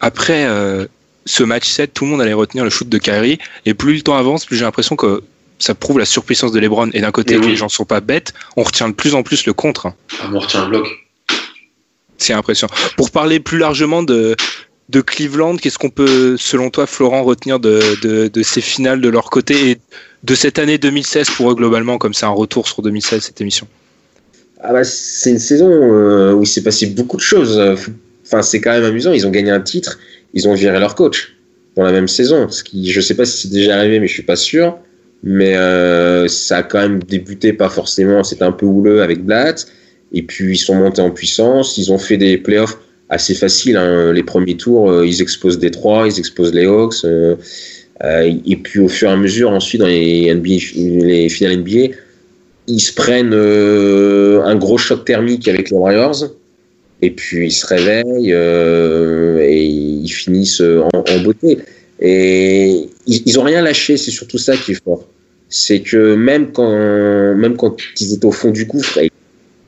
après 0.00 0.46
euh, 0.46 0.86
ce 1.28 1.44
match 1.44 1.68
7, 1.68 1.92
tout 1.94 2.04
le 2.04 2.10
monde 2.10 2.22
allait 2.22 2.32
retenir 2.32 2.64
le 2.64 2.70
shoot 2.70 2.88
de 2.88 2.98
Kyrie, 2.98 3.38
et 3.66 3.74
plus 3.74 3.94
le 3.96 4.00
temps 4.02 4.16
avance, 4.16 4.44
plus 4.46 4.56
j'ai 4.56 4.64
l'impression 4.64 4.96
que 4.96 5.22
ça 5.58 5.74
prouve 5.74 5.98
la 5.98 6.04
surpuissance 6.04 6.52
de 6.52 6.60
LeBron. 6.60 6.90
Et 6.94 7.00
d'un 7.00 7.10
côté, 7.10 7.36
que 7.38 7.44
les 7.46 7.56
gens 7.56 7.68
sont 7.68 7.84
pas 7.84 8.00
bêtes, 8.00 8.32
on 8.56 8.62
retient 8.62 8.88
de 8.88 8.94
plus 8.94 9.14
en 9.14 9.22
plus 9.22 9.44
le 9.46 9.52
contre. 9.52 9.86
hein. 9.86 9.94
Ah, 10.20 10.30
on 10.32 10.38
retient 10.38 10.62
un 10.62 10.68
bloc. 10.68 10.86
C'est 12.16 12.32
impressionnant. 12.32 12.72
Pour 12.96 13.10
parler 13.10 13.40
plus 13.40 13.58
largement 13.58 14.02
de, 14.02 14.34
de 14.88 15.00
Cleveland, 15.00 15.56
qu'est-ce 15.56 15.78
qu'on 15.78 15.90
peut, 15.90 16.36
selon 16.36 16.70
toi, 16.70 16.86
Florent, 16.86 17.22
retenir 17.22 17.60
de, 17.60 17.80
de, 18.02 18.28
de 18.28 18.42
ces 18.42 18.60
finales 18.60 19.00
de 19.00 19.08
leur 19.08 19.30
côté 19.30 19.70
et 19.70 19.78
de 20.24 20.34
cette 20.34 20.58
année 20.58 20.78
2016 20.78 21.30
pour 21.30 21.50
eux 21.50 21.54
globalement, 21.54 21.98
comme 21.98 22.14
c'est 22.14 22.26
un 22.26 22.30
retour 22.30 22.66
sur 22.66 22.82
2016 22.82 23.22
cette 23.22 23.40
émission? 23.40 23.68
Ah 24.60 24.72
bah, 24.72 24.82
c'est 24.82 25.30
une 25.30 25.38
saison 25.38 25.68
euh, 25.70 26.32
où 26.32 26.42
il 26.42 26.46
s'est 26.46 26.62
passé 26.62 26.86
beaucoup 26.86 27.16
de 27.16 27.22
choses. 27.22 27.60
Enfin, 28.26 28.42
c'est 28.42 28.60
quand 28.60 28.72
même 28.72 28.84
amusant. 28.84 29.12
Ils 29.12 29.26
ont 29.26 29.30
gagné 29.30 29.50
un 29.52 29.60
titre, 29.60 29.98
ils 30.34 30.48
ont 30.48 30.54
viré 30.54 30.78
leur 30.78 30.94
coach 30.94 31.36
dans 31.76 31.82
la 31.84 31.92
même 31.92 32.08
saison. 32.08 32.48
Ce 32.48 32.62
qui, 32.62 32.90
je 32.90 33.00
sais 33.00 33.14
pas 33.14 33.24
si 33.24 33.42
c'est 33.42 33.52
déjà 33.52 33.76
arrivé, 33.76 34.00
mais 34.00 34.06
je 34.08 34.12
suis 34.12 34.22
pas 34.22 34.36
sûr. 34.36 34.78
Mais 35.22 35.56
euh, 35.56 36.28
ça 36.28 36.58
a 36.58 36.62
quand 36.62 36.80
même 36.80 37.02
débuté 37.02 37.52
pas 37.52 37.68
forcément. 37.68 38.22
C'était 38.22 38.44
un 38.44 38.52
peu 38.52 38.66
houleux 38.66 39.02
avec 39.02 39.24
Blatt. 39.24 39.66
Et 40.12 40.22
puis 40.22 40.54
ils 40.54 40.58
sont 40.58 40.74
montés 40.74 41.02
en 41.02 41.10
puissance. 41.10 41.76
Ils 41.78 41.92
ont 41.92 41.98
fait 41.98 42.16
des 42.16 42.38
playoffs 42.38 42.78
assez 43.08 43.34
faciles. 43.34 43.76
hein. 43.76 44.12
Les 44.12 44.22
premiers 44.22 44.56
tours, 44.56 44.90
euh, 44.90 45.06
ils 45.06 45.20
exposent 45.22 45.58
Détroit, 45.58 46.06
ils 46.08 46.18
exposent 46.18 46.54
les 46.54 46.66
Hawks. 46.66 47.04
euh, 47.04 47.36
et 48.00 48.56
puis 48.56 48.78
au 48.78 48.88
fur 48.88 49.08
et 49.08 49.12
à 49.12 49.16
mesure, 49.16 49.50
ensuite 49.50 49.80
dans 49.80 49.88
les, 49.88 50.32
NBA, 50.32 51.04
les 51.04 51.28
finales 51.28 51.58
NBA, 51.58 51.94
ils 52.68 52.80
se 52.80 52.92
prennent 52.92 53.34
un 53.34 54.54
gros 54.56 54.78
choc 54.78 55.04
thermique 55.04 55.48
avec 55.48 55.70
les 55.70 55.76
Warriors. 55.76 56.30
Et 57.02 57.10
puis 57.10 57.46
ils 57.46 57.52
se 57.52 57.66
réveillent 57.66 58.32
euh, 58.32 59.38
et 59.40 59.64
ils 59.64 60.08
finissent 60.08 60.60
en, 60.60 61.20
beauté. 61.22 61.58
Et 62.00 62.88
ils, 63.06 63.22
ils 63.26 63.38
ont 63.38 63.44
rien 63.44 63.62
lâché, 63.62 63.96
c'est 63.96 64.10
surtout 64.10 64.38
ça 64.38 64.56
qui 64.56 64.72
est 64.72 64.84
fort. 64.84 65.06
C'est 65.48 65.80
que 65.80 66.14
même 66.14 66.52
quand, 66.52 66.70
même 67.36 67.56
quand 67.56 67.76
ils 68.00 68.14
étaient 68.14 68.26
au 68.26 68.32
fond 68.32 68.50
du 68.50 68.64
gouffre, 68.66 68.98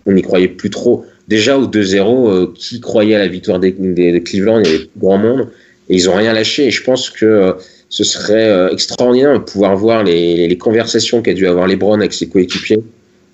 on 0.07 0.13
n'y 0.13 0.23
croyait 0.23 0.49
plus 0.49 0.71
trop. 0.71 1.05
Déjà 1.29 1.57
au 1.57 1.67
2-0, 1.67 2.29
euh, 2.29 2.53
qui 2.55 2.81
croyait 2.81 3.15
à 3.15 3.19
la 3.19 3.29
victoire 3.29 3.61
des, 3.61 3.73
des- 3.73 4.13
de 4.13 4.19
Cleveland? 4.19 4.61
Il 4.61 4.71
y 4.71 4.75
avait 4.75 4.89
grand 4.99 5.19
monde. 5.19 5.49
Et 5.89 5.95
ils 5.95 6.11
ont 6.11 6.15
rien 6.15 6.33
lâché. 6.33 6.67
Et 6.67 6.71
je 6.71 6.83
pense 6.83 7.09
que 7.11 7.25
euh, 7.25 7.53
ce 7.89 8.05
serait 8.05 8.49
euh, 8.49 8.71
extraordinaire 8.71 9.35
de 9.35 9.39
pouvoir 9.39 9.77
voir 9.77 10.03
les, 10.05 10.49
les 10.49 10.59
conversations 10.59 11.23
qu'a 11.23 11.35
dû 11.35 11.47
avoir 11.47 11.67
LeBron 11.67 11.95
avec 12.01 12.13
ses 12.13 12.29
coéquipiers. 12.29 12.81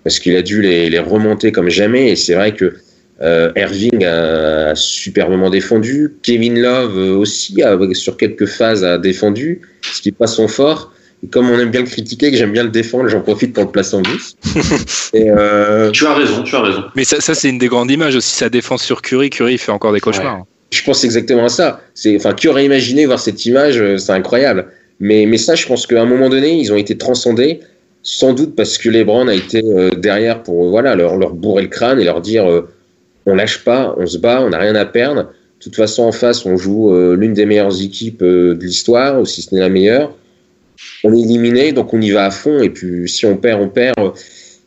Parce 0.04 0.18
qu'il 0.18 0.36
a 0.36 0.42
dû 0.42 0.60
les, 0.62 0.88
les 0.90 0.98
remonter 0.98 1.52
comme 1.52 1.68
jamais. 1.70 2.10
Et 2.10 2.16
c'est 2.16 2.34
vrai 2.34 2.54
que 2.54 2.74
euh, 3.22 3.50
Irving 3.56 4.04
a 4.04 4.74
superbement 4.74 5.50
défendu. 5.50 6.16
Kevin 6.22 6.60
Love 6.60 6.98
euh, 6.98 7.16
aussi, 7.16 7.62
a, 7.62 7.78
sur 7.94 8.16
quelques 8.16 8.46
phases, 8.46 8.84
a 8.84 8.98
défendu, 8.98 9.62
ce 9.82 10.02
qui 10.02 10.08
n'est 10.08 10.14
pas 10.14 10.26
son 10.26 10.48
fort. 10.48 10.92
Et 11.24 11.28
comme 11.28 11.50
on 11.50 11.58
aime 11.58 11.70
bien 11.70 11.80
le 11.80 11.86
critiquer, 11.86 12.30
que 12.30 12.36
j'aime 12.36 12.52
bien 12.52 12.64
le 12.64 12.68
défendre, 12.68 13.08
j'en 13.08 13.22
profite 13.22 13.54
pour 13.54 13.64
le 13.64 13.70
placer 13.70 13.96
en 13.96 14.02
douce. 14.02 14.36
Et 15.14 15.30
euh, 15.30 15.90
Tu 15.90 16.06
as 16.06 16.14
raison, 16.14 16.42
tu 16.42 16.54
as 16.54 16.60
raison. 16.60 16.84
Mais 16.94 17.04
ça, 17.04 17.20
ça 17.20 17.34
c'est 17.34 17.48
une 17.48 17.58
des 17.58 17.68
grandes 17.68 17.90
images 17.90 18.16
aussi, 18.16 18.36
sa 18.36 18.50
défense 18.50 18.82
sur 18.82 19.00
Curry. 19.00 19.30
Curry 19.30 19.54
il 19.54 19.58
fait 19.58 19.72
encore 19.72 19.94
des 19.94 20.00
cauchemars. 20.00 20.44
je 20.70 20.82
pense 20.84 21.04
exactement 21.04 21.46
à 21.46 21.48
ça. 21.48 21.80
C'est, 21.94 22.16
enfin, 22.16 22.34
qui 22.34 22.48
aurait 22.48 22.66
imaginé 22.66 23.06
voir 23.06 23.18
cette 23.18 23.46
image 23.46 23.80
euh, 23.80 23.96
C'est 23.96 24.12
incroyable. 24.12 24.66
Mais, 25.00 25.26
mais 25.26 25.38
ça, 25.38 25.54
je 25.54 25.66
pense 25.66 25.86
qu'à 25.86 26.02
un 26.02 26.06
moment 26.06 26.28
donné, 26.28 26.58
ils 26.58 26.72
ont 26.72 26.76
été 26.76 26.96
transcendés, 26.96 27.60
sans 28.06 28.32
doute 28.32 28.54
parce 28.54 28.78
que 28.78 28.88
LeBron 28.88 29.26
a 29.28 29.34
été 29.34 29.62
euh, 29.64 29.90
derrière 29.90 30.42
pour 30.42 30.64
euh, 30.64 30.70
voilà 30.70 30.94
leur, 30.94 31.16
leur 31.16 31.34
bourrer 31.34 31.62
le 31.62 31.68
crâne 31.68 31.98
et 31.98 32.04
leur 32.04 32.20
dire 32.20 32.48
euh, 32.48 32.68
on 33.26 33.34
lâche 33.34 33.64
pas, 33.64 33.94
on 33.98 34.06
se 34.06 34.18
bat, 34.18 34.40
on 34.42 34.50
n'a 34.50 34.58
rien 34.58 34.74
à 34.74 34.84
perdre. 34.84 35.22
De 35.24 35.64
toute 35.64 35.76
façon, 35.76 36.04
en 36.04 36.12
face, 36.12 36.46
on 36.46 36.56
joue 36.56 36.92
euh, 36.92 37.16
l'une 37.16 37.34
des 37.34 37.46
meilleures 37.46 37.82
équipes 37.82 38.22
euh, 38.22 38.54
de 38.54 38.64
l'histoire, 38.64 39.20
ou 39.20 39.26
si 39.26 39.42
ce 39.42 39.54
n'est 39.54 39.60
la 39.60 39.68
meilleure. 39.68 40.14
On 41.02 41.14
est 41.14 41.20
éliminé, 41.20 41.72
donc 41.72 41.92
on 41.92 42.00
y 42.00 42.10
va 42.10 42.26
à 42.26 42.30
fond. 42.30 42.60
Et 42.60 42.70
puis, 42.70 43.08
si 43.08 43.26
on 43.26 43.36
perd, 43.36 43.60
on 43.60 43.68
perd. 43.68 44.12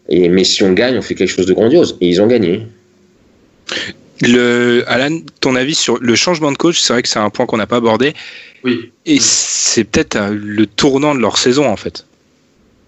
Et, 0.10 0.28
mais 0.30 0.44
si 0.44 0.64
on 0.64 0.74
gagne, 0.74 0.98
on 0.98 1.02
fait 1.02 1.16
quelque 1.16 1.30
chose 1.30 1.46
de 1.46 1.54
grandiose. 1.54 1.98
Et 2.02 2.10
ils 2.10 2.22
ont 2.22 2.28
gagné. 2.28 2.68
Le, 4.22 4.84
Alan, 4.88 5.20
ton 5.40 5.56
avis 5.56 5.76
sur 5.76 5.98
le 6.00 6.16
changement 6.16 6.52
de 6.52 6.58
coach, 6.58 6.80
c'est 6.80 6.92
vrai 6.92 7.02
que 7.02 7.08
c'est 7.08 7.20
un 7.20 7.30
point 7.30 7.46
qu'on 7.46 7.58
n'a 7.58 7.68
pas 7.68 7.78
abordé. 7.78 8.14
Oui. 8.64 8.92
Et 9.06 9.20
c'est 9.22 9.86
peut-être 9.86 10.18
euh, 10.18 10.38
le 10.38 10.66
tournant 10.66 11.16
de 11.16 11.20
leur 11.20 11.38
saison 11.38 11.68
en 11.68 11.78
fait. 11.78 12.06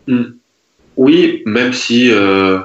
Mm. 0.08 0.24
Oui, 0.98 1.42
même 1.46 1.72
si 1.72 2.12
euh, 2.12 2.60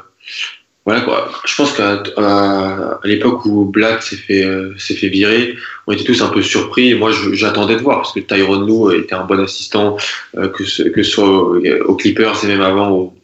voilà 0.87 1.01
quoi. 1.01 1.29
Je 1.45 1.55
pense 1.57 1.73
qu'à 1.73 2.01
à, 2.17 3.01
à 3.03 3.07
l'époque 3.07 3.45
où 3.45 3.65
Black 3.65 4.03
s'est 4.05 4.17
fait 4.17 4.45
euh, 4.45 4.73
s'est 4.79 4.95
fait 4.95 5.09
virer, 5.09 5.57
on 5.89 5.93
était 5.93 6.05
tous 6.05 6.23
un 6.23 6.29
peu 6.29 6.43
surpris. 6.43 6.95
Moi, 6.95 7.11
j'attendais 7.33 7.75
de 7.75 7.81
voir 7.83 7.97
parce 7.99 8.13
que 8.13 8.21
Tyron 8.21 8.63
Lue 8.65 8.97
était 9.01 9.15
un 9.15 9.25
bon 9.25 9.41
assistant, 9.43 9.97
euh, 10.37 10.49
que 10.49 10.65
ce, 10.65 10.85
que 10.85 11.03
soit 11.03 11.29
au- 11.29 11.57
aux 11.89 11.97
Clippers 11.97 12.43
et 12.45 12.47
même 12.47 12.61
avant 12.63 12.91
au- 12.91 13.15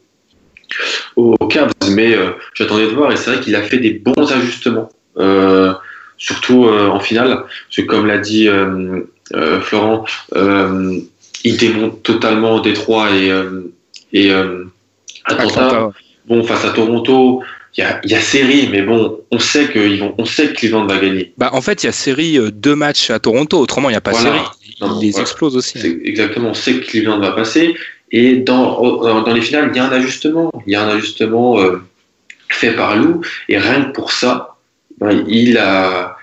aux, 1.16 1.36
aux 1.39 1.47
Cavs. 1.47 1.70
Mais 1.93 2.14
euh, 2.16 2.30
j'attendais 2.55 2.86
de 2.86 2.94
voir 2.94 3.12
et 3.12 3.16
c'est 3.16 3.30
vrai 3.30 3.40
qu'il 3.40 3.55
a 3.55 3.62
fait 3.62 3.78
des 3.78 3.93
bons 3.93 4.30
ajustements, 4.32 4.89
euh, 5.18 5.72
surtout 6.18 6.66
euh, 6.66 6.89
en 6.89 6.98
finale. 7.01 7.44
Parce 7.44 7.76
que 7.76 7.82
comme 7.82 8.06
l'a 8.06 8.18
dit 8.18 8.48
euh, 8.48 9.02
Florent, 9.60 10.05
il 11.44 11.56
démonte 11.59 12.02
totalement 12.02 12.59
Détroit 12.60 13.09
et 13.12 13.30
et. 14.12 14.32
Bon, 16.27 16.43
face 16.44 16.65
à 16.65 16.70
Toronto, 16.70 17.43
il 17.77 17.81
y 17.81 17.85
a, 17.85 18.01
y 18.05 18.15
a, 18.15 18.20
série, 18.20 18.69
mais 18.70 18.82
bon, 18.82 19.20
on 19.31 19.39
sait 19.39 19.66
que 19.66 19.78
ils 19.78 19.99
vont, 19.99 20.15
on 20.19 20.27
sait 20.27 20.49
que 20.49 20.55
Cleveland 20.55 20.86
va 20.86 20.99
gagner. 20.99 21.32
Bah, 21.39 21.51
en 21.53 21.62
fait, 21.62 21.82
il 21.82 21.86
y 21.86 21.89
a 21.89 21.93
série 21.93 22.39
euh, 22.39 22.51
deux 22.51 22.74
matchs 22.74 23.11
à 23.11 23.19
Toronto. 23.19 23.59
Autrement, 23.59 23.89
il 23.89 23.93
n'y 23.93 23.97
a 23.97 24.03
pas 24.03 24.12
série. 24.12 24.39
Ils 24.81 25.01
les 25.01 25.20
explosent 25.20 25.57
aussi. 25.57 25.78
Exactement. 26.05 26.51
On 26.51 26.55
sait 26.55 26.74
que 26.74 26.86
Cleveland 26.86 27.19
va 27.19 27.32
passer. 27.32 27.74
Et 28.11 28.36
dans, 28.36 29.23
dans 29.23 29.32
les 29.32 29.40
finales, 29.40 29.70
il 29.73 29.77
y 29.77 29.81
a 29.81 29.86
un 29.86 29.93
ajustement. 29.93 30.53
Il 30.66 30.73
y 30.73 30.77
a 30.77 30.82
un 30.82 30.89
ajustement 30.89 31.59
euh, 31.59 31.82
fait 32.51 32.73
par 32.73 32.97
Lou. 32.97 33.23
Et 33.49 33.59
rien 33.59 33.85
que 33.85 33.93
pour 33.93 34.12
ça, 34.12 34.57
ben, 34.99 35.24
il 35.28 35.57
a, 35.57 36.16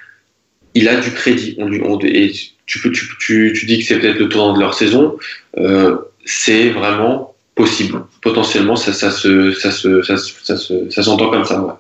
il 0.76 0.88
a 0.88 0.98
du 0.98 1.12
crédit. 1.12 1.56
On 1.58 2.00
et 2.02 2.32
tu, 2.68 2.80
peux, 2.80 2.92
tu, 2.92 3.08
tu, 3.20 3.54
tu 3.58 3.66
dis 3.66 3.80
que 3.80 3.86
c'est 3.86 3.98
peut-être 3.98 4.20
le 4.20 4.30
tournant 4.30 4.54
de 4.54 4.60
leur 4.60 4.76
saison. 4.76 5.18
Euh, 5.58 5.98
c'est 6.26 6.70
vraiment 6.70 7.29
possible. 7.60 8.06
Potentiellement, 8.22 8.78
ça, 8.78 8.94
ça, 8.94 9.12
se, 9.12 9.52
ça, 9.52 9.70
se, 9.70 10.02
ça, 10.02 10.18
ça, 10.18 10.56
ça 10.90 11.04
s'entend 11.04 11.30
comme 11.30 11.44
ça. 11.44 11.62
Ouais. 11.62 11.74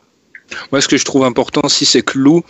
Moi, 0.74 0.82
ce 0.82 0.90
que 0.90 0.98
je 0.98 1.06
trouve 1.06 1.24
important 1.24 1.62
aussi, 1.64 1.86
c'est 1.86 2.02
que 2.02 2.18
Lou, 2.18 2.44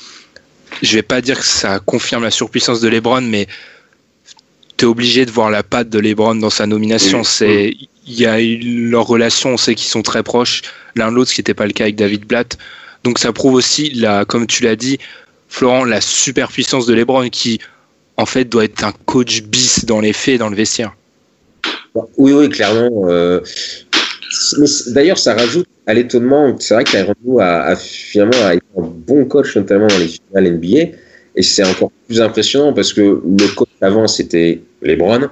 je 0.81 0.95
vais 0.95 1.03
pas 1.03 1.21
dire 1.21 1.37
que 1.37 1.45
ça 1.45 1.79
confirme 1.79 2.23
la 2.23 2.31
surpuissance 2.31 2.81
de 2.81 2.89
LeBron, 2.89 3.21
mais 3.21 3.47
tu 4.77 4.85
es 4.85 4.87
obligé 4.87 5.27
de 5.27 5.31
voir 5.31 5.51
la 5.51 5.61
patte 5.61 5.89
de 5.89 5.99
LeBron 5.99 6.35
dans 6.35 6.49
sa 6.49 6.65
nomination. 6.65 7.23
C'est 7.23 7.75
il 8.07 8.19
y 8.19 8.25
a 8.25 8.39
leur 8.39 9.05
relation, 9.05 9.51
on 9.51 9.57
sait 9.57 9.75
qu'ils 9.75 9.89
sont 9.89 10.01
très 10.01 10.23
proches 10.23 10.63
l'un 10.95 11.11
de 11.11 11.15
l'autre, 11.15 11.29
ce 11.29 11.35
qui 11.35 11.41
n'était 11.41 11.53
pas 11.53 11.67
le 11.67 11.73
cas 11.73 11.83
avec 11.83 11.95
David 11.95 12.25
Blatt. 12.25 12.57
Donc 13.03 13.19
ça 13.19 13.31
prouve 13.31 13.53
aussi, 13.53 13.91
la, 13.91 14.25
comme 14.25 14.47
tu 14.47 14.63
l'as 14.63 14.75
dit, 14.75 14.97
Florent, 15.49 15.83
la 15.83 16.01
superpuissance 16.01 16.87
de 16.87 16.95
LeBron 16.95 17.29
qui, 17.29 17.59
en 18.17 18.25
fait, 18.25 18.45
doit 18.45 18.63
être 18.63 18.83
un 18.83 18.93
coach 19.05 19.43
bis 19.43 19.85
dans 19.85 19.99
les 19.99 20.13
faits, 20.13 20.39
dans 20.39 20.49
le 20.49 20.55
vestiaire. 20.55 20.95
Oui, 22.17 22.33
oui, 22.33 22.49
clairement. 22.49 23.09
Euh, 23.09 23.39
d'ailleurs, 24.87 25.17
ça 25.17 25.33
rajoute 25.33 25.67
à 25.87 25.93
l'étonnement. 25.93 26.55
C'est 26.59 26.73
vrai 26.73 26.83
qu'Aaron 26.83 27.39
a, 27.39 27.61
a 27.61 27.75
finalement 27.75 28.51
été 28.51 28.63
un 28.77 28.81
bon 28.81 29.25
coach, 29.25 29.55
notamment 29.55 29.87
dans 29.87 29.97
les 29.97 30.07
finales 30.07 30.53
NBA. 30.53 30.97
Et 31.35 31.43
c'est 31.43 31.63
encore 31.63 31.91
plus 32.07 32.21
impressionnant 32.21 32.73
parce 32.73 32.91
que 32.93 33.01
le 33.01 33.55
coach 33.55 33.69
avant, 33.81 34.07
c'était 34.07 34.61
LeBron. 34.81 35.29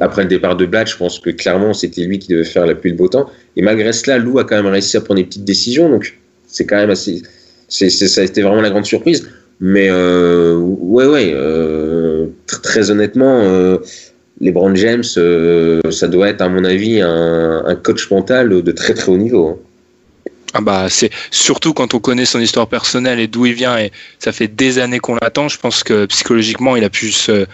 Après 0.00 0.22
le 0.22 0.28
départ 0.28 0.56
de 0.56 0.66
Blatt, 0.66 0.88
je 0.88 0.96
pense 0.96 1.18
que 1.18 1.30
clairement, 1.30 1.74
c'était 1.74 2.02
lui 2.02 2.18
qui 2.18 2.28
devait 2.28 2.44
faire 2.44 2.66
la 2.66 2.74
pluie 2.74 2.90
le 2.90 2.96
beau 2.96 3.08
temps. 3.08 3.28
Et 3.56 3.62
malgré 3.62 3.92
cela, 3.92 4.18
Lou 4.18 4.38
a 4.38 4.44
quand 4.44 4.56
même 4.56 4.66
réussi 4.66 4.96
à 4.96 5.00
prendre 5.00 5.20
des 5.20 5.26
petites 5.26 5.44
décisions. 5.44 5.88
Donc, 5.88 6.18
c'est 6.46 6.66
quand 6.66 6.76
même 6.76 6.90
assez. 6.90 7.22
ça 7.68 8.20
a 8.20 8.24
été 8.24 8.42
vraiment 8.42 8.62
la 8.62 8.70
grande 8.70 8.86
surprise. 8.86 9.28
Mais 9.60 9.88
euh, 9.90 10.56
ouais, 10.56 11.06
ouais, 11.06 11.32
euh, 11.34 12.26
très 12.46 12.90
honnêtement, 12.90 13.40
euh, 13.42 13.78
LeBron 14.40 14.74
James, 14.74 15.04
euh, 15.16 15.80
ça 15.90 16.08
doit 16.08 16.28
être, 16.28 16.40
à 16.40 16.48
mon 16.48 16.64
avis, 16.64 17.00
un, 17.00 17.76
coach 17.82 18.10
mental 18.10 18.62
de 18.62 18.72
très 18.72 18.94
très 18.94 19.10
haut 19.10 19.16
niveau. 19.16 19.48
Hein. 19.48 19.58
Ah 20.56 20.60
bah 20.60 20.86
c'est 20.88 21.10
surtout 21.32 21.74
quand 21.74 21.94
on 21.94 21.98
connaît 21.98 22.24
son 22.24 22.38
histoire 22.38 22.68
personnelle 22.68 23.18
et 23.18 23.26
d'où 23.26 23.44
il 23.44 23.54
vient 23.54 23.76
et 23.76 23.90
ça 24.20 24.30
fait 24.30 24.46
des 24.46 24.78
années 24.78 25.00
qu'on 25.00 25.16
l'attend. 25.16 25.48
Je 25.48 25.58
pense 25.58 25.82
que 25.82 26.06
psychologiquement 26.06 26.76
il 26.76 26.84
a 26.84 26.90
pu 26.90 27.10
se 27.10 27.46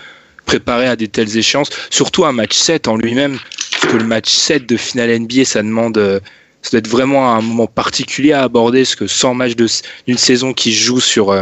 préparer 0.44 0.86
à 0.86 0.96
des 0.96 1.08
telles 1.08 1.34
échéances. 1.38 1.70
Surtout 1.88 2.26
un 2.26 2.32
match 2.32 2.54
7 2.54 2.88
en 2.88 2.96
lui-même, 2.96 3.38
parce 3.72 3.90
que 3.90 3.96
le 3.96 4.04
match 4.04 4.28
7 4.28 4.68
de 4.68 4.76
finale 4.76 5.18
NBA 5.18 5.46
ça 5.46 5.62
demande 5.62 6.20
ça 6.60 6.70
doit 6.72 6.78
être 6.80 6.88
vraiment 6.88 7.34
un 7.34 7.40
moment 7.40 7.66
particulier 7.66 8.32
à 8.32 8.42
aborder, 8.42 8.80
parce 8.80 8.96
que 8.96 9.06
100 9.06 9.32
matchs 9.32 9.54
d'une 9.56 10.18
saison 10.18 10.52
qui 10.52 10.74
joue 10.74 11.00
sur 11.00 11.32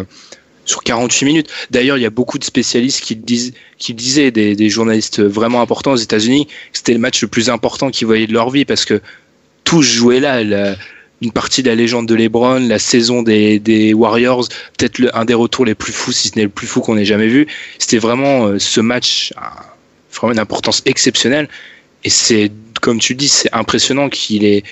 sur 0.68 0.82
48 0.82 1.24
minutes. 1.24 1.48
D'ailleurs, 1.70 1.96
il 1.96 2.02
y 2.02 2.06
a 2.06 2.10
beaucoup 2.10 2.38
de 2.38 2.44
spécialistes 2.44 3.00
qui, 3.00 3.16
disent, 3.16 3.54
disaient, 3.88 4.30
des, 4.30 4.68
journalistes 4.68 5.20
vraiment 5.20 5.62
importants 5.62 5.92
aux 5.92 5.96
États-Unis, 5.96 6.46
que 6.46 6.52
c'était 6.72 6.92
le 6.92 6.98
match 6.98 7.22
le 7.22 7.28
plus 7.28 7.48
important 7.48 7.90
qu'ils 7.90 8.06
voyaient 8.06 8.26
de 8.26 8.34
leur 8.34 8.50
vie 8.50 8.64
parce 8.64 8.84
que 8.84 9.00
tout 9.64 9.82
jouait 9.82 10.20
là. 10.20 10.76
Une 11.20 11.32
partie 11.32 11.64
de 11.64 11.68
la 11.68 11.74
légende 11.74 12.06
de 12.06 12.14
LeBron, 12.14 12.68
la 12.68 12.78
saison 12.78 13.22
des, 13.22 13.92
Warriors, 13.92 14.46
peut-être 14.76 15.00
un 15.14 15.24
des 15.24 15.34
retours 15.34 15.64
les 15.64 15.74
plus 15.74 15.92
fous, 15.92 16.12
si 16.12 16.28
ce 16.28 16.36
n'est 16.36 16.44
le 16.44 16.48
plus 16.48 16.68
fou 16.68 16.80
qu'on 16.80 16.96
ait 16.96 17.04
jamais 17.04 17.26
vu. 17.26 17.48
C'était 17.80 17.98
vraiment 17.98 18.46
euh, 18.46 18.60
ce 18.60 18.80
match, 18.80 19.32
vraiment 20.14 20.34
une 20.34 20.38
importance 20.38 20.80
exceptionnelle. 20.84 21.48
Et 22.04 22.10
c'est, 22.10 22.52
comme 22.80 23.00
tu 23.00 23.16
dis, 23.16 23.26
c'est 23.26 23.52
impressionnant 23.52 24.08
qu'il 24.08 24.44
ait, 24.44 24.62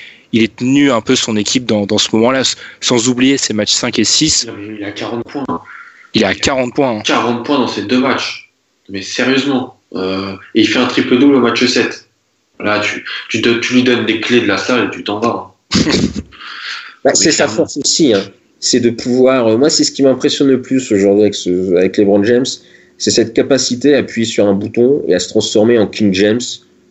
tenu 0.56 0.92
un 0.92 1.00
peu 1.00 1.16
son 1.16 1.36
équipe 1.36 1.64
dans, 1.64 1.84
dans 1.84 1.98
ce 1.98 2.14
moment-là, 2.14 2.42
sans 2.80 3.08
oublier 3.08 3.38
ses 3.38 3.52
matchs 3.52 3.72
5 3.72 3.98
et 3.98 4.04
6. 4.04 4.46
Il 4.78 4.84
a 4.84 4.92
40 4.92 5.24
points. 5.24 5.44
Il 6.16 6.22
est 6.22 6.26
à 6.26 6.34
40 6.34 6.74
points. 6.74 7.02
40 7.02 7.44
points 7.44 7.58
dans 7.58 7.68
ces 7.68 7.82
deux 7.82 7.98
matchs. 7.98 8.50
Mais 8.88 9.02
sérieusement. 9.02 9.78
Euh, 9.94 10.32
et 10.54 10.62
il 10.62 10.66
fait 10.66 10.78
un 10.78 10.86
triple-double 10.86 11.34
au 11.34 11.40
match 11.40 11.62
7. 11.62 12.08
Là, 12.58 12.80
tu, 12.80 13.04
tu, 13.28 13.42
te, 13.42 13.50
tu, 13.58 13.74
lui 13.74 13.82
donnes 13.82 14.06
des 14.06 14.18
clés 14.20 14.40
de 14.40 14.46
la 14.46 14.56
salle 14.56 14.86
et 14.86 14.90
tu 14.90 15.04
t'en 15.04 15.20
vas. 15.20 15.54
bah, 17.04 17.10
c'est 17.12 17.32
sa 17.32 17.48
force 17.48 17.76
aussi. 17.76 18.14
Hein. 18.14 18.22
C'est 18.60 18.80
de 18.80 18.88
pouvoir. 18.88 19.46
Euh, 19.48 19.56
moi, 19.58 19.68
c'est 19.68 19.84
ce 19.84 19.92
qui 19.92 20.02
m'impressionne 20.02 20.48
le 20.48 20.62
plus 20.62 20.90
aujourd'hui 20.90 21.20
avec, 21.20 21.34
ce, 21.34 21.76
avec 21.76 21.98
LeBron 21.98 22.24
James. 22.24 22.46
C'est 22.96 23.10
cette 23.10 23.34
capacité 23.34 23.94
à 23.94 23.98
appuyer 23.98 24.26
sur 24.26 24.46
un 24.46 24.54
bouton 24.54 25.02
et 25.06 25.14
à 25.14 25.18
se 25.18 25.28
transformer 25.28 25.78
en 25.78 25.86
King 25.86 26.14
James. 26.14 26.40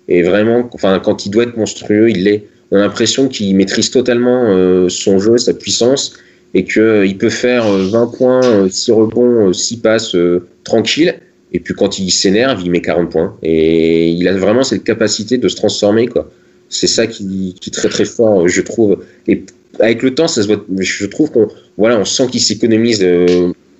Et 0.07 0.21
vraiment, 0.21 0.69
enfin, 0.71 1.01
quand 1.03 1.25
il 1.25 1.31
doit 1.31 1.45
être 1.45 1.57
monstrueux, 1.57 2.11
il 2.11 2.25
l'est. 2.25 2.43
On 2.69 2.77
a 2.77 2.81
l'impression 2.81 3.27
qu'il 3.27 3.55
maîtrise 3.55 3.89
totalement 3.89 4.43
euh, 4.49 4.87
son 4.87 5.17
jeu, 5.17 5.39
sa 5.39 5.55
puissance 5.55 6.13
et 6.53 6.63
qu'il 6.63 6.81
euh, 6.81 7.13
peut 7.19 7.29
faire 7.29 7.69
20 7.69 8.03
euh, 8.03 8.05
points, 8.17 8.69
6 8.69 8.89
euh, 8.89 8.93
rebonds, 8.93 9.53
6 9.53 9.77
passes 9.77 10.15
tranquille. 10.63 11.15
Et 11.51 11.59
puis 11.59 11.73
quand 11.73 11.99
il 11.99 12.11
s'énerve, 12.11 12.61
il 12.63 12.71
met 12.71 12.81
40 12.81 13.11
points. 13.11 13.37
Et 13.43 14.09
il 14.09 14.27
a 14.27 14.33
vraiment 14.37 14.63
cette 14.63 14.83
capacité 14.83 15.37
de 15.37 15.47
se 15.49 15.55
transformer. 15.55 16.07
quoi. 16.07 16.31
C'est 16.69 16.87
ça 16.87 17.07
qui, 17.07 17.55
qui, 17.59 17.69
est 17.69 17.73
très 17.73 17.89
très 17.89 18.05
fort, 18.05 18.47
je 18.47 18.61
trouve. 18.61 19.03
Et 19.27 19.43
avec 19.79 20.01
le 20.01 20.15
temps, 20.15 20.27
ça 20.27 20.41
se 20.41 20.47
voit, 20.47 20.65
je 20.79 21.05
trouve 21.05 21.31
qu'on 21.31 21.49
voilà, 21.77 21.99
on 21.99 22.05
sent 22.05 22.27
qu'il 22.31 22.41
s'économise 22.41 23.05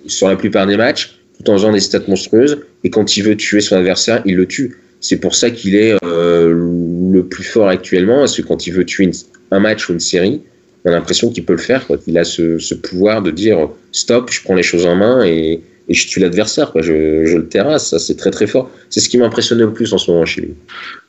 sur 0.06 0.28
la 0.28 0.36
plupart 0.36 0.66
des 0.66 0.76
matchs, 0.76 1.18
tout 1.38 1.50
en 1.50 1.54
faisant 1.54 1.72
des 1.72 1.80
stats 1.80 2.02
monstrueuses. 2.06 2.60
Et 2.84 2.90
quand 2.90 3.16
il 3.16 3.24
veut 3.24 3.36
tuer 3.36 3.60
son 3.60 3.76
adversaire, 3.76 4.22
il 4.26 4.36
le 4.36 4.46
tue. 4.46 4.78
C'est 5.00 5.16
pour 5.16 5.34
ça 5.34 5.50
qu'il 5.50 5.74
est 5.74 5.96
le 6.02 7.22
plus 7.22 7.44
fort 7.44 7.68
actuellement, 7.68 8.20
parce 8.20 8.36
que 8.36 8.42
quand 8.42 8.66
il 8.66 8.74
veut 8.74 8.84
tuer 8.84 9.10
un 9.50 9.60
match 9.60 9.88
ou 9.88 9.94
une 9.94 10.00
série, 10.00 10.42
on 10.86 10.90
a 10.90 10.92
l'impression 10.92 11.30
qu'il 11.30 11.44
peut 11.44 11.52
le 11.52 11.58
faire. 11.58 11.86
Quoi. 11.86 11.98
Il 12.06 12.16
a 12.16 12.24
ce, 12.24 12.74
pouvoir 12.74 13.20
de 13.20 13.30
dire 13.30 13.68
stop, 13.92 14.30
je 14.32 14.42
prends 14.42 14.54
les 14.54 14.62
choses 14.62 14.86
en 14.86 14.96
main 14.96 15.24
et, 15.24 15.60
je 15.88 16.06
tue 16.08 16.18
l'adversaire. 16.18 16.72
Je, 16.74 17.36
le 17.36 17.48
terrasse. 17.48 17.90
Ça, 17.90 17.98
c'est 17.98 18.16
très 18.16 18.30
très 18.30 18.46
fort. 18.46 18.70
C'est 18.90 19.00
ce 19.00 19.08
qui 19.08 19.18
m'impressionne 19.18 19.58
le 19.58 19.72
plus 19.72 19.92
en 19.92 19.98
ce 19.98 20.10
moment 20.10 20.24
chez 20.24 20.40
lui. 20.40 20.54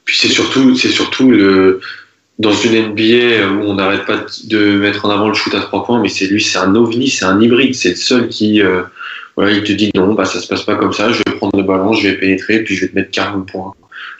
Puis 0.05 0.17
c'est 0.19 0.27
surtout, 0.27 0.75
c'est 0.75 0.89
surtout 0.89 1.31
dans 2.39 2.53
une 2.53 2.89
NBA 2.89 3.47
où 3.51 3.61
on 3.63 3.75
n'arrête 3.75 4.05
pas 4.05 4.25
de 4.45 4.77
mettre 4.77 5.05
en 5.05 5.09
avant 5.09 5.29
le 5.29 5.33
shoot 5.33 5.53
à 5.55 5.61
trois 5.61 5.83
points, 5.83 5.99
mais 6.01 6.09
c'est 6.09 6.27
lui, 6.27 6.41
c'est 6.41 6.59
un 6.59 6.75
ovni, 6.75 7.09
c'est 7.09 7.25
un 7.25 7.41
hybride, 7.41 7.73
c'est 7.73 7.89
le 7.89 7.95
seul 7.95 8.27
qui, 8.27 8.61
euh, 8.61 8.83
voilà, 9.35 9.51
il 9.51 9.63
te 9.63 9.71
dit 9.71 9.91
non, 9.95 10.13
bah 10.13 10.25
ça 10.25 10.39
se 10.39 10.47
passe 10.47 10.63
pas 10.63 10.75
comme 10.75 10.93
ça, 10.93 11.11
je 11.11 11.17
vais 11.17 11.35
prendre 11.37 11.57
le 11.57 11.63
ballon, 11.63 11.93
je 11.93 12.09
vais 12.09 12.17
pénétrer, 12.17 12.63
puis 12.63 12.75
je 12.75 12.81
vais 12.81 12.87
te 12.89 12.95
mettre 12.95 13.11
40 13.11 13.51
points. 13.51 13.73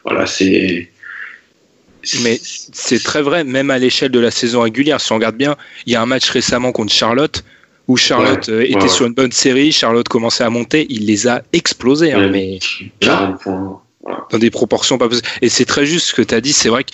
Voilà, 0.03 0.25
c'est 0.25 0.89
mais 2.21 2.39
c'est 2.41 3.03
très 3.03 3.21
vrai, 3.21 3.43
même 3.43 3.69
à 3.69 3.77
l'échelle 3.77 4.11
de 4.11 4.19
la 4.19 4.31
saison 4.31 4.61
régulière. 4.61 5.01
Si 5.01 5.11
on 5.11 5.15
regarde 5.15 5.35
bien, 5.35 5.55
il 5.85 5.93
y 5.93 5.95
a 5.95 6.01
un 6.01 6.05
match 6.05 6.29
récemment 6.29 6.71
contre 6.71 6.93
Charlotte 6.93 7.43
où 7.87 7.95
Charlotte 7.95 8.47
ouais, 8.47 8.53
euh, 8.53 8.65
était 8.65 8.83
ouais, 8.83 8.87
sur 8.89 9.05
une 9.05 9.13
bonne 9.13 9.31
série, 9.31 9.71
Charlotte 9.71 10.07
commençait 10.07 10.43
à 10.43 10.49
monter, 10.49 10.85
il 10.89 11.05
les 11.05 11.27
a 11.27 11.41
explosés, 11.53 12.11
hein, 12.11 12.27
mais 12.29 12.59
40 12.99 13.39
points. 13.39 13.81
dans 14.29 14.37
des 14.37 14.49
proportions 14.49 14.97
pas 14.97 15.07
possibles. 15.07 15.27
Et 15.41 15.49
c'est 15.49 15.65
très 15.65 15.85
juste 15.85 16.07
ce 16.07 16.13
que 16.13 16.21
tu 16.21 16.35
as 16.35 16.41
dit, 16.41 16.53
c'est 16.53 16.69
vrai 16.69 16.83
que 16.83 16.91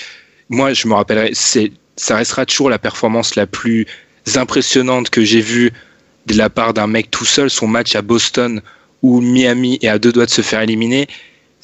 moi 0.50 0.74
je 0.74 0.88
me 0.88 0.94
rappellerai, 0.94 1.32
c'est 1.34 1.72
ça 1.96 2.16
restera 2.16 2.46
toujours 2.46 2.70
la 2.70 2.80
performance 2.80 3.36
la 3.36 3.48
plus 3.48 3.88
impressionnante 4.36 5.10
que 5.10 5.24
j'ai 5.24 5.42
vue 5.42 5.72
de 6.26 6.38
la 6.38 6.50
part 6.50 6.74
d'un 6.74 6.88
mec 6.88 7.12
tout 7.12 7.26
seul, 7.26 7.50
son 7.50 7.68
match 7.68 7.96
à 7.96 8.02
Boston 8.02 8.62
où 9.02 9.20
Miami 9.20 9.80
est 9.82 9.90
à 9.90 10.00
deux 10.00 10.12
doigts 10.12 10.26
de 10.26 10.32
se 10.32 10.42
faire 10.42 10.62
éliminer. 10.62 11.08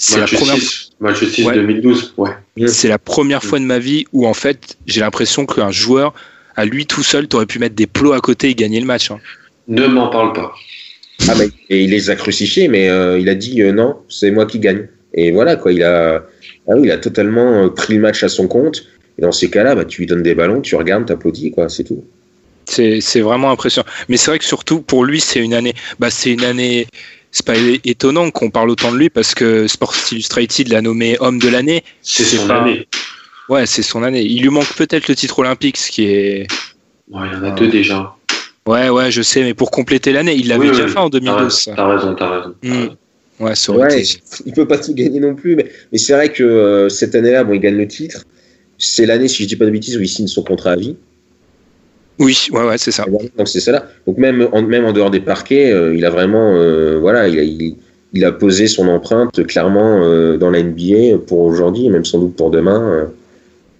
C'est 0.02 0.18
la 0.18 0.28
première 0.28 0.56
6, 0.56 0.92
match 1.02 1.26
6 1.26 1.46
ouais. 1.46 1.56
2012, 1.56 2.14
ouais. 2.18 2.32
C'est 2.68 2.88
la 2.88 2.98
première 2.98 3.44
fois 3.44 3.60
de 3.60 3.66
ma 3.66 3.80
vie 3.80 4.06
où 4.14 4.26
en 4.26 4.34
fait 4.34 4.78
j'ai 4.86 5.02
l'impression 5.02 5.46
qu'un 5.46 5.72
joueur 5.72 6.14
à 6.56 6.64
lui 6.64 6.86
tout 6.86 7.04
seul 7.04 7.28
t'aurais 7.28 7.46
pu 7.46 7.60
mettre 7.60 7.76
des 7.76 7.86
plots 7.86 8.14
à 8.14 8.22
côté 8.22 8.50
et 8.50 8.56
gagner 8.56 8.80
le 8.80 8.86
match. 8.86 9.12
Hein. 9.12 9.20
Ne 9.68 9.88
m'en 9.88 10.08
parle 10.08 10.32
pas. 10.32 10.54
Ah 11.28 11.34
mais, 11.38 11.50
et 11.70 11.84
il 11.84 11.90
les 11.90 12.10
a 12.10 12.16
crucifiés, 12.16 12.70
mais 12.70 12.88
euh, 12.88 13.20
il 13.20 13.28
a 13.28 13.36
dit 13.36 13.62
euh, 13.62 13.74
non, 13.74 13.98
c'est 14.08 14.32
moi 14.32 14.46
qui 14.46 14.60
gagne. 14.60 14.88
Et 15.14 15.32
voilà 15.32 15.58
quoi, 15.58 15.74
il 15.74 15.84
a, 15.84 16.24
ah 16.70 16.74
oui, 16.76 16.84
il 16.86 16.92
a 16.92 16.98
totalement 16.98 17.66
euh, 17.66 17.68
pris 17.68 17.96
le 17.96 18.00
match 18.00 18.24
à 18.24 18.30
son 18.30 18.48
compte. 18.48 18.86
Et 19.18 19.22
dans 19.22 19.34
ces 19.34 19.50
cas-là, 19.50 19.76
bah, 19.76 19.84
tu 19.84 20.02
lui 20.02 20.08
donnes 20.08 20.24
des 20.24 20.34
ballons, 20.34 20.62
tu 20.62 20.78
regardes, 20.78 21.06
t'applaudis, 21.08 21.52
quoi, 21.52 21.68
c'est 21.68 21.84
tout. 21.84 22.06
C'est 22.70 23.20
vraiment 23.20 23.52
impressionnant. 23.52 23.88
Mais 24.08 24.16
c'est 24.16 24.32
vrai 24.32 24.40
que 24.40 24.46
surtout 24.46 24.82
pour 24.82 25.04
lui, 25.04 25.20
c'est 25.20 25.40
une 25.40 25.54
année, 25.54 25.74
bah, 26.00 26.10
c'est 26.10 26.32
une 26.32 26.46
année 26.46 26.88
c'est 27.32 27.46
pas 27.46 27.56
étonnant 27.86 28.32
qu'on 28.32 28.50
parle 28.50 28.70
autant 28.70 28.92
de 28.92 28.98
lui 28.98 29.10
parce 29.10 29.36
que 29.36 29.68
Sports 29.68 29.96
Illustrated 30.12 30.70
l'a 30.70 30.82
nommé 30.82 31.18
homme 31.20 31.40
de 31.40 31.48
l'année. 31.48 31.84
C'est 32.02 32.24
son 32.24 32.48
pas... 32.48 32.62
année. 32.62 32.88
Ouais, 33.50 33.66
c'est 33.66 33.82
son 33.82 34.04
année. 34.04 34.22
Il 34.24 34.42
lui 34.42 34.50
manque 34.50 34.74
peut-être 34.76 35.08
le 35.08 35.16
titre 35.16 35.40
olympique, 35.40 35.78
ce 35.78 35.92
qui 35.92 36.06
est. 36.06 36.48
Ouais, 37.10 37.28
il 37.32 37.34
y 37.34 37.36
en 37.36 37.44
a 37.44 37.52
deux 37.52 37.68
déjà. 37.68 38.16
Ouais, 38.68 38.90
ouais, 38.90 39.10
je 39.10 39.22
sais, 39.22 39.42
mais 39.44 39.54
pour 39.54 39.72
compléter 39.72 40.12
l'année, 40.12 40.36
il 40.36 40.48
l'avait 40.48 40.66
oui, 40.66 40.72
déjà 40.72 40.86
oui, 40.86 40.92
fait 40.92 41.00
en 41.00 41.10
2012. 41.10 41.72
T'as 41.76 41.88
raison, 41.88 42.14
t'as 42.14 42.30
raison. 42.30 42.56
Mmh. 42.62 42.88
Ouais, 43.40 43.56
ça 43.56 43.72
aurait 43.72 43.88
ouais, 43.88 44.02
été... 44.02 44.22
Il 44.46 44.54
peut 44.54 44.68
pas 44.68 44.78
tout 44.78 44.94
gagner 44.94 45.20
non 45.20 45.34
plus, 45.34 45.56
mais, 45.56 45.72
mais 45.92 45.98
c'est 45.98 46.14
vrai 46.14 46.32
que 46.32 46.44
euh, 46.44 46.90
cette 46.90 47.16
année-là, 47.16 47.44
bon, 47.44 47.54
il 47.54 47.62
gagne 47.62 47.78
le 47.78 47.88
titre. 47.88 48.26
C'est 48.78 49.06
l'année, 49.06 49.28
si 49.28 49.44
je 49.44 49.48
dis 49.48 49.56
pas 49.56 49.66
de 49.66 49.72
bêtises, 49.72 49.98
où 49.98 50.02
il 50.02 50.08
signe 50.08 50.28
son 50.28 50.44
contrat 50.44 50.72
à 50.72 50.76
vie. 50.76 50.98
Oui, 52.20 52.48
ouais, 52.52 52.64
ouais, 52.64 52.78
c'est 52.78 52.92
ça. 52.92 53.06
Donc 53.06 53.48
c'est 53.48 53.62
ça 53.62 53.72
là. 53.72 53.86
Donc 54.06 54.18
même 54.18 54.48
en, 54.52 54.62
même 54.62 54.86
en 54.86 54.92
dehors 54.92 55.10
des 55.10 55.22
parquets, 55.22 55.72
euh, 55.72 55.96
il 55.96 56.06
a 56.06 56.10
vraiment, 56.10 56.54
euh, 56.56 56.98
voilà, 57.00 57.30
il 57.30 57.40
a, 57.40 57.44
il, 57.44 57.76
il 58.14 58.26
a, 58.26 58.34
posé 58.34 58.68
son 58.68 58.90
empreinte 58.90 59.46
clairement 59.48 60.02
euh, 60.04 60.38
dans 60.38 60.52
la 60.52 60.62
NBA 60.62 61.20
pour 61.28 61.40
aujourd'hui, 61.40 61.86
et 61.86 61.90
même 61.90 62.04
sans 62.04 62.20
doute 62.20 62.36
pour 62.36 62.52
demain. 62.52 63.10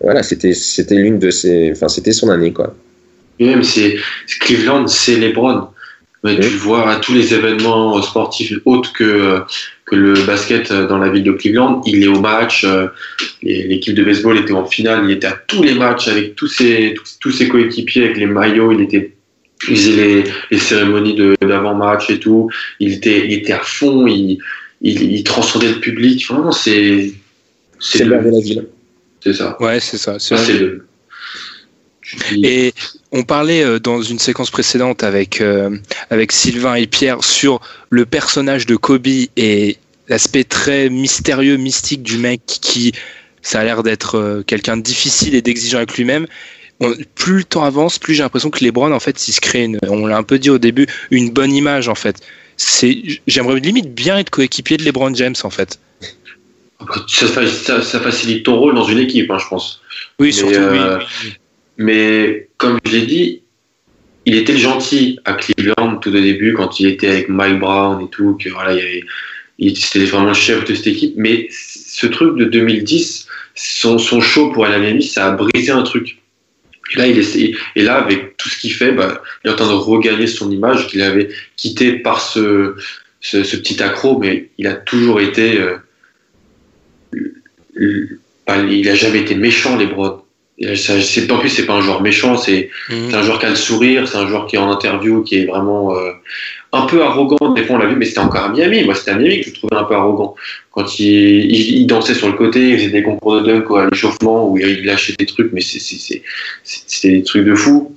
voilà, 0.02 0.24
c'était 0.24 0.54
c'était 0.54 0.96
l'une 0.96 1.20
de 1.20 1.32
ses, 1.32 1.72
enfin 1.74 1.90
c'était 1.90 2.14
son 2.14 2.30
année 2.30 2.54
quoi. 2.54 2.74
Et 3.40 3.46
même 3.46 3.64
c'est 3.64 3.98
Cleveland, 4.40 4.88
c'est 4.88 5.18
LeBron. 5.18 5.68
Mais 6.24 6.36
tu 6.36 6.50
le 6.50 6.58
vois 6.58 6.90
à 6.90 6.96
tous 6.98 7.14
les 7.14 7.34
événements 7.34 8.02
sportifs 8.02 8.54
autres 8.66 8.92
que, 8.92 9.40
que 9.86 9.96
le 9.96 10.14
basket 10.26 10.72
dans 10.72 10.98
la 10.98 11.10
ville 11.10 11.24
de 11.24 11.32
Cleveland. 11.32 11.82
Il 11.86 12.04
est 12.04 12.08
au 12.08 12.20
match. 12.20 12.66
L'équipe 13.42 13.96
de 13.96 14.04
baseball 14.04 14.38
était 14.38 14.52
en 14.52 14.66
finale. 14.66 15.06
Il 15.06 15.12
était 15.12 15.28
à 15.28 15.38
tous 15.48 15.64
les 15.64 15.74
matchs 15.74 16.08
avec 16.10 16.36
tous 16.36 16.48
ses, 16.48 16.94
tous, 16.96 17.18
tous 17.20 17.32
ses 17.32 17.48
coéquipiers, 17.48 18.06
avec 18.06 18.18
les 18.18 18.26
maillots. 18.26 18.72
Il 18.74 18.82
était 18.82 19.14
il 19.68 19.76
faisait 19.76 19.92
les, 19.92 20.24
les 20.52 20.58
cérémonies 20.58 21.18
d'avant-match 21.42 22.10
et 22.10 22.20
tout. 22.20 22.50
Il 22.80 22.94
était, 22.94 23.26
il 23.26 23.34
était 23.34 23.54
à 23.54 23.60
fond. 23.60 24.08
Il, 24.08 24.40
il, 24.82 25.02
il 25.02 25.24
transcendait 25.24 25.70
le 25.70 25.80
public. 25.80 26.26
Vraiment, 26.28 26.52
c'est. 26.52 27.14
C'est 27.80 28.04
le 28.04 28.18
de 28.18 28.30
la 28.30 28.40
ville. 28.40 28.68
C'est 29.22 29.34
ça. 29.34 29.58
Ouais, 29.62 29.80
c'est 29.80 29.98
ça. 29.98 30.18
C'est 30.20 30.36
ah, 30.36 30.60
le. 30.60 30.86
Et 32.44 32.74
on 33.12 33.24
parlait 33.24 33.64
euh, 33.64 33.80
dans 33.80 34.02
une 34.02 34.20
séquence 34.20 34.50
précédente 34.50 35.04
avec, 35.04 35.42
euh, 35.42 35.78
avec 36.10 36.32
Sylvain 36.32 36.76
et 36.76 36.88
Pierre 36.88 37.24
sur 37.24 37.62
le 37.90 38.06
personnage 38.06 38.66
de 38.66 38.76
Kobe 38.76 39.08
et 39.08 39.78
l'aspect 40.08 40.44
très 40.44 40.90
mystérieux, 40.90 41.58
mystique 41.58 42.04
du 42.04 42.18
mec 42.18 42.42
qui, 42.46 42.94
ça 43.42 43.60
a 43.60 43.64
l'air 43.64 43.84
d'être 43.84 44.16
euh, 44.16 44.44
quelqu'un 44.46 44.78
de 44.78 44.82
difficile 44.82 45.36
et 45.36 45.42
d'exigeant 45.42 45.78
avec 45.78 45.96
lui-même. 45.96 46.26
plus 47.16 47.38
le 47.38 47.44
temps 47.44 47.64
avance, 47.64 48.00
plus 48.00 48.16
j'ai 48.16 48.24
l'impression 48.24 48.50
que 48.50 48.64
LeBron, 48.64 48.92
en 48.92 49.00
fait, 49.00 49.28
il 49.28 49.34
se 49.34 49.42
crée, 49.42 49.66
une, 49.66 49.80
on 49.88 50.06
l'a 50.08 50.18
un 50.18 50.24
peu 50.24 50.40
dit 50.40 50.50
au 50.50 50.58
début, 50.58 50.88
une 51.12 51.30
bonne 51.30 51.54
image, 51.54 51.88
en 51.90 51.96
fait. 51.96 52.18
C'est, 52.58 52.98
j'aimerais 53.28 53.60
limite 53.60 53.94
bien 53.94 54.18
être 54.18 54.30
coéquipier 54.30 54.78
de 54.78 54.84
LeBron 54.84 55.14
James, 55.14 55.36
en 55.44 55.50
fait. 55.50 55.80
Ça, 57.08 57.28
ça, 57.28 57.82
ça 57.82 58.00
facilite 58.00 58.46
ton 58.46 58.56
rôle 58.58 58.76
dans 58.76 58.86
une 58.86 59.00
équipe, 59.00 59.30
hein, 59.30 59.38
je 59.38 59.48
pense. 59.48 59.82
Oui, 60.20 60.28
Mais 60.28 60.32
surtout, 60.32 60.56
euh, 60.56 61.00
oui. 61.24 61.34
Mais 61.80 62.50
comme 62.58 62.78
je 62.86 62.92
l'ai 62.92 63.06
dit, 63.06 63.42
il 64.26 64.36
était 64.36 64.58
gentil 64.58 65.18
à 65.24 65.34
Cleveland 65.34 65.96
tout 65.96 66.10
au 66.10 66.20
début 66.20 66.54
quand 66.54 66.80
il 66.80 66.88
était 66.88 67.08
avec 67.08 67.30
Mike 67.30 67.60
Brown 67.60 68.04
et 68.04 68.10
tout, 68.10 68.38
que 68.38 68.50
voilà, 68.50 68.76
il, 69.58 69.78
c'était 69.78 70.04
vraiment 70.06 70.28
le 70.28 70.34
chef 70.34 70.66
de 70.66 70.76
cette 70.76 70.88
équipe. 70.88 71.14
Mais 71.16 71.48
ce 71.50 72.06
truc 72.06 72.38
de 72.38 72.44
2010, 72.44 73.28
son, 73.56 73.98
show 73.98 74.52
pour 74.52 74.68
Miami, 74.68 75.04
ça 75.04 75.28
a 75.28 75.32
brisé 75.32 75.72
un 75.72 75.84
truc. 75.84 76.22
Et 76.94 76.98
là, 76.98 77.08
il 77.08 77.18
essaie, 77.18 77.54
et 77.76 77.82
là, 77.82 77.96
avec 77.96 78.36
tout 78.36 78.50
ce 78.50 78.60
qu'il 78.60 78.74
fait, 78.74 78.92
bah, 78.92 79.24
il 79.44 79.48
est 79.48 79.54
en 79.54 79.56
train 79.56 79.70
de 79.70 79.74
regagner 79.74 80.28
son 80.28 80.52
image 80.52 80.88
qu'il 80.88 81.02
avait 81.02 81.30
quitté 81.56 81.94
par 81.94 82.20
ce, 82.20 82.76
petit 83.22 83.82
accro, 83.82 84.20
mais 84.20 84.50
il 84.58 84.68
a 84.68 84.74
toujours 84.74 85.22
été. 85.22 85.62
Euh, 85.62 85.78
il 88.70 88.90
a 88.90 88.96
jamais 88.96 89.20
été 89.20 89.36
méchant, 89.36 89.78
les 89.78 89.86
c'est, 89.86 90.26
en 90.66 91.38
plus, 91.40 91.50
c'est 91.50 91.66
pas 91.66 91.74
un 91.74 91.82
joueur 91.82 92.02
méchant, 92.02 92.36
c'est, 92.38 92.70
Mhm. 92.90 93.10
c'est 93.10 93.16
un 93.16 93.24
joueur 93.24 93.40
qui 93.40 93.46
a 93.46 93.50
le 93.50 93.56
sourire, 93.56 94.08
c'est 94.08 94.18
un 94.18 94.28
joueur 94.28 94.46
qui 94.48 94.56
est 94.56 94.60
en 94.60 94.70
interview, 94.70 95.24
qui 95.24 95.38
est 95.38 95.46
vraiment 95.46 95.96
euh, 95.96 96.12
un 96.74 96.86
peu 96.86 97.02
arrogant. 97.02 97.54
Des 97.54 97.64
fois, 97.64 97.78
on 97.78 97.80
l'a 97.80 97.88
vu, 97.88 97.96
mais 97.96 98.06
c'était 98.06 98.20
encore 98.20 98.44
à 98.44 98.50
Miami. 98.50 98.84
Moi, 98.84 98.94
c'était 98.96 99.12
à 99.12 99.16
Miami 99.16 99.40
que 99.40 99.46
je 99.46 99.50
le 99.52 99.56
trouvais 99.56 99.76
un 99.78 99.84
peu 99.86 99.96
arrogant. 99.96 100.36
Quand 100.72 101.00
il, 101.00 101.08
il, 101.08 101.78
il 101.80 101.88
dansait 101.88 102.14
sur 102.14 102.28
le 102.28 102.34
côté, 102.34 102.70
il 102.72 102.78
faisait 102.78 102.90
des 102.90 103.04
concours 103.04 103.42
de 103.42 103.46
dunk 103.46 103.66
à 103.78 103.88
l'échauffement, 103.90 104.50
où 104.50 104.58
il 104.58 104.86
lâchait 104.86 105.16
des 105.18 105.26
trucs, 105.26 105.52
mais 105.54 105.62
c'était 105.62 106.22
des 107.10 107.24
trucs 107.24 107.46
de 107.46 107.56
fou. 107.56 107.96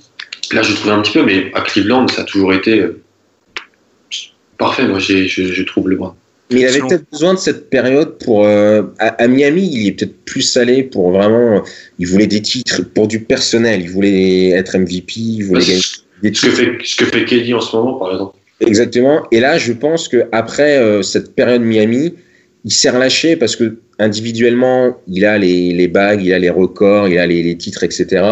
Là, 0.52 0.62
je 0.62 0.70
le 0.70 0.76
trouvais 0.76 0.94
un 0.94 1.02
petit 1.02 1.12
peu, 1.12 1.24
mais 1.24 1.50
à 1.54 1.62
Cleveland, 1.62 2.06
ça 2.08 2.22
a 2.22 2.24
toujours 2.24 2.52
été 2.54 2.78
euh, 2.80 3.00
parfait. 4.58 4.86
Moi, 4.86 4.98
j'ai, 4.98 5.26
je, 5.26 5.44
je 5.44 5.62
trouve 5.64 5.88
le 5.88 5.96
bras. 5.96 6.14
Mais 6.52 6.60
il 6.60 6.66
avait 6.66 6.80
peut-être 6.80 7.10
besoin 7.10 7.34
de 7.34 7.38
cette 7.38 7.70
période 7.70 8.18
pour. 8.24 8.44
euh, 8.46 8.82
à, 8.98 9.08
à 9.22 9.28
Miami, 9.28 9.68
il 9.72 9.86
est 9.86 9.92
peut-être 9.92 10.24
plus 10.24 10.42
salé 10.42 10.82
pour 10.82 11.10
vraiment. 11.10 11.62
Il 11.98 12.06
voulait 12.06 12.26
des 12.26 12.42
titres 12.42 12.82
pour 12.94 13.08
du 13.08 13.20
personnel. 13.20 13.80
Il 13.82 13.90
voulait 13.90 14.50
être 14.50 14.76
MVP. 14.76 15.12
Il 15.16 15.42
voulait 15.44 15.64
gagner 15.64 15.80
des 16.22 16.34
Ce 16.34 16.46
que 16.46 16.52
fait, 16.52 16.72
ce 16.84 16.96
que 16.96 17.04
fait 17.06 17.24
Kelly 17.24 17.54
en 17.54 17.60
ce 17.60 17.76
moment, 17.76 17.94
par 17.98 18.12
exemple. 18.12 18.36
Exactement. 18.60 19.26
Et 19.32 19.40
là, 19.40 19.58
je 19.58 19.72
pense 19.72 20.08
que 20.08 20.24
après 20.30 20.78
euh, 20.78 21.02
cette 21.02 21.34
période 21.34 21.62
Miami, 21.62 22.14
il 22.64 22.70
s'est 22.72 22.90
relâché 22.90 23.34
parce 23.36 23.56
que 23.56 23.78
individuellement, 23.98 24.96
il 25.08 25.24
a 25.24 25.36
les, 25.38 25.72
les 25.72 25.88
bagues, 25.88 26.22
il 26.22 26.32
a 26.32 26.38
les 26.38 26.50
records, 26.50 27.08
il 27.08 27.18
a 27.18 27.26
les, 27.26 27.42
les 27.42 27.56
titres, 27.56 27.82
etc. 27.82 28.22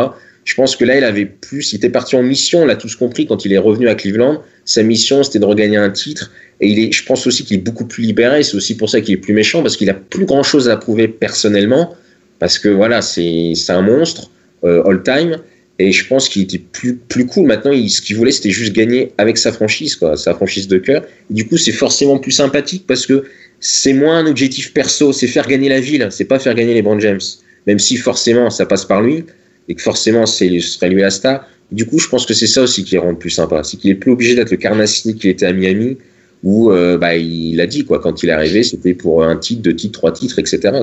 Je 0.44 0.54
pense 0.54 0.76
que 0.76 0.84
là, 0.84 0.96
il 0.96 1.04
avait 1.04 1.26
plus. 1.26 1.72
Il 1.72 1.76
était 1.76 1.90
parti 1.90 2.16
en 2.16 2.22
mission. 2.22 2.62
On 2.62 2.66
l'a 2.66 2.76
tous 2.76 2.96
compris 2.96 3.26
quand 3.26 3.44
il 3.44 3.52
est 3.52 3.58
revenu 3.58 3.88
à 3.88 3.94
Cleveland. 3.94 4.42
Sa 4.64 4.82
mission, 4.82 5.22
c'était 5.22 5.38
de 5.38 5.44
regagner 5.44 5.76
un 5.76 5.90
titre. 5.90 6.30
Et 6.60 6.68
il 6.68 6.78
est, 6.78 6.92
je 6.92 7.04
pense 7.04 7.26
aussi 7.26 7.44
qu'il 7.44 7.58
est 7.58 7.62
beaucoup 7.62 7.86
plus 7.86 8.04
libéré. 8.04 8.42
C'est 8.42 8.56
aussi 8.56 8.76
pour 8.76 8.88
ça 8.88 9.00
qu'il 9.00 9.14
est 9.14 9.18
plus 9.18 9.34
méchant 9.34 9.62
parce 9.62 9.76
qu'il 9.76 9.90
a 9.90 9.94
plus 9.94 10.24
grand 10.24 10.42
chose 10.42 10.68
à 10.68 10.76
prouver 10.76 11.08
personnellement. 11.08 11.94
Parce 12.38 12.58
que 12.58 12.68
voilà, 12.68 13.02
c'est 13.02 13.54
un 13.68 13.82
monstre 13.82 14.30
euh, 14.64 14.82
all 14.84 15.02
time. 15.02 15.36
Et 15.78 15.92
je 15.92 16.06
pense 16.06 16.28
qu'il 16.28 16.42
était 16.42 16.58
plus, 16.58 17.26
cool. 17.26 17.46
Maintenant, 17.46 17.72
il, 17.72 17.88
ce 17.88 18.02
qu'il 18.02 18.16
voulait, 18.16 18.32
c'était 18.32 18.50
juste 18.50 18.74
gagner 18.74 19.12
avec 19.16 19.38
sa 19.38 19.50
franchise, 19.50 19.98
sa 20.16 20.34
franchise 20.34 20.68
de 20.68 20.76
cœur. 20.76 21.04
Et 21.30 21.34
du 21.34 21.46
coup, 21.46 21.56
c'est 21.56 21.72
forcément 21.72 22.18
plus 22.18 22.32
sympathique 22.32 22.84
parce 22.86 23.06
que 23.06 23.24
c'est 23.60 23.92
moins 23.92 24.18
un 24.18 24.26
objectif 24.26 24.74
perso, 24.74 25.12
c'est 25.12 25.26
faire 25.26 25.46
gagner 25.46 25.68
la 25.68 25.80
ville, 25.80 26.08
c'est 26.10 26.24
pas 26.24 26.38
faire 26.38 26.54
gagner 26.54 26.74
les 26.74 26.82
Brand 26.82 27.00
James. 27.00 27.20
Même 27.66 27.78
si 27.78 27.96
forcément 27.96 28.50
ça 28.50 28.66
passe 28.66 28.84
par 28.84 29.02
lui 29.02 29.24
et 29.70 29.74
que 29.74 29.82
forcément 29.82 30.26
c'est 30.26 30.48
ce 30.60 30.68
serait 30.68 30.90
lui 30.90 31.00
la 31.00 31.10
star. 31.10 31.46
Du 31.70 31.86
coup, 31.86 32.00
je 32.00 32.08
pense 32.08 32.26
que 32.26 32.34
c'est 32.34 32.48
ça 32.48 32.62
aussi 32.62 32.82
qui 32.82 32.98
rend 32.98 33.10
le 33.10 33.16
plus 33.16 33.30
sympa, 33.30 33.62
c'est 33.62 33.76
qu'il 33.76 33.90
est 33.90 33.94
plus 33.94 34.10
obligé 34.10 34.34
d'être 34.34 34.50
le 34.50 34.56
carnassier 34.56 35.14
qu'il 35.14 35.30
était 35.30 35.46
à 35.46 35.52
Miami 35.52 35.96
où 36.42 36.72
euh, 36.72 36.98
bah, 36.98 37.16
il 37.16 37.60
a 37.60 37.66
dit 37.66 37.84
quoi 37.84 38.00
quand 38.00 38.22
il 38.22 38.30
est 38.30 38.32
arrivé, 38.32 38.64
c'était 38.64 38.94
pour 38.94 39.22
un 39.24 39.36
titre, 39.36 39.62
deux 39.62 39.76
titres, 39.76 39.98
trois 39.98 40.12
titres, 40.12 40.38
etc. 40.40 40.82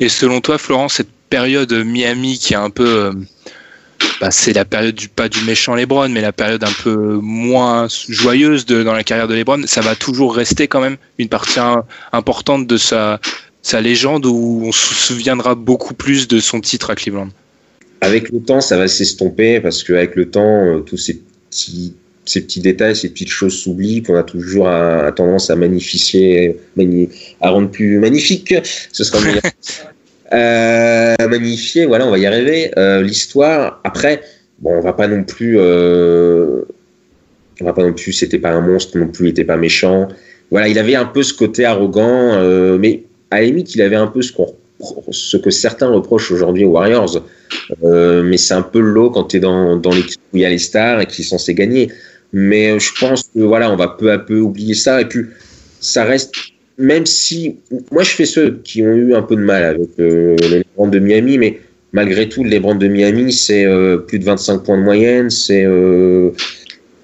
Et 0.00 0.08
selon 0.08 0.40
toi, 0.40 0.58
Florent, 0.58 0.88
cette 0.88 1.08
période 1.30 1.72
Miami 1.72 2.38
qui 2.38 2.54
est 2.54 2.56
un 2.56 2.70
peu, 2.70 2.86
euh, 2.86 3.12
bah, 4.20 4.32
c'est 4.32 4.52
la 4.52 4.64
période 4.64 4.96
du 4.96 5.08
pas 5.08 5.28
du 5.28 5.44
méchant 5.44 5.76
LeBron, 5.76 6.08
mais 6.08 6.20
la 6.20 6.32
période 6.32 6.64
un 6.64 6.72
peu 6.82 7.18
moins 7.22 7.86
joyeuse 8.08 8.66
dans 8.66 8.92
la 8.92 9.04
carrière 9.04 9.28
de 9.28 9.34
LeBron, 9.34 9.62
ça 9.66 9.80
va 9.80 9.94
toujours 9.94 10.34
rester 10.34 10.66
quand 10.66 10.80
même 10.80 10.96
une 11.18 11.28
partie 11.28 11.60
importante 12.12 12.66
de 12.66 12.76
sa 12.76 13.20
légende 13.80 14.26
où 14.26 14.62
on 14.64 14.72
se 14.72 14.94
souviendra 14.94 15.54
beaucoup 15.54 15.94
plus 15.94 16.26
de 16.26 16.40
son 16.40 16.60
titre 16.60 16.90
à 16.90 16.96
Cleveland? 16.96 17.28
Avec 18.00 18.30
le 18.30 18.40
temps, 18.40 18.60
ça 18.60 18.76
va 18.76 18.86
s'estomper 18.88 19.60
parce 19.60 19.82
qu'avec 19.82 20.14
le 20.16 20.30
temps, 20.30 20.66
euh, 20.66 20.78
tous 20.80 20.96
ces 20.98 21.20
petits, 21.50 21.94
ces 22.26 22.42
petits 22.42 22.60
détails, 22.60 22.94
ces 22.96 23.08
petites 23.08 23.30
choses 23.30 23.54
s'oublient 23.54 24.02
qu'on 24.02 24.16
a 24.16 24.22
toujours 24.22 24.68
à, 24.68 25.06
à 25.06 25.12
tendance 25.12 25.50
à 25.50 25.56
magnifier, 25.56 26.56
mani- 26.76 27.08
à 27.40 27.50
rendre 27.50 27.70
plus 27.70 27.98
magnifique. 27.98 28.54
Ce 28.92 29.04
sera 29.04 29.18
euh, 30.32 31.14
magnifier, 31.28 31.86
voilà, 31.86 32.06
on 32.06 32.10
va 32.10 32.18
y 32.18 32.26
arriver. 32.26 32.70
Euh, 32.78 33.02
L'histoire, 33.02 33.80
après, 33.84 34.22
bon, 34.58 34.74
on 34.76 34.80
va 34.80 34.92
pas 34.92 35.06
non 35.08 35.24
plus, 35.24 35.56
euh, 35.58 36.62
on 37.60 37.64
va 37.64 37.72
pas 37.72 37.82
non 37.84 37.92
plus, 37.92 38.12
c'était 38.12 38.38
pas 38.38 38.50
un 38.50 38.60
monstre 38.60 38.98
non 38.98 39.08
plus, 39.08 39.26
il 39.28 39.30
était 39.30 39.44
pas 39.44 39.56
méchant. 39.56 40.08
Voilà, 40.50 40.68
il 40.68 40.78
avait 40.78 40.94
un 40.94 41.04
peu 41.06 41.22
ce 41.22 41.32
côté 41.34 41.64
arrogant, 41.64 42.34
euh, 42.34 42.76
mais 42.78 43.04
à 43.30 43.40
la 43.40 43.46
limite, 43.46 43.74
il 43.74 43.82
avait 43.82 43.96
un 43.96 44.06
peu 44.08 44.22
ce 44.22 44.32
qu'on 44.32 44.54
ce 45.10 45.36
que 45.38 45.50
certains 45.50 45.88
reprochent 45.88 46.30
aujourd'hui 46.32 46.64
aux 46.64 46.72
Warriors. 46.72 47.24
Euh, 47.82 48.22
mais 48.22 48.36
c'est 48.36 48.54
un 48.54 48.62
peu 48.62 48.80
low 48.80 49.10
quand 49.10 49.24
tu 49.24 49.36
es 49.36 49.40
dans, 49.40 49.76
dans 49.76 49.92
l'équipe 49.92 50.20
où 50.32 50.36
il 50.36 50.42
y 50.42 50.44
a 50.44 50.50
les 50.50 50.58
stars 50.58 51.00
et 51.00 51.06
qui 51.06 51.22
sont 51.22 51.38
censés 51.38 51.54
gagner. 51.54 51.90
Mais 52.34 52.72
euh, 52.72 52.78
je 52.80 52.90
pense 52.98 53.22
que 53.22 53.40
voilà, 53.40 53.70
on 53.70 53.76
va 53.76 53.88
peu 53.88 54.10
à 54.10 54.18
peu 54.18 54.40
oublier 54.40 54.74
ça. 54.74 55.00
Et 55.00 55.04
puis, 55.06 55.24
ça 55.80 56.04
reste, 56.04 56.34
même 56.76 57.06
si. 57.06 57.56
Moi, 57.92 58.02
je 58.02 58.10
fais 58.10 58.26
ceux 58.26 58.60
qui 58.64 58.82
ont 58.82 58.92
eu 58.92 59.14
un 59.14 59.22
peu 59.22 59.36
de 59.36 59.40
mal 59.40 59.62
avec 59.62 59.88
euh, 60.00 60.36
les 60.50 60.58
Lebron 60.58 60.88
de 60.88 60.98
Miami, 60.98 61.38
mais 61.38 61.60
malgré 61.92 62.28
tout, 62.28 62.42
les 62.42 62.56
Lebron 62.56 62.74
de 62.74 62.88
Miami, 62.88 63.32
c'est 63.32 63.64
euh, 63.64 63.98
plus 63.98 64.18
de 64.18 64.24
25 64.24 64.64
points 64.64 64.76
de 64.76 64.82
moyenne, 64.82 65.30
c'est 65.30 65.64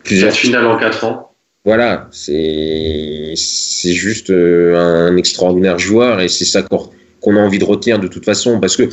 plusieurs. 0.02 0.32
Cette 0.32 0.40
finale 0.40 0.66
en 0.66 0.76
4 0.76 1.04
ans. 1.04 1.26
Voilà, 1.64 2.08
c'est 2.10 3.34
c'est 3.36 3.92
juste 3.92 4.30
un 4.30 5.16
extraordinaire 5.16 5.78
joueur 5.78 6.20
et 6.20 6.28
c'est 6.28 6.46
ça 6.46 6.62
qu'on 6.62 6.88
qu'on 7.20 7.36
a 7.36 7.38
envie 7.38 7.58
de 7.58 7.64
retenir 7.64 7.98
de 7.98 8.08
toute 8.08 8.24
façon 8.24 8.58
parce 8.60 8.78
que 8.78 8.88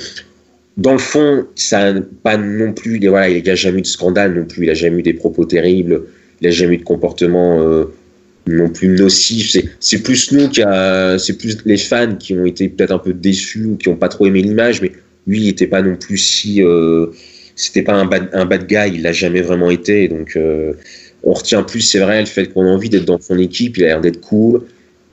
dans 0.78 0.92
le 0.92 1.00
fond, 1.00 1.48
ça 1.56 1.94
pas 2.24 2.38
non 2.38 2.72
plus, 2.72 2.98
il 2.98 3.10
voilà, 3.10 3.30
il 3.30 3.44
n'a 3.44 3.56
jamais 3.56 3.80
eu 3.80 3.82
de 3.82 3.88
scandale 3.88 4.36
non 4.36 4.46
plus, 4.46 4.64
il 4.64 4.68
n'a 4.68 4.76
jamais 4.76 5.00
eu 5.00 5.04
des 5.04 5.14
propos 5.14 5.44
terribles, 5.46 6.04
il 6.40 6.48
n'a 6.48 6.52
jamais 6.52 6.76
eu 6.76 6.78
de 6.78 6.84
comportement 6.84 7.60
euh, 7.62 7.86
non 8.46 8.70
plus 8.70 8.90
nocif. 8.90 9.58
C'est, 9.80 10.04
plus 10.04 10.32
nous 10.32 10.50
qui 10.50 10.62
a, 10.62 11.18
c'est 11.18 11.38
plus 11.38 11.58
les 11.66 11.78
fans 11.78 12.16
qui 12.16 12.36
ont 12.36 12.46
été 12.46 12.70
peut-être 12.70 12.92
un 12.92 13.00
peu 13.00 13.14
déçus 13.14 13.66
ou 13.66 13.76
qui 13.76 13.90
n'ont 13.90 13.96
pas 13.96 14.08
trop 14.08 14.28
aimé 14.28 14.42
l'image, 14.44 14.82
mais 14.82 14.92
lui, 15.26 15.40
il 15.42 15.46
n'était 15.48 15.68
pas 15.68 15.82
non 15.82 15.96
plus 15.96 16.18
si, 16.18 16.62
euh, 16.62 17.08
c'était 17.56 17.82
pas 17.82 17.96
un 17.96 18.06
bad, 18.06 18.30
un 18.34 18.46
bad 18.46 18.68
guy, 18.68 18.96
il 18.96 19.02
l'a 19.02 19.14
jamais 19.14 19.42
vraiment 19.42 19.72
été, 19.72 20.08
donc 20.08 20.36
euh, 20.36 20.74
on 21.24 21.34
retient 21.34 21.64
plus, 21.64 21.82
c'est 21.82 22.00
vrai, 22.00 22.20
le 22.20 22.28
fait 22.28 22.46
qu'on 22.54 22.66
a 22.66 22.70
envie 22.70 22.90
d'être 22.90 23.06
dans 23.06 23.20
son 23.20 23.40
équipe, 23.40 23.78
il 23.78 23.84
a 23.84 23.88
l'air 23.88 24.02
d'être 24.02 24.22
cool. 24.22 24.62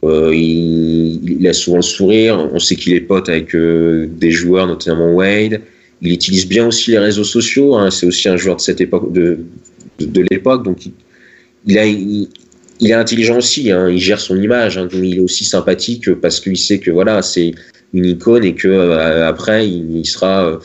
Euh, 0.04 0.34
il, 0.34 1.46
a 1.46 1.52
souvent 1.52 1.76
le 1.76 1.82
sourire. 1.82 2.48
On 2.52 2.58
sait 2.58 2.76
qu'il 2.76 2.94
est 2.94 3.00
pote 3.00 3.28
avec 3.28 3.54
euh, 3.54 4.08
des 4.10 4.30
joueurs, 4.30 4.66
notamment 4.66 5.12
Wade. 5.12 5.60
il 6.02 6.12
utilise 6.12 6.46
bien 6.46 6.66
aussi 6.66 6.90
les 6.90 6.98
réseaux 6.98 7.24
sociaux. 7.24 7.74
Hein. 7.76 7.90
c'est 7.90 8.06
aussi 8.06 8.28
un 8.28 8.36
joueur 8.36 8.56
de 8.56 8.60
cette 8.60 8.80
époque, 8.80 9.12
de, 9.12 9.38
de, 10.00 10.24
l'époque, 10.30 10.64
donc 10.64 10.86
il, 11.66 11.76
est 11.76 12.92
intelligent 12.92 13.38
aussi. 13.38 13.70
Hein. 13.70 13.88
il 13.88 13.98
gère 13.98 14.20
son 14.20 14.40
image. 14.40 14.78
Hein. 14.78 14.88
il 14.92 15.16
est 15.16 15.20
aussi 15.20 15.44
sympathique 15.44 16.12
parce 16.14 16.40
qu'il 16.40 16.56
sait 16.56 16.78
que 16.78 16.90
voilà, 16.90 17.22
c'est 17.22 17.52
une 17.92 18.04
icône 18.04 18.44
et 18.44 18.54
que 18.54 18.68
euh, 18.68 19.28
après 19.28 19.68
il, 19.68 20.04
sera, 20.04 20.58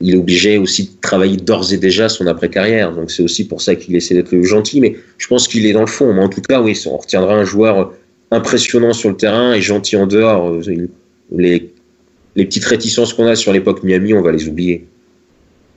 il 0.00 0.14
est 0.14 0.18
obligé 0.18 0.58
aussi 0.58 0.84
de 0.84 0.90
travailler 1.00 1.38
d'ores 1.38 1.72
et 1.72 1.78
déjà 1.78 2.08
son 2.08 2.26
après 2.26 2.50
carrière. 2.50 2.94
Donc 2.94 3.10
c'est 3.10 3.22
aussi 3.22 3.48
pour 3.48 3.62
ça 3.62 3.74
qu'il 3.74 3.96
essaie 3.96 4.14
d'être 4.14 4.40
gentil. 4.42 4.80
Mais 4.80 4.96
je 5.18 5.26
pense 5.26 5.48
qu'il 5.48 5.66
est 5.66 5.72
dans 5.72 5.80
le 5.80 5.86
fond. 5.86 6.12
Mais 6.12 6.22
en 6.22 6.28
tout 6.28 6.42
cas, 6.42 6.60
oui, 6.60 6.80
on 6.86 6.98
retiendra 6.98 7.34
un 7.34 7.44
joueur 7.44 7.92
impressionnant 8.30 8.92
sur 8.92 9.10
le 9.10 9.16
terrain 9.16 9.52
et 9.52 9.60
gentil 9.60 9.96
en 9.96 10.06
dehors. 10.06 10.48
Euh, 10.48 10.88
les, 11.36 11.70
petites 12.34 12.64
réticences 12.64 13.12
qu'on 13.12 13.26
a 13.26 13.36
sur 13.36 13.52
l'époque 13.52 13.82
Miami, 13.82 14.14
on 14.14 14.22
va 14.22 14.32
les 14.32 14.48
oublier. 14.48 14.86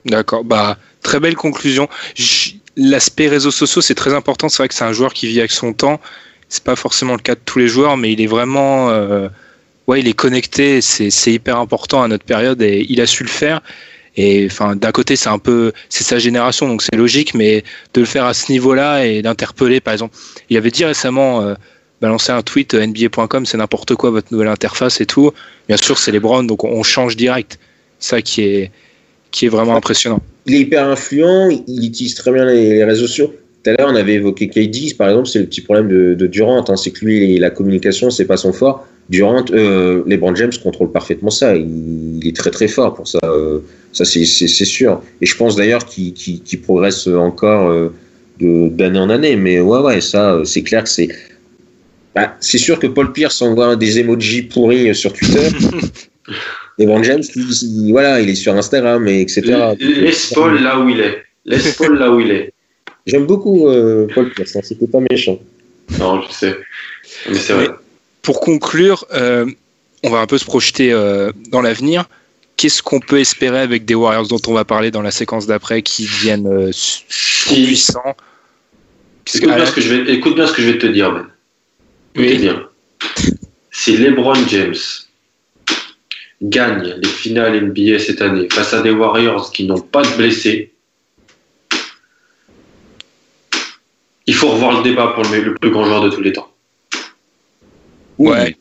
D'accord, 0.06 0.44
bah 0.44 0.78
très 1.02 1.20
belle 1.20 1.34
conclusion. 1.34 1.88
L'aspect 2.76 3.28
réseaux 3.28 3.50
sociaux, 3.50 3.82
c'est 3.82 3.94
très 3.94 4.14
important. 4.14 4.48
C'est 4.48 4.58
vrai 4.58 4.68
que 4.68 4.74
c'est 4.74 4.84
un 4.84 4.92
joueur 4.92 5.12
qui 5.12 5.26
vit 5.26 5.40
avec 5.40 5.50
son 5.50 5.72
temps. 5.72 6.00
C'est 6.48 6.64
pas 6.64 6.76
forcément 6.76 7.14
le 7.14 7.20
cas 7.20 7.34
de 7.34 7.40
tous 7.44 7.58
les 7.58 7.68
joueurs, 7.68 7.96
mais 7.96 8.12
il 8.12 8.20
est 8.20 8.26
vraiment, 8.26 8.90
euh, 8.90 9.28
ouais, 9.86 10.00
il 10.00 10.08
est 10.08 10.14
connecté. 10.14 10.80
C'est 10.80 11.32
hyper 11.32 11.58
important 11.58 12.02
à 12.02 12.08
notre 12.08 12.24
période 12.24 12.62
et 12.62 12.86
il 12.88 13.00
a 13.00 13.06
su 13.06 13.22
le 13.24 13.28
faire. 13.28 13.60
Et 14.16 14.48
d'un 14.76 14.92
côté, 14.92 15.16
c'est 15.16 15.28
un 15.28 15.38
peu, 15.38 15.72
c'est 15.88 16.04
sa 16.04 16.18
génération, 16.18 16.68
donc 16.68 16.82
c'est 16.82 16.96
logique, 16.96 17.34
mais 17.34 17.64
de 17.94 18.00
le 18.00 18.06
faire 18.06 18.26
à 18.26 18.34
ce 18.34 18.52
niveau-là 18.52 19.04
et 19.04 19.22
d'interpeller, 19.22 19.80
par 19.80 19.92
exemple, 19.92 20.16
il 20.50 20.56
avait 20.56 20.70
dit 20.70 20.84
récemment. 20.84 21.42
Euh, 21.42 21.54
balancer 22.00 22.32
un 22.32 22.42
tweet 22.42 22.74
euh, 22.74 22.86
NBA.com, 22.86 23.46
c'est 23.46 23.56
n'importe 23.56 23.94
quoi 23.94 24.10
votre 24.10 24.32
nouvelle 24.32 24.48
interface 24.48 25.00
et 25.00 25.06
tout. 25.06 25.32
Bien 25.68 25.76
sûr, 25.76 25.98
c'est 25.98 26.12
les 26.12 26.20
Browns, 26.20 26.46
donc 26.46 26.64
on 26.64 26.82
change 26.82 27.16
direct. 27.16 27.58
Ça 27.98 28.20
qui 28.20 28.42
est, 28.42 28.70
qui 29.30 29.46
est 29.46 29.48
vraiment 29.48 29.76
impressionnant. 29.76 30.20
Il 30.46 30.54
est 30.54 30.60
hyper 30.60 30.86
influent, 30.86 31.48
il 31.66 31.86
utilise 31.86 32.14
très 32.14 32.32
bien 32.32 32.44
les, 32.44 32.84
réseaux 32.84 33.06
sociaux. 33.06 33.34
Tout 33.62 33.70
à 33.70 33.74
l'heure, 33.74 33.88
on 33.90 33.96
avait 33.96 34.14
évoqué 34.14 34.48
KD, 34.48 34.94
par 34.98 35.08
exemple, 35.08 35.28
c'est 35.28 35.38
le 35.38 35.46
petit 35.46 35.62
problème 35.62 35.88
de, 35.88 36.26
Durant, 36.26 36.64
hein. 36.68 36.76
c'est 36.76 36.90
que 36.90 37.04
lui, 37.04 37.38
la 37.38 37.48
communication, 37.48 38.10
c'est 38.10 38.26
pas 38.26 38.36
son 38.36 38.52
fort. 38.52 38.86
Durant, 39.08 39.44
euh, 39.52 40.02
les 40.06 40.16
Brand 40.16 40.34
James 40.36 40.52
contrôlent 40.62 40.92
parfaitement 40.92 41.30
ça. 41.30 41.56
Il, 41.56 42.26
est 42.26 42.36
très 42.36 42.50
très 42.50 42.68
fort 42.68 42.94
pour 42.94 43.06
ça. 43.06 43.18
Euh, 43.24 43.60
ça, 43.92 44.04
c'est 44.04 44.24
sûr. 44.24 45.02
Et 45.20 45.26
je 45.26 45.36
pense 45.36 45.56
d'ailleurs 45.56 45.84
qu'il 45.84 46.60
progresse 46.62 47.06
encore 47.06 47.70
euh, 47.70 47.90
d'année 48.40 48.98
en 48.98 49.10
année. 49.10 49.36
Mais 49.36 49.60
ouais, 49.60 49.80
ouais, 49.80 50.00
ça, 50.00 50.40
c'est 50.44 50.62
clair 50.62 50.84
que 50.84 50.88
c'est 50.88 51.08
bah, 52.14 52.36
c'est 52.40 52.58
sûr 52.58 52.78
que 52.78 52.86
Paul 52.86 53.12
Pierce 53.12 53.42
envoie 53.42 53.76
des 53.76 53.98
emojis 53.98 54.42
pourris 54.42 54.94
sur 54.94 55.12
Twitter. 55.12 55.48
Et 56.78 56.86
Van 56.86 57.02
James, 57.02 57.22
il, 57.36 57.92
voilà, 57.92 58.20
il 58.20 58.28
est 58.28 58.34
sur 58.34 58.54
Instagram, 58.54 59.06
et 59.06 59.20
etc. 59.20 59.74
Laisse 59.78 60.32
Paul 60.34 60.60
là 60.60 60.80
où 60.80 60.88
il 60.88 61.00
est. 61.00 61.22
Laisse 61.44 61.72
Paul 61.78 61.98
là 61.98 62.10
où 62.10 62.20
il 62.20 62.30
est. 62.30 62.52
J'aime 63.06 63.26
beaucoup 63.26 63.68
euh, 63.68 64.08
Paul 64.12 64.30
Pierce, 64.30 64.56
hein, 64.56 64.60
c'était 64.62 64.86
pas 64.86 64.98
méchant. 65.10 65.38
Non, 65.98 66.22
je 66.22 66.32
sais. 66.32 66.56
Mais 67.28 67.34
c'est 67.36 67.52
vrai. 67.52 67.68
pour 68.22 68.40
conclure, 68.40 69.04
euh, 69.12 69.46
on 70.02 70.10
va 70.10 70.18
un 70.18 70.26
peu 70.26 70.38
se 70.38 70.44
projeter 70.44 70.92
euh, 70.92 71.30
dans 71.50 71.60
l'avenir. 71.60 72.06
Qu'est-ce 72.56 72.82
qu'on 72.82 73.00
peut 73.00 73.20
espérer 73.20 73.60
avec 73.60 73.84
des 73.84 73.94
Warriors 73.94 74.26
dont 74.26 74.40
on 74.46 74.52
va 74.52 74.64
parler 74.64 74.90
dans 74.90 75.02
la 75.02 75.10
séquence 75.10 75.46
d'après 75.46 75.82
qui 75.82 76.04
deviennent 76.04 76.70
puissants? 77.46 78.16
Écoute 79.34 79.54
bien, 79.54 79.66
ce 79.66 79.72
que 79.72 79.80
je 79.80 79.94
vais, 79.94 80.12
écoute 80.12 80.34
bien 80.34 80.46
ce 80.46 80.52
que 80.52 80.62
je 80.62 80.70
vais 80.70 80.78
te 80.78 80.86
dire, 80.86 81.12
Ben. 81.12 81.26
Oui. 82.16 82.38
bien. 82.38 82.68
Si 83.70 83.96
LeBron 83.96 84.46
James 84.48 84.74
gagne 86.42 86.94
les 87.02 87.08
finales 87.08 87.60
NBA 87.60 87.98
cette 87.98 88.22
année 88.22 88.48
face 88.50 88.72
à 88.72 88.82
des 88.82 88.90
Warriors 88.90 89.50
qui 89.50 89.66
n'ont 89.66 89.80
pas 89.80 90.02
de 90.02 90.16
blessés, 90.16 90.72
il 94.26 94.34
faut 94.34 94.48
revoir 94.48 94.78
le 94.78 94.82
débat 94.82 95.08
pour 95.08 95.24
le, 95.24 95.54
plus 95.54 95.70
grand 95.70 95.84
joueur 95.84 96.02
de 96.02 96.10
tous 96.10 96.20
les 96.20 96.32
temps. 96.32 96.50
Ouais. 98.18 98.56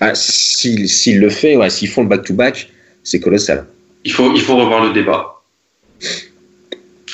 Ah, 0.00 0.14
s'il 0.14 1.20
le 1.20 1.30
fait, 1.30 1.56
ouais, 1.56 1.70
s'ils 1.70 1.88
font 1.88 2.02
le 2.02 2.08
back-to-back, 2.08 2.70
c'est 3.02 3.20
colossal. 3.20 3.66
Il 4.04 4.12
faut, 4.12 4.34
il 4.34 4.40
faut 4.40 4.56
revoir 4.56 4.84
le 4.84 4.92
débat. 4.92 5.42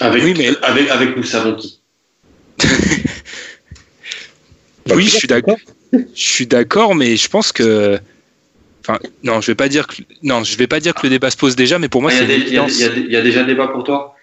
Avec, 0.01 0.23
oui, 0.23 0.35
mais... 0.37 0.51
avec, 0.63 0.89
avec 0.89 1.17
nous 1.17 1.23
savons 1.23 1.55
qui. 1.57 1.81
Oui, 4.95 5.05
je 5.05 5.17
suis 5.17 5.29
d'accord. 5.29 5.57
Je 5.93 5.99
suis 6.15 6.47
d'accord, 6.47 6.95
mais 6.95 7.17
je 7.17 7.29
pense 7.29 7.53
que. 7.53 7.99
Enfin, 8.83 8.99
non, 9.25 9.41
je 9.41 9.49
vais 9.49 9.57
pas 9.57 9.69
dire 9.69 9.87
que 9.87 10.03
non, 10.23 10.45
je 10.45 10.57
vais 10.57 10.69
pas 10.69 10.79
dire 10.79 10.95
que 10.95 11.01
le 11.03 11.11
débat 11.11 11.31
se 11.31 11.37
pose 11.37 11.57
déjà, 11.57 11.79
mais 11.79 11.89
pour 11.89 12.03
moi, 12.03 12.11
ah, 12.15 12.19
c'est 12.19 12.25
une 12.25 12.31
évidence. 12.31 12.79
Il 12.79 13.11
y, 13.11 13.17
a 13.17 13.21
déjà 13.21 13.43
débat 13.43 13.69
pour 13.69 13.83
toi? 13.83 14.15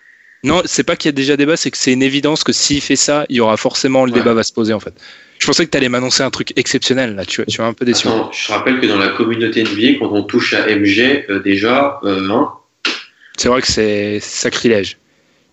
Non, 0.43 0.61
c'est 0.65 0.83
pas 0.83 0.95
qu'il 0.95 1.09
y 1.09 1.13
a 1.13 1.13
déjà 1.13 1.35
débat, 1.35 1.57
c'est 1.57 1.71
que 1.71 1.77
c'est 1.77 1.91
une 1.91 2.03
évidence 2.03 2.43
que 2.43 2.53
s'il 2.53 2.81
fait 2.81 2.95
ça, 2.95 3.25
il 3.29 3.37
y 3.37 3.39
aura 3.39 3.57
forcément 3.57 4.05
le 4.05 4.11
débat 4.11 4.33
va 4.33 4.43
se 4.43 4.53
poser 4.53 4.73
en 4.73 4.79
fait. 4.79 4.93
Je 5.39 5.45
pensais 5.45 5.65
que 5.65 5.71
tu 5.71 5.77
allais 5.77 5.89
m'annoncer 5.89 6.23
un 6.23 6.29
truc 6.29 6.53
exceptionnel 6.57 7.15
là, 7.15 7.25
tu, 7.25 7.43
tu 7.45 7.61
es 7.61 7.63
un 7.63 7.73
peu 7.73 7.85
déçu. 7.85 8.07
je 8.31 8.51
rappelle 8.51 8.79
que 8.79 8.85
dans 8.85 8.97
la 8.97 9.09
communauté 9.09 9.63
NBA, 9.63 9.99
quand 9.99 10.11
on 10.11 10.23
touche 10.23 10.53
à 10.53 10.65
MG, 10.67 11.25
euh, 11.29 11.41
déjà, 11.41 11.99
euh, 12.03 12.29
hein. 12.29 12.51
c'est 13.37 13.49
vrai 13.49 13.61
que 13.61 13.67
c'est 13.67 14.19
sacrilège. 14.21 14.97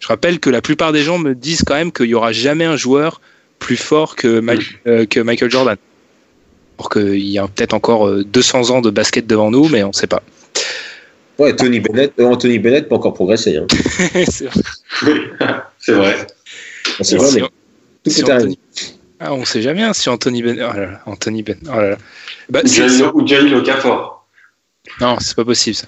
Je 0.00 0.08
rappelle 0.08 0.40
que 0.40 0.50
la 0.50 0.62
plupart 0.62 0.92
des 0.92 1.02
gens 1.02 1.18
me 1.18 1.34
disent 1.34 1.62
quand 1.64 1.74
même 1.74 1.92
qu'il 1.92 2.06
y 2.06 2.14
aura 2.14 2.32
jamais 2.32 2.64
un 2.64 2.76
joueur 2.76 3.20
plus 3.60 3.76
fort 3.76 4.16
que, 4.16 4.42
euh, 4.88 5.06
que 5.06 5.20
Michael 5.20 5.50
Jordan. 5.50 5.76
Alors 6.78 6.90
qu'il 6.90 7.28
y 7.28 7.38
a 7.38 7.46
peut-être 7.46 7.74
encore 7.74 8.10
200 8.10 8.70
euh, 8.70 8.72
ans 8.72 8.80
de 8.80 8.90
basket 8.90 9.26
devant 9.26 9.52
nous, 9.52 9.68
mais 9.68 9.84
on 9.84 9.88
ne 9.88 9.92
sait 9.92 10.08
pas. 10.08 10.22
Ouais, 11.38 11.54
Tony 11.54 11.78
Bennett, 11.78 12.12
euh, 12.18 12.24
Anthony 12.24 12.58
Bennett 12.58 12.88
peut 12.88 12.96
encore 12.96 13.14
progresser. 13.14 13.56
Hein. 13.56 13.66
c'est 14.28 14.46
vrai. 14.46 14.56
c'est 15.78 15.92
vrai. 15.92 16.26
C'est 17.02 17.16
vrai, 17.16 17.40
tout 18.04 18.10
est 18.10 18.30
Anthony... 18.30 18.58
Ah, 19.20 19.34
on 19.34 19.44
sait 19.44 19.60
jamais 19.60 19.82
hein, 19.82 19.92
si 19.92 20.08
Anthony 20.08 20.42
Bennett. 20.42 20.66
Oh 20.68 20.76
là 20.76 20.86
là, 20.86 21.00
Anthony 21.06 21.42
Bennett. 21.42 21.68
Oh 21.68 21.76
là 21.76 21.90
là. 21.90 21.96
Bah, 22.48 22.60
ou 23.14 23.26
Gianni 23.26 23.54
Okafor. 23.54 24.19
Non, 25.00 25.16
c'est 25.20 25.34
pas 25.34 25.44
possible 25.44 25.76
ça. 25.76 25.86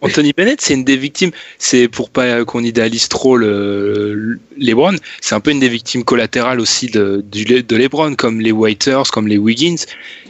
Anthony 0.00 0.32
Bennett, 0.32 0.60
c'est 0.60 0.74
une 0.74 0.84
des 0.84 0.96
victimes. 0.96 1.32
C'est 1.58 1.88
pour 1.88 2.10
pas 2.10 2.44
qu'on 2.44 2.62
idéalise 2.62 3.08
trop 3.08 3.36
le, 3.36 4.38
LeBron. 4.56 4.94
C'est 5.20 5.34
un 5.34 5.40
peu 5.40 5.50
une 5.50 5.60
des 5.60 5.68
victimes 5.68 6.04
collatérales 6.04 6.60
aussi 6.60 6.86
de, 6.86 7.24
de 7.28 7.76
LeBron, 7.76 8.14
comme 8.14 8.40
les 8.40 8.52
Waiters, 8.52 9.10
comme 9.10 9.26
les 9.26 9.38
Wiggins. 9.38 9.84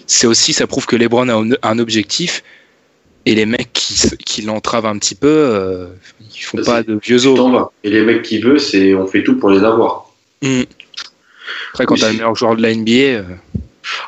C'est 0.06 0.26
aussi, 0.26 0.52
ça 0.52 0.66
prouve 0.66 0.86
que 0.86 0.96
LeBron 0.96 1.28
a 1.28 1.68
un, 1.68 1.78
objectif. 1.78 2.42
Et 3.24 3.34
les 3.34 3.46
mecs 3.46 3.72
qui, 3.72 3.94
qui 4.24 4.42
l'entravent 4.42 4.88
un 4.88 4.98
petit 4.98 5.14
peu, 5.14 5.28
euh, 5.28 5.86
ils 6.34 6.40
font 6.40 6.58
pas 6.64 6.82
de 6.82 6.98
vieux 7.00 7.26
os. 7.26 7.68
Et 7.84 7.90
les 7.90 8.02
mecs 8.02 8.22
qui 8.22 8.40
veulent, 8.40 8.60
c'est 8.60 8.94
on 8.94 9.06
fait 9.06 9.22
tout 9.22 9.38
pour 9.38 9.50
les 9.50 9.62
avoir. 9.62 10.12
Hmm. 10.42 10.62
Après, 11.72 11.86
quand 11.86 11.94
t'as 11.94 12.08
le 12.08 12.14
meilleur 12.14 12.34
joueur 12.34 12.56
de 12.56 12.62
la 12.62 12.74
NBA. 12.74 12.90
Euh, 12.90 13.22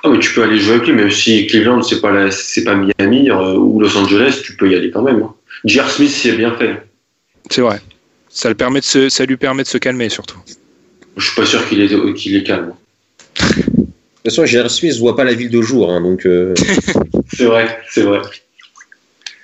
ah, 0.03 0.09
mais 0.09 0.19
tu 0.19 0.33
peux 0.35 0.43
aller 0.43 0.59
jouer 0.59 0.75
avec 0.75 0.87
lui, 0.87 0.95
même 0.95 1.11
si 1.11 1.47
Cleveland, 1.47 1.83
c'est 1.83 2.01
pas, 2.01 2.31
c'est 2.31 2.65
pas 2.65 2.75
Miami 2.75 3.31
euh, 3.31 3.55
ou 3.55 3.81
Los 3.81 3.97
Angeles, 3.97 4.41
tu 4.45 4.57
peux 4.57 4.71
y 4.71 4.75
aller 4.75 4.91
quand 4.91 5.03
même. 5.03 5.23
Hein. 5.23 5.35
J.R. 5.65 5.91
Smith, 5.91 6.11
c'est 6.11 6.33
bien 6.33 6.55
fait. 6.57 6.83
C'est 7.51 7.61
vrai. 7.61 7.81
Ça, 8.29 8.49
le 8.49 8.55
permet 8.55 8.81
de 8.81 8.85
se, 8.85 9.09
ça 9.09 9.25
lui 9.25 9.37
permet 9.37 9.63
de 9.63 9.69
se 9.69 9.79
calmer, 9.79 10.09
surtout. 10.09 10.39
Je 11.17 11.25
suis 11.25 11.35
pas 11.35 11.47
sûr 11.47 11.67
qu'il 11.69 11.81
est, 11.81 12.15
qu'il 12.15 12.37
est 12.37 12.43
calme. 12.43 12.75
De 13.37 13.45
toute 13.45 13.87
façon, 14.25 14.45
J.R. 14.45 14.71
Smith 14.71 14.95
ne 14.95 14.99
voit 14.99 15.17
pas 15.17 15.25
la 15.25 15.35
ville 15.35 15.51
de 15.51 15.63
jour, 15.63 15.91
hein, 15.91 16.01
donc. 16.01 16.27
Euh. 16.27 16.55
c'est 17.35 17.45
vrai, 17.45 17.81
c'est 17.91 18.03
vrai. 18.03 18.21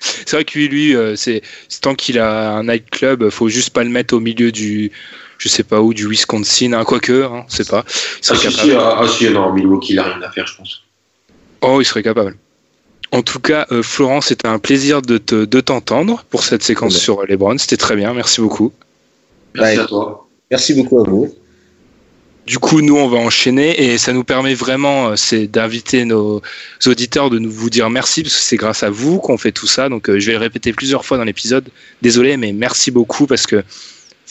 C'est 0.00 0.32
vrai 0.32 0.44
que 0.44 0.58
lui, 0.58 0.68
lui 0.68 0.96
euh, 0.96 1.14
c'est 1.16 1.42
tant 1.80 1.94
qu'il 1.94 2.18
a 2.18 2.52
un 2.52 2.64
nightclub, 2.64 3.28
faut 3.30 3.48
juste 3.48 3.70
pas 3.70 3.84
le 3.84 3.90
mettre 3.90 4.14
au 4.14 4.20
milieu 4.20 4.50
du, 4.50 4.90
je 5.40 5.48
sais 5.48 5.62
pas 5.62 5.80
où, 5.80 5.94
du 5.94 6.06
Wisconsin, 6.06 6.74
hein, 6.74 6.84
quoique, 6.84 7.24
hein, 7.24 7.44
c'est 7.48 7.68
pas. 7.68 7.84
Il 8.18 8.24
serait 8.24 8.38
ah, 8.46 8.50
capable. 8.50 8.76
ah, 8.78 9.08
si, 9.08 9.30
non, 9.30 9.52
Milwaukee, 9.52 9.94
il 9.94 9.98
a 9.98 10.02
rien 10.04 10.22
à 10.22 10.30
faire, 10.30 10.46
je 10.46 10.56
pense. 10.56 10.82
Oh, 11.62 11.80
il 11.80 11.84
serait 11.84 12.02
capable. 12.02 12.36
En 13.10 13.22
tout 13.22 13.40
cas, 13.40 13.66
euh, 13.72 13.82
Florent, 13.82 14.20
c'était 14.20 14.46
un 14.46 14.58
plaisir 14.58 15.00
de, 15.00 15.16
te, 15.18 15.46
de 15.46 15.60
t'entendre 15.60 16.24
pour 16.28 16.44
cette 16.44 16.62
séquence 16.62 16.96
sur 16.96 17.24
les 17.24 17.36
Browns. 17.36 17.58
C'était 17.58 17.78
très 17.78 17.96
bien, 17.96 18.12
merci 18.12 18.40
beaucoup. 18.40 18.72
Merci 19.54 19.80
à 19.80 19.86
toi. 19.86 20.28
Merci 20.50 20.74
beaucoup 20.74 21.00
à 21.00 21.04
vous. 21.04 21.34
Du 22.46 22.58
coup, 22.58 22.82
nous, 22.82 22.96
on 22.96 23.08
va 23.08 23.18
enchaîner 23.18 23.80
et 23.80 23.96
ça 23.96 24.12
nous 24.12 24.24
permet 24.24 24.54
vraiment, 24.54 25.08
euh, 25.08 25.16
c'est 25.16 25.46
d'inviter 25.46 26.04
nos 26.04 26.42
auditeurs 26.84 27.30
de 27.30 27.38
nous 27.38 27.50
vous 27.50 27.70
dire 27.70 27.88
merci 27.88 28.22
parce 28.22 28.36
que 28.36 28.42
c'est 28.42 28.56
grâce 28.56 28.82
à 28.82 28.90
vous 28.90 29.18
qu'on 29.20 29.38
fait 29.38 29.52
tout 29.52 29.66
ça. 29.66 29.88
Donc, 29.88 30.10
euh, 30.10 30.20
je 30.20 30.26
vais 30.26 30.32
le 30.32 30.38
répéter 30.38 30.72
plusieurs 30.72 31.04
fois 31.04 31.16
dans 31.16 31.24
l'épisode. 31.24 31.68
Désolé, 32.02 32.36
mais 32.36 32.52
merci 32.52 32.90
beaucoup 32.90 33.26
parce 33.26 33.46
que 33.46 33.64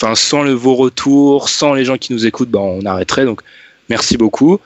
Enfin, 0.01 0.15
sans 0.15 0.43
le, 0.43 0.53
vos 0.53 0.75
retours, 0.75 1.49
sans 1.49 1.73
les 1.73 1.83
gens 1.83 1.97
qui 1.97 2.13
nous 2.13 2.25
écoutent, 2.25 2.49
ben, 2.49 2.59
on 2.59 2.85
arrêterait. 2.85 3.25
Donc, 3.25 3.41
merci 3.89 4.15
beaucoup. 4.15 4.57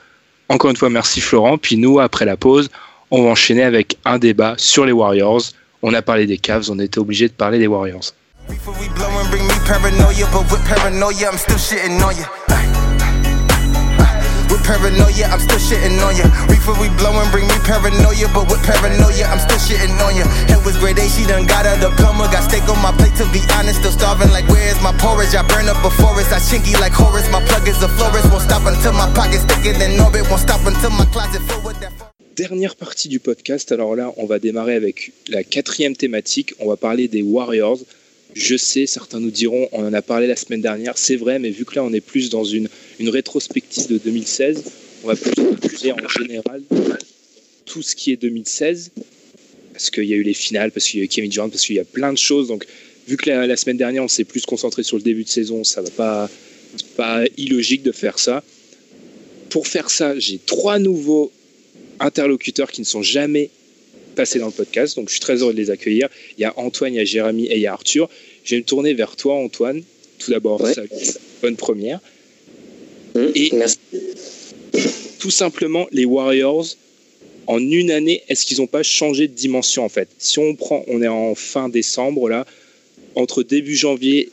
Encore 0.48 0.70
une 0.70 0.76
fois, 0.76 0.90
merci 0.90 1.20
Florent. 1.20 1.58
Puis 1.58 1.76
nous, 1.76 1.98
après 1.98 2.24
la 2.24 2.36
pause, 2.36 2.70
on 3.10 3.24
va 3.24 3.30
enchaîner 3.30 3.64
avec 3.64 3.98
un 4.04 4.18
débat 4.18 4.54
sur 4.58 4.86
les 4.86 4.92
Warriors. 4.92 5.42
On 5.82 5.92
a 5.92 6.02
parlé 6.02 6.26
des 6.26 6.38
Cavs, 6.38 6.70
on 6.70 6.78
était 6.78 7.00
obligé 7.00 7.26
de 7.28 7.32
parler 7.32 7.58
des 7.58 7.66
Warriors. 7.66 8.12
With 14.54 14.62
paranoia, 14.62 15.26
I'm 15.34 15.42
still 15.42 15.58
shitting 15.58 15.98
on 15.98 16.14
ya. 16.14 16.30
Reefer 16.46 16.78
we 16.78 16.86
blowing, 16.94 17.26
bring 17.34 17.42
me 17.50 17.58
paranoia, 17.66 18.30
but 18.30 18.46
with 18.46 18.62
paranoia, 18.62 19.26
I'm 19.26 19.42
still 19.42 19.58
shitting 19.58 19.98
on 19.98 20.14
ya. 20.14 20.22
Head 20.46 20.62
was 20.62 20.78
grade 20.78 20.94
A, 21.02 21.10
she 21.10 21.26
done 21.26 21.42
got 21.42 21.66
her 21.66 21.74
diploma. 21.74 22.30
Got 22.30 22.46
steak 22.46 22.62
on 22.70 22.78
my 22.78 22.94
plate 22.94 23.18
to 23.18 23.26
be 23.34 23.42
honest, 23.58 23.82
still 23.82 23.90
starving 23.90 24.30
like 24.30 24.46
where's 24.46 24.78
my 24.78 24.94
porridge? 25.02 25.34
I 25.34 25.42
burn 25.42 25.66
up 25.66 25.82
a 25.82 25.90
forest, 25.90 26.30
I 26.30 26.38
chinky 26.38 26.78
like 26.78 26.94
Horace. 26.94 27.26
My 27.34 27.42
plug 27.42 27.66
is 27.66 27.82
a 27.82 27.90
florist, 27.98 28.30
won't 28.30 28.46
stop 28.46 28.62
until 28.62 28.92
my 28.94 29.10
pocket's 29.10 29.42
thicker 29.42 29.74
than 29.74 29.98
orbit, 29.98 30.22
won't 30.30 30.46
stop 30.46 30.62
until 30.62 30.90
my 30.90 31.06
closet 31.10 31.42
full 31.50 31.66
with 31.66 31.80
that. 31.80 31.90
Dernière 32.36 32.76
partie 32.76 33.08
du 33.08 33.18
podcast, 33.18 33.72
alors 33.72 33.96
là 33.96 34.12
on 34.18 34.26
va 34.26 34.38
démarrer 34.38 34.76
avec 34.76 35.10
la 35.26 35.42
quatrième 35.42 35.96
thématique, 35.96 36.54
on 36.60 36.68
va 36.68 36.76
parler 36.76 37.08
des 37.08 37.22
Warriors. 37.22 37.78
Je 38.34 38.56
sais, 38.56 38.86
certains 38.86 39.20
nous 39.20 39.30
diront, 39.30 39.68
on 39.72 39.86
en 39.86 39.92
a 39.92 40.02
parlé 40.02 40.26
la 40.26 40.36
semaine 40.36 40.60
dernière, 40.60 40.98
c'est 40.98 41.16
vrai, 41.16 41.38
mais 41.38 41.50
vu 41.50 41.64
que 41.64 41.76
là 41.76 41.84
on 41.84 41.92
est 41.92 42.00
plus 42.00 42.30
dans 42.30 42.44
une, 42.44 42.68
une 42.98 43.08
rétrospective 43.08 43.86
de 43.86 43.98
2016, 43.98 44.64
on 45.04 45.06
va 45.06 45.14
plus 45.14 45.32
en 45.90 46.08
général 46.08 46.62
tout 47.64 47.82
ce 47.82 47.94
qui 47.94 48.12
est 48.12 48.16
2016, 48.16 48.90
parce 49.72 49.90
qu'il 49.90 50.04
y 50.04 50.14
a 50.14 50.16
eu 50.16 50.22
les 50.22 50.34
finales, 50.34 50.72
parce 50.72 50.86
qu'il 50.86 51.00
y 51.00 51.02
a 51.02 51.04
eu 51.04 51.08
Kevin 51.08 51.30
Durant, 51.30 51.48
parce 51.48 51.64
qu'il 51.64 51.76
y 51.76 51.80
a 51.80 51.84
plein 51.84 52.12
de 52.12 52.18
choses. 52.18 52.48
Donc, 52.48 52.66
vu 53.08 53.16
que 53.16 53.30
la, 53.30 53.46
la 53.46 53.56
semaine 53.56 53.76
dernière 53.76 54.02
on 54.02 54.08
s'est 54.08 54.24
plus 54.24 54.44
concentré 54.46 54.82
sur 54.82 54.96
le 54.96 55.02
début 55.02 55.24
de 55.24 55.28
saison, 55.28 55.62
ça 55.62 55.82
va 55.82 55.90
pas, 55.90 56.30
pas 56.96 57.24
illogique 57.36 57.82
de 57.82 57.92
faire 57.92 58.18
ça. 58.18 58.42
Pour 59.50 59.68
faire 59.68 59.90
ça, 59.90 60.18
j'ai 60.18 60.38
trois 60.38 60.80
nouveaux 60.80 61.30
interlocuteurs 62.00 62.72
qui 62.72 62.80
ne 62.80 62.86
sont 62.86 63.02
jamais 63.02 63.50
passés 64.14 64.38
dans 64.38 64.46
le 64.46 64.52
podcast, 64.52 64.96
donc 64.96 65.08
je 65.08 65.14
suis 65.14 65.20
très 65.20 65.36
heureux 65.42 65.52
de 65.52 65.58
les 65.58 65.70
accueillir. 65.70 66.08
Il 66.38 66.42
y 66.42 66.44
a 66.44 66.54
Antoine, 66.56 66.94
il 66.94 66.96
y 66.96 67.00
a 67.00 67.04
Jérémy 67.04 67.46
et 67.46 67.56
il 67.56 67.60
y 67.62 67.66
a 67.66 67.72
Arthur. 67.72 68.08
Je 68.44 68.54
vais 68.54 68.60
me 68.60 68.64
tourner 68.66 68.94
vers 68.94 69.16
toi, 69.16 69.34
Antoine. 69.34 69.82
Tout 70.18 70.30
d'abord, 70.30 70.60
Ouais. 70.62 70.72
bonne 71.42 71.56
première. 71.56 72.00
Hum, 73.14 73.30
Et 73.34 73.50
tout 75.18 75.30
simplement, 75.30 75.86
les 75.92 76.04
Warriors, 76.04 76.66
en 77.46 77.58
une 77.58 77.90
année, 77.90 78.22
est-ce 78.28 78.46
qu'ils 78.46 78.58
n'ont 78.58 78.66
pas 78.66 78.82
changé 78.82 79.28
de 79.28 79.34
dimension 79.34 79.84
en 79.84 79.88
fait? 79.88 80.08
Si 80.18 80.38
on 80.38 80.54
prend, 80.54 80.84
on 80.88 81.02
est 81.02 81.08
en 81.08 81.34
fin 81.34 81.68
décembre 81.68 82.28
là, 82.28 82.46
entre 83.14 83.42
début 83.42 83.76
janvier 83.76 84.30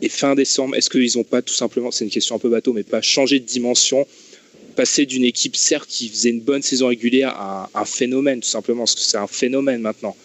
et 0.00 0.08
fin 0.08 0.34
décembre, 0.34 0.76
est-ce 0.76 0.88
qu'ils 0.90 1.16
n'ont 1.16 1.24
pas 1.24 1.42
tout 1.42 1.54
simplement, 1.54 1.90
c'est 1.90 2.04
une 2.04 2.10
question 2.10 2.36
un 2.36 2.38
peu 2.38 2.48
bateau, 2.48 2.72
mais 2.72 2.82
pas 2.82 3.02
changé 3.02 3.40
de 3.40 3.44
dimension 3.44 4.06
passer 4.74 5.06
d'une 5.06 5.24
équipe 5.24 5.56
certes 5.56 5.88
qui 5.88 6.08
faisait 6.08 6.30
une 6.30 6.40
bonne 6.40 6.62
saison 6.62 6.88
régulière 6.88 7.30
à 7.30 7.70
un, 7.74 7.84
phénomène 7.84 8.40
tout 8.40 8.48
simplement 8.48 8.80
parce 8.80 8.94
que 8.94 9.00
c'est 9.00 9.18
un 9.18 9.26
phénomène 9.26 9.80
maintenant. 9.80 10.16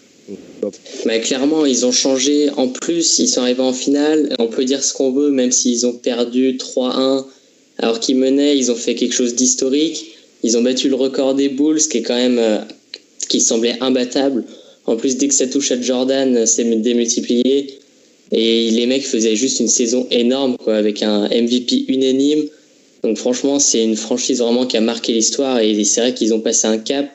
Bah, 1.06 1.18
clairement, 1.20 1.64
ils 1.64 1.86
ont 1.86 1.92
changé. 1.92 2.50
En 2.50 2.68
plus, 2.68 3.18
ils 3.18 3.28
sont 3.28 3.40
arrivés 3.40 3.62
en 3.62 3.72
finale. 3.72 4.34
On 4.38 4.48
peut 4.48 4.64
dire 4.64 4.82
ce 4.84 4.92
qu'on 4.92 5.12
veut, 5.12 5.30
même 5.30 5.52
s'ils 5.52 5.86
ont 5.86 5.94
perdu 5.94 6.58
3-1 6.58 7.24
alors 7.78 8.00
qu'ils 8.00 8.16
menaient, 8.16 8.58
ils 8.58 8.70
ont 8.70 8.76
fait 8.76 8.94
quelque 8.94 9.14
chose 9.14 9.34
d'historique. 9.34 10.06
Ils 10.42 10.58
ont 10.58 10.62
battu 10.62 10.88
le 10.88 10.96
record 10.96 11.34
des 11.34 11.48
Bulls, 11.48 11.80
qui 11.80 11.98
est 11.98 12.02
quand 12.02 12.16
même 12.16 12.38
euh, 12.38 12.58
qui 13.28 13.40
semblait 13.40 13.76
imbattable. 13.80 14.44
En 14.86 14.96
plus, 14.96 15.16
dès 15.16 15.28
que 15.28 15.34
ça 15.34 15.46
touche 15.46 15.70
à 15.70 15.80
Jordan, 15.80 16.46
c'est 16.46 16.64
démultiplié. 16.64 17.78
Et 18.32 18.70
les 18.70 18.86
mecs 18.86 19.06
faisaient 19.06 19.36
juste 19.36 19.60
une 19.60 19.68
saison 19.68 20.06
énorme, 20.10 20.56
quoi, 20.58 20.76
avec 20.76 21.02
un 21.02 21.28
MVP 21.28 21.84
unanime. 21.88 22.44
Donc 23.02 23.16
franchement, 23.16 23.58
c'est 23.58 23.82
une 23.82 23.96
franchise 23.96 24.38
vraiment 24.38 24.66
qui 24.66 24.76
a 24.76 24.80
marqué 24.80 25.12
l'histoire. 25.12 25.60
Et 25.60 25.84
c'est 25.84 26.00
vrai 26.00 26.14
qu'ils 26.14 26.34
ont 26.34 26.40
passé 26.40 26.66
un 26.66 26.78
cap 26.78 27.06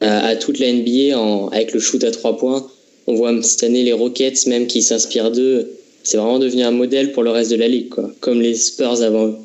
à, 0.00 0.26
à 0.26 0.36
toute 0.36 0.58
la 0.58 0.72
NBA 0.72 1.16
avec 1.52 1.72
le 1.72 1.80
shoot 1.80 2.02
à 2.04 2.10
trois 2.10 2.36
points. 2.36 2.66
On 3.06 3.14
voit 3.14 3.42
cette 3.42 3.62
année 3.64 3.82
les 3.82 3.92
Rockets 3.92 4.46
même 4.46 4.66
qui 4.66 4.82
s'inspirent 4.82 5.30
d'eux. 5.30 5.70
C'est 6.02 6.16
vraiment 6.16 6.38
devenu 6.38 6.62
un 6.62 6.70
modèle 6.70 7.12
pour 7.12 7.22
le 7.22 7.30
reste 7.30 7.50
de 7.50 7.56
la 7.56 7.68
ligue, 7.68 7.88
quoi. 7.88 8.10
Comme 8.20 8.40
les 8.40 8.54
Spurs 8.54 9.02
avant 9.02 9.28
eux. 9.28 9.36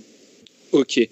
Ok. 0.71 1.07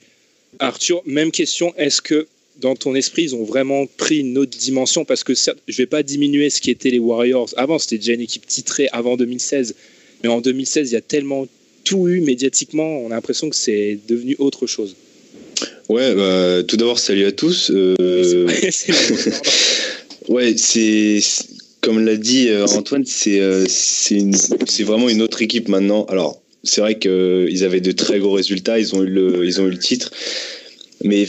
Arthur, 0.60 1.02
même 1.06 1.32
question. 1.32 1.74
Est-ce 1.78 2.02
que 2.02 2.28
dans 2.60 2.76
ton 2.76 2.96
esprit, 2.96 3.24
ils 3.24 3.36
ont 3.36 3.44
vraiment 3.44 3.86
pris 3.98 4.20
une 4.20 4.38
autre 4.38 4.58
dimension? 4.58 5.06
Parce 5.06 5.24
que 5.24 5.36
certes, 5.36 5.60
je 5.68 5.74
ne 5.74 5.78
vais 5.78 5.86
pas 5.86 6.04
diminuer 6.04 6.50
ce 6.50 6.60
qui 6.60 6.72
était 6.72 6.90
les 6.90 7.00
Warriors. 7.00 7.50
Avant, 7.56 7.80
c'était 7.80 7.98
déjà 7.98 8.14
une 8.14 8.22
équipe 8.22 8.46
titrée 8.46 8.90
avant 8.92 9.16
2016. 9.16 9.76
Mais 10.24 10.30
en 10.30 10.42
2016, 10.42 10.92
il 10.92 10.94
y 10.94 10.98
a 10.98 11.02
tellement 11.02 11.48
tout 11.88 12.08
eu 12.08 12.22
médiatiquement. 12.22 13.00
On 13.00 13.12
a 13.12 13.16
l'impression 13.16 13.50
que 13.50 13.56
c'est 13.56 13.98
devenu 14.08 14.36
autre 14.40 14.68
chose. 14.68 14.96
Ouais, 15.90 16.14
bah, 16.16 16.64
tout 16.64 16.76
d'abord, 16.78 17.00
salut 17.00 17.26
à 17.26 17.32
tous. 17.32 17.72
Euh, 17.74 18.46
ouais, 20.28 20.56
c'est 20.58 21.20
comme 21.82 22.04
l'a 22.04 22.18
dit 22.18 22.50
euh, 22.50 22.66
Antoine, 22.68 23.06
c'est 23.06 23.40
euh, 23.40 23.66
c'est 23.68 24.84
vraiment 24.84 25.08
une 25.08 25.22
autre 25.22 25.42
équipe 25.42 25.70
maintenant. 25.70 26.04
Alors, 26.06 26.42
c'est 26.64 26.82
vrai 26.82 27.00
qu'ils 27.00 27.64
avaient 27.64 27.82
de 27.82 27.94
très 27.94 28.20
gros 28.20 28.34
résultats, 28.34 28.78
ils 28.80 28.94
ont 28.94 29.04
eu 29.04 29.08
le, 29.08 29.46
ils 29.46 29.62
ont 29.62 29.68
eu 29.68 29.72
le 29.72 29.80
titre, 29.80 30.12
mais 31.04 31.28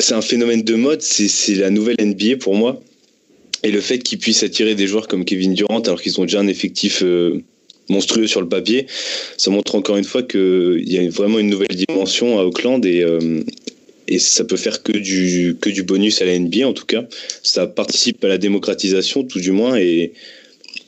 c'est 0.00 0.14
un 0.14 0.22
phénomène 0.22 0.62
de 0.62 0.74
mode. 0.74 1.02
C'est 1.02 1.28
c'est 1.28 1.54
la 1.54 1.70
nouvelle 1.70 1.96
NBA 2.00 2.38
pour 2.40 2.54
moi. 2.56 2.82
Et 3.62 3.70
le 3.70 3.80
fait 3.80 3.98
qu'ils 4.00 4.18
puissent 4.18 4.42
attirer 4.42 4.74
des 4.74 4.86
joueurs 4.86 5.08
comme 5.08 5.24
Kevin 5.24 5.54
Durant, 5.54 5.80
alors 5.80 6.02
qu'ils 6.02 6.20
ont 6.20 6.24
déjà 6.24 6.40
un 6.40 6.48
effectif 6.48 7.02
euh, 7.02 7.40
monstrueux 7.88 8.26
sur 8.26 8.40
le 8.40 8.48
papier, 8.48 8.86
ça 9.36 9.50
montre 9.50 9.74
encore 9.74 9.96
une 9.96 10.04
fois 10.04 10.22
qu'il 10.22 10.84
y 10.86 10.98
a 10.98 11.08
vraiment 11.08 11.38
une 11.38 11.48
nouvelle 11.48 11.68
dimension 11.68 12.38
à 12.38 12.44
Auckland 12.44 12.84
et, 12.84 13.02
euh, 13.02 13.40
et 14.08 14.18
ça 14.18 14.44
peut 14.44 14.56
faire 14.56 14.82
que 14.82 14.92
du, 14.92 15.56
que 15.60 15.70
du 15.70 15.82
bonus 15.82 16.22
à 16.22 16.24
la 16.24 16.38
NBA 16.38 16.66
en 16.66 16.72
tout 16.72 16.86
cas. 16.86 17.04
Ça 17.42 17.66
participe 17.66 18.24
à 18.24 18.28
la 18.28 18.38
démocratisation 18.38 19.24
tout 19.24 19.40
du 19.40 19.50
moins 19.50 19.76
et 19.76 20.12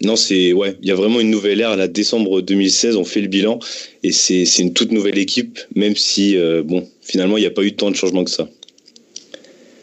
non, 0.03 0.17
c'est 0.17 0.53
ouais, 0.53 0.77
il 0.83 0.89
y 0.89 0.91
a 0.91 0.95
vraiment 0.95 1.21
une 1.21 1.31
nouvelle 1.31 1.61
ère. 1.61 1.77
Là, 1.77 1.89
décembre 1.89 2.43
2016, 2.43 2.97
on 2.97 3.05
fait 3.05 3.21
le 3.21 3.29
bilan 3.29 3.59
et 4.03 4.13
c'est 4.13 4.45
une 4.59 4.75
toute 4.75 4.93
nouvelle 4.93 5.19
équipe, 5.19 5.59
même 5.75 5.97
si 5.97 6.37
euh, 6.37 6.63
bon, 6.63 6.87
finalement, 7.01 7.39
il 7.39 7.41
n'y 7.41 7.47
a 7.47 7.51
pas 7.51 7.63
eu 7.63 7.75
tant 7.75 7.91
de 7.91 7.97
changements 7.97 8.25
que 8.25 8.31
ça. 8.31 8.49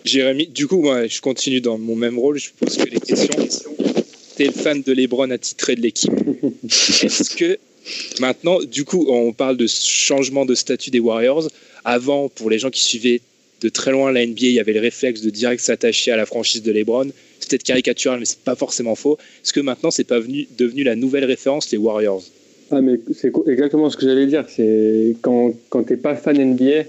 Jérémy, 0.05 0.47
du 0.47 0.67
coup, 0.67 0.81
moi, 0.81 1.07
je 1.07 1.21
continue 1.21 1.61
dans 1.61 1.77
mon 1.77 1.95
même 1.95 2.19
rôle. 2.19 2.37
Je 2.37 2.49
pose 2.59 2.77
que 2.77 2.89
les 2.89 2.99
questions. 2.99 3.47
T'es 4.35 4.45
le 4.45 4.51
fan 4.51 4.81
de 4.81 4.93
LeBron 4.93 5.29
attitré 5.29 5.75
de 5.75 5.81
l'équipe. 5.81 6.11
Est-ce 6.63 7.35
que 7.35 7.57
maintenant, 8.19 8.59
du 8.63 8.83
coup, 8.83 9.05
on 9.09 9.33
parle 9.33 9.57
de 9.57 9.67
changement 9.67 10.45
de 10.45 10.55
statut 10.55 10.89
des 10.89 10.99
Warriors. 10.99 11.47
Avant, 11.85 12.29
pour 12.29 12.49
les 12.49 12.59
gens 12.59 12.69
qui 12.69 12.83
suivaient 12.83 13.21
de 13.61 13.69
très 13.69 13.91
loin 13.91 14.11
la 14.11 14.25
NBA, 14.25 14.41
il 14.41 14.53
y 14.53 14.59
avait 14.59 14.73
le 14.73 14.79
réflexe 14.79 15.21
de 15.21 15.29
direct 15.29 15.61
s'attacher 15.61 16.11
à 16.11 16.17
la 16.17 16.25
franchise 16.25 16.63
de 16.63 16.71
LeBron. 16.71 17.09
C'est 17.39 17.49
peut-être 17.49 17.63
caricatural, 17.63 18.19
mais 18.19 18.25
c'est 18.25 18.39
pas 18.39 18.55
forcément 18.55 18.95
faux. 18.95 19.17
Est-ce 19.43 19.53
que 19.53 19.59
maintenant, 19.59 19.91
c'est 19.91 20.03
pas 20.03 20.19
venu, 20.19 20.47
devenu 20.57 20.83
la 20.83 20.95
nouvelle 20.95 21.25
référence, 21.25 21.71
les 21.71 21.77
Warriors? 21.77 22.23
Ah, 22.71 22.81
mais 22.81 22.99
c'est 23.13 23.31
exactement 23.47 23.89
ce 23.89 23.97
que 23.97 24.05
j'allais 24.07 24.25
dire. 24.25 24.45
C'est 24.49 25.15
quand, 25.21 25.53
quand 25.69 25.83
t'es 25.83 25.97
pas 25.97 26.15
fan 26.15 26.37
NBA, 26.37 26.83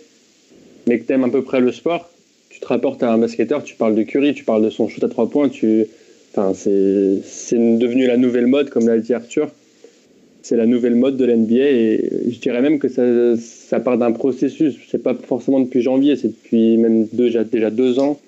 mais 0.87 0.99
que 0.99 1.05
t'aimes 1.05 1.25
à 1.25 1.29
peu 1.29 1.43
près 1.43 1.61
le 1.61 1.73
sport, 1.73 2.11
tu 2.49 2.61
te 2.61 2.67
rapportes 2.67 3.03
à 3.03 3.13
un 3.13 3.19
basketteur, 3.19 3.65
tu 3.65 3.75
parles 3.75 3.95
de 3.95 4.03
Curry, 4.03 4.35
tu 4.35 4.45
parles 4.45 4.65
de 4.65 4.71
son 4.71 4.89
shoot 4.89 5.03
à 5.05 5.09
trois 5.09 5.29
points, 5.29 5.49
tu. 5.49 5.87
Enfin, 6.37 6.53
c'est 6.55 7.19
c'est 7.25 7.57
devenu 7.79 8.07
la 8.07 8.17
nouvelle 8.17 8.47
mode, 8.49 8.69
comme 8.71 8.89
l'a 8.89 8.99
dit 8.99 9.15
Arthur. 9.15 9.51
C'est 10.43 10.57
la 10.57 10.67
nouvelle 10.67 10.95
mode 10.97 11.17
de 11.17 11.25
l'NBA 11.25 11.55
et 11.71 12.11
je 12.29 12.39
dirais 12.39 12.61
même 12.61 12.79
que 12.79 12.89
ça, 12.89 13.03
ça 13.39 13.81
part 13.81 13.97
d'un 13.97 14.13
processus. 14.13 14.75
C'est 14.91 15.03
pas 15.03 15.15
forcément 15.15 15.61
depuis 15.61 15.81
janvier, 15.81 16.17
c'est 16.17 16.29
depuis 16.29 16.77
même 16.77 17.07
déjà, 17.13 17.45
déjà 17.45 17.71
deux 17.71 17.99
ans. 17.99 18.21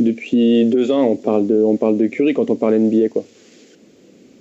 Depuis 0.00 0.64
deux 0.64 0.90
ans, 0.90 1.06
on 1.08 1.14
parle 1.14 1.46
de, 1.46 1.54
on 1.54 1.76
parle 1.76 1.98
de 1.98 2.06
Curry 2.08 2.34
quand 2.34 2.50
on 2.50 2.56
parle 2.56 2.74
NBA, 2.80 3.10
quoi. 3.10 3.24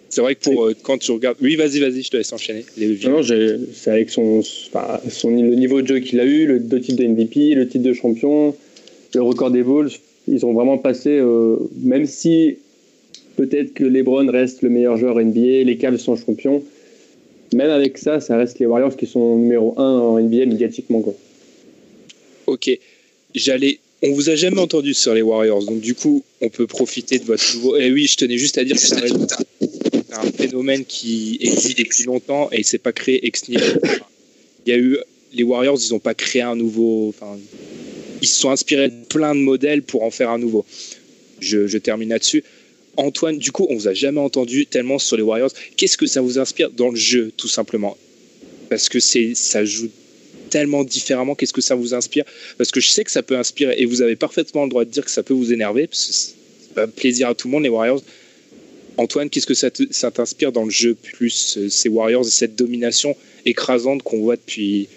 C'est 0.09 0.21
vrai 0.21 0.35
que 0.35 0.41
pour 0.41 0.65
euh, 0.65 0.73
quand 0.81 0.97
tu 0.97 1.11
regardes. 1.11 1.37
Oui, 1.41 1.55
vas-y, 1.55 1.79
vas-y, 1.79 2.01
je 2.01 2.09
te 2.09 2.17
laisse 2.17 2.31
enchaîner. 2.33 2.65
Les 2.77 2.87
Non, 3.03 3.11
non, 3.17 3.21
j'ai- 3.23 3.57
c'est 3.73 3.91
avec 3.91 4.09
son, 4.09 4.39
enfin, 4.39 4.99
son, 5.09 5.29
le 5.31 5.55
niveau 5.55 5.81
de 5.81 5.87
jeu 5.87 5.99
qu'il 5.99 6.19
a 6.19 6.25
eu, 6.25 6.45
le 6.47 6.59
deux 6.59 6.79
titres 6.79 7.01
de 7.01 7.07
MVP, 7.07 7.53
le 7.55 7.67
titre 7.67 7.83
de 7.83 7.93
champion, 7.93 8.55
le 9.13 9.21
record 9.21 9.51
des 9.51 9.63
Bulls. 9.63 9.89
Ils 10.27 10.45
ont 10.45 10.53
vraiment 10.53 10.77
passé, 10.77 11.09
euh, 11.09 11.57
même 11.81 12.05
si 12.05 12.57
peut-être 13.35 13.73
que 13.73 13.83
LeBron 13.83 14.29
reste 14.29 14.61
le 14.61 14.69
meilleur 14.69 14.97
joueur 14.97 15.19
NBA, 15.19 15.63
les 15.63 15.77
Cavs 15.77 15.97
sont 15.97 16.15
champions, 16.15 16.63
même 17.53 17.69
avec 17.69 17.97
ça, 17.97 18.19
ça 18.19 18.37
reste 18.37 18.59
les 18.59 18.65
Warriors 18.65 18.95
qui 18.95 19.05
sont 19.05 19.37
numéro 19.37 19.73
1 19.77 19.83
en 19.83 20.19
NBA 20.19 20.45
médiatiquement. 20.45 21.01
Quoi. 21.01 21.13
Ok, 22.47 22.69
j'allais. 23.35 23.79
On 24.05 24.11
vous 24.11 24.29
a 24.29 24.35
jamais 24.35 24.59
entendu 24.59 24.93
sur 24.93 25.13
les 25.13 25.21
Warriors, 25.21 25.63
donc 25.63 25.79
du 25.79 25.95
coup, 25.95 26.23
on 26.41 26.49
peut 26.49 26.67
profiter 26.67 27.19
de 27.19 27.23
votre 27.23 27.43
nouveau. 27.55 27.77
Et 27.77 27.89
oui, 27.91 28.05
je 28.05 28.17
tenais 28.17 28.37
juste 28.37 28.57
à 28.57 28.65
dire 28.65 28.75
que 28.75 28.81
c'est 28.81 28.95
un, 28.95 30.31
phénomène 30.37 30.83
qui 30.85 31.37
existe 31.41 31.77
depuis 31.77 32.03
longtemps 32.03 32.49
et 32.51 32.63
c'est 32.63 32.77
pas 32.77 32.91
créé 32.91 33.25
ex 33.25 33.47
nihilo. 33.47 33.79
Il 34.65 34.69
y 34.69 34.73
a 34.73 34.77
eu 34.77 34.97
les 35.33 35.43
Warriors, 35.43 35.79
ils 35.81 35.91
n'ont 35.93 35.99
pas 35.99 36.13
créé 36.13 36.41
un 36.41 36.55
nouveau. 36.55 37.13
Ils 38.23 38.27
se 38.27 38.39
sont 38.39 38.51
inspirés 38.51 38.87
de 38.87 39.03
plein 39.09 39.35
de 39.35 39.41
modèles 39.41 39.83
pour 39.83 40.03
en 40.03 40.09
faire 40.09 40.29
un 40.29 40.37
nouveau. 40.37 40.65
Je, 41.41 41.77
termine 41.77 42.07
là-dessus. 42.07 42.41
Antoine, 42.95 43.37
du 43.37 43.51
coup, 43.51 43.67
on 43.69 43.75
vous 43.75 43.89
a 43.89 43.93
jamais 43.93 44.21
entendu 44.21 44.65
tellement 44.65 44.97
sur 44.97 45.17
les 45.17 45.23
Warriors. 45.23 45.51
Qu'est-ce 45.75 45.97
que 45.97 46.05
ça 46.05 46.21
vous 46.21 46.39
inspire 46.39 46.71
dans 46.71 46.89
le 46.89 46.95
jeu, 46.95 47.33
tout 47.35 47.49
simplement? 47.49 47.97
Parce 48.69 48.87
que 48.87 49.01
c'est, 49.01 49.35
ça 49.35 49.65
joue 49.65 49.89
tellement 50.49 50.85
différemment. 50.85 51.35
Qu'est-ce 51.35 51.51
que 51.51 51.59
ça 51.59 51.75
vous 51.75 51.93
inspire? 51.93 52.23
Parce 52.57 52.71
que 52.71 52.79
je 52.79 52.87
sais 52.87 53.03
que 53.03 53.11
ça 53.11 53.23
peut 53.23 53.37
inspirer, 53.37 53.75
et 53.77 53.85
vous 53.85 54.01
avez 54.01 54.15
parfaitement 54.15 54.63
le 54.63 54.69
droit 54.69 54.85
de 54.85 54.89
dire 54.89 55.03
que 55.03 55.11
ça 55.11 55.21
peut 55.21 55.33
vous 55.33 55.51
énerver, 55.51 55.87
parce 55.87 56.33
que 56.69 56.75
pas 56.75 56.87
plaisir 56.87 57.27
à 57.27 57.35
tout 57.35 57.49
le 57.49 57.51
monde, 57.51 57.63
les 57.63 57.69
Warriors. 57.69 58.01
Antoine, 58.95 59.29
qu'est-ce 59.29 59.47
que 59.47 59.53
ça 59.53 60.11
t'inspire 60.11 60.53
dans 60.53 60.63
le 60.63 60.71
jeu, 60.71 60.95
plus 60.95 61.57
euh, 61.57 61.67
ces 61.67 61.89
Warriors 61.89 62.25
et 62.25 62.31
cette 62.31 62.55
domination 62.55 63.17
écrasante 63.45 64.01
qu'on 64.01 64.19
voit 64.19 64.37
depuis 64.37 64.87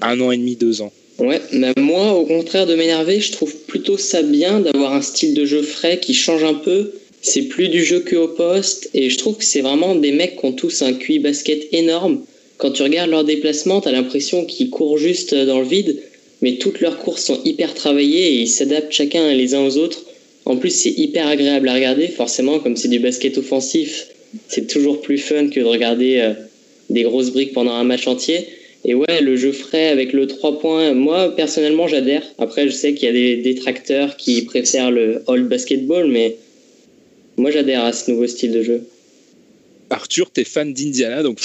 un 0.00 0.20
an 0.20 0.32
et 0.32 0.36
demi, 0.36 0.56
deux 0.56 0.82
ans? 0.82 0.92
Ouais, 1.18 1.40
mais 1.52 1.72
moi, 1.76 2.14
au 2.14 2.24
contraire 2.24 2.66
de 2.66 2.74
m'énerver, 2.74 3.20
je 3.20 3.32
trouve 3.32 3.54
plutôt 3.66 3.98
ça 3.98 4.22
bien 4.22 4.60
d'avoir 4.60 4.94
un 4.94 5.02
style 5.02 5.34
de 5.34 5.44
jeu 5.44 5.62
frais 5.62 6.00
qui 6.00 6.14
change 6.14 6.42
un 6.44 6.54
peu. 6.54 6.92
C'est 7.20 7.42
plus 7.42 7.68
du 7.68 7.84
jeu 7.84 8.00
que 8.00 8.16
au 8.16 8.28
poste, 8.28 8.90
et 8.94 9.08
je 9.08 9.18
trouve 9.18 9.36
que 9.36 9.44
c'est 9.44 9.60
vraiment 9.60 9.94
des 9.94 10.10
mecs 10.10 10.38
qui 10.40 10.44
ont 10.44 10.52
tous 10.52 10.82
un 10.82 10.92
QI 10.92 11.20
basket 11.20 11.68
énorme. 11.72 12.24
Quand 12.56 12.72
tu 12.72 12.82
regardes 12.82 13.10
leurs 13.10 13.24
déplacements, 13.24 13.80
t'as 13.80 13.92
l'impression 13.92 14.44
qu'ils 14.44 14.70
courent 14.70 14.98
juste 14.98 15.34
dans 15.34 15.60
le 15.60 15.66
vide, 15.66 16.00
mais 16.40 16.56
toutes 16.56 16.80
leurs 16.80 16.98
courses 16.98 17.24
sont 17.24 17.40
hyper 17.44 17.74
travaillées 17.74 18.34
et 18.34 18.40
ils 18.40 18.48
s'adaptent 18.48 18.92
chacun 18.92 19.32
les 19.32 19.54
uns 19.54 19.64
aux 19.64 19.76
autres. 19.76 20.04
En 20.44 20.56
plus, 20.56 20.70
c'est 20.70 20.90
hyper 20.90 21.28
agréable 21.28 21.68
à 21.68 21.74
regarder, 21.74 22.08
forcément, 22.08 22.58
comme 22.58 22.76
c'est 22.76 22.88
du 22.88 22.98
basket 22.98 23.38
offensif, 23.38 24.08
c'est 24.48 24.66
toujours 24.66 25.00
plus 25.00 25.18
fun 25.18 25.48
que 25.48 25.60
de 25.60 25.64
regarder 25.64 26.18
euh, 26.18 26.32
des 26.90 27.02
grosses 27.02 27.30
briques 27.30 27.52
pendant 27.52 27.72
un 27.72 27.84
match 27.84 28.06
entier. 28.06 28.48
Et 28.84 28.94
ouais, 28.94 29.20
le 29.20 29.36
jeu 29.36 29.52
frais 29.52 29.88
avec 29.88 30.12
le 30.12 30.26
3 30.26 30.58
points, 30.58 30.92
moi 30.92 31.36
personnellement 31.36 31.86
j'adhère. 31.86 32.24
Après, 32.38 32.66
je 32.66 32.72
sais 32.72 32.94
qu'il 32.94 33.06
y 33.06 33.08
a 33.08 33.12
des 33.12 33.36
détracteurs 33.36 34.16
qui 34.16 34.42
préfèrent 34.42 34.90
le 34.90 35.22
old 35.28 35.48
basketball, 35.48 36.08
mais 36.08 36.36
moi 37.36 37.52
j'adhère 37.52 37.84
à 37.84 37.92
ce 37.92 38.10
nouveau 38.10 38.26
style 38.26 38.50
de 38.52 38.62
jeu. 38.62 38.82
Arthur, 39.90 40.30
t'es 40.30 40.44
fan 40.44 40.72
d'Indiana, 40.72 41.22
donc 41.22 41.38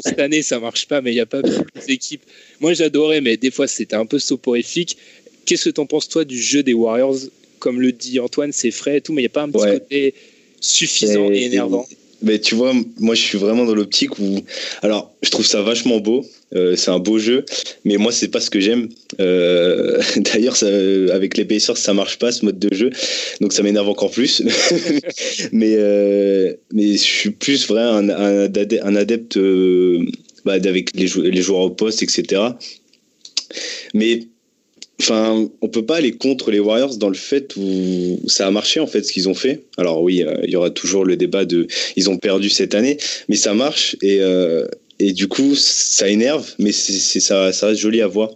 cette 0.00 0.20
année 0.20 0.42
ça 0.42 0.60
marche 0.60 0.86
pas, 0.86 1.00
mais 1.00 1.10
il 1.10 1.14
n'y 1.14 1.20
a 1.20 1.26
pas 1.26 1.42
plus 1.42 1.86
d'équipes. 1.88 2.22
Moi 2.60 2.74
j'adorais, 2.74 3.20
mais 3.20 3.36
des 3.36 3.50
fois 3.50 3.66
c'était 3.66 3.96
un 3.96 4.06
peu 4.06 4.18
soporifique. 4.18 4.96
Qu'est-ce 5.44 5.64
que 5.64 5.70
t'en 5.70 5.86
penses 5.86 6.08
toi 6.08 6.24
du 6.24 6.40
jeu 6.40 6.62
des 6.62 6.74
Warriors? 6.74 7.16
Comme 7.58 7.80
le 7.80 7.90
dit 7.92 8.20
Antoine, 8.20 8.52
c'est 8.52 8.70
frais 8.70 8.98
et 8.98 9.00
tout, 9.00 9.12
mais 9.12 9.22
il 9.22 9.24
n'y 9.24 9.28
a 9.28 9.30
pas 9.30 9.42
un 9.42 9.50
petit 9.50 9.64
côté 9.64 10.14
suffisant 10.60 11.32
et, 11.32 11.44
énervant. 11.44 11.88
Mais 12.22 12.38
tu 12.38 12.54
vois, 12.54 12.72
moi 12.98 13.14
je 13.14 13.22
suis 13.22 13.38
vraiment 13.38 13.64
dans 13.64 13.74
l'optique 13.74 14.18
où. 14.18 14.40
Alors, 14.82 15.14
je 15.22 15.30
trouve 15.30 15.46
ça 15.46 15.62
vachement 15.62 16.00
beau. 16.00 16.24
Euh, 16.54 16.76
c'est 16.76 16.90
un 16.90 16.98
beau 16.98 17.18
jeu, 17.18 17.44
mais 17.84 17.96
moi 17.96 18.12
c'est 18.12 18.28
pas 18.28 18.40
ce 18.40 18.50
que 18.50 18.60
j'aime. 18.60 18.88
Euh, 19.20 20.00
D'ailleurs, 20.16 20.56
avec 21.12 21.34
Pacers, 21.48 21.76
ça 21.76 21.94
marche 21.94 22.18
pas 22.18 22.32
ce 22.32 22.44
mode 22.44 22.58
de 22.58 22.74
jeu, 22.74 22.90
donc 23.40 23.52
ça 23.52 23.62
m'énerve 23.62 23.88
encore 23.88 24.10
plus. 24.10 24.42
mais 25.52 25.74
euh, 25.76 26.54
mais 26.72 26.92
je 26.92 26.98
suis 26.98 27.30
plus 27.30 27.66
vrai 27.66 27.82
un 27.82 28.96
adepte 28.96 29.36
euh, 29.36 30.04
bah, 30.44 30.54
avec 30.54 30.94
les, 30.94 31.06
les 31.06 31.42
joueurs 31.42 31.60
au 31.60 31.70
poste, 31.70 32.02
etc. 32.02 32.42
Mais 33.94 34.20
Enfin, 35.00 35.48
on 35.60 35.68
peut 35.68 35.84
pas 35.84 35.96
aller 35.96 36.12
contre 36.12 36.50
les 36.50 36.60
Warriors 36.60 36.96
dans 36.96 37.08
le 37.08 37.16
fait 37.16 37.54
où 37.56 38.20
ça 38.28 38.46
a 38.46 38.50
marché 38.50 38.78
en 38.78 38.86
fait 38.86 39.02
ce 39.02 39.12
qu'ils 39.12 39.28
ont 39.28 39.34
fait. 39.34 39.64
Alors 39.76 40.02
oui, 40.02 40.22
euh, 40.22 40.36
il 40.44 40.50
y 40.50 40.56
aura 40.56 40.70
toujours 40.70 41.04
le 41.04 41.16
débat 41.16 41.44
de 41.44 41.66
ils 41.96 42.08
ont 42.08 42.16
perdu 42.16 42.48
cette 42.48 42.74
année, 42.74 42.98
mais 43.28 43.36
ça 43.36 43.54
marche 43.54 43.96
et 44.02 44.20
euh, 44.20 44.66
et 45.00 45.12
du 45.12 45.26
coup 45.26 45.56
ça 45.56 46.08
énerve, 46.08 46.48
mais 46.58 46.70
c'est 46.70 47.20
ça 47.20 47.52
ça 47.52 47.66
reste 47.66 47.80
joli 47.80 48.02
à 48.02 48.06
voir. 48.06 48.30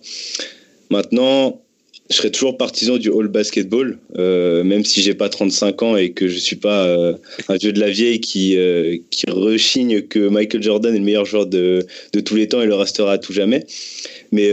Maintenant, 0.90 1.62
je 2.10 2.16
serai 2.16 2.30
toujours 2.30 2.56
partisan 2.56 2.96
du 2.96 3.12
all 3.12 3.28
basketball, 3.28 3.98
euh, 4.16 4.64
même 4.64 4.84
si 4.84 5.02
j'ai 5.02 5.14
pas 5.14 5.28
35 5.28 5.82
ans 5.82 5.96
et 5.96 6.12
que 6.12 6.26
je 6.26 6.38
suis 6.38 6.56
pas 6.56 6.86
euh, 6.86 7.14
un 7.48 7.56
vieux 7.56 7.72
de 7.72 7.80
la 7.80 7.90
vieille 7.90 8.20
qui 8.20 8.56
euh, 8.56 8.96
qui 9.10 9.26
rechigne 9.28 10.02
que 10.02 10.28
Michael 10.28 10.62
Jordan 10.62 10.94
est 10.94 10.98
le 10.98 11.04
meilleur 11.04 11.26
joueur 11.26 11.46
de, 11.46 11.86
de 12.14 12.20
tous 12.20 12.34
les 12.34 12.48
temps 12.48 12.62
et 12.62 12.66
le 12.66 12.74
restera 12.74 13.12
à 13.12 13.18
tout 13.18 13.34
jamais. 13.34 13.66
Mais 14.32 14.50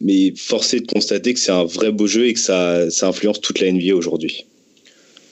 mais 0.00 0.32
forcé 0.36 0.80
de 0.80 0.86
constater 0.86 1.34
que 1.34 1.40
c'est 1.40 1.52
un 1.52 1.64
vrai 1.64 1.90
beau 1.90 2.06
jeu 2.06 2.26
et 2.26 2.34
que 2.34 2.40
ça 2.40 2.90
ça 2.90 3.08
influence 3.08 3.40
toute 3.40 3.60
la 3.60 3.70
NBA 3.70 3.94
aujourd'hui. 3.94 4.44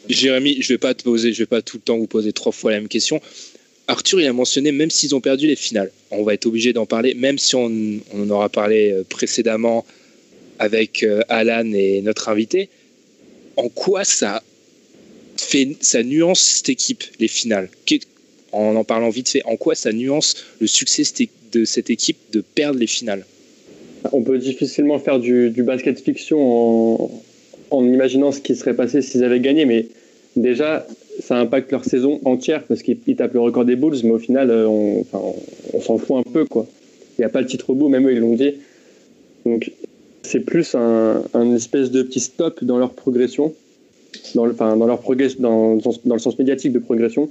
Jérémy, 0.08 0.60
je 0.60 0.72
vais 0.72 0.78
pas 0.78 0.94
te 0.94 1.04
poser, 1.04 1.32
je 1.32 1.38
vais 1.38 1.46
pas 1.46 1.62
tout 1.62 1.76
le 1.76 1.82
temps 1.82 1.96
vous 1.96 2.08
poser 2.08 2.32
trois 2.32 2.50
fois 2.50 2.72
la 2.72 2.78
même 2.78 2.88
question. 2.88 3.20
Arthur, 3.86 4.20
il 4.20 4.26
a 4.26 4.32
mentionné, 4.32 4.72
même 4.72 4.90
s'ils 4.90 5.14
ont 5.14 5.20
perdu 5.20 5.46
les 5.46 5.56
finales, 5.56 5.90
on 6.10 6.22
va 6.22 6.34
être 6.34 6.46
obligé 6.46 6.72
d'en 6.72 6.86
parler, 6.86 7.14
même 7.14 7.38
si 7.38 7.54
on, 7.54 7.70
on 8.12 8.22
en 8.22 8.30
aura 8.30 8.48
parlé 8.48 8.94
précédemment 9.08 9.84
avec 10.60 11.02
euh, 11.02 11.22
Alan 11.28 11.72
et 11.72 12.02
notre 12.02 12.28
invité, 12.28 12.68
en 13.56 13.68
quoi 13.68 14.04
ça 14.04 14.42
fait, 15.36 15.76
ça 15.80 16.02
nuance 16.04 16.40
cette 16.40 16.68
équipe, 16.68 17.02
les 17.18 17.28
finales? 17.28 17.68
En 18.52 18.76
en 18.76 18.84
parlant 18.84 19.10
vite 19.10 19.28
fait, 19.28 19.42
en 19.44 19.56
quoi 19.56 19.74
ça 19.74 19.92
nuance 19.92 20.36
le 20.60 20.66
succès 20.66 21.02
de 21.52 21.64
cette 21.64 21.88
équipe 21.88 22.18
de 22.32 22.42
perdre 22.42 22.78
les 22.78 22.86
finales? 22.86 23.24
On 24.12 24.22
peut 24.22 24.38
difficilement 24.38 24.98
faire 24.98 25.18
du, 25.18 25.50
basket 25.62 25.98
fiction 26.00 27.10
en, 27.70 27.84
imaginant 27.86 28.30
ce 28.30 28.40
qui 28.40 28.54
serait 28.54 28.74
passé 28.74 29.02
s'ils 29.02 29.24
avaient 29.24 29.40
gagné, 29.40 29.64
mais 29.64 29.86
déjà, 30.36 30.86
ça 31.20 31.36
impacte 31.36 31.72
leur 31.72 31.84
saison 31.84 32.20
entière 32.24 32.64
parce 32.64 32.82
qu'ils 32.82 33.16
tapent 33.16 33.34
le 33.34 33.40
record 33.40 33.64
des 33.64 33.76
Bulls, 33.76 34.00
mais 34.04 34.10
au 34.10 34.18
final, 34.18 34.50
euh, 34.50 34.66
on, 34.66 35.06
on 35.72 35.80
s'en 35.80 35.96
fout 35.96 36.16
un 36.18 36.30
peu. 36.30 36.44
quoi. 36.44 36.66
Il 37.18 37.22
n'y 37.22 37.24
a 37.24 37.30
pas 37.30 37.40
le 37.40 37.46
titre 37.46 37.70
au 37.70 37.74
bout, 37.74 37.88
même 37.88 38.06
eux, 38.06 38.12
ils 38.12 38.18
l'ont 38.18 38.34
dit. 38.34 38.54
Donc, 39.46 39.70
c'est 40.22 40.40
plus 40.40 40.74
un, 40.74 41.54
espèce 41.54 41.90
de 41.90 42.02
petit 42.02 42.20
stop 42.20 42.62
dans 42.64 42.78
leur 42.78 42.92
progression, 42.92 43.54
dans 44.34 44.46
le, 44.46 46.18
sens 46.18 46.38
médiatique 46.38 46.72
de 46.72 46.78
progression. 46.78 47.30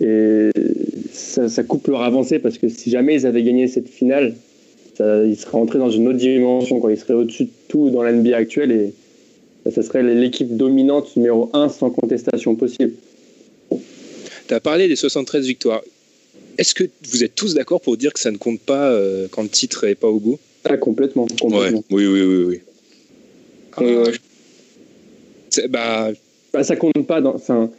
Et 0.00 0.50
ça, 1.12 1.62
coupe 1.62 1.86
leur 1.88 2.02
avancée 2.02 2.38
parce 2.38 2.58
que 2.58 2.68
si 2.68 2.90
jamais 2.90 3.14
ils 3.14 3.26
avaient 3.26 3.42
gagné 3.42 3.68
cette 3.68 3.88
finale, 3.88 4.34
ils 4.98 5.36
seraient 5.36 5.58
entrés 5.58 5.78
dans 5.78 5.90
une 5.90 6.08
autre 6.08 6.18
dimension, 6.18 6.80
quoi. 6.80 6.92
ils 6.92 6.98
seraient 6.98 7.14
au-dessus 7.14 7.44
de 7.44 7.50
tout 7.68 7.90
dans 7.90 8.02
l'NBA 8.02 8.36
actuelle 8.36 8.72
et 8.72 8.92
ça 9.70 9.82
serait 9.82 10.02
l'équipe 10.02 10.56
dominante 10.56 11.16
numéro 11.16 11.50
1 11.52 11.68
sans 11.68 11.90
contestation 11.90 12.54
possible. 12.54 12.92
Tu 14.46 14.54
as 14.54 14.60
parlé 14.60 14.88
des 14.88 14.96
73 14.96 15.46
victoires. 15.46 15.82
Est-ce 16.58 16.74
que 16.74 16.84
vous 17.08 17.24
êtes 17.24 17.34
tous 17.34 17.54
d'accord 17.54 17.80
pour 17.80 17.96
dire 17.96 18.12
que 18.12 18.20
ça 18.20 18.30
ne 18.30 18.36
compte 18.36 18.60
pas 18.60 18.90
euh, 18.90 19.26
quand 19.30 19.42
le 19.42 19.48
titre 19.48 19.86
n'est 19.86 19.94
pas 19.94 20.08
au 20.08 20.20
bout 20.20 20.38
ah, 20.64 20.76
complètement. 20.76 21.26
complètement. 21.26 21.84
Oui, 21.90 22.06
oui, 22.06 22.22
oui, 22.22 22.44
oui. 22.44 22.60
Ah, 23.76 23.82
bah... 25.68 26.10
bah... 26.52 26.64
ça 26.64 26.76
compte 26.76 27.06
pas 27.06 27.20
dans. 27.20 27.34
Enfin, 27.34 27.70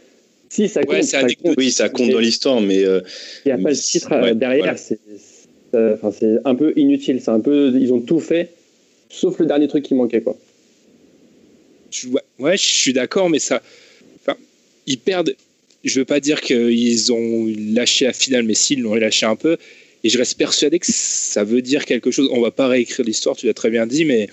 si, 0.48 0.68
ça 0.68 0.84
compte. 0.84 1.02
Ça 1.02 1.22
compte. 1.22 1.54
Oui, 1.56 1.70
ça 1.72 1.88
compte 1.88 2.10
dans 2.10 2.20
l'histoire, 2.20 2.60
mais. 2.60 2.84
Euh, 2.84 3.00
Il 3.44 3.48
n'y 3.48 3.52
a 3.52 3.58
pas 3.58 3.70
le 3.70 3.76
titre 3.76 4.12
euh, 4.12 4.34
derrière. 4.34 4.78
C'est 4.78 4.98
enfin, 5.74 6.10
un 6.44 6.54
peu 6.54 6.72
inutile. 6.76 7.20
C'est 7.20 7.30
un 7.30 7.40
peu. 7.40 7.72
Ils 7.74 7.92
ont 7.92 8.00
tout 8.00 8.20
fait, 8.20 8.50
sauf 9.10 9.38
le 9.38 9.46
dernier 9.46 9.68
truc 9.68 9.84
qui 9.84 9.94
manquait, 9.94 10.20
quoi. 10.20 10.36
Ouais, 12.38 12.56
je 12.56 12.64
suis 12.64 12.92
d'accord, 12.92 13.30
mais 13.30 13.38
ça. 13.38 13.62
Enfin, 14.20 14.36
ils 14.86 14.98
perdent. 14.98 15.34
Je 15.84 16.00
veux 16.00 16.04
pas 16.04 16.20
dire 16.20 16.40
qu'ils 16.40 17.12
ont 17.12 17.46
lâché 17.72 18.06
la 18.06 18.12
finale, 18.12 18.42
mais 18.42 18.54
s'ils 18.54 18.82
l'ont 18.82 18.94
lâché 18.94 19.26
un 19.26 19.36
peu. 19.36 19.56
Et 20.06 20.08
je 20.08 20.18
reste 20.18 20.38
persuadé 20.38 20.78
que 20.78 20.86
ça 20.88 21.42
veut 21.42 21.62
dire 21.62 21.84
quelque 21.84 22.12
chose. 22.12 22.28
On 22.30 22.40
va 22.40 22.52
pas 22.52 22.68
réécrire 22.68 23.04
l'histoire, 23.04 23.34
tu 23.34 23.46
l'as 23.46 23.54
très 23.54 23.70
bien 23.70 23.88
dit, 23.88 24.04
mais 24.04 24.28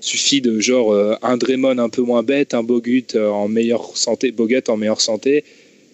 suffit 0.00 0.40
de 0.40 0.60
genre 0.60 0.94
euh, 0.94 1.14
un 1.20 1.36
Draymond 1.36 1.76
un 1.76 1.90
peu 1.90 2.00
moins 2.00 2.22
bête, 2.22 2.54
un 2.54 2.62
Bogut 2.62 3.14
euh, 3.14 3.28
en 3.28 3.48
meilleure 3.48 3.94
santé, 3.98 4.32
Bogut 4.32 4.62
en 4.68 4.78
meilleure 4.78 5.02
santé, 5.02 5.44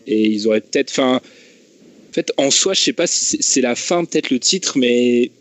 et 0.07 0.29
ils 0.29 0.47
auraient 0.47 0.61
peut-être. 0.61 0.97
En 1.01 1.21
fait, 2.13 2.31
en 2.37 2.53
soi, 2.53 2.73
je 2.73 2.83
sais 2.83 2.93
pas 2.93 3.09
si 3.09 3.39
c'est 3.41 3.63
la 3.63 3.75
fin, 3.75 4.05
peut-être 4.05 4.31
le 4.31 4.39
titre, 4.39 4.79
mais 4.79 5.33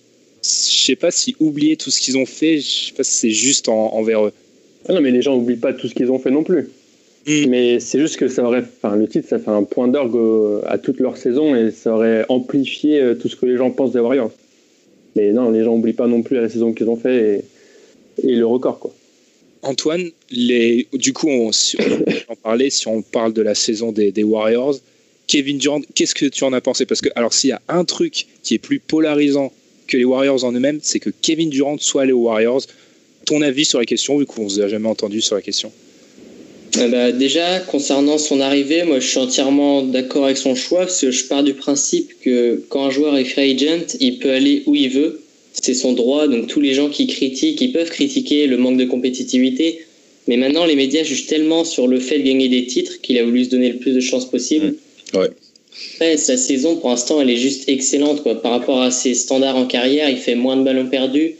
je 0.42 0.86
sais 0.86 0.96
pas 0.96 1.12
si 1.12 1.36
oublier 1.40 1.78
tout 1.78 1.92
ce 1.92 2.02
qu'ils 2.02 2.18
ont 2.18 2.26
fait, 2.26 2.58
je 2.58 2.88
sais 2.88 2.94
pas 2.94 3.04
si 3.04 3.20
c'est 3.20 3.30
juste 3.30 3.70
envers 3.70 4.26
eux. 4.26 4.34
Ah 4.90 4.94
non, 4.94 5.02
mais 5.02 5.12
les 5.12 5.22
gens 5.22 5.36
n'oublient 5.36 5.58
pas 5.58 5.74
tout 5.74 5.88
ce 5.88 5.94
qu'ils 5.94 6.10
ont 6.10 6.18
fait 6.18 6.32
non 6.32 6.44
plus. 6.44 6.70
Mais 7.28 7.82
c'est 7.82 8.00
juste 8.00 8.16
que 8.16 8.30
ça 8.30 8.44
aurait, 8.44 8.64
enfin, 8.64 8.96
le 8.96 9.08
titre, 9.08 9.28
ça 9.28 9.38
fait 9.38 9.52
un 9.52 9.64
point 9.64 9.90
d'orgue 9.90 10.64
à 10.66 10.78
toute 10.78 11.00
leur 11.00 11.18
saison 11.18 11.56
et 11.56 11.72
ça 11.72 11.94
aurait 11.94 12.26
amplifié 12.30 13.02
euh, 13.02 13.16
tout 13.16 13.28
ce 13.28 13.36
que 13.36 13.46
les 13.46 13.58
gens 13.58 13.70
pensent 13.70 13.92
des 13.92 14.00
Warriors. 14.00 14.32
Mais 15.16 15.34
non, 15.34 15.52
les 15.52 15.64
gens 15.64 15.76
n'oublient 15.76 15.94
pas 15.94 16.08
non 16.08 16.22
plus 16.22 16.38
la 16.38 16.48
saison 16.48 16.72
qu'ils 16.74 16.88
ont 16.88 16.96
fait 16.96 17.44
et, 18.24 18.36
le 18.36 18.46
record, 18.46 18.80
quoi. 18.80 18.94
Antoine, 19.64 20.10
les, 20.32 20.88
du 20.94 21.12
coup, 21.12 21.28
on, 21.28 21.52
si 21.52 21.76
on 21.80 22.32
en 22.32 22.36
parler, 22.36 22.70
si 22.70 22.88
on 22.88 23.02
parle 23.02 23.34
de 23.34 23.42
la 23.42 23.56
saison 23.56 23.92
des, 23.92 24.12
des 24.12 24.24
Warriors, 24.24 24.76
Kevin 25.26 25.58
Durant, 25.58 25.82
qu'est-ce 25.96 26.16
que 26.16 26.28
tu 26.28 26.44
en 26.46 26.54
as 26.54 26.62
pensé? 26.62 26.86
Parce 26.86 27.02
que, 27.02 27.10
alors, 27.16 27.34
s'il 27.34 27.50
y 27.50 27.54
a 27.54 27.62
un 27.68 27.84
truc 27.84 28.28
qui 28.44 28.54
est 28.54 28.60
plus 28.60 28.80
polarisant 28.80 29.52
que 29.88 29.98
les 29.98 30.06
Warriors 30.06 30.46
en 30.46 30.54
eux-mêmes, 30.54 30.80
c'est 30.82 31.00
que 31.00 31.10
Kevin 31.10 31.50
Durant 31.50 31.78
soit 31.78 32.04
allé 32.04 32.14
aux 32.14 32.24
Warriors. 32.24 32.62
Ton 33.26 33.42
avis 33.42 33.66
sur 33.66 33.80
la 33.80 33.86
question, 33.86 34.18
vu 34.18 34.26
qu'on 34.26 34.44
ne 34.44 34.48
vous 34.48 34.62
a 34.62 34.70
jamais 34.70 34.88
entendu 34.88 35.20
sur 35.20 35.36
la 35.36 35.42
question? 35.42 35.72
Euh, 36.76 36.88
bah, 36.90 37.12
déjà, 37.12 37.60
concernant 37.60 38.18
son 38.18 38.40
arrivée, 38.40 38.84
moi 38.84 39.00
je 39.00 39.08
suis 39.08 39.20
entièrement 39.20 39.84
d'accord 39.84 40.26
avec 40.26 40.38
son 40.38 40.56
choix 40.56 40.80
parce 40.80 41.02
que 41.02 41.12
je 41.12 41.26
pars 41.26 41.44
du 41.44 41.54
principe 41.54 42.12
que 42.22 42.62
quand 42.70 42.86
un 42.86 42.90
joueur 42.92 43.18
est 43.18 43.26
free 43.26 43.52
agent, 43.54 43.98
il 44.00 44.20
peut 44.20 44.32
aller 44.32 44.64
où 44.66 44.76
il 44.76 44.90
veut. 44.90 45.22
C'est 45.54 45.74
son 45.74 45.94
droit, 45.94 46.28
donc 46.28 46.48
tous 46.48 46.62
les 46.62 46.74
gens 46.74 46.90
qui 46.90 47.08
critiquent, 47.08 47.62
ils 47.62 47.72
peuvent 47.72 47.90
critiquer 47.90 48.46
le 48.48 48.58
manque 48.58 48.78
de 48.78 48.86
compétitivité. 48.86 49.80
Mais 50.28 50.38
maintenant, 50.38 50.66
les 50.66 50.76
médias 50.76 51.04
jugent 51.04 51.26
tellement 51.26 51.64
sur 51.64 51.88
le 51.88 52.00
fait 52.00 52.20
de 52.20 52.24
gagner 52.24 52.50
des 52.50 52.66
titres 52.68 53.02
qu'il 53.02 53.18
a 53.18 53.24
voulu 53.24 53.46
se 53.46 53.50
donner 53.50 53.70
le 53.70 53.78
plus 53.78 53.94
de 53.94 54.00
chances 54.02 54.30
possible. 54.30 54.76
Mmh. 55.14 55.18
Ouais. 55.18 55.30
Après, 55.94 56.18
sa 56.18 56.38
saison, 56.38 56.76
pour 56.76 56.90
l'instant, 56.90 57.22
elle 57.22 57.30
est 57.30 57.38
juste 57.38 57.70
excellente. 57.70 58.24
Quoi. 58.24 58.42
Par 58.42 58.52
rapport 58.52 58.82
à 58.82 58.92
ses 58.92 59.14
standards 59.14 59.56
en 59.56 59.66
carrière, 59.66 60.10
il 60.10 60.18
fait 60.18 60.36
moins 60.36 60.58
de 60.58 60.64
ballons 60.64 60.88
perdus. 60.88 61.36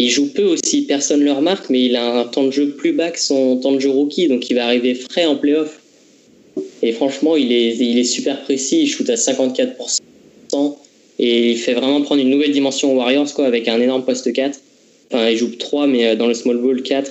Il 0.00 0.08
joue 0.08 0.32
peu 0.32 0.44
aussi, 0.44 0.86
personne 0.86 1.20
ne 1.20 1.26
le 1.26 1.32
remarque, 1.32 1.68
mais 1.68 1.84
il 1.84 1.94
a 1.94 2.20
un 2.20 2.24
temps 2.24 2.44
de 2.44 2.50
jeu 2.50 2.70
plus 2.70 2.92
bas 2.92 3.10
que 3.10 3.20
son 3.20 3.58
temps 3.58 3.72
de 3.72 3.80
jeu 3.80 3.90
rookie, 3.90 4.28
donc 4.28 4.48
il 4.48 4.54
va 4.54 4.64
arriver 4.64 4.94
frais 4.94 5.26
en 5.26 5.36
playoff. 5.36 5.78
Et 6.80 6.92
franchement, 6.92 7.36
il 7.36 7.52
est, 7.52 8.04
super 8.04 8.40
précis, 8.44 8.84
il 8.84 8.88
shoot 8.88 9.10
à 9.10 9.16
54%, 9.16 9.98
Et 11.18 11.50
il 11.50 11.58
fait 11.58 11.74
vraiment 11.74 12.00
prendre 12.00 12.22
une 12.22 12.30
nouvelle 12.30 12.52
dimension 12.52 12.94
aux 12.94 12.96
Warriors, 12.96 13.30
quoi, 13.34 13.44
avec 13.44 13.68
un 13.68 13.78
énorme 13.78 14.02
poste 14.06 14.32
4. 14.32 14.58
Enfin, 15.12 15.28
il 15.28 15.36
joue 15.36 15.50
3, 15.54 15.86
mais 15.86 16.06
euh, 16.06 16.16
dans 16.16 16.28
le 16.28 16.34
small 16.34 16.56
ball 16.56 16.82
4. 16.82 17.10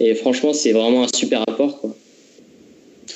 Et 0.00 0.14
franchement, 0.14 0.54
c'est 0.54 0.72
vraiment 0.72 1.04
un 1.04 1.08
super 1.14 1.42
apport, 1.42 1.78
quoi. 1.82 1.94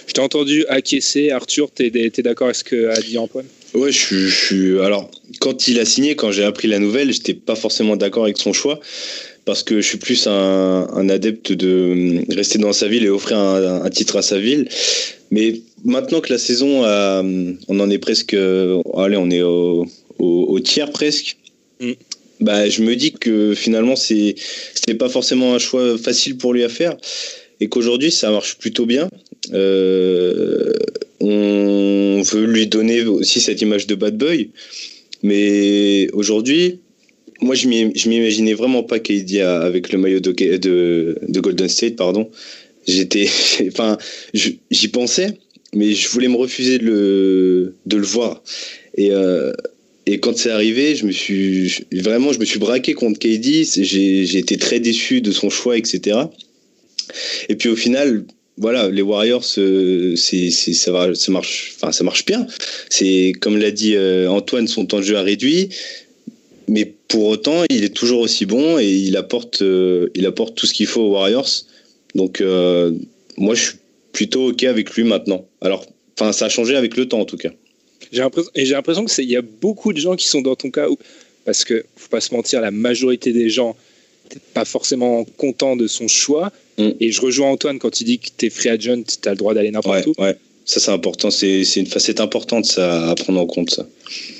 Je 0.09 0.13
t'ai 0.13 0.21
entendu 0.21 0.67
acquiescer, 0.69 1.31
Arthur, 1.31 1.71
t'es 1.71 1.91
es, 1.95 2.23
d'accord 2.23 2.49
avec 2.49 2.57
ce 2.57 2.65
qu'a 2.65 3.01
dit 3.01 3.17
Antoine? 3.17 3.47
Ouais, 3.75 3.93
je 3.93 4.29
suis. 4.29 4.81
Alors, 4.81 5.11
quand 5.41 5.69
il 5.69 5.79
a 5.79 5.85
signé, 5.85 6.17
quand 6.17 6.33
j'ai 6.33 6.45
appris 6.45 6.69
la 6.69 6.79
nouvelle, 6.79 7.13
j'étais 7.13 7.35
pas 7.35 7.55
forcément 7.55 7.97
d'accord 7.97 8.25
avec 8.25 8.39
son 8.39 8.53
choix 8.53 8.81
parce 9.45 9.63
que 9.63 9.81
je 9.81 9.87
suis 9.87 9.99
plus 9.99 10.27
un, 10.27 11.09
adepte 11.09 11.53
de 11.53 12.23
rester 12.35 12.59
dans 12.59 12.73
sa 12.73 12.89
ville 12.89 13.05
et 13.05 13.09
offrir 13.09 13.39
un, 13.39 13.89
titre 13.91 14.17
à 14.17 14.23
sa 14.23 14.39
ville. 14.39 14.69
Mais 15.31 15.61
maintenant 15.85 16.21
que 16.21 16.33
la 16.33 16.39
saison, 16.39 16.85
on 16.85 17.81
en 17.81 17.91
est 17.91 17.99
presque, 17.99 18.35
allez, 18.35 19.17
on 19.17 19.31
est 19.31 19.43
au, 19.43 20.61
tiers 20.61 20.91
presque. 20.91 21.37
Mm. 21.81 21.93
Bah, 22.41 22.69
je 22.69 22.83
me 22.83 22.97
dis 22.97 23.13
que 23.13 23.55
finalement, 23.55 23.97
c'est, 23.97 24.35
c'était 24.75 24.95
pas 24.95 25.09
forcément 25.09 25.55
un 25.55 25.59
choix 25.59 25.99
facile 25.99 26.37
pour 26.37 26.55
lui 26.55 26.65
à 26.65 26.69
faire 26.69 26.97
et 27.61 27.69
qu'aujourd'hui, 27.69 28.11
ça 28.11 28.31
marche 28.31 28.57
plutôt 28.57 28.87
bien. 28.87 29.09
Euh, 29.53 30.73
on 31.21 32.23
veut 32.23 32.47
lui 32.47 32.67
donner 32.67 33.05
aussi 33.05 33.41
cette 33.41 33.61
image 33.61 33.87
de 33.87 33.95
bad 33.95 34.17
boy, 34.17 34.51
mais 35.23 36.09
aujourd'hui, 36.13 36.81
moi, 37.43 37.55
je 37.55 37.69
m'imaginais 37.69 38.55
vraiment 38.55 38.83
pas 38.83 38.99
KD 38.99 39.41
avec 39.41 39.93
le 39.93 39.99
maillot 39.99 40.21
de, 40.21 40.33
de, 40.33 41.41
Golden 41.41 41.69
State, 41.69 41.97
pardon. 41.97 42.31
J'étais, 42.87 43.29
enfin, 43.69 43.97
j'y 44.35 44.89
pensais, 44.89 45.39
mais 45.75 45.93
je 45.93 46.09
voulais 46.09 46.29
me 46.29 46.37
refuser 46.37 46.79
de 46.79 47.75
le, 47.87 48.03
voir. 48.03 48.43
Et, 48.97 49.11
euh, 49.11 49.53
et 50.07 50.19
quand 50.21 50.37
c'est 50.37 50.51
arrivé, 50.51 50.97
je 50.97 51.07
me 51.07 51.13
suis 51.13 51.85
vraiment, 51.93 52.33
je 52.33 52.41
me 52.41 52.45
suis 52.45 52.59
braqué 52.59 52.93
contre 52.95 53.19
KD. 53.19 53.65
J'ai 53.65 54.39
été 54.39 54.57
très 54.57 54.81
déçu 54.81 55.21
de 55.21 55.31
son 55.33 55.49
choix, 55.51 55.79
etc. 55.79 56.19
Et 57.49 57.57
puis 57.57 57.69
au 57.69 57.77
final, 57.77 58.25
voilà, 58.59 58.91
les 58.91 59.03
Warriors, 59.03 59.45
euh, 59.59 60.17
ça, 60.17 61.31
marche, 61.31 62.27
bien. 62.27 62.47
C'est 62.89 63.33
comme 63.41 63.57
l'a 63.57 63.71
dit 63.71 63.95
euh, 63.97 64.29
Antoine, 64.31 64.69
son 64.69 64.87
temps 64.87 64.99
de 64.99 65.05
jeu 65.05 65.17
a 65.17 65.23
réduit 65.23 65.71
mais 66.69 66.85
pour 67.09 67.27
autant, 67.27 67.65
il 67.69 67.83
est 67.83 67.93
toujours 67.93 68.21
aussi 68.21 68.47
bon 68.47 68.79
et 68.79 68.89
il 68.89 69.17
apporte, 69.17 69.61
euh, 69.61 70.09
il 70.15 70.31
tout 70.55 70.67
ce 70.69 70.73
qu'il 70.73 70.87
faut 70.87 71.01
aux 71.01 71.11
Warriors. 71.15 71.49
Donc, 72.15 72.41
moi, 73.37 73.57
je 73.57 73.63
suis 73.63 73.79
plutôt 74.13 74.51
OK 74.51 74.63
avec 74.63 74.93
lui 74.93 75.03
maintenant. 75.03 75.45
Alors, 75.61 75.85
ça 76.17 76.45
a 76.45 76.49
changé 76.49 76.77
avec 76.77 76.97
le 76.97 77.09
temps, 77.09 77.19
en 77.19 77.25
tout 77.25 77.37
cas. 77.37 77.51
J'ai 78.13 78.21
l'impression, 78.21 78.53
et 78.55 78.65
l'impression 78.67 79.05
qu'il 79.05 79.29
y 79.29 79.37
a 79.37 79.43
beaucoup 79.43 79.93
de 79.93 79.99
gens 79.99 80.15
qui 80.15 80.29
sont 80.29 80.43
dans 80.43 80.55
ton 80.55 80.71
cas, 80.71 80.89
où, 80.89 80.97
parce 81.45 81.65
que, 81.65 81.85
faut 81.97 82.09
pas 82.09 82.21
se 82.21 82.33
mentir, 82.33 82.61
la 82.61 82.71
majorité 82.71 83.33
des 83.33 83.51
gens 83.51 83.75
pas 84.55 84.65
forcément 84.65 85.25
contents 85.37 85.77
de 85.77 85.87
son 85.87 86.09
choix. 86.09 86.53
Mm. 86.81 86.95
Et 87.01 87.13
je 87.13 87.21
rejoins 87.21 87.51
Antoine 87.51 87.79
quand 87.79 88.01
il 88.01 88.05
dit 88.05 88.19
que 88.19 88.29
tu 88.37 88.47
es 88.47 88.51
free 88.51 88.69
agent, 88.69 89.03
tu 89.23 89.29
as 89.29 89.33
le 89.33 89.37
droit 89.37 89.55
d'aller 89.55 89.71
n'importe 89.71 90.07
où. 90.07 90.15
Ouais. 90.19 90.37
Ça, 90.65 90.81
c'est 90.81 90.91
important. 90.91 91.31
C'est, 91.31 91.63
une 91.77 91.87
facette 91.87 92.21
importante 92.21 92.65
ça, 92.65 93.11
à 93.11 93.15
prendre 93.15 93.41
en 93.41 93.47
compte, 93.47 93.71
ça. 93.71 93.87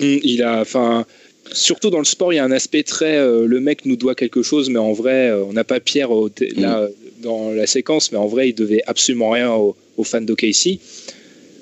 Mm, 0.01 0.19
il 0.23 0.43
a, 0.43 0.61
enfin, 0.61 1.07
surtout 1.53 1.91
dans 1.91 1.99
le 1.99 2.05
sport, 2.05 2.33
il 2.33 2.37
y 2.37 2.39
a 2.39 2.45
un 2.45 2.53
aspect 2.53 2.83
très 2.83 3.17
euh, 3.17 3.47
le 3.47 3.61
mec 3.61 3.85
nous 3.85 3.97
doit 3.97 4.15
quelque 4.15 4.43
chose, 4.43 4.71
mais 4.71 4.79
en 4.79 4.93
vrai, 4.93 5.31
euh, 5.31 5.45
on 5.45 5.53
n'a 5.53 5.65
pas 5.65 5.81
Pierre 5.81 6.11
là, 6.57 6.89
dans 7.23 7.51
la 7.51 7.67
séquence, 7.67 8.13
mais 8.13 8.19
en 8.19 8.27
vrai, 8.27 8.51
il 8.51 8.55
devait 8.55 8.83
absolument 8.87 9.31
rien 9.31 9.53
aux, 9.53 9.77
fans 10.05 10.23
d'OKC. 10.23 10.79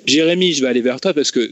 Jérémy, 0.05 0.53
je 0.53 0.61
vais 0.61 0.69
aller 0.69 0.81
vers 0.81 1.01
toi 1.01 1.13
parce 1.13 1.31
que 1.31 1.51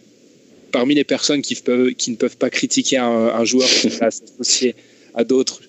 parmi 0.72 0.96
les 0.96 1.04
personnes 1.04 1.42
qui, 1.42 1.56
peuvent, 1.56 1.92
qui 1.94 2.12
ne 2.12 2.16
peuvent 2.16 2.38
pas 2.38 2.50
critiquer 2.50 2.98
un, 2.98 3.44
joueur 3.44 3.68
qui 3.68 3.90
va 3.90 4.10
s'associer 4.10 4.74
à 5.14 5.26
d'autres, 5.26 5.62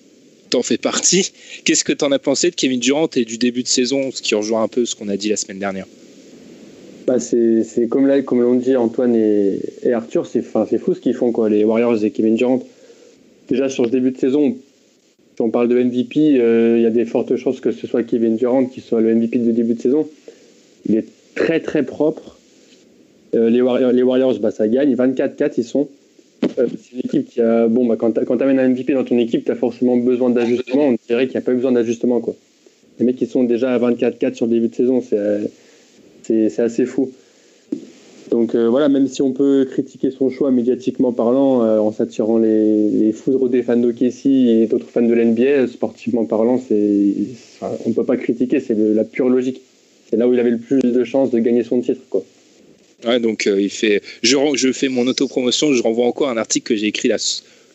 t'en 0.49 0.63
fais 0.63 0.77
partie. 0.77 1.31
Qu'est-ce 1.63 1.83
que 1.83 1.93
tu 1.93 2.03
en 2.05 2.11
as 2.11 2.19
pensé 2.19 2.49
de 2.49 2.55
Kevin 2.55 2.79
Durant 2.79 3.09
et 3.15 3.25
du 3.25 3.37
début 3.37 3.63
de 3.63 3.67
saison, 3.67 4.11
ce 4.11 4.21
qui 4.21 4.35
rejoint 4.35 4.63
un 4.63 4.67
peu 4.67 4.85
ce 4.85 4.95
qu'on 4.95 5.07
a 5.09 5.17
dit 5.17 5.29
la 5.29 5.37
semaine 5.37 5.59
dernière? 5.59 5.85
Bah 7.07 7.19
c'est 7.19 7.87
comme 7.89 8.05
là, 8.05 8.21
comme 8.21 8.41
l'ont 8.41 8.55
dit 8.55 8.75
Antoine 8.75 9.15
et, 9.15 9.59
Arthur, 9.91 10.27
c'est 10.27 10.41
fou 10.43 10.93
ce 10.93 10.99
qu'ils 10.99 11.15
font, 11.15 11.31
quoi, 11.31 11.49
les 11.49 11.63
Warriors 11.63 12.03
et 12.03 12.11
Kevin 12.11 12.35
Durant. 12.35 12.63
Déjà 13.49 13.67
sur 13.67 13.85
ce 13.85 13.89
début 13.89 14.11
de 14.11 14.17
saison, 14.17 14.55
si 15.35 15.41
on 15.41 15.49
parle 15.49 15.69
de 15.69 15.81
MVP, 15.81 16.39
euh, 16.39 16.77
il 16.77 16.83
y 16.83 16.85
a 16.85 16.91
des 16.91 17.05
fortes 17.05 17.35
chances 17.35 17.61
que 17.61 17.71
ce 17.71 17.87
soit 17.87 18.03
Kevin 18.03 18.35
Durant 18.35 18.65
qui 18.65 18.81
soit 18.81 19.01
le 19.01 19.15
MVP 19.15 19.39
de 19.39 19.51
début 19.51 19.73
de 19.73 19.81
saison. 19.81 20.07
Il 20.87 20.95
est 20.95 21.05
très 21.33 21.59
très 21.59 21.83
propre. 21.83 22.37
Euh, 23.35 23.49
les, 23.49 23.61
Warriors, 23.61 23.91
les 23.91 24.03
Warriors 24.03 24.37
bah, 24.39 24.51
ça 24.51 24.67
gagne. 24.67 24.93
24-4, 24.95 25.53
ils 25.57 25.63
sont. 25.63 25.89
Euh, 26.57 26.67
c'est 26.77 26.93
une 26.93 26.99
équipe 26.99 27.25
qui 27.29 27.41
a. 27.41 27.67
Bon, 27.67 27.85
bah, 27.85 27.95
quand 27.97 28.11
tu 28.11 28.43
amènes 28.43 28.59
un 28.59 28.69
MVP 28.69 28.93
dans 28.93 29.03
ton 29.03 29.17
équipe, 29.17 29.45
tu 29.45 29.51
as 29.51 29.55
forcément 29.55 29.97
besoin 29.97 30.29
d'ajustement. 30.29 30.87
On 30.87 30.97
dirait 31.07 31.27
qu'il 31.27 31.35
n'y 31.35 31.37
a 31.37 31.41
pas 31.41 31.51
eu 31.51 31.55
besoin 31.55 31.71
d'ajustement. 31.71 32.21
Les 32.99 33.05
mecs, 33.05 33.15
qui 33.15 33.25
sont 33.25 33.43
déjà 33.43 33.73
à 33.73 33.79
24-4 33.79 34.33
sur 34.33 34.45
le 34.45 34.51
début 34.53 34.67
de 34.67 34.75
saison. 34.75 35.01
C'est 35.01 35.49
c'est 36.23 36.61
assez 36.61 36.85
fou. 36.85 37.11
Donc 38.29 38.53
euh, 38.53 38.69
voilà, 38.69 38.89
même 38.89 39.07
si 39.07 39.21
on 39.21 39.31
peut 39.31 39.67
critiquer 39.69 40.11
son 40.11 40.29
choix 40.29 40.51
médiatiquement 40.51 41.11
parlant, 41.11 41.63
euh, 41.63 41.79
en 41.79 41.91
s'attirant 41.91 42.37
les, 42.37 43.11
foudres 43.11 43.49
des 43.49 43.63
fans 43.63 43.75
d'OKC 43.75 44.25
et 44.25 44.67
d'autres 44.67 44.87
fans 44.87 45.01
de 45.01 45.13
l'NBA, 45.13 45.67
sportivement 45.67 46.25
parlant, 46.25 46.59
c'est, 46.59 47.13
on 47.85 47.89
ne 47.89 47.93
peut 47.93 48.03
pas 48.03 48.17
critiquer, 48.17 48.59
c'est 48.59 48.75
la 48.77 49.03
pure 49.03 49.29
logique. 49.29 49.61
C'est 50.09 50.17
là 50.17 50.27
où 50.27 50.33
il 50.33 50.39
avait 50.39 50.51
le 50.51 50.57
plus 50.59 50.79
de 50.79 51.03
chances 51.03 51.31
de 51.31 51.39
gagner 51.39 51.63
son 51.63 51.81
titre. 51.81 52.01
Quoi. 52.09 52.23
Ouais, 53.05 53.19
donc 53.19 53.47
euh, 53.47 53.61
il 53.61 53.69
fait, 53.69 54.01
je, 54.23 54.35
je 54.55 54.71
fais 54.71 54.89
mon 54.89 55.07
autopromotion, 55.07 55.73
je 55.73 55.81
renvoie 55.81 56.05
encore 56.05 56.29
un 56.29 56.37
article 56.37 56.67
que 56.67 56.75
j'ai 56.75 56.87
écrit 56.87 57.09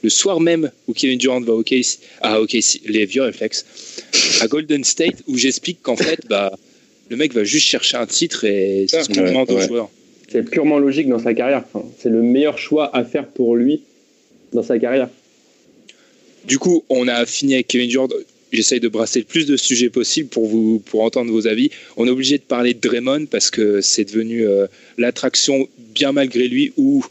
le 0.02 0.10
soir 0.10 0.38
même 0.38 0.70
où 0.86 0.92
Kevin 0.92 1.18
Durant 1.18 1.40
va 1.40 1.54
au 1.54 1.60
OKC, 1.60 1.98
à 2.20 2.40
OKC, 2.40 2.82
les 2.86 3.06
vieux 3.06 3.22
réflexes, 3.22 3.64
à 4.42 4.48
Golden 4.48 4.84
State, 4.84 5.22
où 5.26 5.38
j'explique 5.38 5.80
qu'en 5.80 5.96
fait, 5.96 6.20
bah, 6.28 6.52
le 7.08 7.16
mec 7.16 7.32
va 7.32 7.44
juste 7.44 7.66
chercher 7.66 7.96
un 7.96 8.06
titre 8.06 8.44
et 8.44 8.86
c'est 8.88 9.02
ce 9.02 9.08
qu'on 9.08 9.22
demande 9.22 9.50
aux 9.50 9.60
joueurs. 9.60 9.90
C'est 10.28 10.42
purement 10.42 10.78
logique 10.78 11.08
dans 11.08 11.18
sa 11.18 11.32
carrière. 11.32 11.64
c'est 11.98 12.10
le 12.10 12.20
meilleur 12.20 12.58
choix 12.58 12.94
à 12.94 13.04
faire 13.04 13.26
pour 13.26 13.56
lui 13.56 13.82
dans 14.52 14.62
sa 14.62 14.78
carrière. 14.78 15.08
Du 16.46 16.58
coup, 16.58 16.84
on 16.90 17.08
a 17.08 17.24
fini 17.24 17.54
avec 17.54 17.68
Kevin 17.68 17.88
Durant. 17.88 18.08
J'essaye 18.54 18.78
de 18.78 18.86
brasser 18.86 19.18
le 19.18 19.24
plus 19.24 19.46
de 19.46 19.56
sujets 19.56 19.90
possible 19.90 20.28
pour 20.28 20.46
vous 20.46 20.78
pour 20.78 21.02
entendre 21.02 21.32
vos 21.32 21.48
avis. 21.48 21.70
On 21.96 22.06
est 22.06 22.10
obligé 22.10 22.38
de 22.38 22.44
parler 22.44 22.72
de 22.72 22.78
Draymond 22.78 23.26
parce 23.26 23.50
que 23.50 23.80
c'est 23.80 24.04
devenu 24.04 24.46
euh, 24.46 24.68
l'attraction 24.96 25.68
bien 25.92 26.12
malgré 26.12 26.46
lui 26.46 26.72
ou 26.76 27.04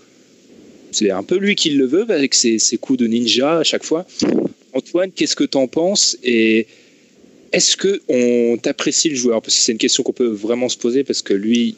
c'est 0.94 1.11
un 1.11 1.24
peu 1.24 1.38
lui 1.38 1.56
qui 1.56 1.72
le 1.72 1.86
veut 1.86 2.06
avec 2.10 2.34
ses, 2.34 2.60
coups 2.80 2.98
de 2.98 3.07
ninja 3.07 3.60
à 3.60 3.64
chaque 3.64 3.84
fois. 3.84 4.06
Antoine, 4.72 5.11
qu'est-ce 5.11 5.36
que 5.36 5.44
tu 5.44 5.57
en 5.57 5.68
penses 5.68 6.18
et 6.24 6.65
est-ce 7.52 7.76
que 7.76 8.02
on 8.07 8.57
t'apprécie 8.57 9.10
le 9.10 9.15
joueur? 9.15 9.41
C'est 9.48 9.74
une 9.74 9.78
question 9.78 10.03
qu'on 10.03 10.14
peut 10.14 10.28
vraiment 10.28 10.70
se 10.70 10.78
poser 10.78 11.03
parce 11.03 11.22
que 11.22 11.34
lui, 11.34 11.76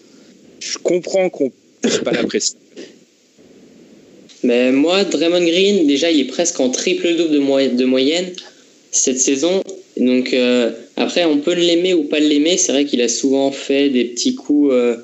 je 0.59 0.77
comprends 0.77 1.31
qu'on 1.31 1.51
ne 1.83 1.97
pas 2.03 2.11
l'apprécier. 2.11 2.57
Mais 4.43 4.71
moi, 4.71 5.03
Draymond 5.05 5.43
Green, 5.43 5.87
déjà, 5.87 6.11
il 6.11 6.19
est 6.19 6.25
presque 6.25 6.59
en 6.59 6.69
triple 6.69 7.15
double 7.15 7.31
de 7.75 7.85
moyenne 7.85 8.31
cette 8.95 9.19
saison. 9.19 9.61
Donc 9.97 10.33
euh, 10.33 10.71
après, 10.97 11.25
on 11.25 11.37
peut 11.37 11.53
l'aimer 11.53 11.93
ou 11.93 12.03
pas 12.03 12.19
l'aimer. 12.19 12.57
C'est 12.57 12.71
vrai 12.71 12.85
qu'il 12.85 13.01
a 13.01 13.07
souvent 13.07 13.51
fait 13.51 13.89
des 13.89 14.05
petits 14.05 14.35
coups, 14.35 14.73
euh, 14.73 14.95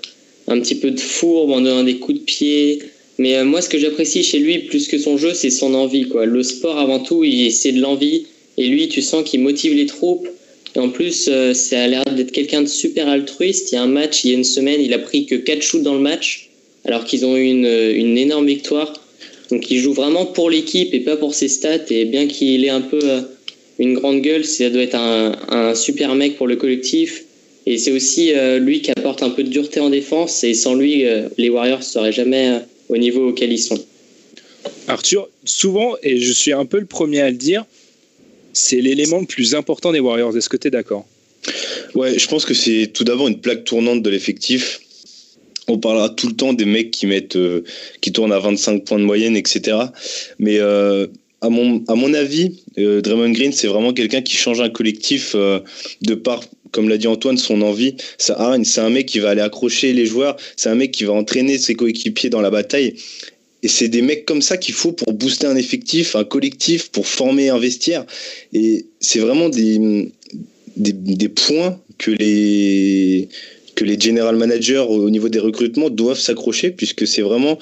un 0.48 0.60
petit 0.60 0.76
peu 0.76 0.92
de 0.92 1.00
fourbe 1.00 1.52
en 1.52 1.62
donnant 1.62 1.84
des 1.84 1.98
coups 1.98 2.20
de 2.20 2.24
pied. 2.24 2.80
Mais 3.18 3.38
euh, 3.38 3.46
moi, 3.46 3.62
ce 3.62 3.70
que 3.70 3.78
j'apprécie 3.78 4.24
chez 4.24 4.40
lui, 4.40 4.60
plus 4.60 4.88
que 4.88 4.98
son 4.98 5.18
jeu, 5.18 5.34
c'est 5.34 5.50
son 5.50 5.74
envie. 5.74 6.08
Le 6.24 6.44
sport, 6.44 6.78
avant 6.78 7.00
tout, 7.00 7.24
c'est 7.52 7.72
de 7.72 7.82
l'envie. 7.82 8.26
Et 8.58 8.68
lui, 8.68 8.88
tu 8.88 9.02
sens 9.02 9.24
qu'il 9.28 9.42
motive 9.42 9.76
les 9.76 9.86
troupes. 9.86 10.28
Et 10.76 10.80
en 10.80 10.90
plus, 10.90 11.30
ça 11.54 11.84
a 11.84 11.88
l'air 11.88 12.06
d'être 12.06 12.32
quelqu'un 12.32 12.62
de 12.62 12.68
super 12.68 13.10
altruiste. 13.10 13.72
Il 13.72 13.76
y 13.76 13.78
a 13.78 13.84
un 13.84 13.88
match, 13.88 14.24
il 14.24 14.32
y 14.32 14.34
a 14.34 14.38
une 14.38 14.46
semaine, 14.46 14.80
il 14.82 14.94
a 14.94 15.00
pris 15.00 15.26
que 15.26 15.36
4 15.36 15.62
shoots 15.62 15.84
dans 15.84 15.96
le 15.96 16.00
match, 16.00 16.50
alors 16.86 17.04
qu'ils 17.04 17.26
ont 17.26 17.36
eu 17.36 17.44
une, 17.44 17.66
une, 17.66 18.18
énorme 18.18 18.48
victoire. 18.48 18.94
Donc 19.50 19.70
il 19.70 19.80
joue 19.80 19.92
vraiment 19.92 20.26
pour 20.26 20.50
l'équipe 20.50 20.94
et 20.94 21.02
pas 21.02 21.18
pour 21.18 21.36
ses 21.36 21.50
stats. 21.50 21.90
Et 21.90 22.06
bien 22.06 22.28
qu'il 22.28 22.64
ait 22.64 22.70
un 22.70 22.80
peu 22.80 23.02
une 23.82 23.96
grande 23.96 24.22
gueule, 24.22 24.46
ça 24.46 24.70
doit 24.70 24.84
être 24.84 24.96
un, 24.96 25.36
un 25.50 25.76
super 25.76 26.16
mec 26.16 26.38
pour 26.38 26.48
le 26.48 26.56
collectif. 26.56 27.24
Et 27.66 27.78
c'est 27.78 27.92
aussi 27.92 28.34
euh, 28.34 28.58
lui 28.58 28.82
qui 28.82 28.92
apporte 28.92 29.22
un 29.22 29.30
peu 29.30 29.44
de 29.44 29.50
dureté 29.50 29.80
en 29.80 29.90
défense. 29.90 30.44
Et 30.44 30.54
sans 30.54 30.76
lui, 30.76 31.04
les 31.38 31.50
Warriors 31.50 31.80
ne 31.80 31.84
seraient 31.84 32.14
jamais 32.14 32.62
au 32.90 32.98
niveau 32.98 33.30
auquel 33.30 33.52
ils 33.52 33.60
sont. 33.60 33.84
Arthur, 34.88 35.30
souvent, 35.46 35.96
et 36.04 36.18
je 36.18 36.32
suis 36.32 36.54
un 36.54 36.66
peu 36.66 36.80
le 36.80 36.86
premier 36.86 37.22
à 37.22 37.30
le 37.30 37.38
dire, 37.38 37.66
c'est 38.54 38.82
l'élément 38.82 39.20
le 39.20 39.26
plus 39.26 39.56
important 39.56 39.92
des 39.92 40.00
Warriors. 40.00 40.36
Est-ce 40.36 40.50
que 40.50 40.58
tu 40.58 40.68
es 40.68 40.72
d'accord? 40.72 41.06
Ouais, 41.96 42.18
je 42.18 42.28
pense 42.28 42.46
que 42.46 42.54
c'est 42.54 42.88
tout 42.94 43.04
d'abord 43.04 43.28
une 43.28 43.40
plaque 43.40 43.64
tournante 43.64 44.02
de 44.02 44.10
l'effectif. 44.10 44.82
On 45.68 45.78
parlera 45.78 46.10
tout 46.10 46.28
le 46.28 46.36
temps 46.36 46.54
des 46.54 46.66
mecs 46.66 46.92
qui 46.92 47.08
mettent, 47.08 47.36
euh, 47.36 47.64
qui 48.02 48.12
tournent 48.12 48.34
à 48.34 48.40
25 48.40 48.86
points 48.86 49.00
de 49.00 49.04
moyenne, 49.04 49.36
etc. 49.36 49.78
Mais 50.40 50.60
euh, 50.60 51.08
à 51.42 51.50
mon, 51.50 51.84
à 51.88 51.96
mon 51.96 52.14
avis, 52.14 52.62
euh, 52.78 53.02
Draymond 53.02 53.32
Green, 53.32 53.52
c'est 53.52 53.68
vraiment 53.68 53.94
quelqu'un 53.94 54.22
qui 54.22 54.36
change 54.36 54.62
un 54.62 54.70
collectif 54.70 55.36
de 55.36 56.14
par, 56.14 56.44
comme 56.72 56.88
l'a 56.88 56.98
dit 56.98 57.08
Antoine, 57.08 57.38
son 57.38 57.62
envie. 57.62 57.96
C'est 58.18 58.34
un 58.34 58.90
mec 58.90 59.08
qui 59.08 59.20
va 59.20 59.32
aller 59.32 59.42
accrocher 59.42 59.94
les 59.94 60.06
joueurs. 60.06 60.38
C'est 60.56 60.70
un 60.70 60.76
mec 60.76 60.92
qui 60.92 61.04
va 61.04 61.14
entraîner 61.14 61.58
ses 61.58 61.76
coéquipiers 61.76 62.30
dans 62.30 62.42
la 62.42 62.50
bataille. 62.50 62.96
et 63.64 63.68
c'est 63.68 63.90
des 63.90 64.02
mecs 64.02 64.26
comme 64.26 64.42
ça 64.42 64.58
qu'il 64.58 64.74
faut 64.74 64.92
pour 64.92 65.14
booster 65.14 65.48
un 65.48 65.56
effectif, 65.56 66.16
un 66.16 66.24
collectif, 66.24 66.90
pour 66.90 67.08
former 67.08 67.50
un 67.50 67.60
vestiaire. 67.60 68.06
Et 68.54 68.86
c'est 69.00 69.20
vraiment 69.20 69.50
des, 69.50 70.12
des, 70.78 70.94
des, 70.94 71.30
points 71.30 71.80
que 71.98 72.12
les, 72.12 73.30
que 73.76 73.84
les 73.84 74.00
general 74.00 74.36
managers 74.36 74.86
au 74.88 75.10
niveau 75.10 75.30
des 75.30 75.40
recrutements 75.40 75.90
doivent 75.90 76.20
s'accrocher, 76.20 76.72
puisque 76.72 77.08
c'est 77.08 77.22
vraiment 77.22 77.58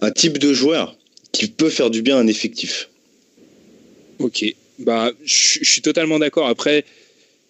un 0.00 0.10
type 0.10 0.38
de 0.38 0.52
joueur 0.52 0.96
qui 1.32 1.48
peut 1.48 1.68
faire 1.68 1.90
du 1.90 2.02
bien 2.02 2.16
à 2.16 2.20
un 2.20 2.26
effectif. 2.26 2.88
Ok, 4.18 4.44
bah, 4.78 5.12
je 5.24 5.64
suis 5.64 5.82
totalement 5.82 6.18
d'accord. 6.18 6.48
Après, 6.48 6.84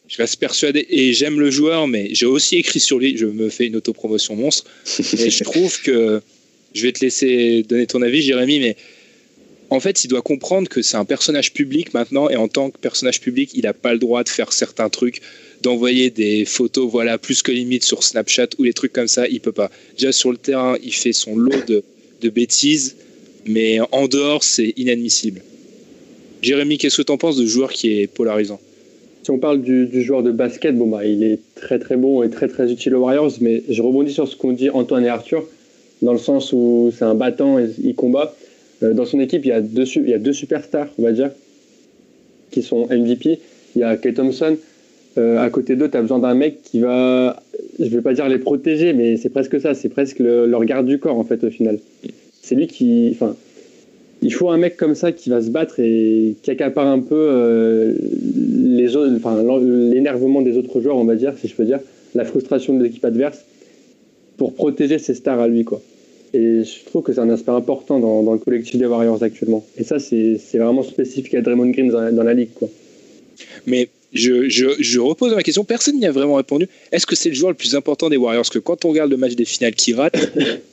je 0.09 0.17
reste 0.17 0.37
persuadé 0.37 0.87
et 0.89 1.13
j'aime 1.13 1.39
le 1.39 1.51
joueur, 1.51 1.87
mais 1.87 2.09
j'ai 2.13 2.27
aussi 2.27 2.57
écrit 2.57 2.81
sur 2.81 2.99
lui. 2.99 3.17
Je 3.17 3.27
me 3.27 3.49
fais 3.51 3.67
une 3.67 3.77
autopromotion 3.77 4.37
monstre. 4.37 4.65
et 5.19 5.31
je 5.31 5.45
trouve 5.45 5.81
que 5.83 6.23
je 6.75 6.83
vais 6.83 6.93
te 6.93 7.01
laisser 7.05 7.63
donner 7.63 7.87
ton 7.87 8.03
avis, 8.03 8.23
Jérémy, 8.23 8.61
mais 8.61 8.77
en 9.71 9.81
fait, 9.81 10.05
il 10.05 10.09
doit 10.09 10.23
comprendre 10.23 10.69
que 10.69 10.81
c'est 10.81 10.97
un 10.97 11.05
personnage 11.05 11.53
public 11.53 11.93
maintenant, 11.93 12.31
et 12.31 12.37
en 12.37 12.49
tant 12.49 12.71
que 12.71 12.79
personnage 12.79 13.21
public, 13.21 13.51
il 13.55 13.63
n'a 13.65 13.75
pas 13.75 13.93
le 13.93 13.99
droit 13.99 14.25
de 14.25 14.29
faire 14.29 14.53
certains 14.53 14.89
trucs, 14.89 15.21
d'envoyer 15.61 16.09
des 16.09 16.47
photos, 16.47 16.91
voilà, 16.91 17.19
plus 17.19 17.43
que 17.43 17.53
limite 17.53 17.85
sur 17.85 18.03
Snapchat 18.03 18.49
ou 18.59 18.65
les 18.65 18.73
trucs 18.73 18.93
comme 18.93 19.09
ça, 19.09 19.29
il 19.29 19.41
peut 19.41 19.53
pas. 19.53 19.71
Déjà 19.99 20.13
sur 20.13 20.31
le 20.31 20.39
terrain, 20.39 20.77
il 20.83 20.95
fait 20.95 21.13
son 21.13 21.37
lot 21.37 21.67
de, 21.67 21.85
de 22.23 22.29
bêtises, 22.31 22.97
mais 23.45 23.79
en 23.93 24.09
dehors, 24.09 24.43
c'est 24.43 24.73
inadmissible. 24.77 25.43
Jérémy, 26.43 26.79
qu'est-ce 26.79 26.99
que 26.99 27.03
tu 27.03 27.13
en 27.13 27.19
penses 27.19 27.37
de 27.37 27.47
joueur 27.47 27.73
qui 27.73 28.01
est 28.01 28.07
polarisant? 28.07 28.61
Si 29.23 29.31
on 29.31 29.39
parle 29.39 29.61
du, 29.61 30.03
joueur 30.03 30.23
de 30.23 30.31
basket, 30.31 30.77
bon 30.77 30.87
bah, 30.87 31.05
il 31.05 31.23
est 31.23 31.41
très 31.55 31.79
très 31.79 31.97
bon 31.97 32.23
et 32.23 32.31
très 32.31 32.49
très 32.49 32.73
utile 32.73 32.95
aux 32.95 33.01
Warriors, 33.01 33.33
mais 33.41 33.63
je 33.69 33.83
rebondis 33.83 34.13
sur 34.13 34.27
ce 34.27 34.37
qu'ont 34.37 34.53
dit 34.53 34.71
Antoine 34.71 35.05
et 35.05 35.09
Arthur 35.09 35.45
dans 36.03 36.13
le 36.13 36.19
sens 36.19 36.53
où 36.53 36.93
c'est 36.97 37.05
un 37.05 37.15
battant 37.15 37.59
il 37.59 37.95
combat. 37.95 38.35
Euh, 38.83 38.95
dans 38.95 39.05
son 39.05 39.21
équipe, 39.21 39.45
il 39.45 39.49
y, 39.49 39.53
a 39.53 39.61
deux, 39.61 40.33
superstars, 40.33 40.89
on 40.99 41.03
va 41.03 41.13
dire, 41.13 41.31
qui 42.51 42.63
sont 42.63 42.87
MVP. 42.87 43.41
Il 43.75 43.81
y 43.81 43.85
a 43.85 43.97
Kay 43.97 44.15
Thompson. 44.15 44.57
Euh, 45.17 45.39
à 45.39 45.51
côté 45.51 45.75
d'eux, 45.75 45.91
tu 45.91 45.97
as 45.97 46.03
besoin 46.03 46.21
d'un 46.21 46.35
mec 46.35 46.63
qui 46.63 46.79
va, 46.79 47.43
je 47.79 47.85
ne 47.85 47.91
vais 47.91 48.03
pas 48.03 48.15
dire 48.15 48.29
les 48.29 48.39
protéger, 48.39 48.93
mais 48.93 49.17
c'est 49.17 49.31
presque 49.31 49.61
ça, 49.61 49.75
c'est 49.75 49.89
presque 49.89 50.21
le, 50.21 50.47
leur 50.47 50.65
garde 50.65 50.87
du 50.87 50.99
corps, 50.99 51.19
en 51.19 51.25
fait, 51.25 51.43
au 51.43 51.51
final. 51.51 51.81
C'est 52.41 52.55
lui 52.55 52.69
qui. 52.69 53.11
Enfin, 53.13 53.37
il 54.23 54.33
faut 54.33 54.51
un 54.51 54.59
mec 54.59 54.77
comme 54.77 54.95
ça 54.95 55.13
qui 55.13 55.31
va 55.31 55.41
se 55.41 55.51
battre 55.51 55.79
et 55.79 56.35
qui 56.43 56.51
accapare 56.51 56.87
un 56.87 57.01
peu 57.01 57.15
euh, 57.15 57.95
les 58.35 58.97
enfin, 58.97 59.43
l'énervement 59.61 60.43
des 60.43 60.57
autres 60.57 60.81
joueurs, 60.81 60.97
on 60.97 61.05
va 61.05 61.15
dire, 61.15 61.35
si 61.41 61.49
je 61.49 61.55
peux 61.55 61.65
dire, 61.65 61.81
la 62.15 62.25
frustration 62.25 62.77
de 62.77 62.83
l'équipe 62.83 63.05
adverse 63.05 63.39
pour 64.37 64.55
protéger 64.55 64.99
ses 64.99 65.15
stars 65.15 65.41
à 65.41 65.49
lui, 65.49 65.65
quoi. 65.65 65.81
Et 66.35 66.63
je 66.63 66.85
trouve 66.85 67.03
que 67.03 67.13
c'est 67.13 67.21
un 67.21 67.31
aspect 67.31 67.53
important 67.53 67.99
dans, 67.99 68.23
dans, 68.23 68.33
le 68.33 68.39
collectif 68.39 68.77
des 68.77 68.87
Warriors 68.87 69.23
actuellement. 69.23 69.65
Et 69.79 69.85
ça, 69.85 69.99
c'est 69.99 70.39
vraiment 70.55 70.83
spécifique 70.83 71.35
à 71.35 71.41
Draymond 71.41 71.71
Green 71.71 71.89
dans 71.89 72.01
la, 72.01 72.13
dans 72.13 72.23
la 72.23 72.35
ligue, 72.35 72.53
quoi. 72.55 72.69
Mais 73.67 73.89
je, 74.13 74.49
je, 74.49 74.67
je, 74.79 75.01
repose 75.01 75.35
ma 75.35 75.43
question. 75.43 75.65
Personne 75.65 75.97
n'y 75.97 76.07
a 76.07 76.13
vraiment 76.13 76.35
répondu. 76.35 76.69
Est-ce 76.93 77.07
que 77.07 77.17
c'est 77.17 77.31
le 77.31 77.35
joueur 77.35 77.51
le 77.51 77.57
plus 77.57 77.75
important 77.75 78.11
des 78.11 78.17
Warriors? 78.17 78.43
Parce 78.43 78.51
que 78.51 78.59
quand 78.59 78.85
on 78.85 78.91
regarde 78.91 79.11
le 79.11 79.17
match 79.17 79.35
des 79.35 79.45
finales 79.45 79.75
qui 79.75 79.95
rate, 79.95 80.17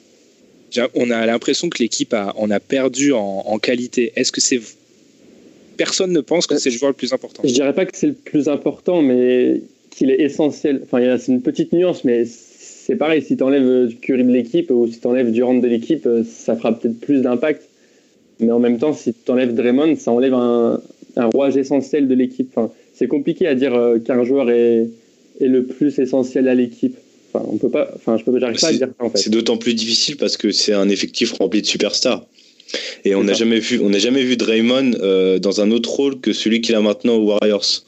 on 0.95 1.09
a 1.11 1.25
l'impression 1.25 1.69
que 1.69 1.81
l'équipe 1.81 2.13
a, 2.13 2.33
on 2.37 2.49
a 2.51 2.59
perdu 2.59 3.13
en, 3.13 3.43
en 3.45 3.59
qualité. 3.59 4.13
Est-ce 4.15 4.31
que 4.31 4.41
c'est 4.41 4.59
personne 5.77 6.11
ne 6.11 6.21
pense 6.21 6.47
que 6.47 6.57
c'est 6.57 6.69
le 6.69 6.77
joueur 6.77 6.91
le 6.91 6.95
plus 6.95 7.13
important? 7.13 7.43
Je 7.45 7.53
dirais 7.53 7.73
pas 7.73 7.85
que 7.85 7.97
c'est 7.97 8.07
le 8.07 8.13
plus 8.13 8.47
important, 8.47 9.01
mais 9.01 9.61
qu'il 9.91 10.09
est 10.09 10.21
essentiel. 10.21 10.81
Enfin, 10.83 11.17
c'est 11.17 11.31
une 11.31 11.41
petite 11.41 11.73
nuance, 11.73 12.03
mais 12.03 12.25
c'est 12.25 12.95
pareil, 12.95 13.21
si 13.21 13.37
tu 13.37 13.43
enlèves 13.43 13.95
Curry 14.01 14.23
de 14.23 14.31
l'équipe 14.31 14.69
ou 14.71 14.87
si 14.87 14.99
tu 14.99 15.07
enlèves 15.07 15.31
Durant 15.31 15.55
de 15.55 15.67
l'équipe, 15.67 16.05
euh, 16.05 16.23
ça 16.23 16.55
fera 16.55 16.77
peut-être 16.77 16.99
plus 16.99 17.21
d'impact. 17.21 17.63
Mais 18.39 18.51
en 18.51 18.59
même 18.59 18.77
temps, 18.77 18.93
si 18.93 19.13
tu 19.13 19.31
enlèves 19.31 19.55
Draymond, 19.55 19.95
ça 19.95 20.11
enlève 20.11 20.33
un, 20.33 20.81
un 21.15 21.25
rouage 21.27 21.57
essentiel 21.57 22.07
de 22.07 22.13
l'équipe. 22.13 22.49
Enfin, 22.55 22.71
c'est 22.93 23.07
compliqué 23.07 23.47
à 23.47 23.55
dire 23.55 23.73
euh, 23.73 23.99
qu'un 23.99 24.23
joueur 24.23 24.49
est, 24.51 24.87
est, 25.39 25.47
le 25.47 25.63
plus 25.63 25.97
essentiel 25.99 26.47
à 26.47 26.55
l'équipe. 26.55 26.97
Enfin, 27.35 27.45
on 27.51 27.57
peut 27.57 27.69
pas, 27.69 27.91
enfin, 27.95 28.17
je 28.17 28.23
peux 28.23 28.37
pas 28.39 28.47
à 28.47 28.51
dire 28.51 28.59
ça. 28.59 28.69
En 28.99 29.09
fait. 29.09 29.17
C'est 29.17 29.29
d'autant 29.29 29.57
plus 29.57 29.73
difficile 29.73 30.17
parce 30.17 30.37
que 30.37 30.51
c'est 30.51 30.73
un 30.73 30.89
effectif 30.89 31.33
rempli 31.33 31.61
de 31.61 31.67
superstars. 31.67 32.25
Et 33.03 33.15
on 33.15 33.23
n'a 33.23 33.33
jamais 33.33 33.59
vu, 33.59 33.79
on 33.79 33.89
n'a 33.89 33.99
jamais 33.99 34.23
vu 34.23 34.37
Draymond 34.37 34.93
euh, 35.01 35.39
dans 35.39 35.61
un 35.61 35.71
autre 35.71 35.89
rôle 35.91 36.19
que 36.19 36.33
celui 36.33 36.61
qu'il 36.61 36.75
a 36.75 36.81
maintenant 36.81 37.15
aux 37.15 37.25
Warriors. 37.25 37.83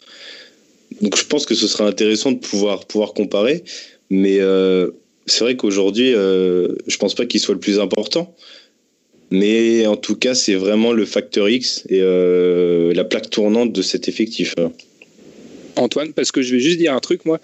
Donc 1.01 1.17
je 1.17 1.25
pense 1.25 1.45
que 1.45 1.55
ce 1.55 1.67
serait 1.67 1.83
intéressant 1.83 2.31
de 2.31 2.37
pouvoir 2.37 2.85
pouvoir 2.85 3.13
comparer. 3.13 3.63
Mais 4.09 4.39
euh, 4.39 4.91
c'est 5.25 5.43
vrai 5.43 5.55
qu'aujourd'hui, 5.55 6.13
euh, 6.13 6.75
je 6.87 6.97
pense 6.97 7.15
pas 7.15 7.25
qu'il 7.25 7.39
soit 7.39 7.53
le 7.53 7.59
plus 7.59 7.79
important. 7.79 8.33
Mais 9.29 9.85
en 9.87 9.97
tout 9.97 10.15
cas, 10.15 10.35
c'est 10.35 10.55
vraiment 10.55 10.93
le 10.93 11.05
facteur 11.05 11.49
X 11.49 11.83
et 11.89 11.99
euh, 12.01 12.93
la 12.93 13.03
plaque 13.03 13.29
tournante 13.29 13.73
de 13.73 13.81
cet 13.81 14.07
effectif. 14.07 14.55
Antoine, 15.75 16.13
parce 16.13 16.31
que 16.31 16.41
je 16.41 16.55
vais 16.55 16.61
juste 16.61 16.77
dire 16.77 16.93
un 16.93 16.99
truc, 16.99 17.25
moi. 17.25 17.39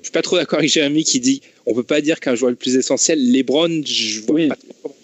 Je 0.00 0.06
suis 0.06 0.12
pas 0.12 0.22
trop 0.22 0.36
d'accord 0.36 0.58
avec 0.58 0.70
Jérémy 0.70 1.04
qui 1.04 1.20
dit 1.20 1.42
on 1.66 1.74
peut 1.74 1.82
pas 1.82 2.00
dire 2.00 2.20
qu'un 2.20 2.34
joueur 2.34 2.50
le 2.50 2.56
plus 2.56 2.76
essentiel. 2.76 3.18
LeBron, 3.32 3.82
je 3.84 4.20
ne 4.20 4.48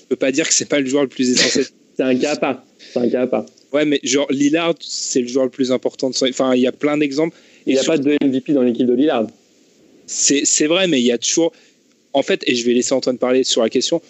peux 0.08 0.16
pas 0.16 0.32
dire 0.32 0.48
que 0.48 0.54
c'est 0.54 0.68
pas 0.68 0.80
le 0.80 0.86
joueur 0.86 1.02
le 1.02 1.08
plus 1.08 1.30
essentiel. 1.30 1.66
c'est 1.96 2.02
un 2.02 2.16
cas 2.16 2.32
à 2.32 2.36
part. 2.36 2.64
C'est 2.92 2.98
un 2.98 3.08
cas 3.08 3.22
à 3.22 3.26
part. 3.26 3.46
Ouais, 3.72 3.84
mais 3.84 4.00
genre 4.02 4.26
Lillard, 4.30 4.74
c'est 4.80 5.20
le 5.20 5.28
joueur 5.28 5.44
le 5.44 5.50
plus 5.50 5.70
important. 5.70 6.10
De 6.10 6.14
son... 6.14 6.26
Enfin, 6.26 6.54
il 6.54 6.62
y 6.62 6.66
a 6.66 6.72
plein 6.72 6.96
d'exemples. 6.96 7.36
Il 7.66 7.74
n'y 7.74 7.78
a 7.78 7.84
pas 7.84 7.98
de 7.98 8.16
MVP 8.24 8.52
dans 8.52 8.62
l'équipe 8.62 8.86
de 8.86 8.94
Lillard. 8.94 9.26
C'est 10.06 10.66
vrai, 10.66 10.86
mais 10.86 11.00
il 11.00 11.06
y 11.06 11.12
a 11.12 11.18
toujours. 11.18 11.52
En 12.12 12.22
fait, 12.22 12.42
et 12.46 12.54
je 12.54 12.64
vais 12.64 12.72
laisser 12.72 12.94
Antoine 12.94 13.18
parler 13.18 13.44
sur 13.44 13.62
la 13.62 13.68
question. 13.68 14.00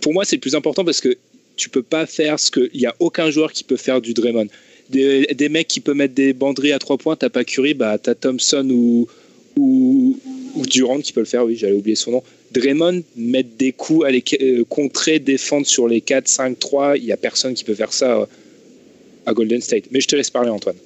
Pour 0.00 0.12
moi, 0.12 0.24
c'est 0.24 0.36
le 0.36 0.40
plus 0.40 0.54
important 0.54 0.84
parce 0.84 1.00
que 1.00 1.16
tu 1.56 1.70
peux 1.70 1.82
pas 1.82 2.06
faire 2.06 2.38
ce 2.38 2.50
que. 2.50 2.68
Il 2.74 2.80
n'y 2.80 2.86
a 2.86 2.94
aucun 2.98 3.30
joueur 3.30 3.52
qui 3.52 3.64
peut 3.64 3.76
faire 3.76 4.00
du 4.00 4.14
Draymond. 4.14 4.48
Des, 4.90 5.26
des, 5.26 5.48
mecs 5.48 5.68
qui 5.68 5.80
peuvent 5.80 5.96
mettre 5.96 6.14
des 6.14 6.32
banderies 6.32 6.72
à 6.72 6.78
trois 6.78 6.98
points, 6.98 7.16
t'as 7.16 7.30
pas 7.30 7.44
Curry, 7.44 7.72
bah 7.72 7.96
t'as 7.98 8.14
Thompson 8.14 8.68
ou, 8.68 9.06
ou, 9.56 10.18
ou, 10.54 10.66
Durant 10.66 11.00
qui 11.00 11.12
peut 11.12 11.20
le 11.20 11.26
faire, 11.26 11.44
oui, 11.44 11.56
j'allais 11.56 11.74
oublier 11.74 11.96
son 11.96 12.12
nom. 12.12 12.22
Draymond, 12.52 13.02
mettre 13.16 13.50
des 13.58 13.72
coups, 13.72 14.04
aller 14.04 14.22
euh, 14.40 14.64
contrer, 14.68 15.18
défendre 15.18 15.66
sur 15.66 15.88
les 15.88 16.00
4, 16.00 16.28
5, 16.28 16.58
3, 16.58 16.96
il 16.98 17.04
n'y 17.04 17.12
a 17.12 17.16
personne 17.16 17.54
qui 17.54 17.64
peut 17.64 17.74
faire 17.74 17.92
ça 17.92 18.20
euh, 18.20 18.26
à 19.26 19.32
Golden 19.32 19.60
State. 19.60 19.84
Mais 19.90 20.00
je 20.00 20.08
te 20.08 20.16
laisse 20.16 20.30
parler, 20.30 20.50
Antoine. 20.50 20.76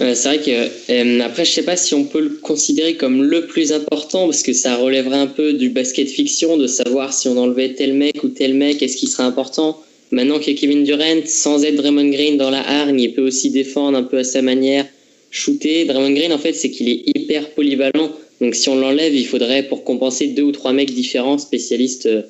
Euh, 0.00 0.14
c'est 0.14 0.28
vrai 0.28 0.38
que 0.38 0.92
euh, 0.92 1.20
après, 1.24 1.44
je 1.44 1.50
sais 1.50 1.62
pas 1.62 1.76
si 1.76 1.94
on 1.94 2.04
peut 2.04 2.20
le 2.20 2.30
considérer 2.40 2.94
comme 2.94 3.24
le 3.24 3.46
plus 3.46 3.72
important 3.72 4.26
parce 4.26 4.42
que 4.42 4.52
ça 4.52 4.76
relèverait 4.76 5.18
un 5.18 5.26
peu 5.26 5.54
du 5.54 5.70
basket 5.70 6.08
fiction 6.08 6.56
de 6.56 6.68
savoir 6.68 7.12
si 7.12 7.26
on 7.26 7.36
enlevait 7.36 7.74
tel 7.74 7.94
mec 7.94 8.22
ou 8.22 8.28
tel 8.28 8.54
mec, 8.54 8.80
est-ce 8.80 8.96
qu'il 8.96 9.08
serait 9.08 9.24
important. 9.24 9.82
Maintenant 10.12 10.38
que 10.38 10.50
Kevin 10.52 10.84
Durant, 10.84 11.26
sans 11.26 11.64
être 11.64 11.76
Draymond 11.76 12.10
Green 12.10 12.36
dans 12.36 12.50
la 12.50 12.66
hargne, 12.66 13.00
il 13.00 13.12
peut 13.12 13.26
aussi 13.26 13.50
défendre 13.50 13.98
un 13.98 14.04
peu 14.04 14.18
à 14.18 14.24
sa 14.24 14.40
manière, 14.40 14.86
shooter. 15.30 15.84
Draymond 15.84 16.14
Green, 16.14 16.32
en 16.32 16.38
fait, 16.38 16.52
c'est 16.52 16.70
qu'il 16.70 16.88
est 16.88 17.02
hyper 17.06 17.50
polyvalent. 17.50 18.10
Donc 18.40 18.54
si 18.54 18.68
on 18.68 18.76
l'enlève, 18.76 19.14
il 19.14 19.26
faudrait 19.26 19.64
pour 19.64 19.84
compenser 19.84 20.28
deux 20.28 20.42
ou 20.42 20.52
trois 20.52 20.72
mecs 20.72 20.92
différents, 20.92 21.38
spécialistes 21.38 22.06
euh, 22.06 22.22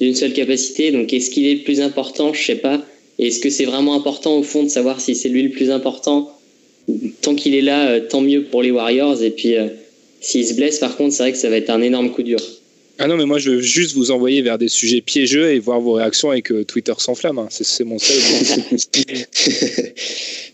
d'une 0.00 0.14
seule 0.14 0.32
capacité. 0.32 0.92
Donc 0.92 1.12
est-ce 1.12 1.30
qu'il 1.30 1.46
est 1.46 1.54
le 1.54 1.62
plus 1.62 1.80
important? 1.80 2.32
Je 2.32 2.44
sais 2.44 2.56
pas. 2.56 2.84
Est-ce 3.18 3.40
que 3.40 3.50
c'est 3.50 3.64
vraiment 3.64 3.94
important 3.94 4.38
au 4.38 4.42
fond 4.42 4.62
de 4.62 4.68
savoir 4.68 5.00
si 5.00 5.14
c'est 5.14 5.28
lui 5.28 5.42
le 5.42 5.50
plus 5.50 5.70
important? 5.70 6.30
Tant 7.22 7.34
qu'il 7.34 7.54
est 7.54 7.62
là, 7.62 7.88
euh, 7.88 8.00
tant 8.00 8.20
mieux 8.20 8.44
pour 8.44 8.62
les 8.62 8.70
Warriors. 8.70 9.22
Et 9.22 9.30
puis, 9.30 9.56
euh, 9.56 9.68
s'il 10.20 10.46
se 10.46 10.54
blesse, 10.54 10.78
par 10.78 10.96
contre, 10.96 11.14
c'est 11.14 11.22
vrai 11.22 11.32
que 11.32 11.38
ça 11.38 11.50
va 11.50 11.56
être 11.56 11.70
un 11.70 11.82
énorme 11.82 12.12
coup 12.12 12.22
dur. 12.22 12.38
Ah 12.98 13.08
non, 13.08 13.16
mais 13.16 13.26
moi, 13.26 13.38
je 13.38 13.50
veux 13.50 13.60
juste 13.60 13.94
vous 13.94 14.10
envoyer 14.10 14.40
vers 14.40 14.56
des 14.56 14.68
sujets 14.68 15.02
piégeux 15.02 15.50
et 15.50 15.58
voir 15.58 15.80
vos 15.80 15.92
réactions 15.92 16.32
et 16.32 16.40
que 16.40 16.62
Twitter 16.62 16.94
s'enflamme. 16.98 17.38
Hein. 17.38 17.48
C'est 17.50 17.84
mon 17.84 17.98
seul. 17.98 18.16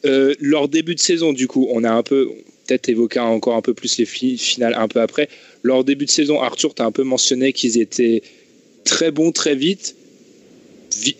euh, 0.04 0.34
leur 0.40 0.68
début 0.68 0.96
de 0.96 1.00
saison, 1.00 1.32
du 1.32 1.46
coup, 1.46 1.68
on 1.70 1.84
a 1.84 1.90
un 1.90 2.02
peu, 2.02 2.30
peut-être 2.66 2.88
évoqué 2.88 3.20
encore 3.20 3.54
un 3.54 3.62
peu 3.62 3.74
plus 3.74 3.96
les 3.98 4.06
finales 4.06 4.74
un 4.76 4.88
peu 4.88 5.00
après. 5.00 5.28
Leur 5.62 5.84
début 5.84 6.06
de 6.06 6.10
saison, 6.10 6.40
Arthur, 6.40 6.74
tu 6.74 6.82
as 6.82 6.84
un 6.84 6.90
peu 6.90 7.04
mentionné 7.04 7.52
qu'ils 7.52 7.78
étaient 7.78 8.22
très 8.84 9.12
bons 9.12 9.30
très 9.30 9.54
vite. 9.54 9.94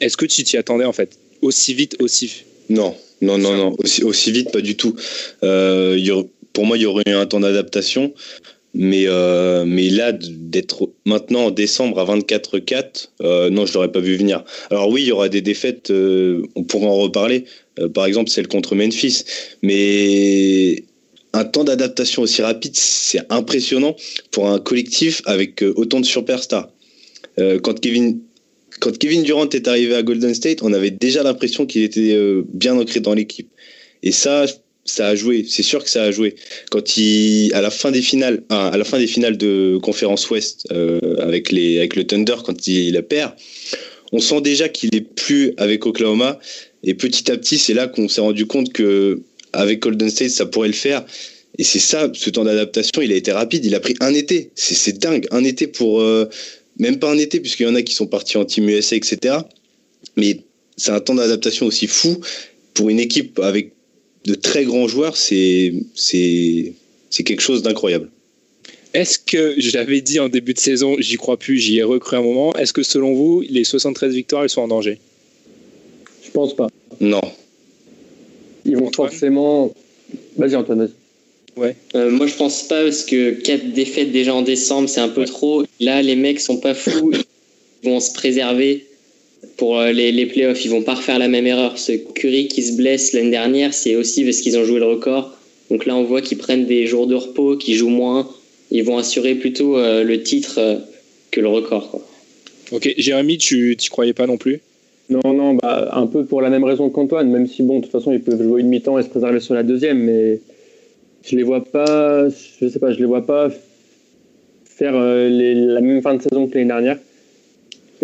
Est-ce 0.01 0.16
que 0.16 0.27
tu 0.27 0.43
t'y 0.43 0.57
attendais 0.57 0.85
en 0.85 0.93
fait? 0.93 1.16
Aussi 1.40 1.73
vite, 1.74 1.97
aussi 2.01 2.44
Non, 2.69 2.97
non, 3.20 3.39
non, 3.39 3.57
non, 3.57 3.77
aussi, 3.78 4.03
aussi 4.03 4.32
vite, 4.32 4.51
pas 4.51 4.61
du 4.61 4.77
tout. 4.77 4.97
Euh, 5.44 5.97
y 5.99 6.11
aurait, 6.11 6.27
pour 6.53 6.66
moi, 6.66 6.77
il 6.77 6.82
y 6.82 6.86
aurait 6.86 7.05
eu 7.07 7.12
un 7.12 7.27
temps 7.27 7.40
d'adaptation. 7.40 8.12
Mais, 8.74 9.05
euh, 9.07 9.65
mais 9.66 9.90
là, 9.90 10.12
d'être 10.12 10.90
maintenant 11.05 11.47
en 11.47 11.51
décembre 11.51 11.99
à 11.99 12.05
24-4, 12.05 13.11
euh, 13.20 13.51
non, 13.51 13.66
je 13.66 13.74
l'aurais 13.74 13.93
pas 13.93 14.01
vu 14.01 14.16
venir. 14.16 14.44
Alors 14.70 14.89
oui, 14.89 15.03
il 15.03 15.09
y 15.09 15.12
aura 15.12 15.28
des 15.28 15.43
défaites, 15.43 15.90
euh, 15.90 16.43
on 16.55 16.65
pourra 16.65 16.86
en 16.86 16.97
reparler. 16.97 17.44
Euh, 17.78 17.89
par 17.89 18.07
exemple, 18.07 18.31
celle 18.31 18.49
contre 18.49 18.74
Memphis. 18.74 19.24
Mais 19.62 20.85
un 21.35 21.44
temps 21.44 21.65
d'adaptation 21.65 22.23
aussi 22.23 22.40
rapide, 22.40 22.74
c'est 22.74 23.20
impressionnant 23.31 23.94
pour 24.31 24.49
un 24.49 24.59
collectif 24.59 25.23
avec 25.27 25.62
autant 25.77 26.01
de 26.01 26.07
superstars. 26.07 26.70
quand 27.62 27.81
Kevin 27.81 28.20
quand 28.81 28.99
Kevin 28.99 29.23
Durant 29.23 29.49
est 29.49 29.69
arrivé 29.69 29.94
à 29.94 30.03
Golden 30.03 30.35
State, 30.35 30.62
on 30.62 30.73
avait 30.73 30.90
déjà 30.90 31.23
l'impression 31.23 31.66
qu'il 31.66 31.85
était 31.85 32.19
bien 32.53 32.77
ancré 32.77 33.01
dans 33.01 33.15
l'équipe. 33.15 33.49
Et 34.03 34.11
ça, 34.11 34.47
ça 34.85 35.09
a 35.09 35.15
joué. 35.15 35.45
C'est 35.49 35.63
sûr 35.63 35.83
que 35.83 35.91
ça 35.91 36.03
a 36.05 36.11
joué. 36.11 36.35
Quand 36.71 36.97
il, 36.97 37.53
à 37.55 37.61
la 37.61 37.71
fin 37.71 37.91
des 37.91 38.03
finales, 38.03 38.43
à 38.49 38.77
la 38.77 38.85
fin 38.85 38.99
des 38.99 39.07
finales 39.07 39.37
de 39.37 39.79
conférence 39.83 40.29
Ouest 40.31 40.67
euh, 40.73 40.99
avec 41.19 41.53
les, 41.53 41.79
avec 41.79 41.97
le 41.97 42.05
Thunder, 42.05 42.37
quand 42.45 42.67
il, 42.67 42.93
la 42.95 43.03
perd, 43.03 43.33
on 44.13 44.19
sent 44.19 44.41
déjà 44.41 44.69
qu'il 44.69 44.95
est 44.95 45.01
plus 45.15 45.55
avec 45.57 45.87
Oklahoma. 45.87 46.39
Et 46.85 46.95
petit 46.95 47.31
à 47.31 47.37
petit, 47.37 47.59
c'est 47.59 47.75
là 47.75 47.87
qu'on 47.87 48.09
s'est 48.09 48.21
rendu 48.21 48.47
compte 48.47 48.73
que 48.73 49.23
avec 49.53 49.81
Golden 49.81 50.11
State, 50.11 50.31
ça 50.31 50.47
pourrait 50.47 50.69
le 50.69 50.75
faire. 50.75 51.05
Et 51.59 51.65
c'est 51.65 51.79
ça, 51.79 52.11
ce 52.15 52.31
temps 52.31 52.45
d'adaptation, 52.45 53.03
il 53.03 53.13
a 53.13 53.17
été 53.17 53.31
rapide. 53.31 53.65
Il 53.65 53.75
a 53.75 53.81
pris 53.81 53.95
un 54.01 54.15
été. 54.15 54.51
C'est 54.55 54.99
dingue, 54.99 55.27
un 55.31 55.45
été 55.45 55.67
pour 55.67 56.01
euh, 56.01 56.29
même 56.79 56.99
pas 56.99 57.11
un 57.11 57.19
été, 57.19 57.41
puisqu'il 57.41 57.65
y 57.65 57.69
en 57.69 57.75
a 57.75 57.83
qui 57.83 57.95
sont 57.95 58.07
partis 58.07 58.39
en 58.39 58.45
Team 58.45 58.69
USA, 58.69 58.97
etc. 58.97 59.37
Mais 60.17 60.41
c'est 60.77 60.91
un 60.91 61.01
temps 61.01 61.15
d'adaptation 61.15 61.67
aussi 61.67 61.87
fou 61.87 62.21
pour 62.75 62.89
une 62.89 62.99
équipe 62.99 63.39
avec 63.39 63.73
de 64.24 64.35
très 64.35 64.65
grands 64.65 64.89
joueurs. 64.89 65.16
C'est 65.16 65.74
c'est 65.94 66.73
c'est 67.11 67.24
quelque 67.24 67.43
chose 67.43 67.62
d'incroyable. 67.62 68.11
Est-ce 68.94 69.19
que, 69.19 69.55
je 69.59 69.74
l'avais 69.77 70.03
dit 70.03 70.20
en 70.20 70.28
début 70.28 70.53
de 70.53 70.59
saison, 70.59 70.97
j'y 70.99 71.16
crois 71.16 71.39
plus, 71.39 71.59
j'y 71.59 71.78
ai 71.78 71.82
recru 71.82 72.16
un 72.16 72.23
moment, 72.23 72.55
est-ce 72.57 72.74
que 72.74 72.82
selon 72.82 73.15
vous, 73.15 73.43
les 73.49 73.65
73 73.65 74.15
victoires, 74.15 74.43
elles 74.43 74.51
sont 74.51 74.61
en 74.61 74.69
danger? 74.69 74.99
Je 76.23 76.31
pense 76.31 76.55
pas. 76.55 76.69
Non. 77.01 77.23
Ils 78.66 78.77
vont 78.77 78.93
forcément. 78.93 79.73
Vas-y, 80.36 80.57
Antoine, 80.57 80.81
vas-y. 80.81 81.61
Ouais. 81.61 81.77
Euh, 81.94 82.11
moi, 82.11 82.27
je 82.27 82.35
pense 82.35 82.65
pas 82.65 82.82
parce 82.82 83.05
que 83.05 83.31
4 83.32 83.73
défaites 83.73 84.12
déjà 84.12 84.35
en 84.35 84.43
décembre, 84.43 84.89
c'est 84.89 85.01
un 85.01 85.09
peu 85.09 85.24
trop. 85.24 85.65
Là, 85.81 86.03
les 86.03 86.16
mecs 86.16 86.40
sont 86.40 86.59
pas 86.59 86.74
fous. 86.74 87.12
Ils 87.82 87.90
vont 87.90 88.01
se 88.01 88.12
préserver 88.12 88.86
pour 89.56 89.78
euh, 89.78 89.93
les, 89.93 90.12
les 90.12 90.27
playoffs. 90.27 90.64
Ils 90.64 90.70
vont 90.70 90.82
pas 90.82 90.94
refaire 90.94 91.19
la 91.19 91.28
même 91.28 91.47
erreur. 91.47 91.78
Ce 91.78 91.93
Curry 91.93 92.48
qui 92.48 92.62
se 92.62 92.77
blesse 92.77 93.12
l'année 93.12 93.31
dernière, 93.31 93.74
c'est 93.74 93.97
aussi 93.97 94.24
parce 94.24 94.39
qu'ils 94.39 94.56
ont 94.59 94.64
joué 94.64 94.78
le 94.78 94.86
record. 94.86 95.36
Donc 95.70 95.86
là, 95.86 95.97
on 95.97 96.05
voit 96.05 96.20
qu'ils 96.20 96.39
prennent 96.39 96.66
des 96.66 96.86
jours 96.86 97.06
de 97.06 97.14
repos, 97.14 97.56
qu'ils 97.56 97.77
jouent 97.77 97.89
moins 97.89 98.28
ils 98.73 98.85
vont 98.85 98.97
assurer 98.97 99.35
plutôt 99.35 99.77
euh, 99.77 100.02
le 100.02 100.23
titre 100.23 100.55
euh, 100.59 100.77
que 101.31 101.40
le 101.40 101.48
record. 101.48 101.90
Quoi. 101.90 102.01
Ok, 102.73 102.94
Jérémy, 102.97 103.36
tu 103.36 103.77
n'y 103.78 103.89
croyais 103.89 104.14
pas 104.14 104.27
non 104.27 104.39
plus? 104.39 104.60
Non, 105.10 105.35
non, 105.35 105.55
bah, 105.55 105.90
un 105.93 106.06
peu 106.06 106.24
pour 106.24 106.40
la 106.40 106.48
même 106.48 106.64
raison 106.64 106.89
qu'Antoine, 106.89 107.31
même 107.31 107.47
si, 107.47 107.62
bon, 107.62 107.78
de 107.78 107.82
toute 107.82 107.93
façon, 107.93 108.12
ils 108.12 108.20
peuvent 108.20 108.43
jouer 108.43 108.62
une 108.62 108.69
mi-temps 108.69 108.98
et 108.98 109.02
se 109.02 109.09
préserver 109.09 109.40
sur 109.40 109.52
la 109.52 109.62
deuxième, 109.62 109.98
mais 109.98 110.40
je 111.23 111.36
les 111.36 111.43
vois 111.43 111.62
pas, 111.62 112.28
je 112.31 112.69
sais 112.69 112.78
pas, 112.78 112.93
je 112.93 112.98
les 112.98 113.05
vois 113.05 113.27
pas 113.27 113.51
faire 114.64 114.94
euh, 114.97 115.28
la 115.28 115.82
même 115.82 116.01
fin 116.01 116.14
de 116.14 116.23
saison 116.23 116.47
que 116.47 116.55
l'année 116.55 116.69
dernière. 116.69 116.98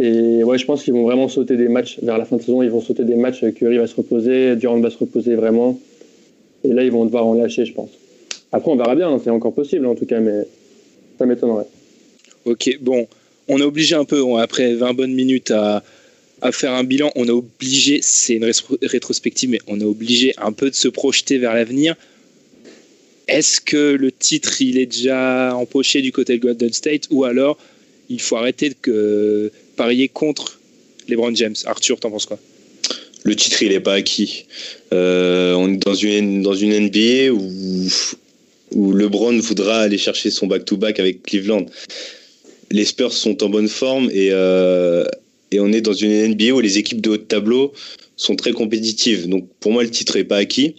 Et 0.01 0.45
ouais, 0.45 0.59
je 0.59 0.65
pense 0.65 0.85
qu'ils 0.85 0.93
vont 0.93 1.03
vraiment 1.03 1.29
sauter 1.29 1.57
des 1.57 1.69
matchs 1.69 1.99
vers 2.03 2.19
la 2.19 2.25
fin 2.25 2.37
de 2.37 2.43
saison. 2.43 2.62
Ils 2.62 2.70
vont 2.70 2.81
sauter 2.81 3.05
des 3.05 3.16
matchs. 3.16 3.45
Curry 3.57 3.79
va 3.79 3.87
se 3.89 3.97
reposer, 3.97 4.55
Durant 4.55 4.79
va 4.81 4.91
se 4.91 4.99
reposer 4.99 5.35
vraiment. 5.35 5.79
Et 6.62 6.73
là, 6.73 6.85
ils 6.85 6.93
vont 6.93 7.05
devoir 7.05 7.27
en 7.27 7.35
lâcher, 7.35 7.65
je 7.65 7.73
pense. 7.73 7.91
Après, 8.53 8.70
on 8.70 8.77
verra 8.77 8.95
bien. 8.95 9.11
Hein, 9.11 9.20
c'est 9.23 9.31
encore 9.31 9.53
possible, 9.53 9.87
en 9.87 9.97
tout 9.97 10.07
cas, 10.07 10.20
mais 10.20 10.47
ça 11.19 11.27
m'étonnerait. 11.27 11.66
Ok, 12.45 12.79
bon, 12.81 13.09
on 13.49 13.61
a 13.61 13.65
obligé 13.65 13.97
un 13.97 14.05
peu, 14.05 14.23
après 14.39 14.75
20 14.75 14.95
bonnes 14.95 15.15
minutes, 15.15 15.51
à, 15.51 15.83
faire 16.53 16.73
un 16.75 16.85
bilan. 16.85 17.11
On 17.16 17.29
a 17.29 17.33
obligé, 17.33 17.99
c'est 18.01 18.35
une 18.35 18.51
rétrospective, 18.83 19.51
mais 19.51 19.59
on 19.66 19.81
a 19.81 19.85
obligé 19.85 20.33
un 20.39 20.53
peu 20.53 20.70
de 20.70 20.77
se 20.77 20.87
projeter 20.87 21.39
vers 21.39 21.55
l'avenir. 21.55 21.97
Est-ce 23.27 23.61
que 23.61 23.95
le 23.95 24.12
titre, 24.12 24.62
il 24.62 24.79
est 24.79 24.87
déjà 24.87 25.55
empoché 25.57 26.03
du 26.03 26.12
côté 26.12 26.39
de 26.39 26.43
Golden 26.43 26.73
State 26.73 27.09
ou 27.11 27.25
alors 27.25 27.59
il 28.09 28.20
faut 28.23 28.37
arrêter 28.37 28.70
de 28.70 29.53
parier 29.79 30.09
contre 30.09 30.59
les 31.09 31.17
Brown 31.17 31.35
James 31.35 31.57
Arthur, 31.65 31.99
t'en 31.99 32.11
penses 32.11 32.27
quoi? 32.27 32.39
Le 33.25 33.35
titre, 33.35 33.63
il 33.63 33.71
n'est 33.71 33.81
pas 33.81 33.95
acquis. 33.95 34.45
Euh, 34.93 35.55
on 35.55 35.73
est 35.73 35.79
dans 35.79 35.95
une, 35.95 36.43
dans 36.43 36.55
une 36.55 36.79
NBA 36.79 37.33
où 37.33 37.89
où 38.75 38.93
LeBron 38.93 39.39
voudra 39.39 39.81
aller 39.81 39.99
chercher 39.99 40.31
son 40.31 40.47
back-to-back 40.47 41.01
avec 41.01 41.23
Cleveland. 41.23 41.67
Les 42.71 42.85
Spurs 42.85 43.13
sont 43.13 43.43
en 43.43 43.49
bonne 43.49 43.69
forme 43.69 44.11
et, 44.13 44.29
euh, 44.33 45.05
et 45.51 45.61
on 45.61 45.73
est 45.73 45.81
dans 45.81 45.95
une 45.95 46.29
NBA 46.29 46.53
où 46.53 46.61
les 46.61 46.79
équipes 46.79 47.01
de 47.01 47.11
haut 47.11 47.17
de 47.17 47.23
tableau 47.23 47.73
sont 48.17 48.37
très 48.37 48.53
compétitives. 48.53 49.29
Donc 49.29 49.49
pour 49.61 49.73
moi, 49.73 49.83
le 49.83 49.91
titre 49.91 50.19
n'est 50.19 50.25
pas 50.25 50.37
acquis. 50.37 50.77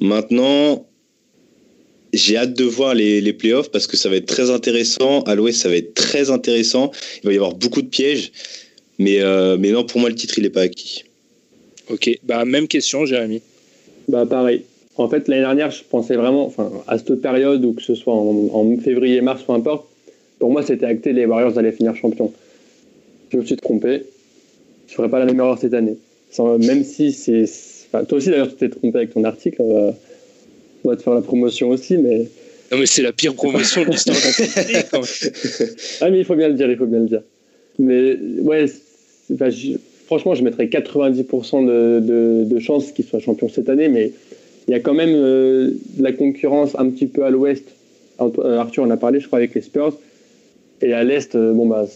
Maintenant, 0.00 0.86
j'ai 2.12 2.36
hâte 2.36 2.54
de 2.54 2.64
voir 2.64 2.94
les, 2.94 3.20
les, 3.20 3.32
playoffs 3.32 3.70
parce 3.70 3.86
que 3.86 3.96
ça 3.96 4.08
va 4.08 4.16
être 4.16 4.26
très 4.26 4.50
intéressant. 4.50 5.22
À 5.22 5.34
l'Ouest, 5.34 5.60
ça 5.62 5.68
va 5.68 5.76
être 5.76 5.94
très 5.94 6.30
intéressant. 6.30 6.90
Il 7.22 7.26
va 7.26 7.32
y 7.32 7.36
avoir 7.36 7.54
beaucoup 7.54 7.82
de 7.82 7.86
pièges. 7.86 8.32
Mais, 8.98 9.20
euh, 9.20 9.56
mais 9.58 9.70
non, 9.70 9.84
pour 9.84 10.00
moi, 10.00 10.10
le 10.10 10.14
titre, 10.14 10.38
il 10.38 10.42
n'est 10.42 10.50
pas 10.50 10.62
acquis. 10.62 11.04
Ok, 11.90 12.10
bah, 12.22 12.44
même 12.44 12.68
question, 12.68 13.06
Jérémy. 13.06 13.40
Bah, 14.08 14.26
pareil. 14.26 14.62
En 14.96 15.08
fait, 15.08 15.26
l'année 15.26 15.42
dernière, 15.42 15.70
je 15.70 15.82
pensais 15.88 16.16
vraiment, 16.16 16.46
enfin, 16.46 16.70
à 16.86 16.98
cette 16.98 17.20
période, 17.22 17.64
ou 17.64 17.72
que 17.72 17.82
ce 17.82 17.94
soit 17.94 18.14
en, 18.14 18.76
février, 18.78 19.20
mars, 19.22 19.42
peu 19.42 19.52
importe, 19.52 19.86
pour 20.38 20.50
moi, 20.50 20.62
c'était 20.62 20.86
acté, 20.86 21.12
les 21.12 21.24
Warriors 21.24 21.56
allaient 21.58 21.72
finir 21.72 21.96
champion. 21.96 22.32
Je 23.30 23.38
me 23.38 23.44
suis 23.44 23.56
trompé. 23.56 24.02
Je 24.86 24.92
ne 24.92 24.96
ferai 24.96 25.08
pas 25.08 25.18
la 25.18 25.24
même 25.24 25.38
erreur 25.40 25.58
cette 25.58 25.72
année. 25.72 25.96
même 26.38 26.84
si 26.84 27.12
c'est. 27.12 27.44
Enfin, 27.88 28.04
toi 28.04 28.18
aussi, 28.18 28.28
d'ailleurs, 28.28 28.50
tu 28.50 28.56
t'es 28.56 28.68
trompé 28.68 28.98
avec 28.98 29.14
ton 29.14 29.24
article. 29.24 29.62
On 30.84 30.90
va 30.90 30.96
te 30.96 31.02
faire 31.02 31.14
la 31.14 31.22
promotion 31.22 31.70
aussi, 31.70 31.96
mais. 31.96 32.28
Non, 32.70 32.78
mais 32.78 32.86
c'est 32.86 33.02
la 33.02 33.12
pire 33.12 33.34
promotion 33.34 33.84
de 33.84 33.90
l'histoire 33.90 34.16
de 34.16 34.72
la 34.72 35.00
Ah, 36.00 36.10
mais 36.10 36.18
il 36.18 36.24
faut 36.24 36.34
bien 36.34 36.48
le 36.48 36.54
dire, 36.54 36.70
il 36.70 36.76
faut 36.76 36.86
bien 36.86 37.00
le 37.00 37.06
dire. 37.06 37.22
Mais, 37.78 38.16
ouais, 38.40 38.66
franchement, 40.06 40.34
je 40.34 40.42
mettrais 40.42 40.66
90% 40.66 41.66
de, 41.66 42.00
de, 42.00 42.44
de 42.44 42.58
chances 42.58 42.92
qu'il 42.92 43.04
soit 43.04 43.20
champion 43.20 43.48
cette 43.48 43.68
année, 43.68 43.88
mais 43.88 44.12
il 44.68 44.70
y 44.70 44.74
a 44.74 44.80
quand 44.80 44.94
même 44.94 45.14
euh, 45.14 45.70
de 45.96 46.02
la 46.02 46.12
concurrence 46.12 46.76
un 46.78 46.88
petit 46.90 47.06
peu 47.06 47.24
à 47.24 47.30
l'ouest. 47.30 47.64
Euh, 48.20 48.58
Arthur 48.58 48.84
en 48.84 48.90
a 48.90 48.96
parlé, 48.96 49.20
je 49.20 49.26
crois, 49.26 49.38
avec 49.38 49.54
les 49.54 49.60
Spurs. 49.60 49.96
Et 50.80 50.92
à 50.92 51.04
l'est, 51.04 51.34
euh, 51.34 51.52
bon, 51.52 51.66
bah, 51.66 51.86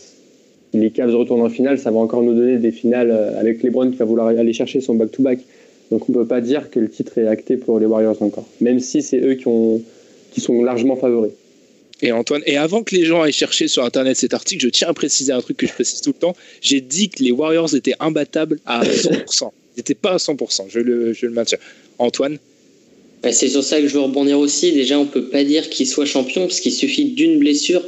les 0.72 0.90
Cavs 0.90 1.14
retournent 1.14 1.42
en 1.42 1.48
finale, 1.48 1.78
ça 1.78 1.90
va 1.90 1.98
encore 1.98 2.22
nous 2.22 2.34
donner 2.34 2.58
des 2.58 2.72
finales 2.72 3.10
avec 3.38 3.62
LeBron 3.62 3.90
qui 3.90 3.96
va 3.96 4.04
vouloir 4.04 4.28
aller 4.28 4.52
chercher 4.52 4.80
son 4.80 4.94
back-to-back. 4.94 5.38
Donc 5.90 6.08
on 6.08 6.12
ne 6.12 6.18
peut 6.18 6.26
pas 6.26 6.40
dire 6.40 6.70
que 6.70 6.80
le 6.80 6.88
titre 6.88 7.18
est 7.18 7.28
acté 7.28 7.56
pour 7.56 7.78
les 7.78 7.86
Warriors 7.86 8.20
encore, 8.22 8.46
même 8.60 8.80
si 8.80 9.02
c'est 9.02 9.20
eux 9.20 9.34
qui, 9.34 9.46
ont, 9.46 9.82
qui 10.32 10.40
sont 10.40 10.62
largement 10.62 10.96
favoris. 10.96 11.32
Et 12.02 12.12
Antoine, 12.12 12.42
et 12.44 12.58
avant 12.58 12.82
que 12.82 12.94
les 12.94 13.04
gens 13.04 13.22
aillent 13.22 13.32
chercher 13.32 13.68
sur 13.68 13.82
internet 13.84 14.16
cet 14.16 14.34
article, 14.34 14.62
je 14.62 14.68
tiens 14.68 14.88
à 14.88 14.94
préciser 14.94 15.32
un 15.32 15.40
truc 15.40 15.56
que 15.56 15.66
je 15.66 15.72
précise 15.72 16.02
tout 16.02 16.10
le 16.10 16.18
temps. 16.18 16.36
J'ai 16.60 16.82
dit 16.82 17.08
que 17.08 17.22
les 17.22 17.30
Warriors 17.30 17.74
étaient 17.74 17.94
imbattables 18.00 18.58
à 18.66 18.84
100%. 18.84 19.50
Ils 19.76 19.78
n'étaient 19.78 19.94
pas 19.94 20.12
à 20.12 20.16
100%, 20.16 20.64
je 20.68 20.80
le, 20.80 21.12
je 21.14 21.26
le 21.26 21.32
maintiens. 21.32 21.58
Antoine? 21.98 22.38
Bah, 23.22 23.32
c'est 23.32 23.48
sur 23.48 23.64
ça 23.64 23.80
que 23.80 23.88
je 23.88 23.94
veux 23.94 24.00
rebondir 24.00 24.38
aussi. 24.38 24.72
Déjà, 24.72 24.98
on 24.98 25.06
peut 25.06 25.28
pas 25.28 25.42
dire 25.42 25.70
qu'il 25.70 25.86
soit 25.86 26.04
champion 26.04 26.42
parce 26.42 26.60
qu'il 26.60 26.72
suffit 26.72 27.06
d'une 27.06 27.38
blessure 27.38 27.82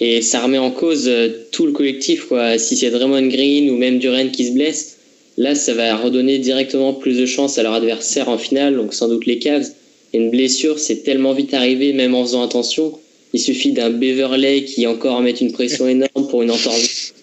et 0.00 0.22
ça 0.22 0.40
remet 0.40 0.58
en 0.58 0.70
cause 0.70 1.06
euh, 1.08 1.28
tout 1.52 1.66
le 1.66 1.72
collectif. 1.72 2.26
Quoi. 2.26 2.58
Si 2.58 2.76
c'est 2.76 2.90
Draymond 2.90 3.28
Green 3.28 3.70
ou 3.70 3.76
même 3.76 3.98
Duran 3.98 4.28
qui 4.28 4.46
se 4.46 4.52
blesse, 4.52 4.96
là, 5.40 5.54
ça 5.54 5.74
va 5.74 5.96
redonner 5.96 6.38
directement 6.38 6.92
plus 6.92 7.18
de 7.18 7.26
chance 7.26 7.58
à 7.58 7.64
leur 7.64 7.72
adversaire 7.72 8.28
en 8.28 8.38
finale, 8.38 8.76
donc 8.76 8.94
sans 8.94 9.08
doute 9.08 9.26
les 9.26 9.38
Cavs. 9.38 9.66
Et 10.12 10.18
une 10.18 10.30
blessure, 10.30 10.78
c'est 10.78 11.02
tellement 11.02 11.32
vite 11.32 11.54
arrivé, 11.54 11.92
même 11.92 12.14
en 12.14 12.24
faisant 12.24 12.44
attention. 12.44 12.92
Il 13.32 13.40
suffit 13.40 13.72
d'un 13.72 13.90
Beverley 13.90 14.64
qui 14.64 14.86
encore 14.86 15.20
met 15.20 15.30
une 15.30 15.52
pression 15.52 15.88
énorme 15.88 16.28
pour 16.28 16.42
une 16.42 16.50
entorse 16.50 17.14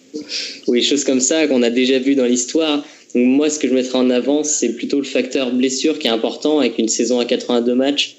ou 0.66 0.74
des 0.74 0.82
choses 0.82 1.04
comme 1.04 1.20
ça 1.20 1.46
qu'on 1.46 1.62
a 1.62 1.70
déjà 1.70 1.98
vu 1.98 2.14
dans 2.14 2.24
l'histoire 2.24 2.84
moi, 3.14 3.48
ce 3.48 3.58
que 3.58 3.68
je 3.68 3.74
mettrais 3.74 3.98
en 3.98 4.10
avant, 4.10 4.44
c'est 4.44 4.74
plutôt 4.74 4.98
le 4.98 5.04
facteur 5.04 5.52
blessure 5.52 5.98
qui 5.98 6.08
est 6.08 6.10
important 6.10 6.58
avec 6.60 6.78
une 6.78 6.88
saison 6.88 7.18
à 7.20 7.24
82 7.24 7.74
matchs. 7.74 8.16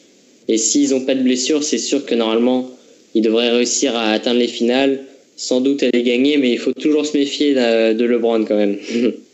Et 0.48 0.58
s'ils 0.58 0.92
n'ont 0.92 1.06
pas 1.06 1.16
de 1.16 1.22
blessure, 1.22 1.64
c'est 1.64 1.78
sûr 1.78 2.06
que 2.06 2.16
normalement, 2.16 2.72
ils 3.14 3.22
devraient 3.22 3.52
réussir 3.52 3.96
à 3.96 4.12
atteindre 4.12 4.40
les 4.40 4.48
finales, 4.48 5.02
sans 5.36 5.62
doute 5.62 5.84
à 5.84 5.90
les 5.94 6.04
gagner, 6.04 6.38
mais 6.38 6.52
il 6.52 6.58
faut 6.58 6.74
toujours 6.74 7.06
se 7.06 7.16
méfier 7.16 7.54
de 7.54 8.04
LeBron 8.04 8.46
quand 8.46 8.56
même. 8.56 8.78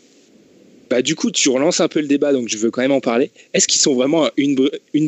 Bah, 0.88 1.02
du 1.02 1.14
coup, 1.16 1.30
tu 1.30 1.48
relances 1.48 1.80
un 1.80 1.88
peu 1.88 2.00
le 2.00 2.06
débat, 2.06 2.32
donc 2.32 2.48
je 2.48 2.56
veux 2.58 2.70
quand 2.70 2.82
même 2.82 2.92
en 2.92 3.00
parler. 3.00 3.30
Est-ce 3.54 3.66
qu'ils 3.66 3.80
sont 3.80 3.94
vraiment 3.94 4.28
une, 4.36 4.56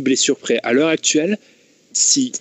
blessure 0.02 0.36
près? 0.36 0.58
À 0.62 0.72
l'heure 0.72 0.88
actuelle, 0.88 1.38
si. 1.92 2.32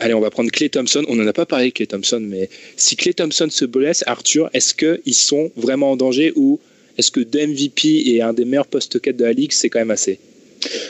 Allez, 0.00 0.14
on 0.14 0.20
va 0.20 0.30
prendre 0.30 0.50
Clay 0.50 0.70
Thompson. 0.70 1.04
On 1.08 1.14
n'en 1.14 1.26
a 1.26 1.32
pas 1.32 1.46
parlé 1.46 1.72
Clay 1.72 1.86
Thompson, 1.86 2.20
mais 2.20 2.48
si 2.76 2.96
Clay 2.96 3.12
Thompson 3.12 3.48
se 3.50 3.64
blesse, 3.64 4.02
Arthur, 4.06 4.48
est-ce 4.54 4.74
qu'ils 4.74 5.14
sont 5.14 5.52
vraiment 5.56 5.92
en 5.92 5.96
danger 5.96 6.32
ou 6.36 6.58
est-ce 6.96 7.10
que 7.10 7.20
MVP 7.20 8.08
et 8.10 8.22
un 8.22 8.32
des 8.32 8.44
meilleurs 8.44 8.66
postes 8.66 9.00
4 9.00 9.16
de 9.16 9.24
la 9.24 9.32
ligue, 9.32 9.52
c'est 9.52 9.68
quand 9.68 9.78
même 9.78 9.90
assez 9.90 10.18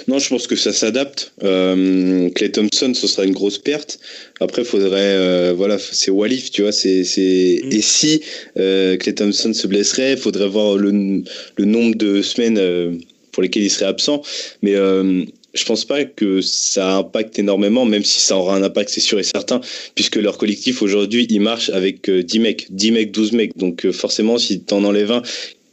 non, 0.08 0.18
je 0.18 0.28
pense 0.28 0.46
que 0.46 0.56
ça 0.56 0.72
s'adapte. 0.72 1.32
Euh, 1.42 2.28
Clay 2.30 2.50
Thompson, 2.50 2.92
ce 2.94 3.06
sera 3.06 3.24
une 3.24 3.32
grosse 3.32 3.58
perte. 3.58 3.98
Après, 4.40 4.64
faudrait, 4.64 5.14
euh, 5.16 5.52
voilà, 5.56 5.78
c'est 5.78 6.10
Walif, 6.10 6.50
tu 6.50 6.62
vois. 6.62 6.72
C'est, 6.72 7.04
c'est... 7.04 7.60
Mm. 7.64 7.72
Et 7.72 7.80
si 7.80 8.20
euh, 8.58 8.96
Clay 8.96 9.14
Thompson 9.14 9.52
se 9.52 9.66
blesserait, 9.66 10.12
il 10.12 10.18
faudrait 10.18 10.48
voir 10.48 10.76
le, 10.76 11.22
le, 11.56 11.64
nombre 11.64 11.94
de 11.94 12.22
semaines 12.22 12.58
euh, 12.58 12.92
pour 13.32 13.42
lesquelles 13.42 13.62
il 13.62 13.70
serait 13.70 13.86
absent. 13.86 14.22
Mais 14.62 14.74
euh, 14.74 15.24
je 15.54 15.64
pense 15.64 15.84
pas 15.84 16.04
que 16.04 16.40
ça 16.40 16.96
impacte 16.96 17.38
énormément, 17.38 17.84
même 17.84 18.04
si 18.04 18.20
ça 18.20 18.36
aura 18.36 18.56
un 18.56 18.62
impact, 18.62 18.90
c'est 18.90 19.00
sûr 19.00 19.18
et 19.18 19.24
certain, 19.24 19.60
puisque 19.94 20.16
leur 20.16 20.38
collectif 20.38 20.82
aujourd'hui, 20.82 21.26
il 21.28 21.40
marche 21.40 21.70
avec 21.70 22.08
10 22.10 22.38
mecs, 22.38 22.66
10 22.70 22.92
mecs, 22.92 23.12
12 23.12 23.32
mecs. 23.32 23.56
Donc 23.56 23.90
forcément, 23.90 24.38
si 24.38 24.62
tu 24.62 24.74
en 24.74 24.84
enlèves 24.84 25.12
un 25.12 25.22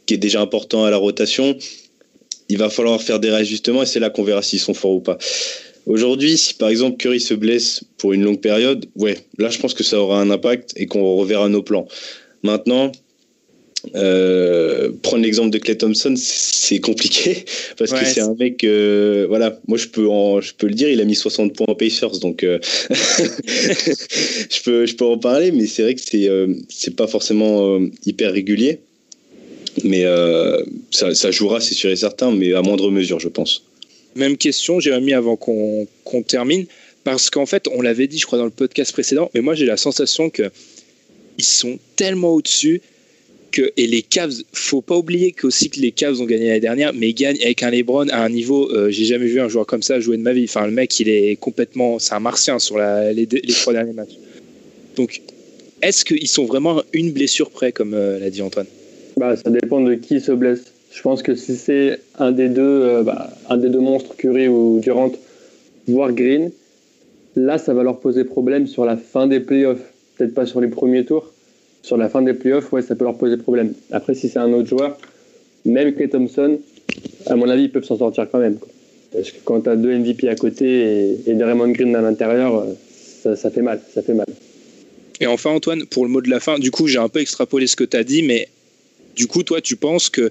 qui 0.08 0.14
est 0.14 0.18
déjà 0.18 0.40
important 0.40 0.84
à 0.84 0.90
la 0.90 0.96
rotation. 0.96 1.56
Il 2.48 2.58
va 2.58 2.70
falloir 2.70 3.00
faire 3.02 3.20
des 3.20 3.30
réajustements 3.30 3.82
et 3.82 3.86
c'est 3.86 4.00
là 4.00 4.10
qu'on 4.10 4.22
verra 4.24 4.42
s'ils 4.42 4.60
sont 4.60 4.74
forts 4.74 4.94
ou 4.94 5.00
pas. 5.00 5.18
Aujourd'hui, 5.86 6.36
si 6.36 6.54
par 6.54 6.68
exemple 6.68 6.96
Curry 6.98 7.20
se 7.20 7.34
blesse 7.34 7.82
pour 7.96 8.12
une 8.12 8.22
longue 8.22 8.40
période, 8.40 8.86
ouais, 8.96 9.18
là 9.38 9.48
je 9.48 9.58
pense 9.58 9.74
que 9.74 9.84
ça 9.84 10.00
aura 10.00 10.20
un 10.20 10.30
impact 10.30 10.72
et 10.76 10.86
qu'on 10.86 11.16
reverra 11.16 11.48
nos 11.48 11.62
plans. 11.62 11.86
Maintenant, 12.42 12.92
Euh, 13.94 14.90
prendre 15.02 15.22
l'exemple 15.22 15.50
de 15.50 15.58
Clay 15.58 15.76
Thompson, 15.76 16.14
c'est 16.16 16.80
compliqué 16.80 17.44
parce 17.78 17.92
que 17.92 18.04
c'est 18.04 18.20
un 18.20 18.34
mec, 18.34 18.64
euh, 18.64 19.24
voilà, 19.28 19.58
moi 19.68 19.78
je 19.78 19.86
peux, 19.86 20.08
en, 20.08 20.40
je 20.40 20.52
peux 20.54 20.66
le 20.66 20.74
dire, 20.74 20.88
il 20.88 21.00
a 21.00 21.04
mis 21.04 21.14
60 21.14 21.54
points 21.54 21.66
en 21.68 21.74
Pacers, 21.76 22.18
donc 22.18 22.42
euh, 22.42 22.58
je 22.90 24.62
peux, 24.64 24.84
je 24.84 24.94
peux 24.96 25.04
en 25.04 25.18
parler, 25.18 25.52
mais 25.52 25.66
c'est 25.66 25.82
vrai 25.82 25.94
que 25.94 26.00
c'est, 26.00 26.28
c'est 26.68 26.96
pas 26.96 27.06
forcément 27.06 27.78
hyper 28.04 28.32
régulier, 28.32 28.80
mais 29.84 30.04
ça, 30.90 31.14
ça, 31.14 31.30
jouera, 31.30 31.60
c'est 31.60 31.74
sûr 31.74 31.90
et 31.90 31.96
certain, 31.96 32.30
mais 32.30 32.54
à 32.54 32.62
moindre 32.62 32.90
mesure, 32.90 33.20
je 33.20 33.28
pense. 33.28 33.64
Même 34.16 34.36
question, 34.36 34.78
mis 35.00 35.12
avant 35.12 35.36
qu'on, 35.36 35.86
termine, 36.26 36.66
parce 37.04 37.30
qu'en 37.30 37.46
fait, 37.46 37.68
on 37.68 37.82
l'avait 37.82 38.08
dit, 38.08 38.18
je 38.18 38.26
crois, 38.26 38.38
dans 38.38 38.44
le 38.44 38.50
podcast 38.50 38.92
précédent, 38.92 39.30
mais 39.34 39.40
moi 39.40 39.54
j'ai 39.54 39.66
la 39.66 39.76
sensation 39.76 40.30
que 40.30 40.50
ils 41.38 41.44
sont 41.44 41.78
tellement 41.96 42.34
au-dessus 42.34 42.82
que, 43.52 43.72
et 43.76 43.86
les 43.86 44.02
Cavs, 44.02 44.34
faut 44.52 44.82
pas 44.82 44.96
oublier 44.96 45.32
qu'aussi 45.32 45.70
que 45.70 45.80
les 45.80 45.92
Cavs 45.92 46.20
ont 46.20 46.24
gagné 46.24 46.48
l'année 46.48 46.60
dernière, 46.60 46.92
mais 46.92 47.10
ils 47.10 47.14
gagnent 47.14 47.40
avec 47.42 47.62
un 47.62 47.70
LeBron 47.70 48.08
à 48.08 48.22
un 48.22 48.28
niveau, 48.28 48.70
euh, 48.72 48.90
j'ai 48.90 49.04
jamais 49.04 49.26
vu 49.26 49.40
un 49.40 49.48
joueur 49.48 49.66
comme 49.66 49.82
ça 49.82 50.00
jouer 50.00 50.16
de 50.16 50.22
ma 50.22 50.32
vie. 50.32 50.44
Enfin, 50.44 50.66
le 50.66 50.72
mec, 50.72 50.98
il 51.00 51.08
est 51.08 51.36
complètement, 51.36 51.98
c'est 51.98 52.14
un 52.14 52.20
martien 52.20 52.58
sur 52.58 52.78
les, 52.78 53.14
les, 53.14 53.26
trois 53.54 53.72
derniers 53.72 53.92
matchs. 53.92 54.16
Donc, 54.96 55.22
est-ce 55.80 56.04
qu'ils 56.04 56.28
sont 56.28 56.44
vraiment 56.44 56.82
une 56.92 57.12
blessure 57.12 57.50
près, 57.50 57.72
comme 57.72 57.94
euh, 57.94 58.18
l'a 58.18 58.30
dit 58.30 58.42
Antoine? 58.42 58.66
Bah, 59.18 59.36
Ça 59.36 59.50
dépend 59.50 59.80
de 59.80 59.94
qui 59.94 60.20
se 60.20 60.32
blesse. 60.32 60.72
Je 60.90 61.02
pense 61.02 61.22
que 61.22 61.34
si 61.34 61.56
c'est 61.56 62.00
un 62.18 62.32
des 62.32 62.48
deux, 62.48 62.62
euh, 62.62 63.02
bah, 63.02 63.30
un 63.48 63.56
des 63.56 63.68
deux 63.68 63.80
monstres, 63.80 64.16
Curry 64.16 64.48
ou 64.48 64.80
Durant, 64.80 65.12
voire 65.86 66.12
Green, 66.12 66.50
là, 67.36 67.58
ça 67.58 67.74
va 67.74 67.82
leur 67.82 68.00
poser 68.00 68.24
problème 68.24 68.66
sur 68.66 68.84
la 68.84 68.96
fin 68.96 69.26
des 69.26 69.40
playoffs. 69.40 69.92
Peut-être 70.16 70.34
pas 70.34 70.46
sur 70.46 70.60
les 70.60 70.68
premiers 70.68 71.04
tours, 71.04 71.32
sur 71.82 71.96
la 71.96 72.08
fin 72.08 72.22
des 72.22 72.34
playoffs, 72.34 72.72
ouais, 72.72 72.82
ça 72.82 72.96
peut 72.96 73.04
leur 73.04 73.16
poser 73.16 73.36
problème. 73.36 73.72
Après, 73.92 74.14
si 74.14 74.28
c'est 74.28 74.38
un 74.38 74.52
autre 74.52 74.68
joueur, 74.68 74.98
même 75.64 75.94
Clay 75.94 76.08
Thompson, 76.08 76.58
à 77.26 77.36
mon 77.36 77.48
avis, 77.48 77.64
ils 77.64 77.70
peuvent 77.70 77.84
s'en 77.84 77.98
sortir 77.98 78.28
quand 78.30 78.38
même. 78.38 78.58
Parce 79.12 79.30
que 79.30 79.38
quand 79.44 79.60
tu 79.60 79.68
as 79.68 79.76
deux 79.76 79.96
MVP 79.96 80.28
à 80.28 80.34
côté 80.34 80.66
et, 80.66 81.30
et 81.30 81.34
Draymond 81.34 81.68
Green 81.68 81.94
à 81.94 82.00
l'intérieur, 82.00 82.66
ça, 83.22 83.36
ça, 83.36 83.50
fait 83.50 83.62
mal, 83.62 83.80
ça 83.94 84.02
fait 84.02 84.14
mal. 84.14 84.26
Et 85.20 85.26
enfin, 85.26 85.50
Antoine, 85.50 85.86
pour 85.86 86.04
le 86.04 86.10
mot 86.10 86.20
de 86.20 86.30
la 86.30 86.40
fin, 86.40 86.58
du 86.58 86.70
coup, 86.70 86.86
j'ai 86.86 86.98
un 86.98 87.08
peu 87.08 87.20
extrapolé 87.20 87.66
ce 87.66 87.76
que 87.76 87.84
tu 87.84 87.96
as 87.96 88.04
dit, 88.04 88.22
mais 88.22 88.48
du 89.18 89.26
coup, 89.26 89.42
toi, 89.42 89.60
tu 89.60 89.76
penses 89.76 90.08
que 90.08 90.30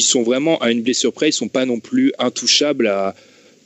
sont 0.00 0.22
vraiment 0.22 0.58
à 0.58 0.72
une 0.72 0.82
blessure 0.82 1.12
près, 1.12 1.28
ils 1.28 1.32
sont 1.32 1.48
pas 1.48 1.66
non 1.66 1.78
plus 1.78 2.12
intouchables 2.18 2.88
à 2.88 3.14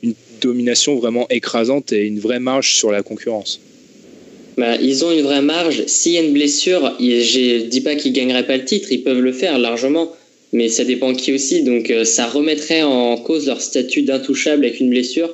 une 0.03 0.13
domination 0.41 0.95
vraiment 0.95 1.25
écrasante 1.29 1.91
et 1.93 2.05
une 2.05 2.19
vraie 2.19 2.39
marge 2.39 2.75
sur 2.75 2.91
la 2.91 3.01
concurrence? 3.01 3.59
Bah, 4.57 4.75
ils 4.75 5.05
ont 5.05 5.11
une 5.11 5.21
vraie 5.21 5.41
marge. 5.41 5.85
S'il 5.87 6.11
y 6.11 6.17
a 6.17 6.21
une 6.21 6.33
blessure, 6.33 6.95
je 6.99 7.63
dis 7.63 7.81
pas 7.81 7.95
qu'ils 7.95 8.13
gagneraient 8.13 8.45
pas 8.45 8.57
le 8.57 8.65
titre, 8.65 8.91
ils 8.91 9.03
peuvent 9.03 9.21
le 9.21 9.31
faire 9.31 9.57
largement, 9.57 10.11
mais 10.51 10.67
ça 10.67 10.83
dépend 10.83 11.13
qui 11.13 11.33
aussi. 11.33 11.63
Donc 11.63 11.89
euh, 11.89 12.03
ça 12.03 12.27
remettrait 12.27 12.83
en 12.83 13.15
cause 13.17 13.47
leur 13.47 13.61
statut 13.61 14.01
d'intouchable 14.01 14.65
avec 14.65 14.81
une 14.81 14.89
blessure. 14.89 15.33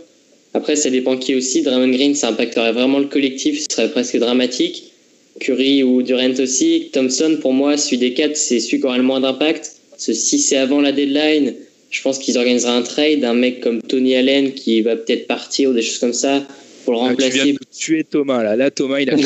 Après, 0.53 0.76
ça 0.76 0.91
dépend 0.91 1.18
qui 1.18 1.34
aussi. 1.34 1.64
Draymond 1.64 1.91
Green, 1.91 2.14
ça 2.14 2.30
impacterait 2.30 2.72
vraiment 2.72 2.99
le 2.99 3.07
collectif, 3.07 3.60
ce 3.60 3.76
serait 3.76 3.90
presque 3.90 4.18
dramatique. 4.18 4.91
Curry 5.40 5.84
ou 5.84 6.02
Durant 6.02 6.34
aussi. 6.40 6.90
Thompson, 6.94 7.38
pour 7.41 7.53
moi, 7.53 7.78
celui 7.78 7.98
des 7.98 8.14
quatre, 8.14 8.38
c'est 8.38 8.60
celui 8.60 8.80
qui 8.80 8.86
aura 8.86 8.98
le 8.98 9.03
moins 9.03 9.20
d'impact. 9.20 9.72
Si 9.98 10.40
c'est 10.40 10.57
avant 10.57 10.82
la 10.82 10.91
deadline, 10.91 11.53
je 11.90 12.02
pense 12.02 12.20
qu'ils 12.20 12.38
organiseraient 12.38 12.78
un 12.78 12.82
trade. 12.82 13.24
Un 13.24 13.34
mec 13.34 13.62
comme 13.62 13.82
Tony 13.82 14.16
Allen 14.16 14.53
qui 14.53 14.82
va 14.82 14.95
peut-être 14.95 15.28
partir 15.28 15.70
ou 15.70 15.74
des 15.74 15.82
choses 15.82 15.99
comme 15.99 16.14
ça 16.14 16.45
pour 16.84 16.94
le 16.94 16.99
remplacer. 16.99 17.40
Ah, 17.40 17.40
tu 17.40 17.44
viens 17.44 17.53
de 17.53 17.78
tuer 17.78 18.03
Thomas 18.03 18.44
là. 18.44 18.56
Là, 18.56 18.72
Thomas, 18.72 18.99
il 18.99 19.10
a 19.10 19.16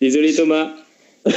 Désolé 0.00 0.34
Thomas. 0.34 0.74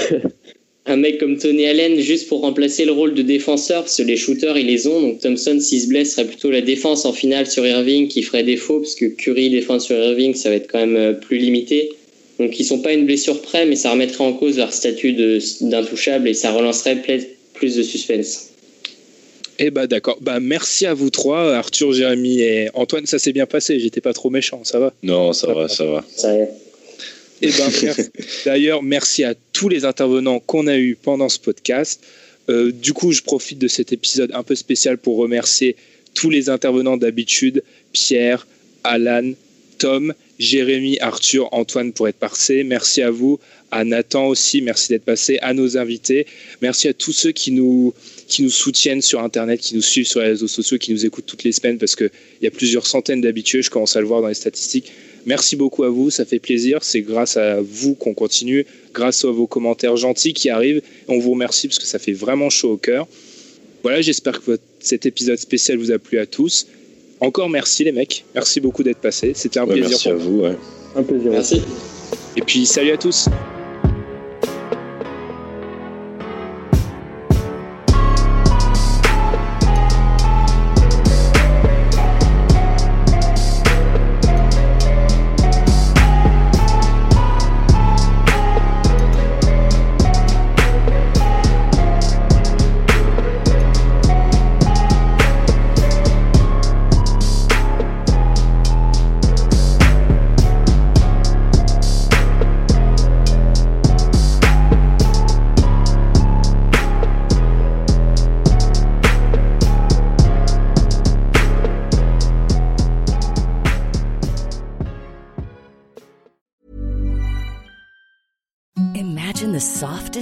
un 0.88 0.98
mec 0.98 1.20
comme 1.20 1.38
Tony 1.38 1.68
Allen 1.68 2.00
juste 2.00 2.28
pour 2.28 2.42
remplacer 2.42 2.86
le 2.86 2.92
rôle 2.92 3.14
de 3.14 3.22
défenseur 3.22 3.84
parce 3.84 3.98
que 3.98 4.04
les 4.04 4.18
shooters 4.18 4.58
ils 4.58 4.66
les 4.66 4.88
ont 4.88 5.00
donc 5.00 5.20
Thompson 5.20 5.60
s'il 5.60 5.80
se 5.82 5.88
blesse 5.88 6.14
serait 6.14 6.26
plutôt 6.26 6.50
la 6.50 6.62
défense 6.62 7.06
en 7.06 7.14
finale 7.14 7.46
sur 7.46 7.66
Irving 7.66 8.08
qui 8.08 8.24
ferait 8.24 8.44
défaut 8.44 8.80
parce 8.80 8.96
que 8.96 9.06
Curry 9.06 9.52
défend 9.52 9.80
sur 9.80 9.96
Irving 9.96 10.34
ça 10.34 10.50
va 10.50 10.56
être 10.56 10.72
quand 10.72 10.80
même 10.80 10.96
euh, 10.96 11.14
plus 11.14 11.38
limité 11.38 11.92
donc 12.42 12.60
ils 12.60 12.66
sont 12.66 12.80
pas 12.80 12.94
une 12.94 13.06
blessure 13.06 13.42
près 13.42 13.66
mais 13.66 13.76
ça 13.76 13.92
remettrait 13.92 14.24
en 14.24 14.34
cause 14.34 14.58
leur 14.58 14.74
statut 14.74 15.14
d'intouchable 15.62 16.28
et 16.28 16.34
ça 16.34 16.52
relancerait 16.52 17.02
plus 17.54 17.76
de 17.76 17.84
suspense 17.84 18.52
eh 19.64 19.70
bah 19.70 19.86
d'accord. 19.86 20.18
Bah 20.22 20.40
merci 20.40 20.88
à 20.88 20.96
vous 20.96 21.12
trois, 21.12 21.54
Arthur, 21.54 21.94
Jérémy 21.94 22.40
et 22.42 22.70
Antoine. 22.74 23.06
Ça 23.06 23.20
s'est 23.20 23.32
bien 23.32 23.46
passé. 23.46 23.80
J'étais 23.80 24.02
pas 24.02 24.12
trop 24.12 24.32
méchant, 24.32 24.62
ça 24.64 24.80
va? 24.80 24.92
Non, 25.04 25.34
ça, 25.34 25.54
va, 25.54 25.68
ça 25.68 25.86
va. 25.86 26.04
Ça 26.10 26.36
va. 26.36 26.46
Eh 27.44 27.52
ben, 27.52 27.70
D'ailleurs, 28.46 28.82
merci 28.82 29.24
à 29.24 29.36
tous 29.54 29.70
les 29.70 29.86
intervenants 29.86 30.40
qu'on 30.40 30.66
a 30.66 30.78
eu 30.78 30.96
pendant 30.96 31.30
ce 31.30 31.38
podcast. 31.38 32.02
Euh, 32.50 32.72
du 32.72 32.94
coup, 32.94 33.12
je 33.12 33.22
profite 33.22 33.60
de 33.60 33.68
cet 33.68 33.94
épisode 33.94 34.32
un 34.34 34.42
peu 34.42 34.56
spécial 34.56 34.98
pour 34.98 35.18
remercier 35.18 35.76
tous 36.16 36.32
les 36.32 36.50
intervenants 36.50 36.98
d'habitude 36.98 37.64
Pierre, 37.94 38.48
Alan, 38.84 39.32
Tom, 39.82 40.14
Jérémy, 40.38 41.00
Arthur, 41.00 41.50
Antoine 41.54 41.92
pour 41.92 42.08
être 42.08 42.18
passé. 42.20 42.64
Merci 42.64 43.02
à 43.02 43.10
vous, 43.10 43.40
à 43.72 43.84
Nathan 43.84 44.28
aussi, 44.28 44.62
merci 44.62 44.90
d'être 44.90 45.06
passé, 45.06 45.40
à 45.42 45.56
nos 45.56 45.76
invités. 45.76 46.28
Merci 46.62 46.88
à 46.88 46.94
tous 46.94 47.14
ceux 47.14 47.32
qui 47.32 47.52
nous, 47.52 47.92
qui 48.28 48.44
nous 48.44 48.52
soutiennent 48.52 49.02
sur 49.02 49.24
Internet, 49.24 49.60
qui 49.60 49.74
nous 49.74 49.82
suivent 49.82 50.06
sur 50.06 50.20
les 50.20 50.28
réseaux 50.28 50.48
sociaux, 50.48 50.78
qui 50.78 50.92
nous 50.92 51.04
écoutent 51.04 51.26
toutes 51.26 51.44
les 51.44 51.52
semaines 51.52 51.80
parce 51.80 51.96
qu'il 51.96 52.12
y 52.44 52.48
a 52.48 52.52
plusieurs 52.52 52.86
centaines 52.86 53.22
d'habitués, 53.22 53.64
je 53.64 53.72
commence 53.72 53.96
à 53.96 54.02
le 54.02 54.06
voir 54.06 54.22
dans 54.22 54.28
les 54.28 54.36
statistiques. 54.36 54.92
Merci 55.26 55.56
beaucoup 55.56 55.84
à 55.84 55.90
vous, 55.90 56.12
ça 56.12 56.26
fait 56.26 56.38
plaisir. 56.38 56.84
C'est 56.84 57.02
grâce 57.02 57.36
à 57.38 57.60
vous 57.60 57.96
qu'on 57.96 58.14
continue, 58.14 58.68
grâce 58.94 59.26
à 59.26 59.32
vos 59.32 59.48
commentaires 59.48 59.98
gentils 59.98 60.34
qui 60.34 60.52
arrivent. 60.52 60.84
On 61.08 61.18
vous 61.18 61.32
remercie 61.32 61.68
parce 61.68 61.80
que 61.80 61.88
ça 61.88 61.98
fait 61.98 62.14
vraiment 62.14 62.52
chaud 62.52 62.74
au 62.74 62.78
cœur. 62.78 63.08
Voilà, 63.82 64.02
j'espère 64.02 64.44
que 64.44 64.60
cet 64.80 65.08
épisode 65.08 65.40
spécial 65.40 65.80
vous 65.80 65.92
a 65.92 65.98
plu 65.98 66.20
à 66.20 66.28
tous. 66.28 66.68
Encore 67.22 67.50
merci 67.50 67.84
les 67.84 67.92
mecs, 67.92 68.26
merci 68.34 68.60
beaucoup 68.60 68.82
d'être 68.82 68.98
passés. 68.98 69.34
C'était 69.36 69.60
un 69.60 69.68
plaisir. 69.68 69.90
Merci 69.90 70.10
à 70.10 70.16
vous. 70.16 70.44
Un 70.96 71.04
plaisir. 71.04 71.32
Merci. 71.32 71.62
Et 72.36 72.42
puis 72.42 72.66
salut 72.66 72.92
à 72.92 72.98
tous. 72.98 73.30